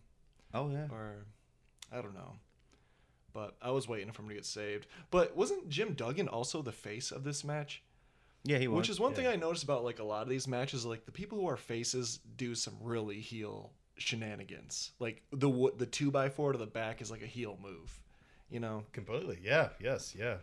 Oh 0.54 0.70
yeah. 0.70 0.86
Or 0.92 1.24
I 1.92 2.00
don't 2.00 2.14
know. 2.14 2.34
But 3.32 3.56
I 3.60 3.72
was 3.72 3.88
waiting 3.88 4.12
for 4.12 4.22
him 4.22 4.28
to 4.28 4.34
get 4.36 4.46
saved. 4.46 4.86
But 5.10 5.36
wasn't 5.36 5.68
Jim 5.68 5.94
Duggan 5.94 6.28
also 6.28 6.62
the 6.62 6.70
face 6.70 7.10
of 7.10 7.24
this 7.24 7.42
match? 7.42 7.82
Yeah, 8.44 8.58
he 8.58 8.68
was. 8.68 8.78
Which 8.78 8.90
is 8.90 9.00
one 9.00 9.14
thing 9.14 9.26
I 9.26 9.36
noticed 9.36 9.64
about 9.64 9.84
like 9.84 9.98
a 9.98 10.04
lot 10.04 10.22
of 10.22 10.28
these 10.28 10.46
matches. 10.46 10.84
Like 10.84 11.04
the 11.04 11.12
people 11.12 11.38
who 11.38 11.48
are 11.48 11.56
faces 11.56 12.20
do 12.36 12.54
some 12.54 12.74
really 12.80 13.20
heel 13.20 13.72
shenanigans. 13.96 14.92
Like 14.98 15.22
the 15.32 15.72
the 15.76 15.86
two 15.86 16.10
by 16.10 16.28
four 16.28 16.52
to 16.52 16.58
the 16.58 16.66
back 16.66 17.02
is 17.02 17.10
like 17.10 17.22
a 17.22 17.26
heel 17.26 17.58
move. 17.62 18.00
You 18.50 18.60
know, 18.60 18.84
Completely. 18.92 19.38
Yeah. 19.42 19.68
Yes. 19.78 20.14
Yeah. 20.18 20.36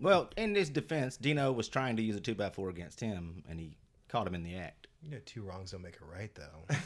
well, 0.00 0.30
in 0.36 0.54
his 0.54 0.68
defense, 0.68 1.16
Dino 1.16 1.52
was 1.52 1.68
trying 1.68 1.96
to 1.96 2.02
use 2.02 2.16
a 2.16 2.20
two 2.20 2.34
by 2.34 2.50
four 2.50 2.70
against 2.70 2.98
him, 2.98 3.44
and 3.48 3.60
he 3.60 3.76
caught 4.08 4.26
him 4.26 4.34
in 4.34 4.42
the 4.42 4.56
act. 4.56 4.88
You 5.00 5.10
know, 5.12 5.18
two 5.24 5.42
wrongs 5.42 5.70
don't 5.70 5.82
make 5.82 5.98
a 6.00 6.04
right, 6.04 6.34
though. 6.34 6.74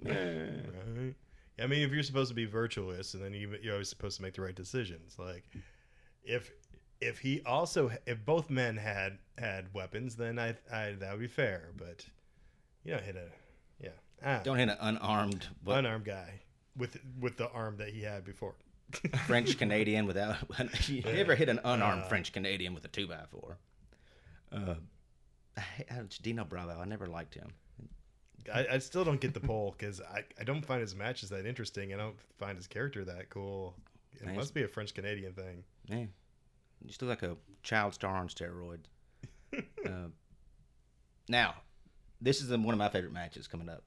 right? 0.04 1.14
I 1.60 1.66
mean, 1.66 1.82
if 1.82 1.92
you're 1.92 2.02
supposed 2.02 2.28
to 2.28 2.34
be 2.34 2.46
virtuous, 2.46 3.14
and 3.14 3.22
then 3.24 3.32
you, 3.32 3.56
you're 3.62 3.74
always 3.74 3.88
supposed 3.88 4.16
to 4.16 4.22
make 4.22 4.34
the 4.34 4.42
right 4.42 4.54
decisions. 4.54 5.16
Like, 5.18 5.44
if 6.24 6.50
if 7.04 7.18
he 7.18 7.42
also 7.44 7.90
if 8.06 8.24
both 8.24 8.50
men 8.50 8.76
had 8.76 9.18
had 9.38 9.72
weapons, 9.74 10.16
then 10.16 10.38
I, 10.38 10.54
I 10.72 10.92
that 10.98 11.12
would 11.12 11.20
be 11.20 11.26
fair. 11.26 11.70
But 11.76 12.04
you 12.84 12.92
don't 12.92 13.04
hit 13.04 13.16
a 13.16 13.28
yeah 13.82 13.90
ah, 14.24 14.40
Don't 14.42 14.58
hit 14.58 14.68
an 14.68 14.76
unarmed 14.80 15.46
but 15.62 15.78
unarmed 15.78 16.04
guy 16.04 16.40
with 16.76 16.98
with 17.20 17.36
the 17.36 17.50
arm 17.50 17.76
that 17.78 17.88
he 17.90 18.02
had 18.02 18.24
before. 18.24 18.54
French 19.26 19.56
Canadian 19.58 20.06
without. 20.06 20.36
you 20.88 21.02
ever 21.06 21.34
hit 21.34 21.48
an 21.48 21.60
unarmed 21.64 22.04
French 22.06 22.32
Canadian 22.32 22.74
with 22.74 22.84
a 22.84 22.88
two 22.88 23.06
by 23.06 23.20
four? 23.30 23.58
Uh, 24.52 24.74
I, 25.56 25.62
I, 25.90 26.00
Dino 26.22 26.44
Bravo. 26.44 26.78
I 26.80 26.84
never 26.84 27.06
liked 27.06 27.34
him. 27.34 27.52
I, 28.52 28.66
I 28.72 28.78
still 28.78 29.04
don't 29.04 29.20
get 29.20 29.32
the 29.32 29.40
poll 29.40 29.74
because 29.76 30.00
I, 30.02 30.22
I 30.38 30.44
don't 30.44 30.64
find 30.64 30.80
his 30.80 30.94
matches 30.94 31.30
that 31.30 31.46
interesting. 31.46 31.94
I 31.94 31.96
don't 31.96 32.16
find 32.38 32.56
his 32.56 32.66
character 32.66 33.04
that 33.04 33.30
cool. 33.30 33.74
It 34.12 34.26
Nice. 34.26 34.36
must 34.36 34.54
be 34.54 34.62
a 34.62 34.68
French 34.68 34.94
Canadian 34.94 35.32
thing. 35.32 35.64
Yeah, 35.88 36.04
just 36.86 37.02
look 37.02 37.22
like 37.22 37.30
a 37.30 37.36
child 37.62 37.94
star 37.94 38.16
on 38.16 38.28
steroids. 38.28 38.84
uh, 39.86 40.08
now, 41.28 41.54
this 42.20 42.40
is 42.40 42.50
one 42.50 42.74
of 42.74 42.78
my 42.78 42.88
favorite 42.88 43.12
matches 43.12 43.46
coming 43.46 43.68
up. 43.68 43.82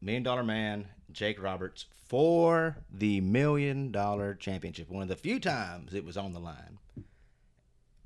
Million 0.00 0.22
Dollar 0.22 0.44
Man, 0.44 0.88
Jake 1.12 1.42
Roberts 1.42 1.86
for 2.06 2.76
the 2.92 3.20
Million 3.22 3.90
Dollar 3.90 4.34
Championship. 4.34 4.90
One 4.90 5.02
of 5.02 5.08
the 5.08 5.16
few 5.16 5.40
times 5.40 5.94
it 5.94 6.04
was 6.04 6.16
on 6.16 6.32
the 6.32 6.40
line. 6.40 6.78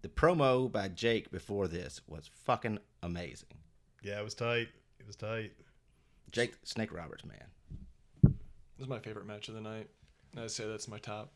The 0.03 0.09
promo 0.09 0.71
by 0.71 0.89
Jake 0.89 1.31
before 1.33 1.67
this 1.67 2.01
was 2.07 2.31
fucking 2.45 2.79
amazing. 3.03 3.49
Yeah, 4.03 4.21
it 4.21 4.25
was 4.25 4.35
tight. 4.35 4.69
It 5.01 5.07
was 5.07 5.17
tight. 5.17 5.53
Jake 6.31 6.55
Snake 6.63 6.93
Roberts, 6.93 7.25
man. 7.25 7.47
this 8.23 8.85
is 8.85 8.89
my 8.89 9.01
favorite 9.01 9.27
match 9.27 9.49
of 9.49 9.55
the 9.55 9.61
night. 9.61 9.89
I'd 10.37 10.51
say 10.53 10.69
that's 10.69 10.87
my 10.87 10.99
top. 10.99 11.33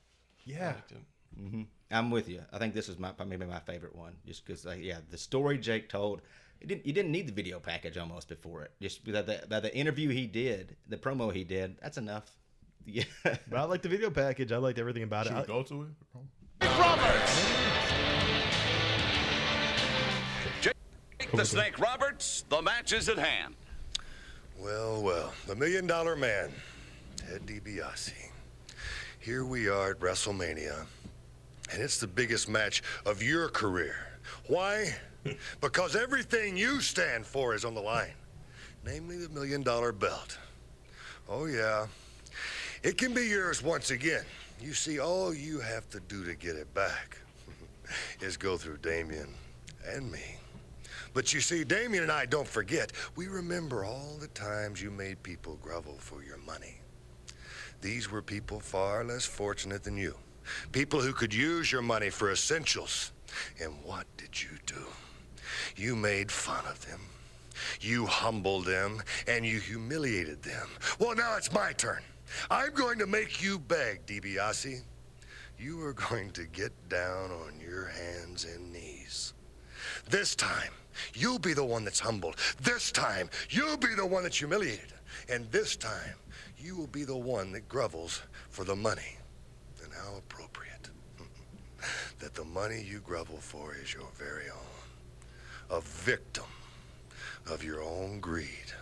I 0.47 0.51
Yeah. 0.51 0.75
Liked 1.41 1.55
it. 1.55 1.67
I'm 1.91 2.11
with 2.11 2.29
you. 2.29 2.43
I 2.53 2.59
think 2.59 2.73
this 2.75 2.89
is 2.89 2.99
my 2.99 3.13
maybe 3.27 3.45
my 3.47 3.61
favorite 3.61 3.95
one, 3.95 4.15
just 4.27 4.45
because 4.47 4.65
like, 4.65 4.81
yeah, 4.83 4.99
the 5.11 5.19
story 5.19 5.59
Jake 5.59 5.89
told. 5.89 6.23
It 6.61 6.69
didn't, 6.69 6.87
you 6.87 6.93
didn't 6.93 7.11
need 7.11 7.27
the 7.27 7.33
video 7.33 7.59
package 7.59 7.99
almost 7.99 8.29
before 8.29 8.63
it. 8.63 8.71
Just 8.81 9.05
by 9.05 9.21
the, 9.23 9.43
by 9.49 9.59
the 9.59 9.75
interview 9.77 10.11
he 10.11 10.29
did, 10.29 10.77
the 10.89 10.97
promo 10.97 11.33
he 11.33 11.43
did, 11.45 11.77
that's 11.83 11.99
enough. 11.99 12.31
Yeah. 12.85 13.05
But 13.25 13.53
I 13.59 13.63
liked 13.65 13.83
the 13.85 13.89
video 13.89 14.11
package. 14.11 14.51
I 14.51 14.57
liked 14.57 14.77
everything 14.79 15.05
about 15.05 15.27
Should 15.27 15.33
it. 15.33 15.37
we 15.37 15.43
I- 15.43 15.47
go 15.47 15.63
to 15.63 15.83
it? 15.83 15.89
Jake 20.61 20.75
the 21.33 21.45
Snake 21.45 21.79
Roberts, 21.79 22.45
the 22.49 22.61
match 22.63 22.93
is 22.93 23.09
at 23.09 23.19
hand. 23.19 23.55
Well, 24.59 25.03
well, 25.03 25.33
the 25.47 25.57
million 25.57 25.87
dollar 25.87 26.17
man, 26.17 26.51
Ted 27.17 27.47
DiBiase. 27.47 28.13
Here 29.19 29.45
we 29.45 29.69
are 29.69 29.93
at 29.93 30.01
WrestleMania, 30.01 30.85
and 31.73 31.83
it's 31.83 31.99
the 31.99 32.07
biggest 32.07 32.49
match 32.49 32.83
of 33.07 33.23
your 33.23 33.49
career. 33.49 33.97
Why? 34.47 34.95
because 35.61 35.97
everything 35.97 36.57
you 36.57 36.81
stand 36.81 37.27
for 37.27 37.55
is 37.55 37.65
on 37.65 37.75
the 37.75 37.81
line, 37.81 38.15
namely 38.85 39.17
the 39.17 39.29
million 39.31 39.63
dollar 39.63 39.93
belt. 39.93 40.39
Oh, 41.29 41.47
yeah. 41.47 41.87
It 42.83 42.99
can 42.99 43.15
be 43.15 43.27
yours 43.27 43.63
once 43.63 43.91
again. 43.91 44.25
You 44.61 44.75
see, 44.75 44.99
all 44.99 45.33
you 45.33 45.61
have 45.61 45.89
to 45.91 46.01
do 46.01 46.25
to 46.25 46.35
get 46.35 46.57
it 46.57 46.73
back 46.75 47.19
is 48.21 48.37
go 48.37 48.57
through 48.57 48.79
Damien 48.79 49.29
and 49.87 50.11
me. 50.11 50.37
But 51.15 51.33
you 51.33 51.41
see, 51.41 51.65
Damien 51.65 52.05
and 52.05 52.13
I 52.13 52.27
don't 52.27 52.49
forget. 52.49 52.93
We 53.17 53.29
remember 53.29 53.85
all 53.85 54.17
the 54.21 54.29
times 54.29 54.83
you 54.83 54.91
made 54.91 55.23
people 55.23 55.59
grovel 55.63 55.97
for 55.99 56.23
your 56.25 56.39
money. 56.39 56.81
These 57.81 58.11
were 58.11 58.23
people 58.23 58.61
far 58.61 59.05
less 59.05 59.25
fortunate 59.25 59.83
than 59.83 59.97
you. 59.97 60.15
People 60.73 61.01
who 61.01 61.13
could 61.13 61.35
use 61.35 61.71
your 61.71 61.83
money 61.83 62.11
for 62.11 62.31
essentials. 62.31 63.13
And 63.61 63.73
what 63.85 64.07
did 64.17 64.43
you 64.43 64.51
do? 64.67 64.85
You 65.77 65.97
made 65.97 66.31
fun 66.31 66.65
of 66.67 66.85
them. 66.87 67.01
You 67.81 68.07
humbled 68.07 68.65
them 68.65 69.03
and 69.27 69.45
you 69.45 69.61
humiliated 69.61 70.43
them. 70.43 70.69
Well, 70.99 71.15
now 71.15 71.37
it's 71.37 71.53
my 71.53 71.73
turn. 71.73 72.03
I'm 72.51 72.73
going 72.73 72.99
to 72.99 73.07
make 73.07 73.43
you 73.43 73.59
beg, 73.59 74.07
DiBiase. 74.07 74.83
You 75.59 75.81
are 75.83 75.93
going 75.93 76.31
to 76.33 76.45
get 76.45 76.73
down 76.89 77.31
on 77.31 77.61
your 77.61 77.87
hands 77.87 78.45
and 78.45 78.73
knees. 78.73 79.35
This 80.09 80.35
time, 80.35 80.73
you'll 81.15 81.39
be 81.39 81.53
the 81.53 81.65
one 81.65 81.85
that's 81.85 82.01
humbled. 82.01 82.37
This 82.61 82.91
time, 82.91 83.31
you'll 83.51 83.77
be 83.77 83.95
the 83.95 84.07
one 84.07 84.25
that's 84.25 84.39
humiliated. 84.39 84.93
And 85.29 85.51
this 85.53 85.77
time, 85.77 86.17
you 86.59 86.77
will 86.77 86.87
be 86.87 87.05
the 87.05 87.17
one 87.17 87.53
that 87.53 87.69
grovels 87.69 88.23
for 88.49 88.65
the 88.65 88.77
money. 88.77 89.19
And 90.03 90.11
how 90.11 90.19
appropriate 90.19 90.91
that 92.19 92.35
the 92.35 92.45
money 92.45 92.83
you 92.83 93.01
grovel 93.01 93.39
for 93.39 93.75
is 93.75 93.93
your 93.93 94.09
very 94.17 94.49
own. 94.51 95.79
A 95.79 95.81
victim 95.81 96.45
of 97.51 97.65
your 97.65 97.83
own 97.83 98.21
greed, 98.21 98.73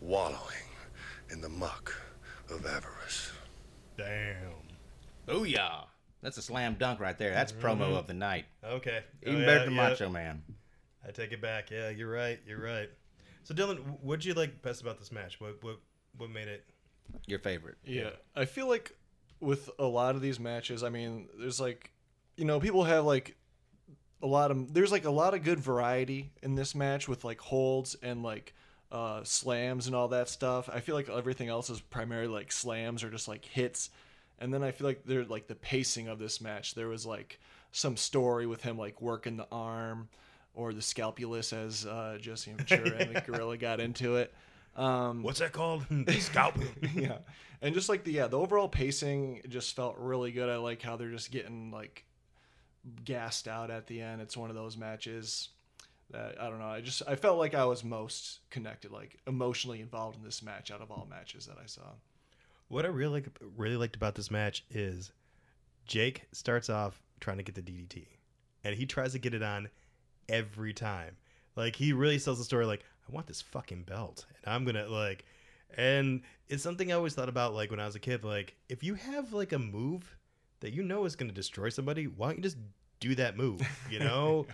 wallowing 0.00 0.68
in 1.30 1.40
the 1.40 1.48
muck 1.48 1.94
of 2.50 2.64
avarice. 2.66 3.32
Damn. 3.96 4.36
Booyah! 5.28 5.86
That's 6.22 6.36
a 6.38 6.42
slam 6.42 6.76
dunk 6.78 7.00
right 7.00 7.18
there. 7.18 7.32
That's 7.32 7.52
promo 7.52 7.80
mm-hmm. 7.80 7.94
of 7.94 8.06
the 8.06 8.14
night. 8.14 8.46
Okay. 8.64 9.00
Oh, 9.26 9.28
Even 9.28 9.40
yeah, 9.40 9.46
better 9.46 9.64
than 9.66 9.74
yeah. 9.74 9.88
Macho 9.88 10.08
Man. 10.08 10.42
I 11.06 11.10
take 11.10 11.32
it 11.32 11.40
back. 11.40 11.70
Yeah, 11.70 11.90
you're 11.90 12.10
right. 12.10 12.38
You're 12.46 12.62
right. 12.62 12.90
So 13.44 13.54
Dylan, 13.54 13.78
what'd 14.02 14.24
you 14.24 14.34
like 14.34 14.62
best 14.62 14.82
about 14.82 14.98
this 14.98 15.10
match? 15.10 15.40
What 15.40 15.62
what 15.62 15.78
what 16.16 16.30
made 16.30 16.48
it? 16.48 16.64
Your 17.26 17.38
favorite. 17.38 17.78
Yeah. 17.84 18.10
I 18.36 18.44
feel 18.44 18.68
like 18.68 18.94
with 19.40 19.70
a 19.78 19.84
lot 19.84 20.14
of 20.14 20.22
these 20.22 20.38
matches, 20.38 20.82
I 20.82 20.90
mean, 20.90 21.28
there's 21.38 21.60
like, 21.60 21.90
you 22.36 22.44
know, 22.44 22.60
people 22.60 22.84
have 22.84 23.04
like 23.04 23.36
a 24.22 24.26
lot 24.26 24.50
of 24.50 24.72
there's 24.74 24.92
like 24.92 25.04
a 25.04 25.10
lot 25.10 25.34
of 25.34 25.42
good 25.42 25.58
variety 25.58 26.30
in 26.42 26.54
this 26.54 26.74
match 26.74 27.08
with 27.08 27.24
like 27.24 27.40
holds 27.40 27.96
and 28.02 28.22
like 28.22 28.54
uh 28.92 29.22
slams 29.24 29.86
and 29.86 29.96
all 29.96 30.08
that 30.08 30.28
stuff. 30.28 30.68
I 30.72 30.80
feel 30.80 30.94
like 30.94 31.08
everything 31.08 31.48
else 31.48 31.70
is 31.70 31.80
primarily 31.80 32.28
like 32.28 32.52
slams 32.52 33.02
or 33.02 33.10
just 33.10 33.28
like 33.28 33.44
hits. 33.44 33.90
And 34.38 34.52
then 34.52 34.62
I 34.62 34.70
feel 34.70 34.86
like 34.86 35.04
they're 35.04 35.24
like 35.24 35.48
the 35.48 35.54
pacing 35.54 36.08
of 36.08 36.18
this 36.18 36.40
match. 36.40 36.74
There 36.74 36.88
was 36.88 37.06
like 37.06 37.38
some 37.72 37.96
story 37.96 38.46
with 38.46 38.62
him 38.62 38.78
like 38.78 39.00
working 39.00 39.36
the 39.36 39.46
arm 39.52 40.08
or 40.54 40.72
the 40.72 40.80
scalpulus 40.82 41.52
as 41.52 41.86
uh, 41.86 42.18
Jesse 42.20 42.52
Ventura 42.52 42.96
and 42.98 43.14
the 43.14 43.20
gorilla 43.26 43.56
got 43.56 43.80
into 43.80 44.16
it. 44.16 44.34
Um, 44.76 45.22
What's 45.22 45.40
that 45.40 45.52
called? 45.52 45.84
Scalp. 46.18 46.54
yeah 46.94 47.18
and 47.62 47.74
just 47.74 47.88
like 47.88 48.04
the 48.04 48.12
yeah 48.12 48.26
the 48.26 48.38
overall 48.38 48.68
pacing 48.68 49.42
just 49.48 49.76
felt 49.76 49.96
really 49.98 50.32
good 50.32 50.48
i 50.48 50.56
like 50.56 50.80
how 50.82 50.96
they're 50.96 51.10
just 51.10 51.30
getting 51.30 51.70
like 51.70 52.04
gassed 53.04 53.46
out 53.46 53.70
at 53.70 53.86
the 53.86 54.00
end 54.00 54.20
it's 54.20 54.36
one 54.36 54.48
of 54.50 54.56
those 54.56 54.76
matches 54.76 55.50
that 56.10 56.40
i 56.40 56.48
don't 56.48 56.58
know 56.58 56.66
i 56.66 56.80
just 56.80 57.02
i 57.06 57.14
felt 57.14 57.38
like 57.38 57.54
i 57.54 57.64
was 57.64 57.84
most 57.84 58.40
connected 58.50 58.90
like 58.90 59.18
emotionally 59.26 59.80
involved 59.80 60.16
in 60.16 60.24
this 60.24 60.42
match 60.42 60.70
out 60.70 60.80
of 60.80 60.90
all 60.90 61.06
matches 61.10 61.46
that 61.46 61.58
i 61.62 61.66
saw 61.66 61.82
What 62.68 62.84
I 62.84 62.88
really 62.88 63.24
really 63.56 63.76
liked 63.76 63.96
about 63.96 64.14
this 64.14 64.30
match 64.30 64.64
is 64.70 65.12
Jake 65.86 66.22
starts 66.32 66.70
off 66.70 67.02
trying 67.20 67.38
to 67.38 67.42
get 67.42 67.56
the 67.56 67.62
DDT, 67.62 68.06
and 68.62 68.76
he 68.76 68.86
tries 68.86 69.12
to 69.12 69.18
get 69.18 69.34
it 69.34 69.42
on 69.42 69.68
every 70.28 70.72
time. 70.72 71.16
Like 71.56 71.74
he 71.74 71.92
really 71.92 72.18
sells 72.20 72.38
the 72.38 72.44
story. 72.44 72.64
Like 72.64 72.84
I 73.10 73.14
want 73.14 73.26
this 73.26 73.40
fucking 73.42 73.82
belt, 73.82 74.24
and 74.44 74.54
I'm 74.54 74.64
gonna 74.64 74.86
like, 74.88 75.24
and 75.76 76.22
it's 76.48 76.62
something 76.62 76.92
I 76.92 76.94
always 76.94 77.14
thought 77.14 77.28
about. 77.28 77.54
Like 77.54 77.70
when 77.70 77.80
I 77.80 77.86
was 77.86 77.96
a 77.96 78.00
kid, 78.00 78.24
like 78.24 78.54
if 78.68 78.82
you 78.84 78.94
have 78.94 79.32
like 79.32 79.52
a 79.52 79.58
move 79.58 80.16
that 80.60 80.72
you 80.72 80.82
know 80.82 81.04
is 81.04 81.16
gonna 81.16 81.32
destroy 81.32 81.68
somebody, 81.70 82.04
why 82.06 82.28
don't 82.28 82.36
you 82.38 82.42
just 82.42 82.58
do 83.00 83.14
that 83.16 83.36
move? 83.36 83.60
You 83.90 83.98
know. 84.00 84.46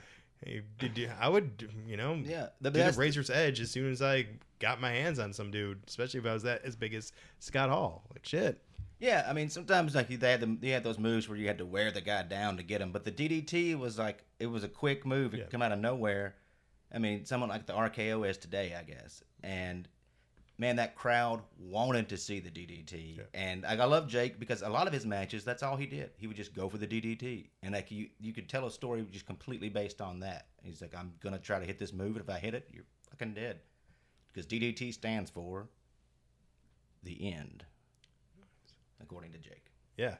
Hey, 0.44 0.60
did 0.78 0.98
you- 0.98 1.10
I 1.18 1.30
would, 1.30 1.66
you 1.88 1.96
know, 1.96 2.14
Yeah, 2.22 2.48
the 2.60 2.70
do 2.70 2.82
the 2.82 2.92
razor's 2.92 3.30
edge 3.30 3.58
as 3.60 3.70
soon 3.70 3.90
as 3.90 4.02
I 4.02 4.26
got 4.58 4.80
my 4.82 4.90
hands 4.90 5.18
on 5.18 5.32
some 5.32 5.50
dude, 5.50 5.80
especially 5.88 6.20
if 6.20 6.26
I 6.26 6.34
was 6.34 6.42
that 6.42 6.62
as 6.62 6.76
big 6.76 6.92
as 6.94 7.12
Scott 7.38 7.70
Hall. 7.70 8.04
Like 8.12 8.24
shit. 8.26 8.62
Yeah, 8.98 9.26
I 9.28 9.32
mean 9.32 9.48
sometimes 9.50 9.94
like 9.94 10.08
they 10.08 10.30
had 10.30 10.40
them, 10.40 10.58
they 10.60 10.70
had 10.70 10.84
those 10.84 10.98
moves 10.98 11.26
where 11.28 11.38
you 11.38 11.46
had 11.46 11.58
to 11.58 11.66
wear 11.66 11.90
the 11.90 12.00
guy 12.02 12.22
down 12.22 12.56
to 12.58 12.62
get 12.62 12.80
him, 12.82 12.92
but 12.92 13.04
the 13.04 13.12
DDT 13.12 13.78
was 13.78 13.98
like 13.98 14.24
it 14.38 14.46
was 14.46 14.62
a 14.64 14.68
quick 14.68 15.04
move. 15.06 15.32
It 15.34 15.38
Yeah. 15.40 15.44
come 15.46 15.62
out 15.62 15.72
of 15.72 15.78
nowhere. 15.78 16.34
I 16.92 16.98
mean, 16.98 17.24
someone 17.24 17.48
like 17.48 17.66
the 17.66 17.72
RKO 17.72 18.28
is 18.28 18.38
today, 18.38 18.74
I 18.78 18.82
guess. 18.82 19.22
And 19.42 19.88
man, 20.58 20.76
that 20.76 20.94
crowd 20.94 21.42
wanted 21.58 22.08
to 22.08 22.16
see 22.16 22.40
the 22.40 22.50
DDT. 22.50 23.20
And 23.34 23.62
like, 23.62 23.80
I 23.80 23.84
love 23.84 24.08
Jake 24.08 24.38
because 24.38 24.62
a 24.62 24.68
lot 24.68 24.86
of 24.86 24.92
his 24.92 25.04
matches, 25.04 25.44
that's 25.44 25.62
all 25.62 25.76
he 25.76 25.86
did. 25.86 26.10
He 26.16 26.26
would 26.26 26.36
just 26.36 26.54
go 26.54 26.68
for 26.68 26.78
the 26.78 26.86
DDT, 26.86 27.48
and 27.62 27.74
like 27.74 27.90
you, 27.90 28.08
you 28.20 28.32
could 28.32 28.48
tell 28.48 28.66
a 28.66 28.70
story 28.70 29.04
just 29.10 29.26
completely 29.26 29.68
based 29.68 30.00
on 30.00 30.20
that. 30.20 30.46
He's 30.62 30.80
like, 30.80 30.94
I'm 30.96 31.12
gonna 31.20 31.38
try 31.38 31.58
to 31.58 31.66
hit 31.66 31.78
this 31.78 31.92
move, 31.92 32.16
and 32.16 32.20
if 32.20 32.30
I 32.30 32.38
hit 32.38 32.54
it, 32.54 32.68
you're 32.72 32.84
fucking 33.10 33.34
dead. 33.34 33.60
Because 34.32 34.46
DDT 34.46 34.92
stands 34.92 35.30
for 35.30 35.68
the 37.02 37.32
end, 37.32 37.64
according 39.00 39.32
to 39.32 39.38
Jake. 39.38 39.64
Yeah. 39.96 40.16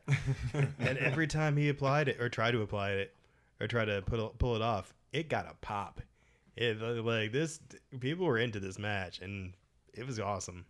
and 0.78 0.98
every 0.98 1.26
time 1.26 1.56
he 1.56 1.68
applied 1.68 2.08
it 2.08 2.18
or 2.18 2.28
tried 2.30 2.52
to 2.52 2.62
apply 2.62 2.92
it 2.92 3.14
or 3.60 3.66
tried 3.66 3.86
to 3.86 4.02
put 4.02 4.38
pull 4.38 4.56
it 4.56 4.62
off, 4.62 4.94
it 5.12 5.28
got 5.28 5.50
a 5.50 5.54
pop. 5.60 6.00
It 6.56 6.80
like 6.80 7.32
this 7.32 7.60
people 8.00 8.26
were 8.26 8.38
into 8.38 8.60
this 8.60 8.78
match 8.78 9.20
and 9.20 9.52
it 9.94 10.06
was 10.06 10.18
awesome. 10.20 10.66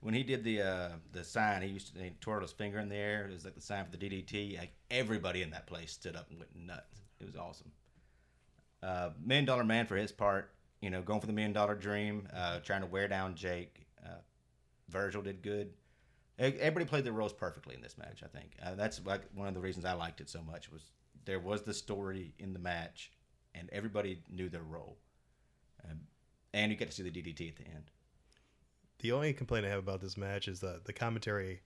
when 0.00 0.14
he 0.14 0.22
did 0.22 0.44
the 0.44 0.62
uh, 0.62 0.88
the 1.12 1.24
sign, 1.24 1.62
he 1.62 1.68
used 1.68 1.94
to 1.94 2.02
he 2.02 2.10
twirled 2.20 2.42
his 2.42 2.52
finger 2.52 2.78
in 2.78 2.88
the 2.88 2.96
air. 2.96 3.26
It 3.28 3.32
was 3.32 3.44
like 3.44 3.54
the 3.54 3.60
sign 3.60 3.84
for 3.84 3.96
the 3.96 3.98
DDT. 3.98 4.58
Like 4.58 4.72
everybody 4.90 5.42
in 5.42 5.50
that 5.50 5.66
place 5.66 5.92
stood 5.92 6.16
up 6.16 6.28
and 6.30 6.38
went 6.38 6.54
nuts. 6.54 7.00
It 7.20 7.26
was 7.26 7.36
awesome. 7.36 7.72
Uh, 8.82 9.10
million 9.24 9.44
Dollar 9.46 9.64
Man 9.64 9.86
for 9.86 9.96
his 9.96 10.12
part, 10.12 10.50
you 10.80 10.90
know, 10.90 11.02
going 11.02 11.20
for 11.20 11.26
the 11.26 11.32
million 11.32 11.52
dollar 11.52 11.74
dream, 11.74 12.28
uh, 12.34 12.60
trying 12.60 12.82
to 12.82 12.86
wear 12.86 13.08
down 13.08 13.34
Jake. 13.34 13.86
Uh, 14.04 14.18
Virgil 14.88 15.22
did 15.22 15.42
good. 15.42 15.72
Everybody 16.38 16.84
played 16.84 17.04
their 17.04 17.14
roles 17.14 17.32
perfectly 17.32 17.74
in 17.74 17.80
this 17.80 17.96
match. 17.96 18.22
I 18.22 18.28
think 18.28 18.50
uh, 18.62 18.74
that's 18.74 19.00
like 19.06 19.22
one 19.34 19.48
of 19.48 19.54
the 19.54 19.60
reasons 19.60 19.86
I 19.86 19.94
liked 19.94 20.20
it 20.20 20.28
so 20.28 20.42
much 20.42 20.70
was 20.70 20.82
there 21.24 21.40
was 21.40 21.62
the 21.62 21.72
story 21.72 22.34
in 22.38 22.52
the 22.52 22.58
match, 22.58 23.10
and 23.54 23.70
everybody 23.72 24.22
knew 24.30 24.50
their 24.50 24.62
role. 24.62 24.98
Um, 25.90 26.00
and 26.54 26.70
you 26.72 26.76
get 26.78 26.88
to 26.90 26.94
see 26.94 27.02
the 27.02 27.10
DDT 27.10 27.48
at 27.48 27.56
the 27.56 27.64
end. 27.66 27.90
The 29.00 29.12
only 29.12 29.32
complaint 29.32 29.66
I 29.66 29.68
have 29.68 29.78
about 29.78 30.00
this 30.00 30.16
match 30.16 30.48
is 30.48 30.60
the 30.60 30.80
the 30.84 30.92
commentary 30.92 31.60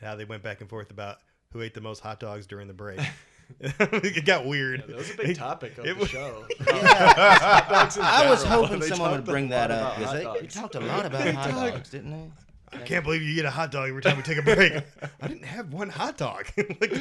and 0.00 0.08
how 0.08 0.16
they 0.16 0.24
went 0.24 0.42
back 0.42 0.60
and 0.60 0.68
forth 0.68 0.90
about 0.90 1.18
who 1.52 1.60
ate 1.62 1.74
the 1.74 1.80
most 1.80 2.00
hot 2.00 2.18
dogs 2.20 2.46
during 2.46 2.66
the 2.68 2.74
break. 2.74 3.00
it 3.60 4.24
got 4.24 4.46
weird. 4.46 4.82
that 4.86 4.96
was 4.96 5.10
a 5.10 5.16
big 5.16 5.36
topic 5.36 5.76
of 5.76 5.84
It 5.84 5.94
the 5.94 6.00
was- 6.00 6.08
show 6.08 6.46
I 6.70 8.26
was 8.30 8.42
hoping 8.42 8.80
someone 8.82 9.10
would 9.12 9.24
bring 9.24 9.48
that 9.50 9.70
up 9.70 9.98
because 9.98 10.22
hot 10.24 10.34
they, 10.34 10.40
they 10.40 10.46
talked 10.46 10.74
a 10.74 10.80
lot 10.80 11.04
about 11.04 11.34
hot 11.34 11.50
dogs, 11.50 11.90
didn't 11.90 12.10
they? 12.12 12.30
I 12.72 12.78
can't 12.78 13.04
believe 13.04 13.22
you 13.22 13.34
get 13.34 13.44
a 13.44 13.50
hot 13.50 13.70
dog 13.70 13.88
every 13.88 14.00
time 14.02 14.16
we 14.16 14.22
take 14.22 14.38
a 14.38 14.42
break. 14.42 14.72
I 15.20 15.28
didn't 15.28 15.44
have 15.44 15.72
one 15.72 15.88
hot 15.88 16.16
dog. 16.16 16.46
like, 16.56 16.92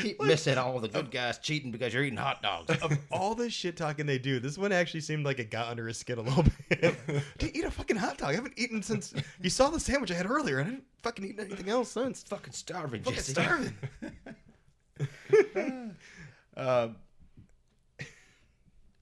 Keep 0.00 0.22
missing 0.22 0.58
all 0.58 0.78
the 0.80 0.88
good 0.88 1.10
guys 1.10 1.38
cheating 1.38 1.70
because 1.70 1.94
you're 1.94 2.04
eating 2.04 2.18
hot 2.18 2.42
dogs. 2.42 2.70
of 2.82 2.96
all 3.10 3.34
the 3.34 3.48
shit 3.48 3.76
talking 3.76 4.06
they 4.06 4.18
do, 4.18 4.38
this 4.38 4.58
one 4.58 4.70
actually 4.72 5.00
seemed 5.00 5.24
like 5.24 5.38
it 5.38 5.50
got 5.50 5.68
under 5.68 5.86
his 5.88 5.96
skin 5.96 6.18
a 6.18 6.22
little 6.22 6.44
bit. 6.68 6.94
Didn't 7.38 7.56
eat 7.56 7.64
a 7.64 7.70
fucking 7.70 7.96
hot 7.96 8.18
dog. 8.18 8.30
I 8.30 8.34
haven't 8.34 8.54
eaten 8.56 8.82
since 8.82 9.14
you 9.40 9.50
saw 9.50 9.70
the 9.70 9.80
sandwich 9.80 10.10
I 10.10 10.14
had 10.14 10.28
earlier, 10.30 10.58
and 10.58 10.68
I 10.68 10.70
didn't 10.72 10.84
fucking 11.02 11.24
eat 11.24 11.38
anything 11.40 11.68
else 11.68 11.90
since. 11.90 12.22
fucking 12.24 12.52
starving, 12.52 13.02
Fucking 13.02 13.16
Jesse. 13.16 13.32
starving. 13.32 13.74
Um, 16.56 16.96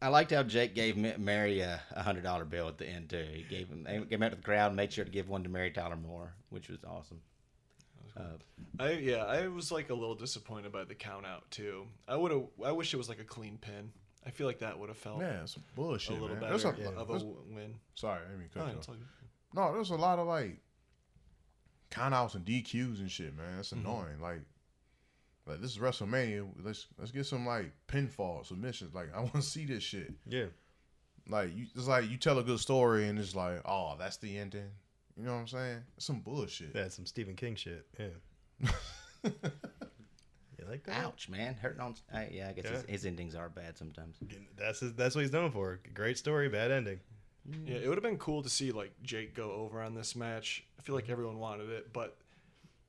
I 0.03 0.09
liked 0.09 0.33
how 0.33 0.43
Jake 0.43 0.75
gave 0.75 0.97
Mary 0.97 1.61
a 1.61 1.81
a 1.93 2.03
hundred 2.03 2.25
dollar 2.25 2.45
bill 2.45 2.67
at 2.69 2.77
the 2.77 2.87
end 2.87 3.09
too. 3.09 3.25
He 3.33 3.43
gave 3.45 3.69
him, 3.69 3.87
he 3.89 4.05
came 4.07 4.23
out 4.23 4.31
to 4.31 4.37
the 4.37 4.43
crowd, 4.43 4.67
and 4.69 4.77
made 4.77 4.93
sure 4.93 5.05
to 5.05 5.11
give 5.11 5.29
one 5.29 5.45
to 5.45 5.49
Mary 5.49 5.71
Tyler 5.71 5.97
Moore, 5.97 6.35
which 6.51 6.69
was 6.69 6.81
awesome. 6.85 7.21
I 8.79 8.91
yeah, 8.93 9.25
I 9.25 9.49
was 9.49 9.73
like 9.73 9.89
a 9.91 9.95
little 9.95 10.15
disappointed 10.15 10.71
by 10.73 10.85
the 10.85 10.95
count 10.95 11.25
out 11.25 11.51
too. 11.51 11.87
I 12.07 12.17
would 12.17 12.31
have. 12.33 12.43
I 12.65 12.73
wish 12.73 12.93
it 12.93 12.97
was 12.99 13.09
like 13.09 13.21
a 13.21 13.25
clean 13.25 13.57
pin. 13.59 13.91
I 14.27 14.31
feel 14.31 14.47
like 14.47 14.59
that 14.59 14.79
would 14.79 14.89
have 14.89 14.99
felt 14.99 15.19
Man, 15.21 15.47
some 15.47 15.63
a 15.77 15.81
little 15.81 16.29
man. 16.29 16.41
better 16.41 16.49
There's 16.51 16.65
a, 16.65 16.69
of 16.69 17.09
a 17.09 17.13
there's- 17.13 17.25
win. 17.51 17.75
sorry, 17.95 18.21
I 18.33 18.37
mean, 18.39 18.49
cut 18.55 18.69
it's 18.77 18.87
off. 18.89 18.91
all 18.91 18.95
good. 18.97 19.07
No, 19.55 19.73
there's 19.73 19.91
a 19.91 19.97
lot 19.97 20.19
of 20.19 20.27
like 20.27 20.59
countouts 21.91 22.35
and 22.35 22.45
DQs 22.45 23.01
and 23.01 23.11
shit, 23.11 23.37
man. 23.37 23.57
That's 23.57 23.71
Mm-hmm. 23.73 23.87
annoying. 23.87 24.21
Like, 24.21 24.43
like 25.47 25.61
this 25.61 25.73
is 25.73 25.79
WrestleMania. 25.79 26.47
Let's 26.63 26.87
let's 26.99 27.11
get 27.11 27.27
some 27.27 27.47
like 27.47 27.73
pinfall 27.89 28.47
submissions. 28.47 28.95
Like, 28.95 29.15
I 29.15 29.21
want 29.21 29.35
to 29.35 29.43
see 29.43 29.65
this 29.65 29.83
shit. 29.83 30.13
Yeah. 30.27 30.47
Like, 31.29 31.57
you, 31.57 31.67
it's 31.75 31.87
like 31.87 32.11
you 32.11 32.17
tell 32.17 32.39
a 32.39 32.43
good 32.43 32.59
story 32.59 33.09
and 33.09 33.19
it's 33.19 33.35
like, 33.35 33.61
oh, 33.65 33.95
that's 33.99 34.17
the 34.17 34.39
ending. 34.39 34.71
You 35.17 35.25
know 35.25 35.35
what 35.35 35.41
I'm 35.41 35.49
saying? 35.49 35.79
It's 35.97 36.07
some 36.07 36.21
bullshit. 36.21 36.73
That's 36.73 36.97
some 36.97 37.07
Stephen 37.07 37.37
King 37.37 37.55
shit. 37.55 37.87
Yeah. 37.99 38.71
you 39.25 39.31
like 40.69 40.85
that? 40.85 41.05
Ouch, 41.05 41.29
man, 41.29 41.55
hurting 41.55 41.81
on. 41.81 41.95
I, 42.13 42.29
yeah, 42.33 42.49
I 42.49 42.53
guess 42.53 42.69
his, 42.69 42.85
his 42.89 43.07
endings 43.07 43.35
are 43.35 43.49
bad 43.49 43.77
sometimes. 43.77 44.17
That's 44.57 44.81
his, 44.81 44.95
that's 44.95 45.15
what 45.15 45.21
he's 45.21 45.33
known 45.33 45.51
for. 45.51 45.81
Great 45.95 46.19
story, 46.19 46.49
bad 46.49 46.71
ending. 46.71 47.01
Mm. 47.49 47.69
Yeah, 47.69 47.77
it 47.77 47.89
would 47.89 47.99
have 47.99 48.05
been 48.05 48.19
cool 48.19 48.43
to 48.43 48.49
see 48.49 48.73
like 48.73 48.93
Jake 49.03 49.35
go 49.35 49.53
over 49.53 49.83
on 49.83 49.95
this 49.95 50.17
match. 50.17 50.65
I 50.79 50.83
feel 50.83 50.95
like 50.95 51.11
everyone 51.11 51.39
wanted 51.39 51.71
it, 51.71 51.93
but 51.93 52.17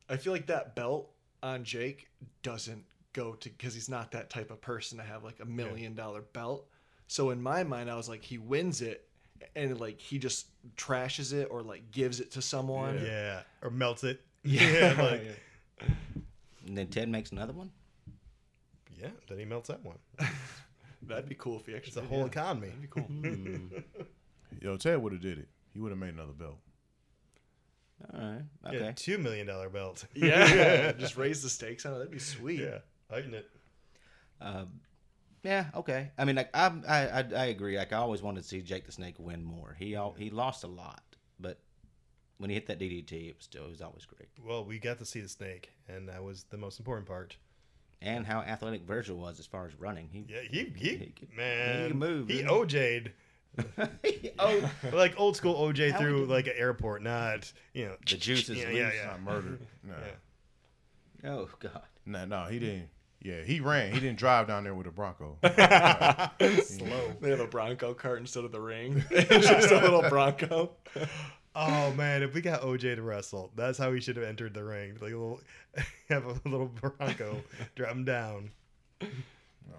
I 0.10 0.18
feel 0.18 0.34
like 0.34 0.48
that 0.48 0.76
belt 0.76 1.13
on 1.44 1.64
Jake 1.64 2.08
doesn't 2.42 2.84
go 3.14 3.34
to 3.34 3.50
because 3.50 3.74
he's 3.76 3.90
not 3.90 4.12
that 4.12 4.30
type 4.30 4.50
of 4.50 4.60
person 4.62 4.98
to 4.98 5.04
have 5.04 5.24
like 5.24 5.40
a 5.40 5.46
million 5.46 5.94
dollar 5.94 6.22
belt. 6.22 6.68
So 7.08 7.30
in 7.30 7.42
my 7.42 7.64
mind, 7.64 7.92
I 7.92 7.96
was 7.96 8.10
like, 8.10 8.24
he 8.24 8.38
wins 8.40 8.82
it, 8.82 9.08
and 9.56 9.80
like 9.80 10.00
he 10.00 10.18
just 10.18 10.48
trashes 10.76 11.34
it 11.34 11.50
or 11.52 11.62
like 11.62 11.92
gives 11.92 12.20
it 12.20 12.32
to 12.32 12.42
someone. 12.42 13.00
Yeah. 13.04 13.42
Or 13.62 13.70
melts 13.70 14.04
it. 14.04 14.22
Yeah, 14.46 14.96
like, 14.98 15.40
And 16.66 16.78
then 16.78 16.88
Ted 16.88 17.08
makes 17.10 17.32
another 17.32 17.54
one. 17.54 17.72
yeah. 19.00 19.10
Then 19.30 19.40
he 19.40 19.46
melts 19.46 19.68
that 19.70 19.84
one. 19.86 19.98
That'd 21.04 21.30
be 21.30 21.36
cool 21.36 21.60
if 21.60 21.66
he 21.66 21.76
actually. 21.76 21.90
It's 21.90 21.98
a 21.98 22.02
did, 22.02 22.10
whole 22.10 22.20
yeah. 22.20 22.26
economy. 22.26 22.68
That'd 22.68 22.82
be 22.82 22.88
cool. 22.88 23.82
Yo, 24.62 24.78
Ted 24.78 25.02
would 25.02 25.14
have 25.14 25.22
did 25.22 25.40
it. 25.40 25.48
He 25.74 25.80
would 25.80 25.92
have 25.92 26.00
made 26.00 26.14
another 26.14 26.34
belt. 26.34 26.58
All 28.14 28.20
right. 28.20 28.42
Yeah, 28.74 28.80
Okay. 28.80 28.94
two 28.96 29.18
million 29.18 29.48
dollar 29.48 29.70
belt. 29.70 30.06
Yeah, 30.16 30.92
just 30.98 31.16
raise 31.18 31.42
the 31.42 31.50
stakes 31.50 31.86
on 31.86 31.94
it. 31.94 31.98
That'd 31.98 32.12
be 32.12 32.20
sweet. 32.20 32.60
yeah, 32.60 32.80
heighten 33.10 33.34
it. 33.34 33.50
Um, 34.42 34.80
yeah. 35.44 35.66
Okay. 35.76 36.12
I 36.18 36.26
mean, 36.26 36.36
like, 36.36 36.50
I'm, 36.54 36.84
I, 36.88 37.08
I, 37.08 37.20
I 37.36 37.46
agree. 37.46 37.78
Like, 37.78 37.94
I 37.94 37.98
always 37.98 38.22
wanted 38.22 38.44
to 38.44 38.48
see 38.48 38.62
Jake 38.62 38.86
the 38.86 38.92
Snake 38.92 39.16
win 39.20 39.44
more. 39.44 39.76
He, 39.78 39.96
al- 39.96 40.16
he 40.18 40.30
lost 40.30 40.64
a 40.64 40.68
lot, 40.68 41.02
but 41.40 41.60
when 42.38 42.50
he 42.50 42.54
hit 42.56 42.68
that 42.68 42.80
DDT, 42.80 43.30
it 43.30 43.36
was 43.38 43.46
still, 43.46 43.66
it 43.66 43.70
was 43.72 43.82
always 43.82 44.06
great. 44.06 44.30
Well, 44.44 44.66
we 44.66 44.80
got 44.80 45.00
to 45.00 45.06
see 45.06 45.22
the 45.22 45.30
snake, 45.30 45.72
and 45.88 46.08
that 46.10 46.24
was 46.24 46.44
the 46.50 46.58
most 46.58 46.80
important 46.80 47.08
part. 47.08 47.38
And 48.02 48.26
how 48.26 48.40
athletic 48.42 48.84
Virgil 48.84 49.16
was 49.18 49.40
as 49.40 49.46
far 49.46 49.66
as 49.66 49.76
running. 49.80 50.10
He, 50.12 50.26
Yeah, 50.28 50.42
he 50.42 50.74
he, 50.76 50.90
He 50.98 51.14
could- 51.18 51.34
man, 51.34 51.82
he 51.84 51.88
could 51.88 51.96
move, 51.98 52.28
He 52.28 52.36
didn't 52.38 52.50
OJ'd 52.52 53.12
oh, 54.40 54.72
like 54.94 55.20
old 55.20 55.36
school 55.36 55.56
OJ 55.56 55.92
How 55.92 56.00
through 56.00 56.20
did- 56.22 56.30
like 56.30 56.48
an 56.48 56.54
airport, 56.58 57.02
not 57.04 57.52
you 57.74 57.86
know 57.86 57.96
The 58.10 58.18
juices 58.18 58.58
Yeah, 58.58 58.66
loose. 58.68 58.76
yeah, 58.78 58.88
It's 58.88 58.98
yeah. 58.98 59.06
not 59.08 59.22
murder. 59.22 59.60
No, 59.84 59.94
Yeah. 61.24 61.30
oh 61.32 61.50
God. 61.60 61.82
no, 62.06 62.26
no, 62.26 62.44
he 62.46 62.60
didn't. 62.60 62.90
Yeah, 63.22 63.42
he 63.44 63.62
ran. 63.62 63.94
He 63.94 64.00
didn't 64.02 64.18
drive 64.18 64.48
down 64.48 64.66
there 64.66 64.74
with 64.76 64.86
a 64.88 64.92
Bronco. 64.92 65.38
Slow. 65.42 67.14
They 67.22 67.30
have 67.30 67.40
a 67.40 67.48
Bronco 67.48 67.94
cart 67.94 68.20
instead 68.20 68.44
of 68.44 68.52
the 68.52 68.60
ring. 68.60 69.02
it's 69.10 69.48
just 69.48 69.72
a 69.72 69.80
little 69.80 70.02
Bronco. 70.10 70.72
Oh 71.56 71.94
man, 71.94 72.24
if 72.24 72.34
we 72.34 72.42
got 72.42 72.62
OJ 72.64 72.96
to 72.96 73.02
wrestle, 73.02 73.52
that's 73.56 73.78
how 73.78 73.94
he 73.94 74.02
should 74.02 74.18
have 74.18 74.26
entered 74.26 74.54
the 74.54 74.64
ring. 74.64 74.94
Like 75.00 75.14
a 75.14 75.18
little, 75.18 75.40
have 76.10 76.26
a 76.26 76.50
little 76.50 76.66
Bronco, 76.68 77.42
drop 77.76 77.92
him 77.92 78.04
down. 78.06 78.52
Oh 79.72 79.78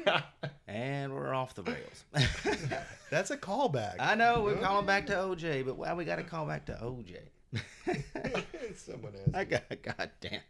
my 0.00 0.10
god. 0.10 0.24
And 0.66 1.14
we're 1.14 1.32
off 1.32 1.54
the 1.54 1.62
rails. 1.62 2.04
That's 3.10 3.30
a 3.30 3.38
callback. 3.38 3.94
I 3.98 4.14
know 4.14 4.42
we're 4.42 4.56
calling 4.58 4.84
back 4.84 5.06
to 5.06 5.14
OJ, 5.14 5.64
but 5.64 5.78
why 5.78 5.94
we 5.94 6.04
got 6.04 6.16
to 6.16 6.22
call 6.22 6.44
back 6.46 6.66
to 6.66 6.72
OJ? 6.74 7.16
Someone 8.76 9.12
has. 9.14 9.34
I 9.34 9.44
got 9.44 9.62
goddamn. 9.82 10.40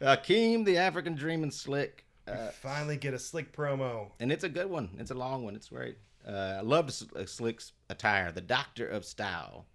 Akeem, 0.00 0.64
the 0.64 0.78
African 0.78 1.14
Dream, 1.14 1.42
and 1.42 1.52
Slick, 1.52 2.06
uh, 2.26 2.48
Finally, 2.48 2.96
get 2.96 3.12
a 3.14 3.18
slick 3.18 3.54
promo. 3.54 4.10
and 4.20 4.32
it's 4.32 4.42
a 4.44 4.48
good 4.48 4.70
one. 4.70 4.88
It's 4.98 5.10
a 5.10 5.14
long 5.14 5.44
one. 5.44 5.54
It's 5.54 5.68
great. 5.68 5.98
Uh, 6.26 6.54
I 6.58 6.60
love 6.62 6.88
S- 6.88 7.04
uh, 7.14 7.26
Slick's 7.26 7.72
attire, 7.90 8.32
the 8.32 8.40
Doctor 8.40 8.86
of 8.86 9.04
Style, 9.04 9.66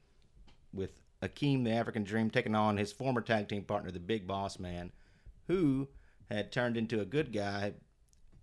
with 0.73 0.91
Akeem, 1.21 1.63
the 1.63 1.71
African 1.71 2.03
Dream, 2.03 2.29
taking 2.31 2.55
on 2.55 2.77
his 2.77 2.91
former 2.91 3.21
tag 3.21 3.47
team 3.47 3.63
partner, 3.63 3.91
the 3.91 3.99
Big 3.99 4.25
Boss 4.25 4.57
Man, 4.59 4.91
who 5.47 5.88
had 6.29 6.51
turned 6.51 6.77
into 6.77 7.01
a 7.01 7.05
good 7.05 7.31
guy 7.31 7.73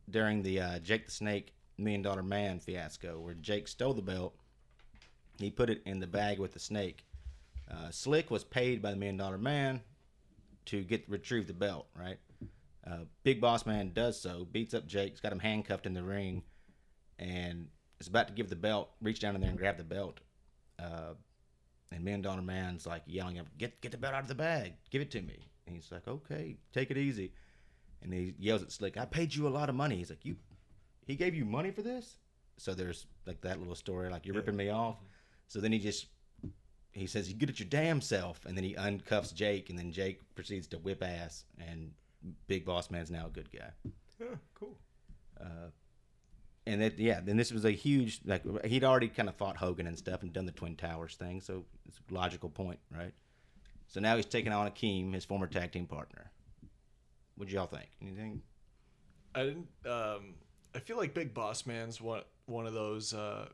during 0.09 0.43
the 0.43 0.61
uh, 0.61 0.79
Jake 0.81 1.07
the 1.07 1.13
Snake 1.13 1.55
Million 1.79 2.03
Dollar 2.03 2.23
Man 2.23 2.61
fiasco, 2.61 3.19
where 3.19 3.35
Jake 3.35 3.69
stole 3.69 3.95
the 3.95 4.03
belt. 4.03 4.35
He 5.39 5.51
put 5.51 5.71
it 5.71 5.83
in 5.85 5.99
the 5.99 6.07
bag 6.07 6.39
with 6.39 6.53
the 6.53 6.61
snake. 6.61 7.05
Uh, 7.71 7.91
Slick 7.91 8.31
was 8.31 8.45
paid 8.45 8.81
by 8.81 8.91
the 8.91 8.97
Million 8.97 9.17
Dollar 9.17 9.39
Man 9.39 9.81
to 10.67 10.83
get 10.83 11.09
retrieve 11.09 11.47
the 11.47 11.53
belt, 11.53 11.87
right? 11.99 12.19
Uh, 12.87 13.05
Big 13.23 13.41
Boss 13.41 13.67
Man 13.67 13.93
does 13.93 14.21
so, 14.21 14.47
beats 14.51 14.75
up 14.75 14.87
Jake, 14.87 15.11
he's 15.11 15.21
got 15.21 15.33
him 15.33 15.39
handcuffed 15.39 15.87
in 15.87 15.95
the 15.95 16.03
ring, 16.03 16.43
and 17.19 17.69
is 17.99 18.09
about 18.09 18.29
to 18.29 18.35
give 18.35 18.51
the 18.51 18.57
belt, 18.57 18.91
reach 19.01 19.21
down 19.21 19.35
in 19.35 19.41
there 19.41 19.51
and 19.51 19.59
grab 19.59 19.79
the 19.79 19.85
belt. 19.85 20.21
Uh, 20.79 21.15
and 21.91 22.05
Million 22.05 22.23
Dollar 22.23 22.43
Man's 22.43 22.87
like 22.87 23.03
yelling 23.07 23.41
get, 23.57 23.81
get 23.81 23.93
the 23.93 23.99
belt 23.99 24.15
out 24.15 24.23
of 24.23 24.29
the 24.29 24.35
bag, 24.35 24.75
give 24.91 25.01
it 25.01 25.11
to 25.13 25.23
me. 25.23 25.51
And 25.67 25.75
he's 25.75 25.91
like, 25.91 26.07
okay, 26.07 26.57
take 26.73 26.91
it 26.91 26.99
easy. 26.99 27.33
And 28.05 28.13
he 28.13 28.35
yells 28.39 28.63
at 28.63 28.71
Slick, 28.71 28.97
I 28.97 29.07
paid 29.07 29.35
you 29.35 29.49
a 29.49 29.49
lot 29.49 29.69
of 29.69 29.75
money. 29.75 29.97
He's 29.97 30.11
like, 30.11 30.25
you, 30.25 30.37
he 31.07 31.17
gave 31.17 31.35
you 31.35 31.45
money 31.45 31.71
for 31.71 31.83
this? 31.83 32.19
So 32.59 32.75
there's 32.75 33.07
like 33.27 33.41
that 33.41 33.59
little 33.59 33.75
story, 33.75 34.11
like 34.11 34.27
you're 34.27 34.37
ripping 34.37 34.57
me 34.57 34.71
off. 34.71 34.97
So 35.49 35.61
then 35.61 35.73
he 35.73 35.79
just 35.79 36.07
he 36.93 37.07
says, 37.07 37.29
"You 37.29 37.35
get 37.35 37.51
it 37.51 37.59
your 37.59 37.69
damn 37.69 38.01
self," 38.01 38.45
and 38.47 38.57
then 38.57 38.65
he 38.65 38.75
uncuffs 38.75 39.35
Jake, 39.35 39.69
and 39.71 39.79
then 39.79 39.91
Jake 39.91 40.21
proceeds 40.35 40.69
to 40.69 40.79
whip 40.79 41.03
ass, 41.03 41.45
and 41.59 41.91
Big 42.47 42.65
Boss 42.65 42.91
Man's 42.91 43.11
now 43.11 43.27
a 43.27 43.31
good 43.31 43.51
guy. 43.51 43.71
Oh, 44.23 44.39
cool. 44.55 44.79
Uh, 45.41 45.71
and 46.67 46.81
that, 46.81 46.99
yeah, 46.99 47.21
then 47.21 47.37
this 47.37 47.53
was 47.53 47.65
a 47.65 47.73
huge 47.73 48.21
like 48.25 48.43
he'd 48.65 48.85
already 48.85 49.09
kind 49.09 49.29
of 49.29 49.35
fought 49.35 49.57
Hogan 49.57 49.87
and 49.87 49.99
stuff 49.99 50.23
and 50.23 50.33
done 50.33 50.47
the 50.47 50.53
Twin 50.53 50.77
Towers 50.77 51.17
thing, 51.17 51.41
so 51.41 51.65
it's 51.87 51.99
a 52.11 52.15
logical 52.15 52.49
point, 52.49 52.79
right? 52.97 53.13
So 53.89 54.01
now 54.01 54.17
he's 54.17 54.27
taking 54.27 54.53
on 54.53 54.71
Akeem, 54.71 55.13
his 55.13 55.25
former 55.25 55.47
tag 55.47 55.73
team 55.73 55.87
partner. 55.87 56.31
What'd 57.37 57.53
y'all 57.53 57.67
think? 57.67 57.89
Anything? 58.01 58.43
I 59.35 59.43
didn't. 59.43 59.69
Um, 59.87 60.35
I 60.75 60.79
feel 60.79 60.97
like 60.97 61.15
Big 61.15 61.35
Boss 61.35 61.67
Man's 61.67 62.01
one 62.01 62.23
one 62.47 62.67
of 62.67 62.75
those 62.75 63.15
uh, 63.15 63.49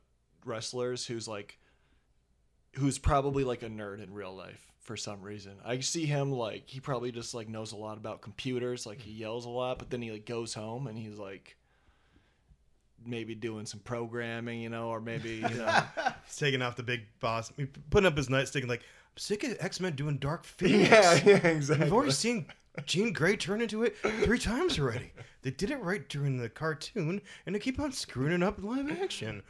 wrestlers 0.44 1.06
who's 1.06 1.28
like, 1.28 1.58
who's 2.74 2.98
probably 2.98 3.44
like 3.44 3.62
a 3.62 3.68
nerd 3.68 4.02
in 4.02 4.12
real 4.12 4.34
life 4.34 4.70
for 4.80 4.96
some 4.96 5.22
reason. 5.22 5.52
I 5.64 5.80
see 5.80 6.06
him 6.06 6.32
like 6.32 6.64
he 6.66 6.80
probably 6.80 7.12
just 7.12 7.34
like 7.34 7.48
knows 7.48 7.72
a 7.72 7.76
lot 7.76 7.96
about 7.96 8.20
computers. 8.20 8.86
Like 8.86 9.00
he 9.00 9.12
yells 9.12 9.44
a 9.46 9.50
lot, 9.50 9.78
but 9.78 9.90
then 9.90 10.02
he 10.02 10.10
like 10.10 10.26
goes 10.26 10.54
home 10.54 10.86
and 10.86 10.98
he's 10.98 11.18
like 11.18 11.56
maybe 13.04 13.34
doing 13.34 13.66
some 13.66 13.80
programming, 13.80 14.60
you 14.60 14.68
know, 14.68 14.88
or 14.88 15.00
maybe 15.00 15.36
you 15.36 15.56
know. 15.56 15.82
He's 16.26 16.36
taking 16.36 16.62
off 16.62 16.76
the 16.76 16.82
big 16.82 17.06
boss, 17.18 17.52
putting 17.90 18.06
up 18.06 18.16
his 18.16 18.28
nightstick, 18.28 18.60
and 18.60 18.68
like, 18.68 18.80
I'm 18.80 19.16
sick 19.16 19.44
of 19.44 19.56
X 19.60 19.80
Men 19.80 19.94
doing 19.94 20.18
Dark 20.18 20.44
Phoenix. 20.44 20.90
Yeah, 20.90 21.20
yeah, 21.24 21.46
exactly. 21.48 21.84
We've 21.84 21.92
already 21.92 22.12
seen 22.12 22.46
Jean 22.86 23.12
Grey 23.12 23.36
turned 23.36 23.62
into 23.62 23.82
it 23.82 23.96
three 24.24 24.38
times 24.38 24.78
already. 24.78 25.12
They 25.42 25.50
did 25.50 25.70
it 25.70 25.80
right 25.80 26.06
during 26.08 26.36
the 26.36 26.48
cartoon, 26.48 27.20
and 27.46 27.54
they 27.54 27.58
keep 27.58 27.80
on 27.80 27.92
screwing 27.92 28.32
it 28.32 28.42
up 28.42 28.58
in 28.58 28.64
live 28.64 28.90
action. 29.02 29.42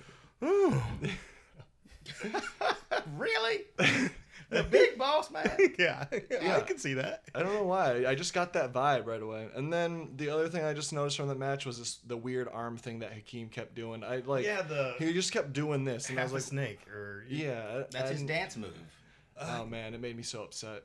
Oh, 0.43 0.83
Really? 3.17 3.65
the 4.51 4.63
Big 4.65 4.99
Boss 4.99 5.31
Man? 5.31 5.51
yeah, 5.79 6.07
I 6.11 6.61
can 6.61 6.79
see 6.79 6.95
that. 6.95 7.23
I 7.35 7.43
don't 7.43 7.55
know 7.55 7.65
why. 7.65 8.07
I 8.07 8.15
just 8.15 8.35
got 8.35 8.53
that 8.55 8.73
vibe 8.73 9.07
right 9.07 9.23
away. 9.23 9.49
And 9.55 9.73
then 9.73 10.11
the 10.17 10.31
other 10.31 10.49
thing 10.49 10.65
I 10.65 10.73
just 10.75 10.93
noticed 10.93 11.17
from 11.17 11.29
the 11.29 11.35
match 11.35 11.67
was 11.67 11.79
this 11.79 11.99
the 12.07 12.17
weird 12.17 12.49
arm 12.53 12.77
thing 12.77 13.01
that 13.01 13.13
Hakeem 13.13 13.49
kept 13.49 13.75
doing. 13.75 14.03
I 14.05 14.17
like 14.19 14.45
Yeah, 14.45 14.63
the 14.63 14.95
he 14.99 15.13
just 15.13 15.33
kept 15.33 15.53
doing 15.53 15.85
this, 15.85 16.09
and 16.11 16.19
I 16.19 16.25
was 16.25 16.33
like, 16.33 16.43
snake, 16.43 16.81
or 16.89 17.25
yeah, 17.29 17.83
That's 17.91 18.11
his 18.11 18.23
dance 18.23 18.57
move. 18.57 18.77
Oh 19.41 19.65
man, 19.65 19.95
it 19.95 20.01
made 20.01 20.17
me 20.17 20.23
so 20.23 20.43
upset. 20.43 20.83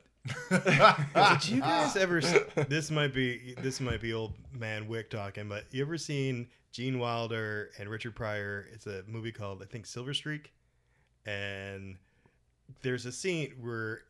Did 0.50 1.48
you 1.48 1.60
guys 1.60 1.96
ever? 1.96 2.18
s- 2.18 2.38
This 2.68 2.90
might 2.90 3.12
be 3.14 3.54
this 3.62 3.80
might 3.80 4.00
be 4.00 4.12
old 4.12 4.34
man 4.52 4.88
Wick 4.88 5.10
talking, 5.10 5.48
but 5.48 5.64
you 5.70 5.82
ever 5.82 5.98
seen 5.98 6.48
Gene 6.72 6.98
Wilder 6.98 7.70
and 7.78 7.88
Richard 7.88 8.14
Pryor? 8.16 8.66
It's 8.72 8.86
a 8.86 9.02
movie 9.06 9.32
called 9.32 9.62
I 9.62 9.66
think 9.66 9.86
Silver 9.86 10.14
Streak, 10.14 10.52
and 11.24 11.96
there's 12.82 13.06
a 13.06 13.12
scene 13.12 13.52
where 13.60 14.00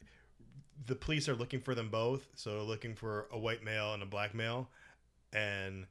the 0.87 0.95
police 0.95 1.29
are 1.29 1.35
looking 1.35 1.61
for 1.61 1.75
them 1.75 1.89
both, 1.91 2.27
so 2.35 2.63
looking 2.65 2.95
for 2.95 3.27
a 3.33 3.39
white 3.39 3.65
male 3.65 3.93
and 3.95 4.03
a 4.03 4.07
black 4.07 4.35
male, 4.35 4.69
and 5.33 5.87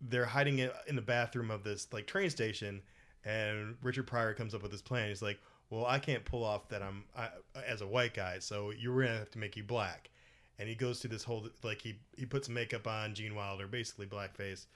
they're 0.00 0.26
hiding 0.26 0.58
it 0.58 0.74
in 0.88 0.96
the 0.96 1.02
bathroom 1.02 1.50
of 1.50 1.62
this 1.64 1.86
like 1.92 2.06
train 2.06 2.28
station, 2.30 2.82
and 3.24 3.76
Richard 3.82 4.06
Pryor 4.06 4.34
comes 4.34 4.54
up 4.54 4.62
with 4.62 4.72
this 4.72 4.82
plan. 4.82 5.08
He's 5.08 5.22
like, 5.22 5.38
"Well, 5.72 5.86
I 5.86 5.98
can't 5.98 6.22
pull 6.26 6.44
off 6.44 6.68
that 6.68 6.82
I'm 6.82 7.04
I, 7.16 7.30
as 7.66 7.80
a 7.80 7.86
white 7.86 8.12
guy, 8.12 8.40
so 8.40 8.72
you're 8.72 9.04
gonna 9.04 9.18
have 9.18 9.30
to 9.30 9.38
make 9.38 9.56
you 9.56 9.62
black." 9.64 10.10
And 10.58 10.68
he 10.68 10.74
goes 10.74 11.00
through 11.00 11.10
this 11.10 11.24
whole 11.24 11.48
like 11.62 11.80
he 11.80 11.96
he 12.14 12.26
puts 12.26 12.50
makeup 12.50 12.86
on 12.86 13.14
Gene 13.14 13.34
Wilder, 13.34 13.66
basically 13.66 14.04
blackface, 14.06 14.66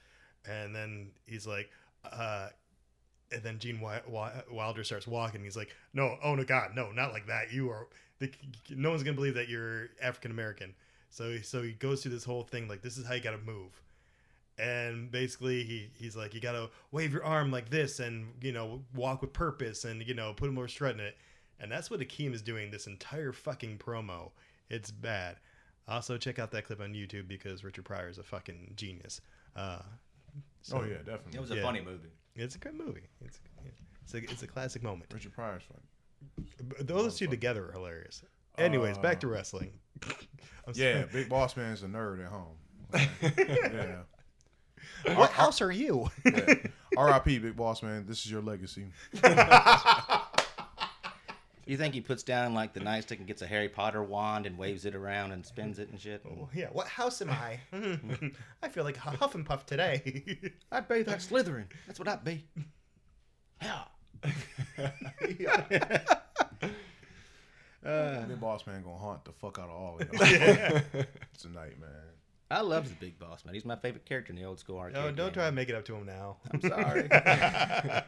and 0.43 0.75
then 0.75 1.11
he's 1.27 1.45
like, 1.45 1.69
uh, 2.03 2.49
and 3.31 3.43
then 3.43 3.59
Gene 3.59 3.75
Wi- 3.75 4.01
Wi- 4.07 4.43
Wilder 4.51 4.83
starts 4.83 5.05
walking. 5.05 5.43
He's 5.43 5.55
like, 5.55 5.69
"No, 5.93 6.17
oh 6.23 6.33
no, 6.33 6.43
God, 6.43 6.71
no, 6.75 6.91
not 6.91 7.13
like 7.13 7.27
that. 7.27 7.53
You 7.53 7.69
are 7.69 7.87
the, 8.17 8.31
no 8.71 8.89
one's 8.89 9.03
gonna 9.03 9.15
believe 9.15 9.35
that 9.35 9.49
you're 9.49 9.89
African 10.01 10.31
American." 10.31 10.73
So 11.11 11.37
so 11.41 11.61
he 11.61 11.73
goes 11.73 12.01
through 12.01 12.13
this 12.13 12.23
whole 12.23 12.43
thing 12.43 12.67
like, 12.67 12.81
"This 12.81 12.97
is 12.97 13.05
how 13.05 13.13
you 13.13 13.21
gotta 13.21 13.37
move." 13.37 13.83
And 14.59 15.11
basically 15.11 15.63
he 15.63 15.89
he's 15.93 16.15
like 16.15 16.33
you 16.33 16.41
gotta 16.41 16.69
wave 16.91 17.13
your 17.13 17.23
arm 17.23 17.51
like 17.51 17.69
this 17.69 17.99
and 17.99 18.25
you 18.41 18.51
know 18.51 18.81
walk 18.95 19.21
with 19.21 19.31
purpose 19.33 19.85
and 19.85 20.05
you 20.07 20.13
know 20.13 20.33
put 20.33 20.51
more 20.51 20.67
strut 20.67 20.93
in 20.95 20.99
it 20.99 21.15
and 21.59 21.71
that's 21.71 21.89
what 21.91 21.99
Akeem 21.99 22.33
is 22.33 22.41
doing 22.41 22.71
this 22.71 22.87
entire 22.87 23.31
fucking 23.31 23.77
promo 23.77 24.31
it's 24.69 24.89
bad 24.91 25.35
also 25.87 26.17
check 26.17 26.39
out 26.39 26.51
that 26.51 26.65
clip 26.65 26.81
on 26.81 26.93
youtube 26.93 27.27
because 27.27 27.63
richard 27.63 27.85
pryor 27.85 28.09
is 28.09 28.17
a 28.17 28.23
fucking 28.23 28.73
genius 28.75 29.21
uh 29.55 29.79
so 30.61 30.77
oh 30.79 30.83
yeah, 30.83 30.97
definitely. 30.97 31.35
It 31.37 31.41
was 31.41 31.51
a 31.51 31.55
Yeah. 31.57 31.63
funny 31.63 31.81
movie. 31.81 32.09
it's 32.35 32.55
a 32.55 32.59
good 32.59 32.73
movie 32.75 33.07
it's 33.21 33.39
it's 34.03 34.13
a, 34.13 34.17
it's 34.17 34.43
a 34.43 34.47
classic 34.47 34.81
moment 34.83 35.11
Richard 35.13 35.33
Pryor's 35.33 35.63
fun. 35.63 36.47
Those 36.79 37.15
two 37.17 37.27
together 37.27 37.67
are 37.69 37.71
hilarious 37.73 38.23
anyways 38.57 38.97
back 38.97 39.19
to 39.19 39.27
wrestling 39.27 39.71
I'm 40.67 40.73
Yeah, 40.73 40.93
sorry. 41.01 41.09
Big 41.13 41.29
Boss 41.29 41.55
Man's 41.55 41.83
a 41.83 41.87
nerd 41.87 42.25
at 42.25 42.31
home. 42.31 42.55
yeah. 42.93 43.97
what 45.15 45.31
house 45.31 45.61
are 45.61 45.71
you 45.71 46.09
yeah. 46.25 46.55
R.I.P. 46.97 47.39
Big 47.39 47.55
Boss 47.55 47.83
Man. 47.83 48.05
This 48.07 48.25
is 48.25 48.31
your 48.31 48.41
legacy. 48.41 48.85
You 51.65 51.75
think 51.75 51.93
he 51.93 51.99
puts 52.01 52.23
down 52.23 52.53
like 52.53 52.73
the 52.73 52.79
nightstick 52.79 53.17
and 53.17 53.27
gets 53.27 53.41
a 53.41 53.47
Harry 53.47 53.67
Potter 53.67 54.01
wand 54.01 54.45
and 54.45 54.57
waves 54.57 54.85
it 54.85 54.95
around 54.95 55.33
and 55.33 55.45
spins 55.45 55.79
it 55.79 55.89
and 55.89 55.99
shit? 55.99 56.23
yeah 56.53 56.67
what 56.71 56.87
house 56.87 57.21
am 57.21 57.29
i 57.29 57.59
i 58.63 58.69
feel 58.69 58.85
like 58.85 58.95
huff 58.95 59.35
and 59.35 59.45
puff 59.45 59.65
today 59.65 60.53
I'd 60.71 60.87
be 60.87 61.03
that 61.03 61.19
Slytherin. 61.19 61.65
That's 61.85 61.99
what 61.99 62.07
I'd 62.07 62.23
be. 62.23 62.45
Yeah. 63.61 63.83
Uh, 67.85 68.25
Big 68.25 68.39
Boss 68.41 68.65
Man 68.67 68.81
gonna 68.83 68.97
haunt 68.97 69.23
the 69.23 69.31
fuck 69.31 69.59
out 69.59 69.69
of 69.69 69.75
all 69.75 69.99
of 69.99 70.07
y'all 70.11 70.19
tonight, 71.39 71.79
man. 71.79 72.16
I 72.49 72.61
love 72.61 72.87
the 72.87 72.95
Big 72.95 73.19
Boss 73.19 73.43
Man. 73.43 73.53
He's 73.53 73.65
my 73.65 73.75
favorite 73.75 74.05
character 74.05 74.31
in 74.31 74.37
the 74.37 74.45
old 74.45 74.59
school 74.59 74.77
oh, 74.77 74.81
arcade. 74.81 74.97
Oh, 74.97 75.11
don't 75.11 75.27
game. 75.27 75.33
try 75.33 75.45
to 75.47 75.51
make 75.51 75.69
it 75.69 75.75
up 75.75 75.83
to 75.85 75.95
him 75.95 76.05
now. 76.05 76.37
I'm 76.51 76.61
sorry. 76.69 77.07
I've 77.11 78.05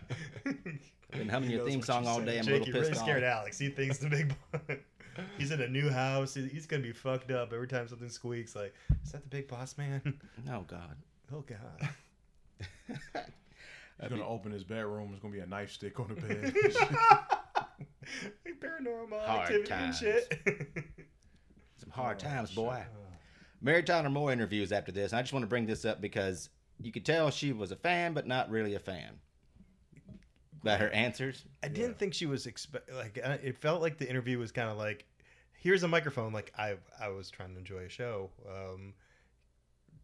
been 1.11 1.27
humming 1.27 1.49
your 1.49 1.65
theme 1.65 1.81
song 1.81 2.07
all 2.07 2.21
day. 2.21 2.39
I'm 2.39 2.41
a 2.41 2.43
Jake, 2.43 2.51
little 2.51 2.67
you 2.67 2.73
really 2.73 2.89
pissed 2.89 3.01
scared 3.01 3.23
off. 3.23 3.39
Alex. 3.39 3.59
He 3.59 3.69
thinks 3.69 3.97
the 3.97 4.09
big. 4.09 4.33
Boss. 4.51 4.77
he's 5.37 5.51
in 5.51 5.61
a 5.61 5.67
new 5.67 5.89
house. 5.89 6.35
He's 6.35 6.65
gonna 6.65 6.83
be 6.83 6.93
fucked 6.93 7.31
up 7.31 7.51
every 7.51 7.67
time 7.67 7.87
something 7.87 8.09
squeaks. 8.09 8.55
Like, 8.55 8.73
is 9.03 9.11
that 9.11 9.23
the 9.23 9.29
big 9.29 9.47
boss 9.47 9.77
man? 9.77 10.01
Oh 10.49 10.63
God. 10.67 10.95
Oh 11.33 11.41
god. 11.41 11.89
He's 12.87 14.09
gonna 14.09 14.25
open 14.25 14.51
his 14.51 14.63
bedroom. 14.63 15.09
There's 15.09 15.19
gonna 15.19 15.33
be 15.33 15.41
a 15.41 15.45
knife 15.45 15.71
stick 15.71 15.99
on 15.99 16.07
the 16.07 16.21
bed. 16.21 16.55
Paranormal 18.59 19.25
Hard 19.25 19.41
activity 19.41 19.69
times. 19.69 20.01
and 20.01 20.13
shit. 20.13 20.85
Some 21.77 21.91
hard 21.91 22.21
oh, 22.21 22.27
times, 22.27 22.51
boy. 22.51 22.83
Oh, 22.85 23.08
Mary 23.61 23.83
Tyler 23.83 24.09
Moore 24.09 24.31
interviews 24.31 24.71
after 24.71 24.91
this. 24.91 25.13
I 25.13 25.21
just 25.21 25.33
want 25.33 25.43
to 25.43 25.47
bring 25.47 25.65
this 25.65 25.85
up 25.85 26.01
because 26.01 26.49
you 26.79 26.91
could 26.91 27.05
tell 27.05 27.29
she 27.31 27.51
was 27.51 27.71
a 27.71 27.75
fan, 27.75 28.13
but 28.13 28.27
not 28.27 28.49
really 28.49 28.75
a 28.75 28.79
fan. 28.79 29.19
By 30.63 30.75
her 30.77 30.89
answers. 30.89 31.45
I 31.63 31.69
didn't 31.69 31.97
think 31.97 32.13
she 32.13 32.25
was 32.25 32.45
expect 32.45 32.91
like 32.91 33.17
uh, 33.23 33.37
it 33.41 33.57
felt 33.57 33.81
like 33.81 33.97
the 33.97 34.09
interview 34.09 34.37
was 34.39 34.51
kind 34.51 34.69
of 34.69 34.77
like 34.77 35.05
here's 35.53 35.83
a 35.83 35.87
microphone 35.87 36.33
like 36.33 36.51
I 36.57 36.75
I 36.99 37.09
was 37.09 37.29
trying 37.29 37.53
to 37.53 37.59
enjoy 37.59 37.79
a 37.85 37.89
show 37.89 38.29
um 38.47 38.93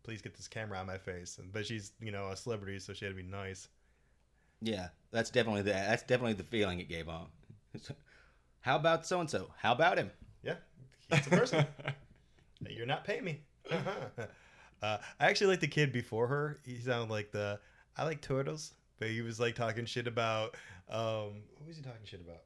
please 0.03 0.21
get 0.21 0.35
this 0.35 0.47
camera 0.47 0.79
on 0.79 0.85
my 0.85 0.97
face 0.97 1.37
and 1.39 1.51
but 1.51 1.65
she's 1.65 1.91
you 1.99 2.11
know 2.11 2.29
a 2.29 2.35
celebrity 2.37 2.79
so 2.79 2.93
she 2.93 3.05
had 3.05 3.11
to 3.11 3.15
be 3.15 3.23
nice 3.23 3.67
Yeah, 4.61 4.89
that's 5.11 5.29
definitely 5.29 5.61
the 5.63 5.71
that's 5.71 6.03
definitely 6.03 6.33
the 6.33 6.43
feeling 6.43 6.79
it 6.79 6.89
gave 6.89 7.07
off. 7.09 7.29
How 8.61 8.75
about 8.77 9.05
so 9.05 9.19
and 9.21 9.29
so? 9.29 9.51
How 9.57 9.71
about 9.73 9.97
him? 9.97 10.11
yeah 10.43 10.55
he's 11.09 11.27
a 11.27 11.29
person 11.29 11.65
you're 12.71 12.85
not 12.85 13.03
paying 13.03 13.23
me 13.23 13.41
uh, 13.71 13.77
I 14.81 14.99
actually 15.19 15.47
like 15.47 15.59
the 15.59 15.67
kid 15.67 15.91
before 15.91 16.27
her 16.27 16.59
he 16.65 16.79
sounded 16.79 17.11
like 17.11 17.31
the 17.31 17.59
I 17.97 18.03
like 18.05 18.21
turtles 18.21 18.73
but 18.99 19.09
he 19.09 19.21
was 19.21 19.39
like 19.39 19.55
talking 19.55 19.85
shit 19.85 20.07
about 20.07 20.55
um 20.89 21.43
who 21.59 21.67
was 21.67 21.77
he 21.77 21.83
talking 21.83 22.05
shit 22.05 22.21
about 22.21 22.41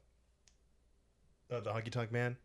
uh, 1.52 1.60
the 1.60 1.70
honky 1.70 1.90
tonk 1.90 2.10
man 2.12 2.36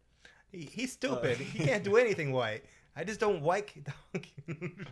he, 0.52 0.69
he's 0.72 0.91
stupid 0.93 1.38
he 1.38 1.64
can't 1.65 1.84
do 1.84 1.95
anything 1.97 2.31
white 2.31 2.65
I 2.95 3.03
just 3.03 3.19
don't 3.19 3.43
like 3.43 3.73
the 3.84 3.93
honky 4.47 4.88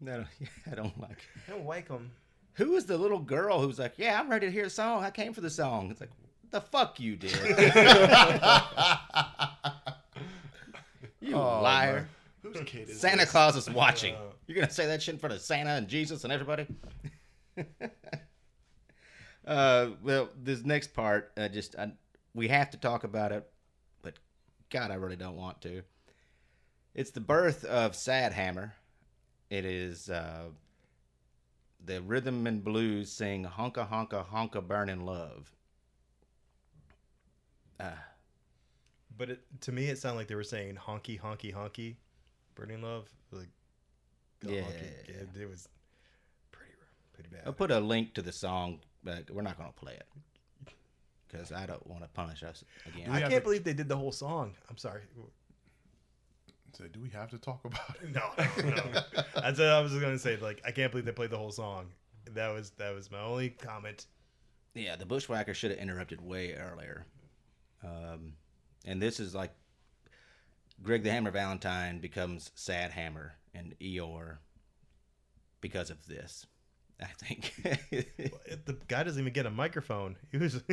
No, 0.00 0.24
I 0.70 0.74
don't 0.74 1.00
like. 1.00 1.26
I 1.48 1.52
don't 1.52 1.64
like 1.64 1.88
him. 1.88 2.10
Who 2.54 2.72
was 2.72 2.84
the 2.84 2.98
little 2.98 3.18
girl 3.18 3.60
who 3.60 3.66
was 3.66 3.78
like, 3.78 3.94
"Yeah, 3.96 4.20
I'm 4.20 4.28
ready 4.28 4.46
to 4.46 4.52
hear 4.52 4.64
the 4.64 4.70
song. 4.70 5.02
I 5.02 5.10
came 5.10 5.32
for 5.32 5.40
the 5.40 5.48
song." 5.48 5.90
It's 5.90 6.00
like, 6.02 6.10
the 6.50 6.60
fuck 6.60 7.00
you 7.00 7.16
did. 7.16 7.32
you 11.20 11.34
Oh, 11.34 11.62
liar. 11.62 12.08
Whose 12.58 12.68
kid 12.68 12.88
is 12.88 13.00
Santa 13.00 13.18
this? 13.18 13.30
Claus 13.30 13.56
is 13.56 13.70
watching. 13.70 14.14
You're 14.46 14.56
gonna 14.56 14.70
say 14.70 14.86
that 14.86 15.02
shit 15.02 15.14
in 15.14 15.18
front 15.18 15.34
of 15.34 15.40
Santa 15.40 15.70
and 15.70 15.88
Jesus 15.88 16.24
and 16.24 16.32
everybody. 16.32 16.66
uh, 19.46 19.88
well, 20.02 20.28
this 20.40 20.64
next 20.64 20.94
part, 20.94 21.32
uh, 21.36 21.48
just 21.48 21.76
I, 21.76 21.92
we 22.34 22.48
have 22.48 22.70
to 22.70 22.76
talk 22.78 23.04
about 23.04 23.32
it, 23.32 23.48
but 24.02 24.14
God, 24.70 24.90
I 24.90 24.94
really 24.94 25.16
don't 25.16 25.36
want 25.36 25.60
to. 25.62 25.82
It's 26.94 27.10
the 27.10 27.20
birth 27.20 27.64
of 27.64 27.94
Sad 27.94 28.32
Hammer. 28.32 28.74
It 29.50 29.64
is 29.64 30.08
uh, 30.10 30.46
the 31.84 32.02
rhythm 32.02 32.46
and 32.46 32.62
blues 32.64 33.10
sing 33.12 33.44
"Honka 33.44 33.88
Honka 33.88 34.26
Honka 34.26 34.66
Burning 34.66 35.04
Love." 35.04 35.52
Uh, 37.78 37.90
But 39.16 39.30
it, 39.30 39.40
to 39.62 39.72
me, 39.72 39.86
it 39.86 39.98
sounded 39.98 40.18
like 40.18 40.28
they 40.28 40.34
were 40.34 40.42
saying 40.44 40.76
honky, 40.76 41.20
honky, 41.20 41.54
honky, 41.54 41.96
burning 42.56 42.82
love. 42.82 43.08
Like, 43.30 43.48
the 44.40 44.52
Yeah. 44.54 44.62
honky. 44.62 45.08
It, 45.08 45.28
it 45.40 45.48
was 45.48 45.68
pretty, 46.50 46.72
pretty 47.14 47.28
bad. 47.30 47.42
I'll 47.46 47.52
put 47.52 47.70
a 47.70 47.78
link 47.78 48.14
to 48.14 48.22
the 48.22 48.32
song, 48.32 48.80
but 49.04 49.30
we're 49.30 49.42
not 49.42 49.56
gonna 49.56 49.70
play 49.72 49.92
it 49.94 50.08
because 51.28 51.52
I 51.52 51.66
don't 51.66 51.86
want 51.86 52.02
to 52.02 52.08
punish 52.08 52.42
us 52.42 52.64
again. 52.86 53.10
I 53.10 53.20
can't 53.20 53.32
to- 53.34 53.40
believe 53.42 53.62
they 53.64 53.72
did 53.74 53.88
the 53.88 53.96
whole 53.96 54.12
song. 54.12 54.54
I'm 54.68 54.76
sorry. 54.76 55.02
So, 56.72 56.84
do 56.88 57.00
we 57.00 57.08
have 57.10 57.30
to 57.30 57.38
talk 57.38 57.64
about 57.64 57.96
it? 58.02 58.10
No, 58.12 58.30
no, 58.62 58.74
no. 58.92 59.00
That's 59.34 59.58
what 59.58 59.68
I 59.68 59.80
was 59.80 59.92
gonna 59.94 60.18
say. 60.18 60.36
Like, 60.36 60.60
I 60.64 60.70
can't 60.72 60.90
believe 60.90 61.06
they 61.06 61.12
played 61.12 61.30
the 61.30 61.38
whole 61.38 61.52
song. 61.52 61.86
That 62.34 62.48
was 62.52 62.70
that 62.78 62.94
was 62.94 63.10
my 63.10 63.20
only 63.20 63.50
comment. 63.50 64.06
Yeah, 64.74 64.96
the 64.96 65.06
Bushwhacker 65.06 65.54
should 65.54 65.70
have 65.70 65.80
interrupted 65.80 66.20
way 66.20 66.52
earlier. 66.54 67.06
Um, 67.82 68.34
and 68.84 69.00
this 69.00 69.20
is 69.20 69.34
like 69.34 69.52
Greg 70.82 71.02
the 71.02 71.10
Hammer 71.10 71.30
Valentine 71.30 72.00
becomes 72.00 72.50
Sad 72.54 72.90
Hammer 72.92 73.34
and 73.54 73.74
Eeyore 73.80 74.38
because 75.60 75.90
of 75.90 76.06
this. 76.06 76.46
I 77.00 77.06
think. 77.18 77.54
The 78.64 78.76
guy 78.88 79.02
doesn't 79.02 79.20
even 79.20 79.32
get 79.32 79.46
a 79.46 79.50
microphone. 79.50 80.16
He 80.32 80.38
was. 80.38 80.62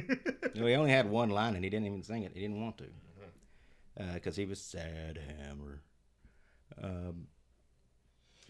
No, 0.56 0.68
he 0.68 0.76
only 0.76 0.92
had 0.92 1.10
one 1.10 1.32
line 1.32 1.56
and 1.56 1.64
he 1.64 1.70
didn't 1.72 1.88
even 1.88 2.04
sing 2.04 2.22
it. 2.22 2.32
He 2.36 2.42
didn't 2.42 2.62
want 2.62 2.78
to. 2.78 2.84
Mm-hmm. 2.84 4.04
Uh, 4.10 4.14
because 4.14 4.36
he 4.36 4.46
was 4.46 4.62
Sad 4.62 5.20
Hammer. 5.40 5.82
Um, 6.82 7.28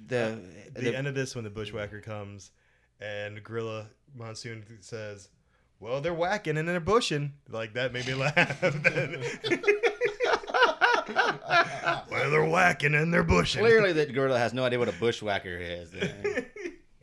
the, 0.05 0.21
uh, 0.21 0.35
the, 0.73 0.81
the- 0.81 0.97
end 0.97 1.07
of 1.07 1.15
this 1.15 1.33
when 1.33 1.45
the 1.45 1.49
bushwhacker 1.49 2.01
comes 2.01 2.51
and 2.99 3.43
gorilla 3.43 3.87
monsoon 4.15 4.63
says 4.81 5.29
well 5.79 5.99
they're 6.01 6.13
whacking 6.13 6.57
and 6.57 6.67
they're 6.67 6.79
bushing 6.79 7.33
like 7.49 7.73
that 7.73 7.91
made 7.93 8.05
me 8.07 8.13
laugh 8.13 8.63
well 11.47 12.29
they're 12.29 12.45
whacking 12.45 12.95
and 12.95 13.13
they're 13.13 13.23
bushing 13.23 13.61
clearly 13.61 13.91
that 13.93 14.13
gorilla 14.13 14.37
has 14.39 14.53
no 14.53 14.63
idea 14.63 14.79
what 14.79 14.87
a 14.89 14.93
bushwhacker 14.93 15.57
is. 15.57 15.91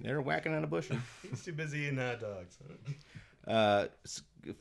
They're 0.02 0.22
whacking 0.22 0.56
in 0.56 0.64
a 0.64 0.66
bush. 0.66 0.88
he's 1.28 1.44
too 1.44 1.52
busy 1.52 1.80
eating 1.80 1.98
hot 1.98 2.20
dogs 2.20 2.56
Uh, 3.46 3.86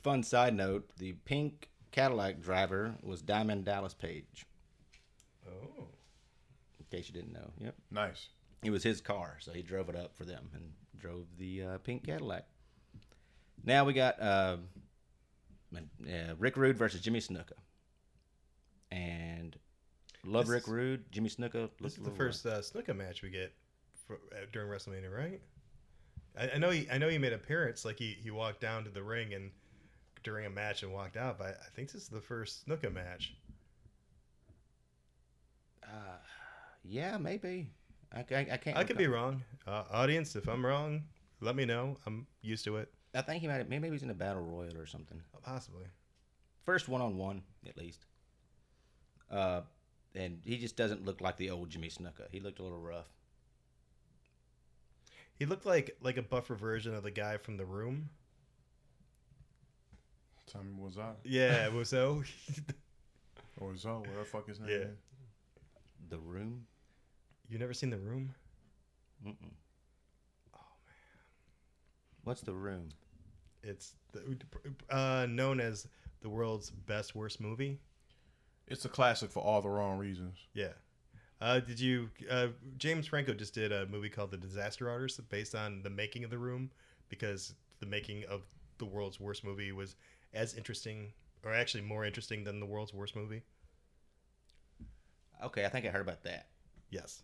fun 0.03 0.21
side 0.23 0.53
note: 0.53 0.89
the 0.97 1.13
pink 1.25 1.69
Cadillac 1.91 2.41
driver 2.41 2.95
was 3.03 3.21
Diamond 3.21 3.63
Dallas 3.65 3.93
Page. 3.93 4.45
oh 5.47 5.87
In 6.79 6.85
case 6.91 7.07
you 7.07 7.13
didn't 7.13 7.33
know, 7.33 7.51
yep, 7.57 7.75
Nice. 7.91 8.27
it 8.63 8.71
was 8.71 8.83
his 8.83 8.99
car, 9.01 9.37
so 9.39 9.51
he 9.53 9.61
drove 9.61 9.87
it 9.89 9.95
up 9.95 10.15
for 10.15 10.25
them 10.25 10.49
and 10.53 10.71
drove 10.97 11.25
the 11.37 11.63
uh, 11.63 11.77
pink 11.79 12.05
Cadillac. 12.05 12.45
Now 13.63 13.83
we 13.85 13.93
got 13.93 14.19
uh, 14.21 14.57
uh, 15.75 15.79
Rick 16.37 16.57
Rude 16.57 16.77
versus 16.77 17.01
Jimmy 17.01 17.19
Snuka, 17.19 17.53
and 18.91 19.55
love 20.25 20.45
This 20.45 20.51
Rick 20.53 20.63
is- 20.63 20.69
Rude. 20.69 21.11
Jimmy 21.11 21.29
Snuka. 21.29 21.69
this 21.81 21.97
is 21.97 22.03
the 22.03 22.11
first 22.11 22.45
uh, 22.45 22.59
Snuka 22.59 22.95
match 22.95 23.21
we 23.21 23.29
get 23.29 23.53
for, 24.07 24.15
uh, 24.33 24.45
during 24.51 24.69
wrestlemania 24.69 25.15
right 25.15 25.41
I, 26.37 26.51
I 26.55 26.57
know 26.57 26.69
he 26.71 26.87
i 26.91 26.97
know 26.97 27.09
he 27.09 27.17
made 27.17 27.33
appearance 27.33 27.85
like 27.85 27.97
he, 27.97 28.17
he 28.21 28.31
walked 28.31 28.59
down 28.61 28.83
to 28.83 28.89
the 28.89 29.01
ring 29.03 29.33
and 29.33 29.51
during 30.23 30.45
a 30.45 30.49
match 30.49 30.83
and 30.83 30.91
walked 30.93 31.15
out 31.17 31.37
but 31.37 31.47
i, 31.47 31.49
I 31.51 31.69
think 31.75 31.91
this 31.91 32.01
is 32.03 32.09
the 32.09 32.21
first 32.21 32.67
Snuka 32.67 32.93
match 32.93 33.33
Uh, 35.83 36.17
yeah, 36.83 37.17
maybe. 37.17 37.67
I, 38.13 38.19
I, 38.19 38.47
I 38.53 38.57
can't. 38.57 38.77
I 38.77 38.83
could 38.83 38.97
be 38.97 39.07
wrong. 39.07 39.41
Uh, 39.67 39.83
audience, 39.91 40.35
if 40.35 40.47
I'm 40.47 40.63
wrong, 40.65 41.03
let 41.41 41.55
me 41.55 41.65
know. 41.65 41.97
I'm 42.05 42.27
used 42.41 42.63
to 42.65 42.77
it. 42.77 42.91
I 43.15 43.21
think 43.21 43.41
he 43.41 43.47
might. 43.47 43.67
Maybe 43.69 43.87
he 43.87 43.91
was 43.91 44.03
in 44.03 44.09
a 44.09 44.13
battle 44.15 44.41
royal 44.43 44.77
or 44.77 44.85
something. 44.85 45.19
Possibly. 45.43 45.85
first 46.65 46.87
one 46.89 47.01
on 47.01 47.17
one 47.17 47.41
at 47.67 47.75
least. 47.77 48.05
Uh, 49.31 49.61
and 50.15 50.39
he 50.43 50.57
just 50.57 50.75
doesn't 50.75 51.05
look 51.05 51.21
like 51.21 51.37
the 51.37 51.49
old 51.49 51.69
Jimmy 51.69 51.89
Snuka. 51.89 52.27
He 52.31 52.39
looked 52.39 52.59
a 52.59 52.63
little 52.63 52.79
rough. 52.79 53.07
He 55.37 55.45
looked 55.45 55.65
like 55.65 55.95
like 56.01 56.17
a 56.17 56.21
buffer 56.21 56.55
version 56.55 56.93
of 56.93 57.03
the 57.03 57.11
guy 57.11 57.37
from 57.37 57.57
the 57.57 57.65
room. 57.65 58.09
Tell 60.51 60.63
me 60.63 60.71
what's 60.75 60.97
up. 60.97 61.19
Yeah, 61.23 61.65
it 61.65 61.73
was 61.73 61.89
so. 61.89 62.23
Or 63.61 63.73
is 63.73 63.83
that 63.83 63.93
what 63.93 64.05
the 64.17 64.25
fuck 64.25 64.47
his 64.47 64.59
name 64.59 64.69
Yeah. 64.69 64.87
The 66.09 66.17
room. 66.17 66.65
you 67.49 67.59
never 67.59 67.73
seen 67.73 67.89
the 67.89 67.97
room? 67.97 68.33
Mm-mm. 69.25 69.35
Oh 70.55 70.75
man. 70.85 71.19
What's 72.23 72.41
the 72.41 72.53
room? 72.53 72.89
It's 73.61 73.93
the, 74.13 74.37
uh, 74.89 75.27
known 75.29 75.59
as 75.59 75.87
the 76.21 76.29
world's 76.29 76.69
best 76.69 77.15
worst 77.15 77.41
movie. 77.41 77.79
It's 78.69 78.85
a 78.85 78.89
classic 78.89 79.31
for 79.31 79.41
all 79.41 79.61
the 79.61 79.69
wrong 79.69 79.97
reasons. 79.97 80.37
Yeah. 80.53 80.73
Uh, 81.41 81.59
did 81.59 81.79
you? 81.79 82.09
Uh, 82.29 82.47
James 82.77 83.07
Franco 83.07 83.33
just 83.33 83.53
did 83.53 83.71
a 83.71 83.85
movie 83.87 84.09
called 84.09 84.31
The 84.31 84.37
Disaster 84.37 84.89
Artist, 84.89 85.27
based 85.29 85.55
on 85.55 85.81
the 85.83 85.89
making 85.89 86.23
of 86.23 86.29
the 86.29 86.37
room, 86.37 86.69
because 87.09 87.53
the 87.79 87.85
making 87.85 88.25
of 88.29 88.41
the 88.77 88.85
world's 88.85 89.19
worst 89.19 89.43
movie 89.43 89.71
was 89.71 89.95
as 90.33 90.53
interesting, 90.53 91.13
or 91.43 91.53
actually 91.53 91.81
more 91.81 92.05
interesting 92.05 92.43
than 92.43 92.59
the 92.59 92.65
world's 92.65 92.93
worst 92.93 93.15
movie. 93.15 93.41
Okay, 95.43 95.65
I 95.65 95.69
think 95.69 95.85
I 95.85 95.89
heard 95.89 96.01
about 96.01 96.23
that. 96.23 96.47
Yes. 96.89 97.23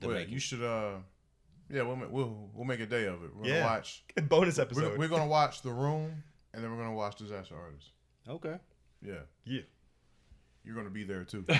The 0.00 0.08
Well, 0.08 0.16
making. 0.16 0.34
you 0.34 0.38
should. 0.40 0.62
uh 0.62 0.96
Yeah, 1.70 1.82
we'll 1.82 1.96
ma- 1.96 2.06
we'll 2.08 2.50
we'll 2.54 2.64
make 2.66 2.80
a 2.80 2.86
day 2.86 3.06
of 3.06 3.22
it. 3.24 3.34
We're 3.34 3.46
Yeah. 3.46 3.54
gonna 3.60 3.66
watch. 3.66 4.04
Bonus 4.28 4.58
We're, 4.58 4.62
episode. 4.64 4.98
we're 4.98 5.08
gonna 5.08 5.26
watch 5.26 5.62
The 5.62 5.72
Room, 5.72 6.22
and 6.52 6.62
then 6.62 6.70
we're 6.70 6.82
gonna 6.82 6.94
watch 6.94 7.16
Disaster 7.16 7.56
Artist. 7.56 7.90
Okay. 8.28 8.58
Yeah, 9.00 9.20
Yeah. 9.44 9.62
You're 10.68 10.76
gonna 10.76 10.90
be 10.90 11.02
there 11.02 11.24
too. 11.24 11.44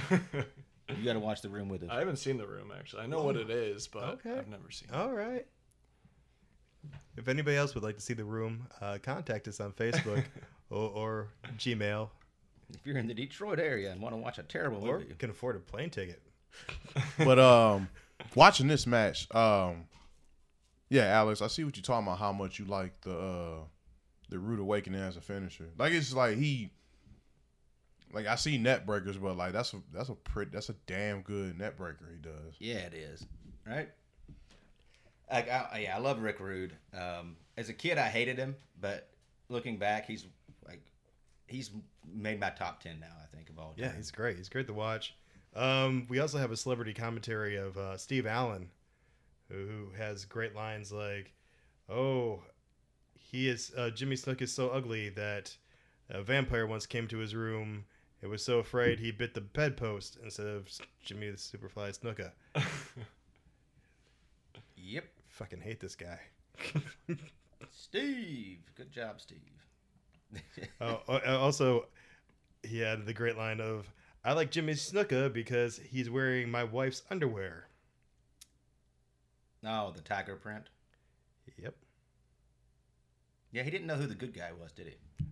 You 0.97 1.05
got 1.05 1.13
to 1.13 1.19
watch 1.21 1.43
the 1.43 1.51
room 1.51 1.69
with 1.69 1.83
us. 1.83 1.91
I 1.93 1.99
haven't 1.99 2.17
seen 2.17 2.39
the 2.39 2.47
room 2.47 2.73
actually. 2.75 3.03
I 3.03 3.07
know 3.07 3.23
what 3.23 3.37
it 3.37 3.51
is, 3.51 3.87
but 3.87 4.05
Okay. 4.05 4.39
I've 4.39 4.49
never 4.49 4.71
seen. 4.71 4.89
it. 4.89 4.95
All 4.97 5.13
right. 5.13 5.47
If 7.19 7.29
anybody 7.29 7.59
else 7.59 7.75
would 7.75 7.85
like 7.85 7.97
to 7.97 8.01
see 8.01 8.15
the 8.15 8.25
room, 8.25 8.67
uh, 8.81 8.97
contact 9.03 9.49
us 9.49 9.61
on 9.61 9.73
Facebook 9.73 10.25
or, 10.71 10.89
or 10.89 11.29
Gmail, 11.59 12.09
If 12.73 12.87
you're 12.87 12.97
in 12.97 13.07
the 13.07 13.13
Detroit 13.13 13.59
area 13.59 13.93
and 13.93 14.01
want 14.01 14.15
to 14.15 14.17
watch 14.17 14.39
a 14.39 14.43
terrible 14.43 14.83
or 14.89 15.01
movie, 15.01 15.15
can 15.19 15.29
afford 15.29 15.57
a 15.57 15.59
plane 15.59 15.91
ticket. 15.91 16.23
but 17.19 17.39
um, 17.39 17.91
watching 18.35 18.67
this 18.69 18.87
match, 18.87 19.27
um, 19.35 19.85
yeah, 20.89 21.05
Alex, 21.05 21.43
I 21.43 21.49
see 21.49 21.65
what 21.65 21.77
you're 21.77 21.83
talking 21.83 22.07
about. 22.07 22.19
How 22.19 22.33
much 22.33 22.59
you 22.59 22.65
like 22.65 22.99
the 23.03 23.15
uh, 23.15 23.59
the 24.31 24.39
Rude 24.39 24.61
Awakening 24.61 25.01
as 25.03 25.19
a 25.19 25.21
finisher. 25.21 25.69
Like 25.77 25.93
it's 25.93 26.15
like 26.15 26.39
he, 26.39 26.71
like 28.13 28.27
I 28.27 28.37
see 28.37 28.59
net 28.59 28.87
breakers, 28.87 29.17
but 29.17 29.37
like 29.37 29.53
that's 29.53 29.75
a 29.75 29.79
that's 29.93 30.09
a 30.09 30.15
pretty 30.15 30.51
that's 30.53 30.69
a 30.69 30.75
damn 30.87 31.23
good 31.23 31.59
neck 31.59 31.77
breaker 31.77 32.09
he 32.11 32.21
does. 32.21 32.55
yeah, 32.59 32.79
it 32.79 32.95
is. 32.95 33.27
Right? 33.67 33.89
Like, 35.31 35.51
I, 35.51 35.81
yeah, 35.83 35.97
I 35.97 36.01
love 36.01 36.23
Rick 36.23 36.41
Rude. 36.41 36.73
Um, 36.95 37.37
as 37.59 37.69
a 37.69 37.75
kid, 37.75 37.99
I 37.99 38.09
hated 38.09 38.39
him, 38.39 38.57
but 38.81 39.11
looking 39.51 39.77
back, 39.77 40.07
he's 40.07 40.25
like, 40.67 40.81
he's 41.47 41.71
made 42.11 42.41
my 42.41 42.49
top 42.51 42.83
ten 42.83 42.99
now. 42.99 43.13
I 43.23 43.37
think 43.37 43.51
of 43.51 43.59
all 43.59 43.73
time. 43.73 43.75
Yeah, 43.77 43.93
he's 43.95 44.11
great. 44.11 44.39
He's 44.39 44.49
great 44.49 44.67
to 44.69 44.73
watch. 44.73 45.15
Um, 45.55 46.07
we 46.09 46.19
also 46.21 46.39
have 46.39 46.51
a 46.51 46.57
celebrity 46.57 46.95
commentary 46.95 47.57
of 47.57 47.77
uh, 47.77 47.97
Steve 47.99 48.27
Allen, 48.27 48.71
who, 49.51 49.67
who 49.67 49.89
has 49.99 50.25
great 50.25 50.55
lines 50.55 50.93
like, 50.93 51.35
"Oh, 51.91 52.41
he 53.15 53.49
is 53.49 53.73
uh, 53.77 53.91
Jimmy 53.91 54.17
Snook 54.17 54.41
is 54.41 54.53
so 54.53 54.71
ugly 54.71 55.11
that 55.11 55.55
a 56.09 56.23
vampire 56.23 56.67
once 56.67 56.87
came 56.87 57.07
to 57.09 57.19
his 57.19 57.35
room. 57.35 57.85
It 58.21 58.27
was 58.27 58.45
so 58.45 58.59
afraid 58.59 58.99
he 58.99 59.13
bit 59.13 59.35
the 59.35 59.41
bedpost 59.41 60.19
instead 60.23 60.47
of 60.47 60.69
Jimmy 61.05 61.31
the 61.31 61.37
Superfly 61.37 61.99
Snuka." 61.99 62.33
Yep. 64.77 65.05
Fucking 65.29 65.61
hate 65.61 65.81
this 65.81 65.95
guy. 65.95 66.19
Steve, 67.71 68.61
good 68.75 68.91
job, 68.91 69.21
Steve. 69.21 69.39
Oh, 70.81 71.01
also, 71.27 71.87
he 72.63 72.79
had 72.81 73.07
the 73.07 73.15
great 73.15 73.37
line 73.37 73.61
of, 73.61 73.91
"I 74.25 74.33
like 74.35 74.51
Jimmy 74.51 74.75
Snuka 74.75 75.33
because 75.33 75.79
he's 75.79 76.11
wearing 76.11 76.51
my 76.51 76.65
wife's 76.65 77.03
underwear." 77.11 77.69
Oh, 79.65 79.91
the 79.91 80.03
tiger 80.03 80.37
print. 80.37 80.69
Yep. 81.57 81.75
Yeah, 83.53 83.63
he 83.63 83.71
didn't 83.71 83.87
know 83.87 83.97
who 83.97 84.07
the 84.07 84.15
good 84.15 84.35
guy 84.35 84.53
was, 84.53 84.73
did 84.73 84.89
he? 84.89 85.25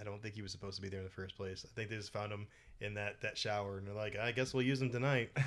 I 0.00 0.04
don't 0.04 0.22
think 0.22 0.34
he 0.34 0.42
was 0.42 0.52
supposed 0.52 0.76
to 0.76 0.82
be 0.82 0.88
there 0.88 1.00
in 1.00 1.04
the 1.04 1.10
first 1.10 1.36
place. 1.36 1.66
I 1.68 1.74
think 1.74 1.90
they 1.90 1.96
just 1.96 2.12
found 2.12 2.32
him 2.32 2.46
in 2.80 2.94
that 2.94 3.20
that 3.22 3.36
shower, 3.36 3.78
and 3.78 3.86
they're 3.86 3.94
like, 3.94 4.16
"I 4.16 4.32
guess 4.32 4.54
we'll 4.54 4.64
use 4.64 4.80
him 4.80 4.90
tonight." 4.90 5.30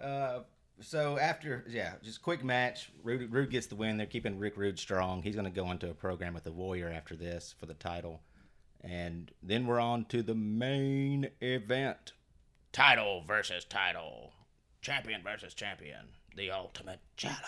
Uh, 0.00 0.40
so 0.80 1.18
after, 1.18 1.64
yeah, 1.68 1.94
just 2.02 2.22
quick 2.22 2.44
match. 2.44 2.90
Rude, 3.02 3.32
Rude 3.32 3.50
gets 3.50 3.66
the 3.66 3.76
win. 3.76 3.96
They're 3.96 4.06
keeping 4.06 4.38
Rick 4.38 4.56
Rude 4.56 4.78
strong. 4.78 5.22
He's 5.22 5.34
going 5.34 5.46
to 5.46 5.50
go 5.50 5.70
into 5.70 5.88
a 5.88 5.94
program 5.94 6.34
with 6.34 6.44
the 6.44 6.52
Warrior 6.52 6.90
after 6.90 7.16
this 7.16 7.54
for 7.58 7.66
the 7.66 7.74
title, 7.74 8.20
and 8.82 9.32
then 9.42 9.66
we're 9.66 9.80
on 9.80 10.04
to 10.06 10.22
the 10.22 10.34
main 10.34 11.30
event: 11.40 12.12
title 12.72 13.24
versus 13.26 13.64
title, 13.64 14.32
champion 14.82 15.22
versus 15.22 15.54
champion, 15.54 16.08
the 16.36 16.50
Ultimate 16.50 17.00
Challenge. 17.16 17.40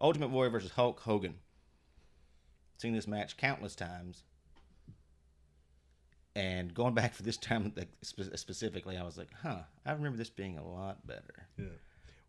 Ultimate 0.00 0.28
Warrior 0.28 0.50
versus 0.50 0.72
Hulk 0.72 1.00
Hogan. 1.00 1.36
Seen 2.78 2.94
this 2.94 3.06
match 3.06 3.36
countless 3.36 3.74
times. 3.74 4.24
And 6.34 6.72
going 6.72 6.94
back 6.94 7.14
for 7.14 7.22
this 7.24 7.36
time 7.36 7.72
like, 7.76 7.88
spe- 8.02 8.36
specifically, 8.36 8.96
I 8.96 9.02
was 9.02 9.18
like, 9.18 9.30
huh, 9.42 9.62
I 9.84 9.92
remember 9.92 10.16
this 10.16 10.30
being 10.30 10.56
a 10.58 10.66
lot 10.66 11.06
better. 11.06 11.48
yeah. 11.58 11.66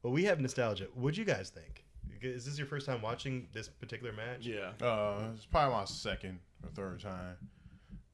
Well, 0.01 0.13
we 0.13 0.23
have 0.26 0.39
nostalgia. 0.39 0.88
What'd 0.95 1.17
you 1.17 1.26
guys 1.26 1.49
think? 1.49 1.84
Is 2.21 2.45
this 2.45 2.57
your 2.57 2.67
first 2.67 2.85
time 2.85 3.01
watching 3.01 3.47
this 3.53 3.67
particular 3.67 4.13
match? 4.13 4.45
Yeah. 4.45 4.71
Uh, 4.81 5.27
it's 5.35 5.45
probably 5.45 5.76
my 5.76 5.85
second 5.85 6.39
or 6.63 6.69
third 6.69 7.01
time, 7.01 7.35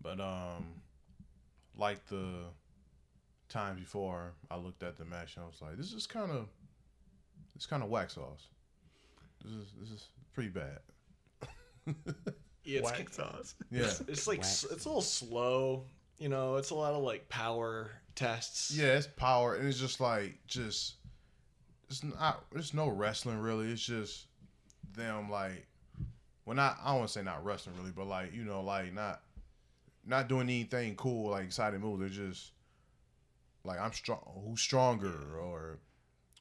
but 0.02 0.20
um, 0.20 0.66
like 1.78 2.06
the 2.08 2.46
times 3.50 3.80
before, 3.80 4.34
I 4.50 4.58
looked 4.58 4.82
at 4.82 4.98
the 4.98 5.06
match 5.06 5.36
and 5.38 5.46
I 5.46 5.48
was 5.48 5.62
like, 5.62 5.78
this 5.78 5.94
is 5.94 6.08
kind 6.08 6.32
of, 6.32 6.48
it's 7.56 7.68
kind 7.68 7.84
of 7.84 7.90
wax 7.90 8.16
sauce. 8.16 8.48
This 9.44 9.54
is 9.54 9.68
this 9.80 9.92
is 9.92 10.08
pretty 10.34 10.50
bad. 10.50 10.80
Yeah, 11.86 12.80
it's, 12.80 12.84
Wax 12.84 13.16
sauce. 13.16 13.56
Yeah, 13.72 13.84
it's, 13.84 14.00
it's 14.02 14.28
like 14.28 14.40
s- 14.40 14.66
it's 14.72 14.86
a 14.86 14.90
little 14.90 15.02
slow. 15.02 15.86
You 16.18 16.30
know, 16.30 16.56
it's 16.56 16.70
a 16.72 16.76
lot 16.76 16.94
of 16.94 17.04
like 17.04 17.30
power 17.30 17.92
tests. 18.16 18.76
yeah, 18.76 18.94
it's 18.94 19.08
power, 19.08 19.56
and 19.56 19.68
it's 19.68 19.80
just 19.80 20.00
like 20.00 20.40
just, 20.48 20.96
it's 21.90 22.04
not, 22.04 22.44
there's 22.52 22.74
no 22.74 22.88
wrestling 22.88 23.40
really. 23.40 23.72
It's 23.72 23.86
just 23.86 24.26
them 24.96 25.30
like, 25.30 25.68
well, 26.46 26.56
not 26.56 26.78
I 26.84 26.90
don't 26.90 27.00
want 27.00 27.10
to 27.10 27.20
say 27.20 27.24
not 27.24 27.44
wrestling 27.46 27.76
really, 27.78 27.92
but 27.96 28.08
like 28.08 28.34
you 28.34 28.44
know, 28.46 28.62
like 28.62 28.94
not, 28.94 29.22
not 30.06 30.28
doing 30.30 30.44
anything 30.50 30.96
cool 30.96 31.32
like 31.32 31.44
exciting 31.46 31.82
moves. 31.82 32.00
They're 32.00 32.28
just 32.28 32.52
like 33.64 33.80
I'm 33.80 33.94
strong. 33.94 34.44
Who's 34.48 34.62
stronger 34.62 35.38
or 35.40 35.78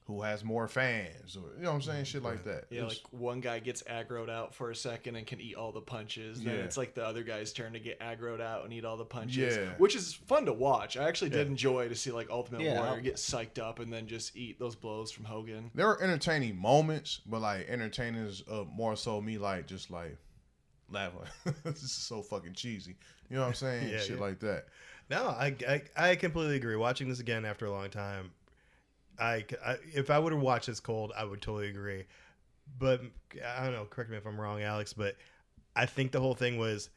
who 0.07 0.21
has 0.21 0.45
more 0.45 0.69
fans 0.69 1.35
or 1.35 1.57
you 1.57 1.63
know 1.63 1.71
what 1.71 1.77
I'm 1.77 1.83
saying? 1.83 2.05
Shit 2.05 2.23
like 2.23 2.45
that. 2.45 2.65
Yeah, 2.69 2.83
It's- 2.83 3.01
like 3.01 3.13
one 3.21 3.41
guy 3.41 3.59
gets 3.59 3.83
aggroed 3.85 4.29
out 4.29 4.55
for 4.55 4.71
a 4.71 4.77
second 4.77 5.17
and 5.17 5.27
can 5.27 5.41
eat 5.41 5.55
all 5.57 5.73
the 5.73 5.81
punches. 5.81 6.43
Then 6.43 6.57
Yeah. 6.57 6.61
it's 6.65 6.77
like 6.77 6.93
the 6.95 7.03
other 7.07 7.23
guy's 7.23 7.55
turn 7.55 7.73
to 7.73 7.81
get 7.81 7.99
aggroed 8.01 8.41
out 8.43 8.65
and 8.65 8.73
eat 8.75 8.85
all 8.85 8.99
the 8.99 9.07
punches. 9.07 9.57
Yeah. 9.57 9.71
Which 9.79 9.95
is 9.97 10.13
fun 10.13 10.45
to 10.45 10.53
watch. 10.53 10.99
I 10.99 11.09
actually 11.09 11.31
did 11.31 11.47
Yeah. 11.47 11.53
enjoy 11.53 11.89
to 11.89 11.95
see 11.95 12.11
like 12.11 12.29
Ultimate 12.29 12.61
Yeah, 12.61 12.81
Warrior 12.85 13.01
get 13.01 13.15
psyched 13.15 13.59
up 13.59 13.79
and 13.79 13.91
then 13.91 14.07
just 14.07 14.37
eat 14.37 14.59
those 14.59 14.77
blows 14.77 15.11
from 15.11 15.25
Hogan. 15.25 15.71
there 15.75 15.87
were 15.87 16.03
entertaining 16.03 16.57
moments, 16.57 17.23
but 17.25 17.41
like 17.41 17.67
entertainers 17.69 18.43
uh, 18.51 18.65
more 18.71 18.97
so 18.97 19.23
me 19.23 19.39
like 19.39 19.67
just 19.67 19.91
like 19.91 20.19
laughing. 20.91 21.21
this 21.65 21.83
is 21.83 21.93
so 21.93 22.21
fucking 22.23 22.53
cheesy. 22.53 22.97
You 23.31 23.37
know 23.37 23.43
what 23.43 23.49
I'm 23.49 23.55
saying? 23.55 23.89
Yeah, 23.93 23.99
Shit 24.01 24.17
yeah. 24.17 24.21
like 24.21 24.39
that. 24.41 24.67
No, 25.11 25.29
I, 25.29 25.55
I 25.69 25.83
I 25.97 26.17
completely 26.17 26.57
agree. 26.57 26.77
Watching 26.77 27.09
this 27.09 27.21
again 27.21 27.45
after 27.45 27.67
a 27.67 27.71
long 27.71 27.89
time, 27.91 28.31
I, 29.19 29.45
I 29.65 29.77
if 29.93 30.11
I 30.11 30.19
would 30.19 30.33
have 30.33 30.43
watched 30.43 30.67
this 30.67 30.81
cold, 30.81 31.13
I 31.17 31.25
would 31.25 31.43
totally 31.43 31.69
agree. 31.69 32.05
But 32.79 33.03
I 33.57 33.65
don't 33.65 33.73
know. 33.73 33.85
Correct 33.85 34.11
me 34.11 34.17
if 34.17 34.27
I'm 34.27 34.41
wrong, 34.41 34.63
Alex. 34.63 34.93
But 34.93 35.17
I 35.77 35.87
think 35.87 36.13
the 36.13 36.21
whole 36.21 36.35
thing 36.35 36.59
was 36.59 36.91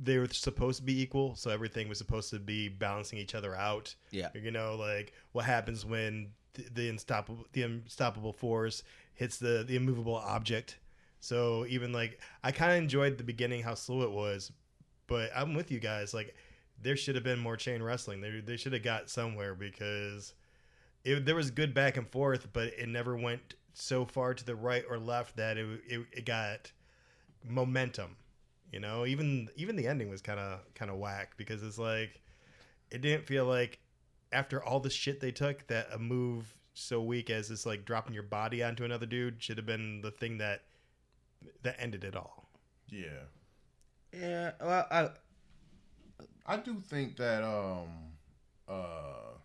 they 0.00 0.18
were 0.18 0.28
supposed 0.28 0.78
to 0.78 0.84
be 0.84 1.00
equal, 1.00 1.34
so 1.36 1.50
everything 1.50 1.88
was 1.88 1.98
supposed 1.98 2.30
to 2.30 2.38
be 2.38 2.68
balancing 2.68 3.18
each 3.18 3.34
other 3.34 3.54
out. 3.54 3.94
Yeah. 4.10 4.28
You 4.34 4.50
know, 4.50 4.74
like 4.74 5.12
what 5.32 5.44
happens 5.44 5.84
when 5.84 6.28
the, 6.54 6.64
the 6.74 6.88
unstoppable 6.88 7.46
the 7.52 7.62
unstoppable 7.62 8.32
force 8.32 8.82
hits 9.14 9.38
the 9.38 9.64
the 9.66 9.76
immovable 9.76 10.16
object. 10.16 10.78
So 11.20 11.66
even 11.68 11.92
like 11.92 12.20
I 12.42 12.52
kind 12.52 12.72
of 12.72 12.78
enjoyed 12.78 13.18
the 13.18 13.24
beginning 13.24 13.62
how 13.62 13.74
slow 13.74 14.02
it 14.02 14.10
was, 14.10 14.50
but 15.06 15.30
I'm 15.34 15.54
with 15.54 15.70
you 15.70 15.78
guys. 15.78 16.14
Like 16.14 16.34
there 16.80 16.96
should 16.96 17.14
have 17.14 17.24
been 17.24 17.38
more 17.38 17.56
chain 17.56 17.82
wrestling. 17.82 18.20
They 18.20 18.40
they 18.40 18.56
should 18.56 18.72
have 18.72 18.82
got 18.82 19.10
somewhere 19.10 19.54
because 19.54 20.34
it, 21.04 21.24
there 21.24 21.34
was 21.34 21.50
good 21.50 21.74
back 21.74 21.96
and 21.96 22.08
forth, 22.08 22.52
but 22.52 22.68
it 22.78 22.88
never 22.88 23.16
went 23.16 23.54
so 23.74 24.04
far 24.04 24.34
to 24.34 24.44
the 24.44 24.54
right 24.54 24.84
or 24.88 24.98
left 24.98 25.36
that 25.36 25.56
it 25.56 25.66
it, 25.86 26.00
it 26.12 26.26
got 26.26 26.72
momentum. 27.44 28.16
You 28.70 28.80
know, 28.80 29.04
even 29.04 29.48
even 29.56 29.76
the 29.76 29.86
ending 29.86 30.08
was 30.08 30.22
kind 30.22 30.40
of 30.40 30.60
kind 30.74 30.90
of 30.90 30.98
whack 30.98 31.34
because 31.36 31.62
it's 31.62 31.78
like 31.78 32.20
it 32.90 33.00
didn't 33.00 33.26
feel 33.26 33.44
like 33.44 33.78
after 34.32 34.62
all 34.62 34.80
the 34.80 34.90
shit 34.90 35.20
they 35.20 35.30
took 35.32 35.66
that 35.66 35.88
a 35.92 35.98
move 35.98 36.54
so 36.74 37.02
weak 37.02 37.28
as 37.28 37.48
this 37.48 37.66
like 37.66 37.84
dropping 37.84 38.14
your 38.14 38.22
body 38.22 38.62
onto 38.62 38.84
another 38.84 39.04
dude 39.04 39.42
should 39.42 39.58
have 39.58 39.66
been 39.66 40.00
the 40.00 40.10
thing 40.10 40.38
that 40.38 40.62
that 41.62 41.76
ended 41.78 42.04
it 42.04 42.16
all. 42.16 42.48
Yeah. 42.88 43.26
Yeah, 44.12 44.52
well, 44.60 44.86
I, 44.90 45.08
I 46.46 46.56
do 46.58 46.82
think 46.86 47.16
that 47.16 47.42
um 47.42 47.88
uh 48.68 49.36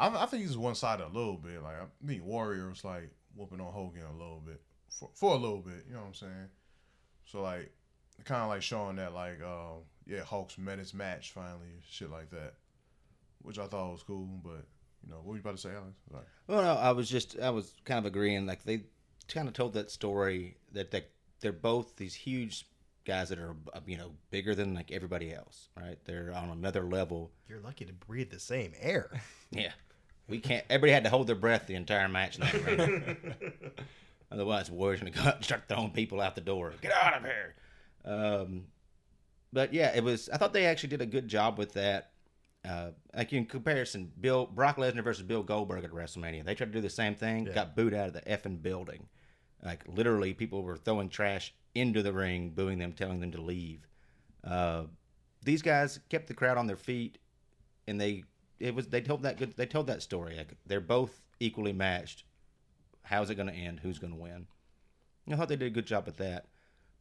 I, 0.00 0.22
I 0.22 0.26
think 0.26 0.42
he's 0.42 0.56
one 0.56 0.74
sided 0.74 1.04
a 1.04 1.08
little 1.08 1.36
bit. 1.36 1.62
Like 1.62 1.76
I 1.76 2.06
think 2.06 2.24
Warrior 2.24 2.68
was 2.68 2.84
like 2.84 3.10
whooping 3.34 3.60
on 3.60 3.72
Hogan 3.72 4.02
a 4.02 4.12
little 4.12 4.42
bit 4.44 4.60
for 4.88 5.10
for 5.14 5.34
a 5.34 5.38
little 5.38 5.60
bit. 5.60 5.84
You 5.88 5.94
know 5.94 6.00
what 6.00 6.08
I'm 6.08 6.14
saying? 6.14 6.48
So 7.24 7.42
like 7.42 7.72
kind 8.24 8.42
of 8.42 8.48
like 8.48 8.62
showing 8.62 8.96
that 8.96 9.14
like 9.14 9.40
uh 9.42 9.80
yeah 10.06 10.22
Hulk's 10.22 10.58
met 10.58 10.78
his 10.78 10.94
match 10.94 11.32
finally, 11.32 11.80
shit 11.88 12.10
like 12.10 12.30
that, 12.30 12.54
which 13.42 13.58
I 13.58 13.66
thought 13.66 13.92
was 13.92 14.02
cool. 14.02 14.40
But 14.42 14.64
you 15.02 15.10
know 15.10 15.16
what 15.16 15.26
were 15.26 15.34
you 15.34 15.40
about 15.40 15.56
to 15.56 15.62
say, 15.62 15.70
Alex? 15.70 15.96
Like, 16.10 16.26
well, 16.46 16.62
no, 16.62 16.74
I 16.74 16.92
was 16.92 17.08
just, 17.08 17.38
I 17.38 17.50
was 17.50 17.74
kind 17.84 17.98
of 17.98 18.06
agreeing. 18.06 18.46
Like 18.46 18.64
they 18.64 18.84
kind 19.28 19.48
of 19.48 19.54
told 19.54 19.74
that 19.74 19.90
story 19.90 20.56
that 20.72 20.90
they, 20.90 21.04
they're 21.40 21.52
both 21.52 21.96
these 21.96 22.14
huge 22.14 22.66
guys 23.06 23.30
that 23.30 23.38
are, 23.38 23.56
uh, 23.72 23.80
you 23.86 23.96
know, 23.96 24.12
bigger 24.30 24.54
than 24.54 24.74
like 24.74 24.90
everybody 24.90 25.32
else, 25.32 25.68
right? 25.80 25.98
They're 26.04 26.32
on 26.34 26.50
another 26.50 26.82
level. 26.82 27.30
You're 27.48 27.60
lucky 27.60 27.84
to 27.86 27.92
breathe 27.92 28.30
the 28.30 28.40
same 28.40 28.72
air. 28.80 29.10
Yeah, 29.52 29.72
we 30.30 30.38
can't. 30.38 30.64
Everybody 30.70 30.92
had 30.92 31.04
to 31.04 31.10
hold 31.10 31.26
their 31.26 31.36
breath 31.36 31.66
the 31.66 31.74
entire 31.74 32.08
match. 32.08 32.38
Right? 32.38 33.16
Otherwise, 34.32 34.70
Warrior's 34.70 35.00
gonna 35.00 35.10
go 35.10 35.22
out 35.22 35.36
and 35.36 35.44
start 35.44 35.64
throwing 35.68 35.90
people 35.90 36.20
out 36.20 36.34
the 36.34 36.40
door. 36.40 36.72
Get 36.80 36.92
out 36.92 37.18
of 37.18 37.24
here. 37.24 37.54
Um, 38.04 38.64
but 39.52 39.74
yeah, 39.74 39.94
it 39.94 40.04
was. 40.04 40.28
I 40.28 40.36
thought 40.36 40.52
they 40.52 40.66
actually 40.66 40.90
did 40.90 41.02
a 41.02 41.06
good 41.06 41.28
job 41.28 41.58
with 41.58 41.72
that. 41.74 42.12
Uh, 42.64 42.90
like 43.14 43.32
in 43.32 43.46
comparison, 43.46 44.12
Bill 44.20 44.46
Brock 44.46 44.76
Lesnar 44.76 45.02
versus 45.02 45.22
Bill 45.22 45.42
Goldberg 45.42 45.82
at 45.82 45.92
WrestleMania, 45.92 46.44
they 46.44 46.54
tried 46.54 46.66
to 46.66 46.72
do 46.72 46.80
the 46.80 46.90
same 46.90 47.14
thing. 47.14 47.44
Got 47.44 47.74
booed 47.74 47.94
out 47.94 48.08
of 48.08 48.12
the 48.12 48.20
effing 48.22 48.62
building. 48.62 49.08
Like 49.64 49.84
literally, 49.88 50.34
people 50.34 50.62
were 50.62 50.76
throwing 50.76 51.08
trash 51.08 51.54
into 51.74 52.02
the 52.02 52.12
ring, 52.12 52.50
booing 52.50 52.78
them, 52.78 52.92
telling 52.92 53.20
them 53.20 53.32
to 53.32 53.40
leave. 53.40 53.86
Uh, 54.44 54.84
these 55.42 55.62
guys 55.62 56.00
kept 56.08 56.28
the 56.28 56.34
crowd 56.34 56.58
on 56.58 56.66
their 56.66 56.76
feet, 56.76 57.18
and 57.86 58.00
they 58.00 58.24
it 58.60 58.74
was 58.74 58.88
they 58.88 59.00
told 59.00 59.22
that 59.22 59.38
good 59.38 59.56
they 59.56 59.66
told 59.66 59.86
that 59.88 60.02
story. 60.02 60.38
They're 60.66 60.80
both 60.80 61.20
equally 61.40 61.72
matched. 61.72 62.24
How's 63.02 63.30
it 63.30 63.34
going 63.34 63.48
to 63.48 63.54
end? 63.54 63.80
Who's 63.80 63.98
going 63.98 64.12
to 64.12 64.18
win? 64.18 64.46
I 65.30 65.36
thought 65.36 65.48
they 65.48 65.56
did 65.56 65.66
a 65.66 65.74
good 65.74 65.86
job 65.86 66.04
at 66.06 66.18
that. 66.18 66.46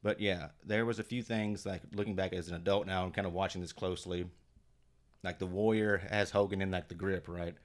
But 0.01 0.21
yeah, 0.21 0.49
there 0.65 0.85
was 0.85 0.99
a 0.99 1.03
few 1.03 1.21
things 1.21 1.65
like 1.65 1.81
looking 1.93 2.15
back 2.15 2.31
as 2.31 2.47
an 2.47 2.55
adult 2.55 2.87
now 2.87 3.03
and 3.03 3.13
kind 3.13 3.27
of 3.27 3.33
watching 3.33 3.61
this 3.61 3.73
closely. 3.73 4.25
Like 5.23 5.39
the 5.39 5.45
warrior 5.45 5.97
has 6.09 6.31
Hogan 6.31 6.61
in 6.61 6.71
like 6.71 6.87
the 6.87 6.95
grip, 6.95 7.27
right? 7.27 7.55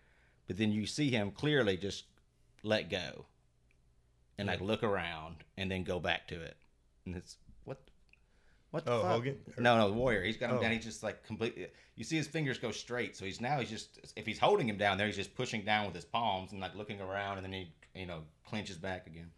But 0.48 0.56
then 0.56 0.72
you 0.72 0.86
see 0.86 1.10
him 1.10 1.30
clearly 1.30 1.76
just 1.76 2.04
let 2.62 2.90
go 2.90 3.26
and 4.36 4.48
like 4.48 4.60
look 4.60 4.82
around 4.82 5.36
and 5.56 5.70
then 5.70 5.84
go 5.84 6.00
back 6.00 6.26
to 6.28 6.40
it. 6.40 6.56
And 7.06 7.14
it's 7.14 7.36
what 8.74 8.84
what 8.84 8.84
the 8.86 8.92
Oh, 8.92 9.02
fuck? 9.02 9.10
Hogan? 9.12 9.38
No, 9.58 9.78
no, 9.78 9.88
the 9.88 9.94
warrior. 9.94 10.22
He's 10.24 10.36
got 10.36 10.50
him 10.50 10.58
Oh. 10.58 10.60
down. 10.62 10.72
He's 10.72 10.84
just 10.84 11.02
like 11.02 11.24
completely. 11.24 11.68
You 11.96 12.04
see 12.04 12.16
his 12.16 12.26
fingers 12.26 12.58
go 12.58 12.70
straight. 12.72 13.16
So 13.16 13.24
he's 13.24 13.40
now 13.40 13.60
he's 13.60 13.70
just 13.70 13.98
if 14.16 14.26
he's 14.26 14.38
holding 14.38 14.68
him 14.68 14.76
down 14.76 14.98
there, 14.98 15.06
he's 15.06 15.16
just 15.16 15.34
pushing 15.34 15.64
down 15.64 15.86
with 15.86 15.94
his 15.94 16.04
palms 16.04 16.52
and 16.52 16.60
like 16.60 16.74
looking 16.74 17.00
around, 17.00 17.38
and 17.38 17.44
then 17.44 17.52
he 17.52 17.72
you 17.94 18.06
know 18.06 18.22
clenches 18.46 18.76
back 18.76 19.06
again. 19.06 19.30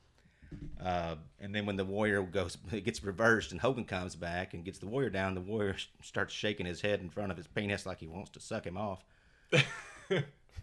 Uh, 0.80 1.16
and 1.40 1.54
then 1.54 1.66
when 1.66 1.76
the 1.76 1.84
warrior 1.84 2.22
goes, 2.22 2.56
it 2.72 2.84
gets 2.84 3.02
reversed, 3.02 3.52
and 3.52 3.60
Hogan 3.60 3.84
comes 3.84 4.14
back 4.14 4.54
and 4.54 4.64
gets 4.64 4.78
the 4.78 4.86
warrior 4.86 5.10
down. 5.10 5.34
The 5.34 5.40
warrior 5.40 5.74
s- 5.74 5.88
starts 6.02 6.32
shaking 6.32 6.66
his 6.66 6.80
head 6.80 7.00
in 7.00 7.10
front 7.10 7.30
of 7.30 7.36
his 7.36 7.46
penis 7.46 7.84
like 7.84 7.98
he 7.98 8.06
wants 8.06 8.30
to 8.30 8.40
suck 8.40 8.64
him 8.64 8.76
off. 8.78 9.04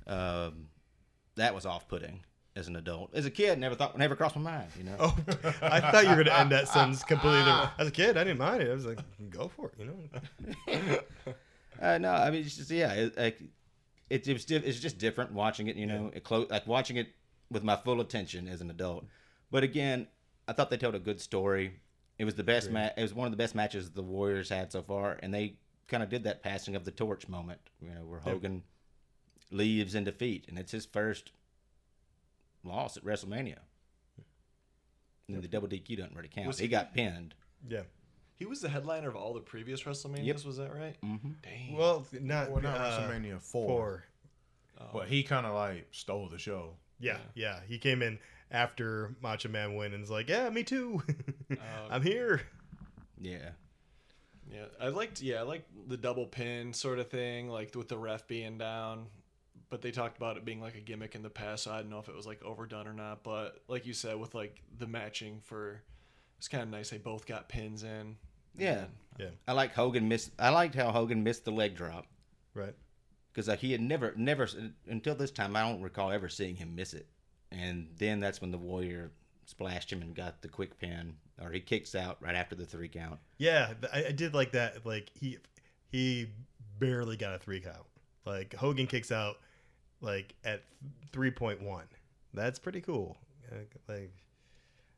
um, 0.07 0.67
that 1.35 1.53
was 1.53 1.65
off-putting 1.65 2.21
as 2.55 2.67
an 2.67 2.75
adult. 2.75 3.13
As 3.13 3.25
a 3.25 3.31
kid, 3.31 3.59
never 3.59 3.75
thought, 3.75 3.97
never 3.97 4.15
crossed 4.15 4.35
my 4.35 4.41
mind. 4.41 4.67
You 4.77 4.83
know. 4.85 4.95
Oh, 4.99 5.17
I 5.61 5.79
thought 5.79 6.03
you 6.03 6.09
were 6.11 6.23
gonna 6.23 6.37
end 6.37 6.51
that 6.51 6.67
sentence 6.67 7.03
completely 7.07 7.43
different. 7.43 7.71
As 7.79 7.87
a 7.87 7.91
kid, 7.91 8.17
I 8.17 8.23
didn't 8.23 8.39
mind 8.39 8.61
it. 8.61 8.69
I 8.69 8.73
was 8.73 8.85
like, 8.85 8.99
go 9.29 9.47
for 9.47 9.69
it, 9.69 9.73
you 9.79 9.85
know. 9.85 10.99
Uh, 11.81 11.97
no, 11.97 12.11
I 12.11 12.29
mean, 12.29 12.41
it's 12.41 12.55
just 12.55 12.69
yeah, 12.71 12.93
it, 12.93 13.17
like 13.17 13.41
it, 14.09 14.27
it 14.27 14.33
was 14.33 14.49
it's 14.49 14.79
just 14.79 14.99
different 14.99 15.31
watching 15.33 15.67
it. 15.67 15.75
You 15.75 15.87
know, 15.87 16.11
it 16.13 16.23
clo- 16.23 16.45
like 16.49 16.67
watching 16.67 16.97
it 16.97 17.07
with 17.51 17.63
my 17.63 17.75
full 17.75 17.99
attention 17.99 18.47
as 18.47 18.61
an 18.61 18.69
adult. 18.69 19.05
But 19.51 19.63
again, 19.63 20.07
I 20.47 20.53
thought 20.53 20.69
they 20.69 20.77
told 20.77 20.95
a 20.95 20.99
good 20.99 21.19
story. 21.19 21.79
It 22.19 22.25
was 22.25 22.35
the 22.35 22.43
best 22.43 22.71
match. 22.71 22.93
It 22.95 23.01
was 23.01 23.13
one 23.13 23.25
of 23.25 23.31
the 23.31 23.37
best 23.37 23.55
matches 23.55 23.89
the 23.91 24.03
Warriors 24.03 24.49
had 24.49 24.71
so 24.71 24.81
far, 24.83 25.17
and 25.21 25.33
they 25.33 25.55
kind 25.87 26.03
of 26.03 26.09
did 26.09 26.23
that 26.23 26.43
passing 26.43 26.75
of 26.75 26.85
the 26.85 26.91
torch 26.91 27.27
moment. 27.27 27.59
You 27.81 27.89
know, 27.89 28.05
where 28.05 28.19
Hogan 28.19 28.63
leaves 29.51 29.95
in 29.95 30.03
defeat, 30.03 30.45
and 30.47 30.57
it's 30.59 30.71
his 30.71 30.85
first 30.85 31.31
loss 32.63 32.97
at 32.97 33.03
WrestleMania. 33.03 33.57
And 35.29 35.41
the 35.41 35.47
double 35.47 35.67
DQ 35.67 35.97
doesn't 35.97 36.15
really 36.15 36.27
count. 36.29 36.47
Was 36.47 36.59
he 36.59 36.65
he- 36.65 36.69
got 36.69 36.93
pinned. 36.93 37.33
Yeah. 37.67 37.83
He 38.35 38.45
was 38.45 38.59
the 38.61 38.69
headliner 38.69 39.07
of 39.07 39.15
all 39.15 39.33
the 39.33 39.39
previous 39.39 39.83
WrestleManias. 39.83 40.25
Yep. 40.25 40.43
Was 40.45 40.57
that 40.57 40.73
right? 40.75 40.95
Mm-hmm. 41.03 41.31
Dang. 41.41 41.77
Well, 41.77 42.05
not, 42.19 42.51
Well, 42.51 42.61
not 42.61 42.77
uh, 42.77 43.01
WrestleMania 43.01 43.39
four, 43.41 43.67
four. 43.67 44.03
but 44.91 45.07
he 45.07 45.23
kind 45.23 45.45
of 45.45 45.53
like 45.53 45.87
stole 45.91 46.27
the 46.27 46.37
show. 46.39 46.71
Yeah, 46.99 47.17
yeah. 47.35 47.59
He 47.67 47.77
came 47.77 48.01
in 48.01 48.17
after 48.51 49.15
Macho 49.21 49.49
Man 49.49 49.75
win 49.75 49.93
and 49.93 50.01
was 50.01 50.09
like, 50.09 50.29
"Yeah, 50.29 50.49
me 50.49 50.63
too. 50.63 51.01
Oh, 51.51 51.55
I'm 51.89 52.01
here." 52.01 52.41
Yeah. 53.21 53.49
Yeah, 54.51 54.65
I 54.81 54.89
liked 54.89 55.21
yeah, 55.21 55.37
I 55.39 55.41
liked 55.43 55.69
the 55.87 55.97
double 55.97 56.25
pin 56.25 56.73
sort 56.73 56.99
of 56.99 57.09
thing, 57.09 57.49
like 57.49 57.73
with 57.75 57.87
the 57.87 57.97
ref 57.97 58.27
being 58.27 58.57
down. 58.57 59.05
But 59.73 59.81
they 59.81 59.89
talked 59.89 60.17
about 60.17 60.37
it 60.37 60.45
being 60.45 60.61
like 60.61 60.75
a 60.75 60.79
gimmick 60.81 61.15
in 61.15 61.23
the 61.23 61.31
past, 61.31 61.63
so 61.63 61.71
I 61.71 61.77
don't 61.77 61.89
know 61.89 61.97
if 61.97 62.07
it 62.07 62.15
was 62.15 62.27
like 62.27 62.43
overdone 62.43 62.85
or 62.87 62.93
not. 62.93 63.23
But 63.23 63.55
like 63.67 63.87
you 63.87 63.93
said, 63.95 64.19
with 64.19 64.35
like 64.35 64.61
the 64.77 64.85
matching 64.85 65.39
for, 65.43 65.81
it's 66.37 66.47
kind 66.47 66.61
of 66.61 66.69
nice. 66.69 66.91
They 66.91 66.99
both 66.99 67.25
got 67.25 67.49
pins 67.49 67.81
in. 67.81 68.17
Yeah. 68.55 68.83
Yeah. 69.17 69.29
I 69.47 69.53
like 69.53 69.73
Hogan 69.73 70.07
missed. 70.07 70.29
I 70.37 70.49
liked 70.49 70.75
how 70.75 70.91
Hogan 70.91 71.23
missed 71.23 71.43
the 71.43 71.51
leg 71.51 71.75
drop 71.75 72.05
Right. 72.53 72.75
because 73.31 73.47
like 73.47 73.57
he 73.61 73.71
had 73.71 73.81
never, 73.81 74.13
never 74.15 74.47
until 74.87 75.15
this 75.15 75.31
time. 75.31 75.55
I 75.55 75.67
don't 75.67 75.81
recall 75.81 76.11
ever 76.11 76.29
seeing 76.29 76.55
him 76.55 76.75
miss 76.75 76.93
it. 76.93 77.07
And 77.51 77.87
then 77.97 78.19
that's 78.19 78.41
when 78.41 78.51
the 78.51 78.59
Warrior 78.59 79.11
splashed 79.47 79.91
him 79.91 80.03
and 80.03 80.13
got 80.13 80.43
the 80.43 80.49
quick 80.49 80.77
pin, 80.77 81.15
or 81.41 81.49
he 81.49 81.61
kicks 81.61 81.95
out 81.95 82.17
right 82.21 82.35
after 82.35 82.53
the 82.53 82.65
three 82.67 82.89
count. 82.89 83.17
Yeah, 83.39 83.73
I, 83.91 84.05
I 84.05 84.11
did 84.11 84.35
like 84.35 84.51
that. 84.51 84.85
Like 84.85 85.09
he 85.19 85.39
he 85.91 86.27
barely 86.77 87.17
got 87.17 87.33
a 87.33 87.39
three 87.39 87.59
count. 87.59 87.87
Like 88.23 88.53
Hogan 88.53 88.85
kicks 88.85 89.11
out 89.11 89.37
like 90.03 90.35
at 90.43 90.61
three 91.11 91.31
point 91.31 91.61
one. 91.63 91.85
That's 92.35 92.59
pretty 92.59 92.81
cool. 92.81 93.17
Like, 93.51 93.73
like 93.87 94.11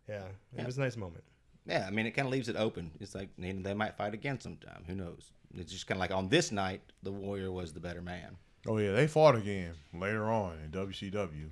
yeah, 0.09 0.23
it 0.25 0.35
Yeah. 0.57 0.65
was 0.65 0.77
a 0.77 0.81
nice 0.81 0.97
moment. 0.97 1.23
Yeah, 1.67 1.85
I 1.87 1.89
mean, 1.91 2.05
it 2.05 2.11
kind 2.11 2.27
of 2.27 2.31
leaves 2.31 2.47
it 2.49 2.55
open. 2.57 2.91
It's 2.99 3.15
like 3.15 3.29
you 3.37 3.53
know, 3.53 3.61
they 3.63 3.73
might 3.73 3.95
fight 3.95 4.13
again 4.13 4.39
sometime. 4.39 4.83
Who 4.87 4.95
knows? 4.95 5.31
It's 5.57 5.71
just 5.71 5.87
kind 5.87 5.97
of 5.97 6.01
like 6.01 6.11
on 6.11 6.27
this 6.29 6.51
night, 6.51 6.81
the 7.03 7.11
Warrior 7.11 7.51
was 7.51 7.71
the 7.73 7.79
better 7.79 8.01
man. 8.01 8.35
Oh 8.67 8.77
yeah, 8.77 8.91
they 8.91 9.07
fought 9.07 9.35
again 9.35 9.73
later 9.93 10.25
on 10.25 10.57
in 10.63 10.71
WCW, 10.71 11.49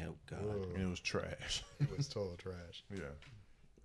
Oh 0.00 0.14
God. 0.26 0.40
and 0.74 0.82
it 0.82 0.86
was 0.88 1.00
trash. 1.00 1.62
It 1.80 1.96
was 1.96 2.08
total 2.08 2.34
trash. 2.36 2.82
yeah, 2.90 3.00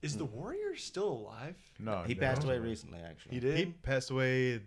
Is 0.01 0.15
the 0.17 0.25
Warrior 0.25 0.75
still 0.77 1.09
alive? 1.09 1.55
no, 1.79 2.03
He 2.03 2.13
no, 2.15 2.19
passed 2.21 2.43
away 2.45 2.57
recently, 2.59 2.99
actually. 2.99 3.35
He 3.35 3.39
did. 3.41 3.57
He 3.57 3.65
passed 3.67 4.09
away 4.09 4.61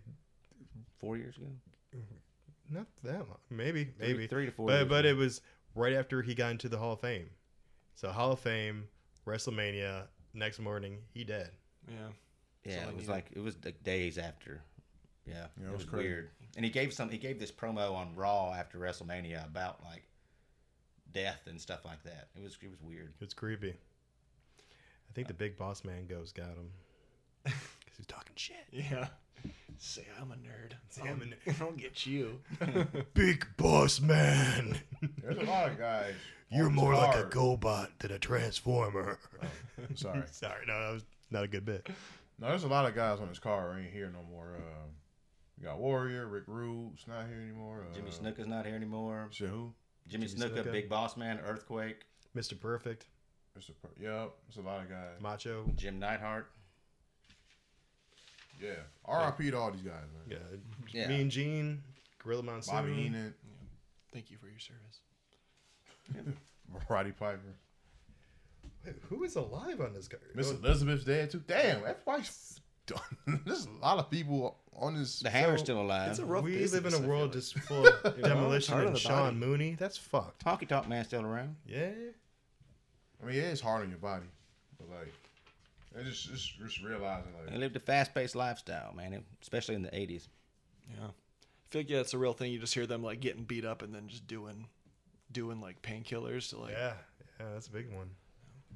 four 0.98 1.16
years 1.16 1.36
ago. 1.36 1.46
Mm-hmm. 1.96 2.14
Not 2.72 2.86
that 3.04 3.18
long. 3.28 3.38
Maybe, 3.50 3.88
maybe 3.98 4.26
three 4.26 4.46
to 4.46 4.52
four 4.52 4.66
But 4.66 4.80
years 4.80 4.88
but 4.88 5.04
it 5.06 5.16
was 5.16 5.40
right 5.74 5.92
after 5.94 6.22
he 6.22 6.34
got 6.34 6.50
into 6.52 6.68
the 6.68 6.78
Hall 6.78 6.92
of 6.94 7.00
Fame. 7.00 7.28
So 7.94 8.10
Hall 8.10 8.32
of 8.32 8.40
Fame, 8.40 8.88
WrestleMania. 9.26 10.04
Next 10.34 10.58
morning, 10.60 10.98
he 11.12 11.24
dead. 11.24 11.50
Yeah. 11.86 11.94
Yeah, 12.64 12.88
it 12.88 12.96
was 12.96 13.08
like 13.08 13.26
it 13.32 13.40
was 13.40 13.56
like 13.64 13.82
days 13.82 14.16
after. 14.18 14.62
Yeah, 15.26 15.46
Yeah, 15.60 15.66
it 15.66 15.68
it 15.68 15.72
was, 15.72 15.80
was 15.82 15.90
crazy. 15.90 16.08
weird. 16.08 16.30
And 16.56 16.64
he 16.64 16.70
gave 16.70 16.92
some. 16.92 17.10
He 17.10 17.18
gave 17.18 17.38
this 17.38 17.52
promo 17.52 17.92
on 17.94 18.14
Raw 18.16 18.52
after 18.52 18.78
WrestleMania 18.78 19.44
about 19.46 19.82
like 19.84 20.04
death 21.12 21.42
and 21.46 21.60
stuff 21.60 21.84
like 21.84 22.02
that. 22.04 22.28
It 22.34 22.42
was 22.42 22.56
it 22.62 22.70
was 22.70 22.80
weird. 22.80 23.12
It's 23.20 23.34
creepy. 23.34 23.70
I 23.70 25.12
think 25.14 25.28
the 25.28 25.34
uh, 25.34 25.36
big 25.36 25.58
boss 25.58 25.84
man 25.84 26.06
ghost 26.06 26.34
got 26.34 26.48
him. 26.48 26.70
Because 27.84 27.96
he's 27.98 28.06
talking 28.06 28.32
shit. 28.36 28.56
Yeah. 28.70 29.08
Say 29.78 30.06
I'm 30.20 30.30
a 30.30 30.36
nerd. 30.36 30.72
Say 30.90 31.02
I'm 31.08 31.20
a 31.22 31.24
nerd. 31.50 31.60
I'll 31.60 31.72
get 31.72 32.06
you. 32.06 32.40
Big 33.14 33.46
boss 33.56 34.00
man. 34.00 34.78
There's 35.22 35.38
a 35.38 35.42
lot 35.42 35.70
of 35.70 35.78
guys. 35.78 36.14
You're 36.50 36.70
more 36.70 36.94
like 36.94 37.14
a 37.16 37.22
card- 37.22 37.32
GoBot 37.32 37.88
than 37.98 38.12
a 38.12 38.18
Transformer. 38.18 39.18
Sorry, 39.94 40.22
Sorry, 40.30 40.66
no, 40.66 40.78
that 40.86 40.92
was 40.92 41.04
not 41.30 41.44
a 41.44 41.48
good 41.48 41.64
bit. 41.64 41.88
no, 42.38 42.48
there's 42.48 42.64
a 42.64 42.68
lot 42.68 42.84
of 42.86 42.94
guys 42.94 43.20
on 43.20 43.28
this 43.28 43.38
car 43.38 43.76
ain't 43.78 43.90
here 43.92 44.10
no 44.12 44.22
more. 44.30 44.56
Uh, 44.58 44.86
you 45.58 45.64
got 45.64 45.78
Warrior, 45.78 46.26
Rick 46.26 46.44
Rude's 46.46 47.04
not 47.08 47.26
here 47.26 47.40
anymore. 47.40 47.86
Uh, 47.90 47.94
Jimmy 47.94 48.10
Snuka's 48.10 48.46
not 48.46 48.66
here 48.66 48.74
anymore. 48.74 49.28
Shit, 49.30 49.48
who? 49.48 49.72
Jimmy, 50.08 50.26
Jimmy 50.26 50.40
Snuka, 50.50 50.62
Snuka. 50.64 50.72
Big 50.72 50.88
Boss 50.90 51.16
Man, 51.16 51.38
Earthquake, 51.46 52.02
Mr. 52.36 52.58
Perfect, 52.60 53.06
Mr. 53.58 53.70
Per- 53.80 53.88
yep, 53.98 54.32
there's 54.46 54.58
a 54.58 54.60
lot 54.68 54.82
of 54.82 54.90
guys. 54.90 55.20
Macho. 55.20 55.64
Jim 55.74 55.98
Neidhart. 55.98 56.50
Yeah, 58.62 58.70
R.I.P. 59.04 59.50
to 59.50 59.58
all 59.58 59.70
these 59.72 59.82
guys, 59.82 59.94
man. 60.28 60.38
Yeah. 60.92 61.00
Yeah. 61.00 61.08
Mean 61.08 61.28
Gene, 61.30 61.82
Gorilla 62.22 62.42
Monsoon. 62.42 62.74
Bobby 62.74 62.94
Heenan, 62.94 63.34
Thank 64.12 64.30
you 64.30 64.36
for 64.38 64.46
your 64.46 64.58
service. 64.58 65.00
Roddy 66.88 67.12
Piper, 67.12 67.40
Wait, 68.84 68.94
who 69.08 69.22
is 69.24 69.36
alive 69.36 69.80
on 69.80 69.92
this 69.94 70.08
card? 70.08 70.22
Miss 70.34 70.50
Oh, 70.50 70.56
Elizabeth's 70.62 71.04
dead 71.04 71.30
too. 71.30 71.42
Damn, 71.46 71.78
everybody's 71.86 72.60
done. 72.86 73.00
There's 73.46 73.66
a 73.66 73.70
lot 73.84 73.98
of 73.98 74.10
people 74.10 74.58
on 74.76 74.94
this. 74.98 75.20
The 75.20 75.30
Hammer's 75.30 75.60
So, 75.60 75.64
still 75.64 75.80
alive. 75.82 76.10
It's 76.10 76.18
a 76.18 76.24
rough 76.24 76.42
we 76.44 76.52
business, 76.58 76.72
live 76.82 76.86
in 76.86 76.94
I 76.94 76.96
a 76.96 77.00
feel 77.00 77.08
world 77.08 77.22
like. 77.22 77.32
just 77.32 77.58
full 77.60 77.86
of 78.04 78.22
demolition 78.22 78.72
hard 78.72 78.82
on 78.84 78.86
and 78.88 78.96
the 78.96 79.00
Sean 79.00 79.24
body. 79.26 79.36
Mooney. 79.36 79.76
That's 79.78 79.96
fucked. 79.96 80.44
Honky 80.44 80.66
Tonk 80.68 80.88
Man 80.88 81.04
still 81.04 81.22
around. 81.22 81.56
Yeah. 81.66 81.90
I 83.22 83.26
mean, 83.26 83.36
yeah, 83.36 83.42
it's 83.42 83.60
hard 83.60 83.82
on 83.82 83.88
your 83.90 83.98
body, 83.98 84.26
but 84.78 84.88
like, 84.90 85.12
I 85.98 86.02
just 86.02 86.28
just, 86.28 86.58
just 86.58 86.82
realizing 86.82 87.32
They 87.50 87.58
lived 87.58 87.76
a 87.76 87.80
fast-paced 87.80 88.34
lifestyle, 88.34 88.92
man, 88.94 89.24
especially 89.42 89.74
in 89.74 89.82
the 89.82 89.90
'80s. 89.90 90.28
Yeah. 90.88 91.06
I 91.06 91.68
feel 91.70 91.80
like 91.80 91.90
yeah, 91.90 92.00
it's 92.00 92.14
a 92.14 92.18
real 92.18 92.32
thing. 92.32 92.52
You 92.52 92.58
just 92.58 92.74
hear 92.74 92.86
them 92.86 93.02
like 93.02 93.20
getting 93.20 93.44
beat 93.44 93.64
up 93.64 93.82
and 93.82 93.94
then 93.94 94.08
just 94.08 94.26
doing, 94.26 94.66
doing 95.30 95.60
like 95.60 95.82
painkillers 95.82 96.50
to 96.50 96.58
like. 96.58 96.72
Yeah. 96.72 96.94
Yeah, 97.40 97.46
that's 97.54 97.66
a 97.66 97.72
big 97.72 97.92
one. 97.92 98.10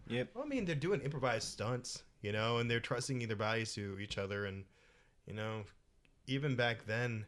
Yep. 0.09 0.31
Well, 0.35 0.45
I 0.45 0.49
mean, 0.49 0.65
they're 0.65 0.75
doing 0.75 1.01
improvised 1.01 1.49
stunts, 1.49 2.03
you 2.21 2.33
know, 2.33 2.59
and 2.59 2.71
they're 2.71 2.81
trusting 2.81 3.27
their 3.27 3.37
bodies 3.37 3.75
to 3.75 3.99
each 4.01 4.19
other. 4.19 4.47
And, 4.47 4.65
you 5.27 5.35
know, 5.35 5.65
even 6.27 6.57
back 6.57 6.87
then, 6.87 7.27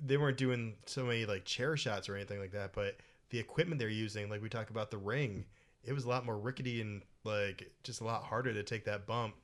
they 0.00 0.16
weren't 0.16 0.36
doing 0.36 0.74
so 0.86 1.04
many 1.04 1.26
like 1.26 1.44
chair 1.44 1.76
shots 1.76 2.08
or 2.08 2.16
anything 2.16 2.40
like 2.40 2.52
that. 2.52 2.72
But 2.72 2.96
the 3.30 3.38
equipment 3.38 3.78
they're 3.78 3.88
using, 3.88 4.30
like 4.30 4.42
we 4.42 4.48
talk 4.48 4.70
about 4.70 4.90
the 4.90 4.98
ring, 4.98 5.44
it 5.84 5.92
was 5.92 6.04
a 6.04 6.08
lot 6.08 6.24
more 6.24 6.38
rickety 6.38 6.80
and 6.80 7.02
like 7.28 7.70
just 7.84 8.00
a 8.00 8.04
lot 8.04 8.24
harder 8.24 8.52
to 8.52 8.62
take 8.62 8.84
that 8.86 9.06
bump. 9.06 9.34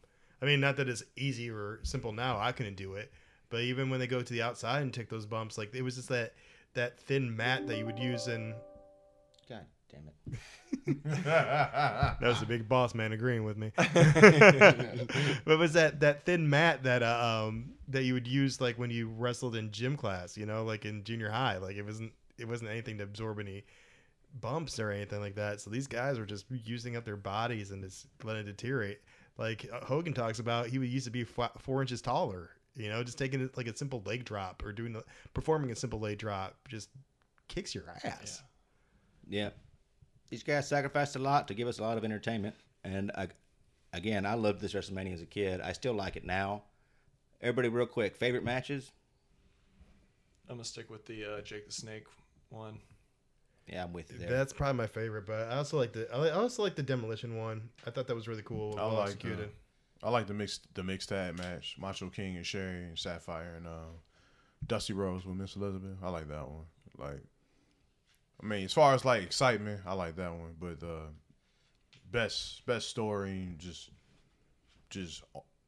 I 0.43 0.47
mean, 0.47 0.61
not 0.61 0.77
that 0.77 0.89
it's 0.89 1.05
easy 1.16 1.51
or 1.51 1.78
simple 1.85 2.12
now. 2.12 2.39
I 2.39 2.52
couldn't 2.52 2.77
do 2.77 2.94
it, 2.94 3.12
but 3.51 3.61
even 3.61 3.90
when 3.90 4.01
they 4.01 4.06
go 4.06 4.20
to 4.20 4.32
the 4.32 4.43
outside 4.43 4.82
and 4.82 4.93
take 4.93 5.09
those 5.09 5.27
bumps, 5.27 5.56
like 5.56 5.74
it 5.74 5.82
was 5.82 5.94
just 5.94 6.09
that 6.09 6.35
that 6.74 6.98
thin 6.98 7.36
mat 7.36 7.66
that 7.69 7.78
you 7.78 7.86
would 7.86 7.98
use 7.98 8.27
in. 8.27 8.55
God 9.48 9.65
damn 9.90 10.09
it. 10.09 10.39
That 11.15 12.19
was 12.20 12.40
the 12.40 12.47
big 12.47 12.69
boss 12.69 12.94
man 12.94 13.12
agreeing 13.12 13.44
with 13.44 13.56
me. 13.56 13.73
but 15.44 15.59
was 15.59 15.73
that 15.74 16.01
that 16.01 16.24
thin 16.24 16.51
mat 16.51 16.82
that 16.82 17.02
uh, 17.02 17.47
um 17.47 17.74
that 17.89 18.02
you 18.02 18.15
would 18.15 18.27
use 18.27 18.61
like 18.61 18.78
when 18.78 18.90
you 18.90 19.09
wrestled 19.09 19.56
in 19.56 19.70
gym 19.70 19.97
class? 19.97 20.36
You 20.36 20.47
know, 20.47 20.65
like 20.65 20.85
in 20.85 21.05
junior 21.05 21.31
high. 21.31 21.59
Like 21.59 21.77
it 21.77 21.85
wasn't 21.85 22.12
it 22.39 22.48
wasn't 22.48 22.70
anything 22.70 22.98
to 22.98 23.05
absorb 23.05 23.39
any 23.39 23.65
bumps 24.40 24.78
or 24.78 24.90
anything 24.90 25.20
like 25.20 25.35
that. 25.36 25.61
So 25.61 25.70
these 25.70 25.86
guys 25.86 26.19
were 26.19 26.27
just 26.27 26.47
using 26.51 26.97
up 26.97 27.05
their 27.05 27.16
bodies 27.16 27.70
and 27.70 27.82
just 27.82 28.06
letting 28.23 28.43
it 28.43 28.56
deteriorate. 28.56 29.01
Like 29.39 29.69
uh, 29.73 29.85
Hogan 29.85 30.12
talks 30.15 30.39
about, 30.39 30.66
he 30.66 30.78
would 30.78 30.89
used 30.89 31.06
to 31.06 31.11
be 31.11 31.24
four 31.24 31.81
inches 31.81 32.02
taller. 32.02 32.51
You 32.77 32.89
know, 32.89 33.05
just 33.05 33.19
taking 33.19 33.40
it 33.40 33.56
like 33.56 33.69
a 33.69 33.77
simple 33.77 34.02
leg 34.05 34.24
drop 34.24 34.65
or 34.65 34.73
doing 34.73 34.93
the, 34.93 35.05
performing 35.32 35.70
a 35.70 35.77
simple 35.77 36.01
leg 36.01 36.19
drop 36.19 36.56
just 36.69 36.89
kicks 37.48 37.74
your 37.74 37.85
ass. 38.05 38.43
Yeah. 39.28 39.51
These 40.28 40.43
guys 40.43 40.66
sacrificed 40.66 41.15
a 41.16 41.20
lot 41.20 41.47
to 41.48 41.55
give 41.55 41.69
us 41.69 41.78
a 41.78 41.82
lot 41.82 41.98
of 41.98 42.05
entertainment. 42.05 42.56
And 42.82 43.12
I, 43.15 43.28
again, 43.93 44.27
I 44.27 44.35
loved 44.35 44.61
this 44.61 44.73
WrestleMania 44.73 45.15
as 45.15 45.23
a 45.23 45.27
kid. 45.27 45.61
I 45.61 45.73
still 45.73 45.94
like 45.94 46.16
it 46.16 46.24
now. 46.24 46.65
Everybody, 47.40 47.69
real 47.69 47.86
quick, 47.86 48.16
favorite 48.16 48.43
matches? 48.43 48.90
I'm 50.48 50.56
gonna 50.56 50.65
stick 50.65 50.90
with 50.90 51.06
the 51.06 51.24
uh, 51.24 51.40
Jake 51.40 51.66
the 51.66 51.73
Snake 51.73 52.06
one. 52.51 52.78
Yeah, 53.66 53.84
I'm 53.84 53.92
with 53.92 54.12
you 54.12 54.18
there. 54.18 54.28
That's 54.28 54.52
probably 54.52 54.76
my 54.76 54.86
favorite, 54.86 55.26
but 55.26 55.48
I 55.48 55.56
also 55.56 55.78
like 55.78 55.92
the 55.92 56.12
I 56.14 56.30
also 56.30 56.62
like 56.62 56.74
the 56.74 56.82
demolition 56.82 57.36
one. 57.36 57.70
I 57.86 57.90
thought 57.90 58.06
that 58.08 58.14
was 58.14 58.28
really 58.28 58.42
cool. 58.42 58.74
I 58.78 58.82
well 58.82 58.94
like 58.94 59.06
the, 59.06 59.12
executed. 59.12 59.50
I 60.02 60.10
like 60.10 60.26
the 60.26 60.34
mixed 60.34 60.72
the 60.74 60.82
mixed 60.82 61.08
tag 61.08 61.38
match. 61.38 61.76
Macho 61.78 62.10
King 62.10 62.36
and 62.36 62.44
Sherri 62.44 62.84
and 62.84 62.98
Sapphire 62.98 63.54
and 63.56 63.66
uh, 63.66 63.92
Dusty 64.66 64.92
Rhodes 64.92 65.24
with 65.24 65.36
Miss 65.36 65.56
Elizabeth. 65.56 65.96
I 66.02 66.10
like 66.10 66.28
that 66.28 66.48
one. 66.48 66.64
Like, 66.98 67.22
I 68.42 68.46
mean, 68.46 68.64
as 68.64 68.72
far 68.72 68.94
as 68.94 69.04
like 69.04 69.22
excitement, 69.22 69.80
I 69.86 69.94
like 69.94 70.16
that 70.16 70.32
one. 70.32 70.56
But 70.60 70.86
uh, 70.86 71.06
best 72.10 72.66
best 72.66 72.90
story, 72.90 73.54
just 73.56 73.90
just 74.90 75.22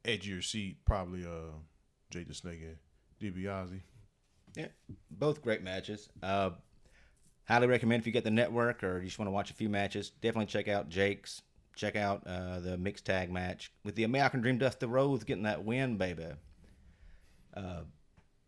edge 0.04 0.20
of 0.20 0.26
your 0.26 0.42
seat, 0.42 0.84
probably 0.84 1.24
uh, 1.24 1.52
Jake 2.10 2.28
the 2.28 2.34
Snake 2.34 2.60
and 2.62 2.76
DiBiase. 3.34 3.80
Yeah, 4.54 4.68
both 5.10 5.42
great 5.42 5.62
matches. 5.62 6.08
Uh, 6.22 6.50
highly 7.46 7.66
recommend 7.66 8.00
if 8.00 8.06
you 8.06 8.12
get 8.12 8.24
the 8.24 8.30
network 8.30 8.82
or 8.84 8.98
you 8.98 9.06
just 9.06 9.18
want 9.18 9.26
to 9.28 9.32
watch 9.32 9.50
a 9.50 9.54
few 9.54 9.68
matches, 9.68 10.10
definitely 10.20 10.46
check 10.46 10.68
out 10.68 10.88
Jake's. 10.88 11.42
Check 11.74 11.94
out 11.94 12.26
uh, 12.26 12.60
the 12.60 12.78
mixed 12.78 13.04
tag 13.04 13.30
match 13.30 13.70
with 13.84 13.96
the 13.96 14.04
American 14.04 14.40
Dream 14.40 14.56
Dusty 14.56 14.86
Rhodes 14.86 15.24
getting 15.24 15.42
that 15.42 15.62
win, 15.62 15.98
baby. 15.98 16.24
Uh, 17.54 17.80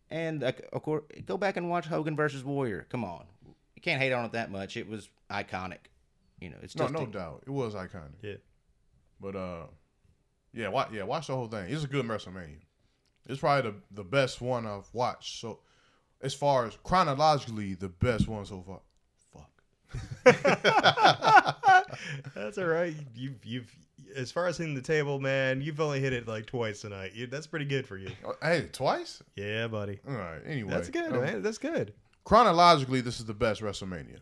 and 0.09 0.43
uh, 0.43 0.51
of 0.73 0.81
course, 0.81 1.03
go 1.25 1.37
back 1.37 1.55
and 1.57 1.69
watch 1.69 1.85
Hogan 1.85 2.15
versus 2.15 2.43
Warrior. 2.43 2.87
Come 2.89 3.03
on, 3.05 3.25
you 3.75 3.81
can't 3.83 4.01
hate 4.01 4.11
on 4.13 4.25
it 4.25 4.31
that 4.31 4.49
much. 4.51 4.77
It 4.77 4.87
was 4.89 5.09
iconic. 5.29 5.77
You 6.39 6.49
know, 6.49 6.55
it's 6.63 6.75
No, 6.75 6.87
no 6.87 7.01
a- 7.01 7.07
doubt, 7.07 7.43
it 7.45 7.51
was 7.51 7.75
iconic. 7.75 8.15
Yeah. 8.23 8.35
But 9.21 9.35
uh, 9.35 9.63
yeah, 10.53 10.69
watch 10.69 10.89
yeah, 10.91 11.03
watch 11.03 11.27
the 11.27 11.35
whole 11.35 11.47
thing. 11.47 11.71
It's 11.71 11.83
a 11.83 11.87
good 11.87 12.05
WrestleMania. 12.05 12.61
It's 13.27 13.39
probably 13.39 13.69
the 13.71 13.77
the 13.91 14.03
best 14.03 14.41
one 14.41 14.65
I've 14.65 14.89
watched. 14.93 15.39
So, 15.41 15.59
as 16.21 16.33
far 16.33 16.65
as 16.65 16.75
chronologically, 16.83 17.75
the 17.75 17.89
best 17.89 18.27
one 18.27 18.43
so 18.45 18.63
far. 18.65 18.79
Fuck. 19.89 21.89
That's 22.35 22.57
all 22.57 22.65
right. 22.65 22.93
You've 23.15 23.43
you've 23.45 23.75
as 24.15 24.31
far 24.31 24.47
as 24.47 24.57
hitting 24.57 24.73
the 24.73 24.81
table, 24.81 25.19
man, 25.19 25.61
you've 25.61 25.79
only 25.79 25.99
hit 25.99 26.13
it 26.13 26.27
like 26.27 26.47
twice 26.47 26.81
tonight. 26.81 27.11
You, 27.13 27.27
that's 27.27 27.45
pretty 27.47 27.65
good 27.65 27.85
for 27.87 27.97
you. 27.97 28.09
Uh, 28.25 28.33
Hey, 28.41 28.67
twice. 28.71 29.21
Yeah, 29.35 29.67
buddy. 29.67 29.99
All 30.07 30.15
right. 30.15 30.39
Anyway, 30.45 30.71
That's 30.71 30.89
good, 30.89 31.13
um, 31.13 31.21
man. 31.21 31.41
That's 31.43 31.57
good. 31.59 31.93
Chronologically, 32.23 33.01
this 33.01 33.19
is 33.19 33.25
the 33.25 33.33
best 33.33 33.61
WrestleMania. 33.61 34.19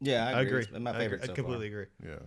Yeah, 0.00 0.26
I 0.26 0.32
I 0.32 0.40
agree. 0.42 0.60
agree. 0.62 0.76
It's 0.76 0.84
my 0.84 0.90
I 0.90 0.98
favorite. 0.98 1.16
agree. 1.16 1.26
so 1.26 1.32
I 1.32 1.34
completely 1.34 1.70
far. 1.70 1.80
agree. 1.80 1.86
Yeah. 2.04 2.18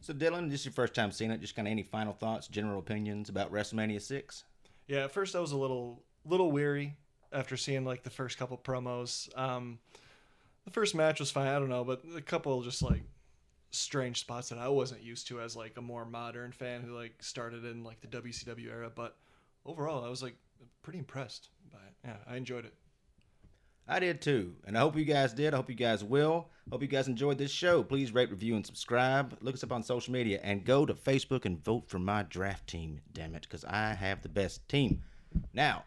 So, 0.00 0.12
Dylan, 0.12 0.50
this 0.50 0.60
is 0.60 0.66
your 0.66 0.72
first 0.74 0.94
time 0.94 1.10
seeing 1.10 1.30
it. 1.32 1.40
Just 1.40 1.56
kind 1.56 1.66
of 1.66 1.72
any 1.72 1.82
final 1.82 2.12
thoughts, 2.12 2.46
general 2.46 2.78
opinions 2.78 3.28
about 3.28 3.50
WrestleMania 3.52 4.00
Six? 4.00 4.44
Yeah, 4.86 5.04
at 5.04 5.10
first 5.12 5.34
I 5.34 5.40
was 5.40 5.50
a 5.52 5.56
little 5.56 6.04
little 6.24 6.52
weary 6.52 6.94
after 7.32 7.56
seeing 7.56 7.84
like 7.84 8.04
the 8.04 8.10
first 8.10 8.38
couple 8.38 8.56
promos. 8.58 9.28
Um, 9.36 9.80
the 10.66 10.72
first 10.72 10.94
match 10.94 11.20
was 11.20 11.30
fine, 11.30 11.46
I 11.46 11.58
don't 11.58 11.70
know, 11.70 11.84
but 11.84 12.02
a 12.14 12.20
couple 12.20 12.60
just 12.62 12.82
like 12.82 13.02
strange 13.70 14.20
spots 14.20 14.48
that 14.50 14.58
I 14.58 14.68
wasn't 14.68 15.02
used 15.02 15.28
to 15.28 15.40
as 15.40 15.56
like 15.56 15.76
a 15.76 15.82
more 15.82 16.04
modern 16.04 16.52
fan 16.52 16.82
who 16.82 16.92
like 16.92 17.22
started 17.22 17.64
in 17.64 17.84
like 17.84 18.00
the 18.00 18.08
WCW 18.08 18.68
era. 18.68 18.90
But 18.94 19.16
overall, 19.64 20.04
I 20.04 20.08
was 20.08 20.22
like 20.22 20.36
pretty 20.82 20.98
impressed 20.98 21.48
by 21.72 21.78
it. 21.78 21.94
Yeah, 22.04 22.16
I 22.28 22.36
enjoyed 22.36 22.64
it. 22.64 22.74
I 23.88 24.00
did 24.00 24.20
too, 24.20 24.56
and 24.66 24.76
I 24.76 24.80
hope 24.80 24.96
you 24.96 25.04
guys 25.04 25.32
did. 25.32 25.54
I 25.54 25.58
hope 25.58 25.70
you 25.70 25.76
guys 25.76 26.02
will. 26.02 26.48
Hope 26.72 26.82
you 26.82 26.88
guys 26.88 27.06
enjoyed 27.06 27.38
this 27.38 27.52
show. 27.52 27.84
Please 27.84 28.12
rate, 28.12 28.32
review, 28.32 28.56
and 28.56 28.66
subscribe. 28.66 29.38
Look 29.40 29.54
us 29.54 29.62
up 29.62 29.70
on 29.70 29.84
social 29.84 30.12
media 30.12 30.40
and 30.42 30.64
go 30.64 30.84
to 30.84 30.94
Facebook 30.94 31.44
and 31.44 31.64
vote 31.64 31.84
for 31.86 32.00
my 32.00 32.24
draft 32.24 32.66
team. 32.66 33.00
Damn 33.12 33.36
it, 33.36 33.42
because 33.42 33.64
I 33.64 33.94
have 33.94 34.22
the 34.22 34.28
best 34.28 34.68
team. 34.68 35.04
Now, 35.52 35.84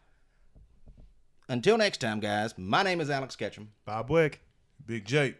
until 1.49 1.77
next 1.77 1.97
time, 1.97 2.21
guys. 2.21 2.57
My 2.57 2.83
name 2.83 3.01
is 3.01 3.09
Alex 3.09 3.35
Ketchum. 3.35 3.71
Bob 3.83 4.09
Wick. 4.09 4.39
Big 4.85 5.05
Jake. 5.05 5.35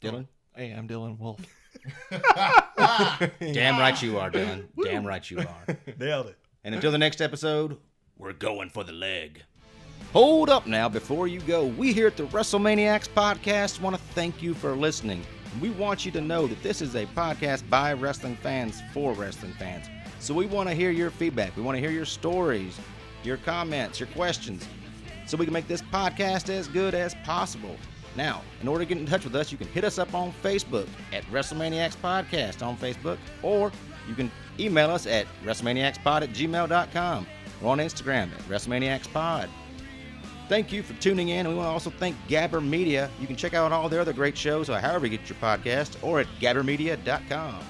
Dylan. 0.00 0.26
Hey, 0.54 0.70
I'm 0.72 0.88
Dylan 0.88 1.18
Wolf. 1.18 1.40
Damn 2.10 3.78
right 3.78 4.00
you 4.02 4.18
are, 4.18 4.30
Dylan. 4.30 4.66
Damn 4.82 5.06
right 5.06 5.28
you 5.30 5.38
are. 5.38 5.76
Nailed 5.98 6.26
it. 6.28 6.38
And 6.64 6.74
until 6.74 6.90
the 6.92 6.98
next 6.98 7.20
episode, 7.20 7.76
we're 8.18 8.32
going 8.32 8.70
for 8.70 8.84
the 8.84 8.92
leg. 8.92 9.42
Hold 10.12 10.48
up 10.48 10.66
now 10.66 10.88
before 10.88 11.28
you 11.28 11.40
go. 11.40 11.66
We 11.66 11.92
here 11.92 12.06
at 12.06 12.16
the 12.16 12.24
WrestleManiacs 12.24 13.08
podcast 13.08 13.80
want 13.80 13.96
to 13.96 14.02
thank 14.14 14.42
you 14.42 14.54
for 14.54 14.74
listening. 14.74 15.22
We 15.60 15.70
want 15.70 16.04
you 16.04 16.12
to 16.12 16.20
know 16.20 16.46
that 16.46 16.62
this 16.62 16.80
is 16.82 16.94
a 16.94 17.06
podcast 17.06 17.68
by 17.68 17.92
wrestling 17.92 18.36
fans 18.36 18.82
for 18.92 19.12
wrestling 19.14 19.52
fans. 19.54 19.86
So 20.18 20.34
we 20.34 20.46
want 20.46 20.68
to 20.68 20.74
hear 20.74 20.90
your 20.90 21.10
feedback. 21.10 21.56
We 21.56 21.62
want 21.62 21.76
to 21.76 21.80
hear 21.80 21.90
your 21.90 22.04
stories, 22.04 22.78
your 23.22 23.36
comments, 23.38 24.00
your 24.00 24.08
questions, 24.08 24.66
so 25.26 25.36
we 25.36 25.44
can 25.44 25.52
make 25.52 25.68
this 25.68 25.82
podcast 25.82 26.48
as 26.48 26.68
good 26.68 26.94
as 26.94 27.14
possible. 27.24 27.76
Now, 28.16 28.42
in 28.62 28.68
order 28.68 28.84
to 28.84 28.88
get 28.88 28.98
in 28.98 29.06
touch 29.06 29.24
with 29.24 29.36
us, 29.36 29.52
you 29.52 29.58
can 29.58 29.68
hit 29.68 29.84
us 29.84 29.98
up 29.98 30.14
on 30.14 30.32
Facebook 30.42 30.88
at 31.12 31.22
WrestleManiacs 31.24 31.96
Podcast 31.96 32.66
on 32.66 32.76
Facebook, 32.76 33.18
or 33.42 33.70
you 34.08 34.14
can 34.14 34.30
email 34.58 34.90
us 34.90 35.06
at 35.06 35.26
WrestleManiacsPod 35.44 36.22
at 36.22 36.30
gmail.com 36.30 37.26
or 37.62 37.72
on 37.72 37.78
Instagram 37.78 38.32
at 38.32 38.40
WrestleManiacsPod. 38.48 39.48
Thank 40.48 40.72
you 40.72 40.82
for 40.82 40.94
tuning 40.94 41.30
in. 41.30 41.40
And 41.40 41.48
we 41.48 41.54
want 41.56 41.66
to 41.66 41.72
also 41.72 41.90
thank 41.90 42.16
Gabber 42.28 42.64
Media. 42.64 43.10
You 43.20 43.26
can 43.26 43.36
check 43.36 43.52
out 43.52 43.72
all 43.72 43.88
their 43.88 44.00
other 44.00 44.12
great 44.12 44.38
shows 44.38 44.70
or 44.70 44.78
however 44.78 45.06
you 45.06 45.18
get 45.18 45.28
your 45.28 45.38
podcast 45.38 46.02
or 46.02 46.20
at 46.20 46.26
gabbermedia.com. 46.40 47.60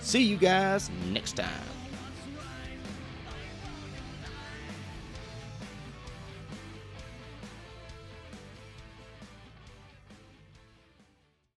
See 0.00 0.22
you 0.22 0.36
guys 0.36 0.90
next 1.10 1.32
time. 1.32 1.73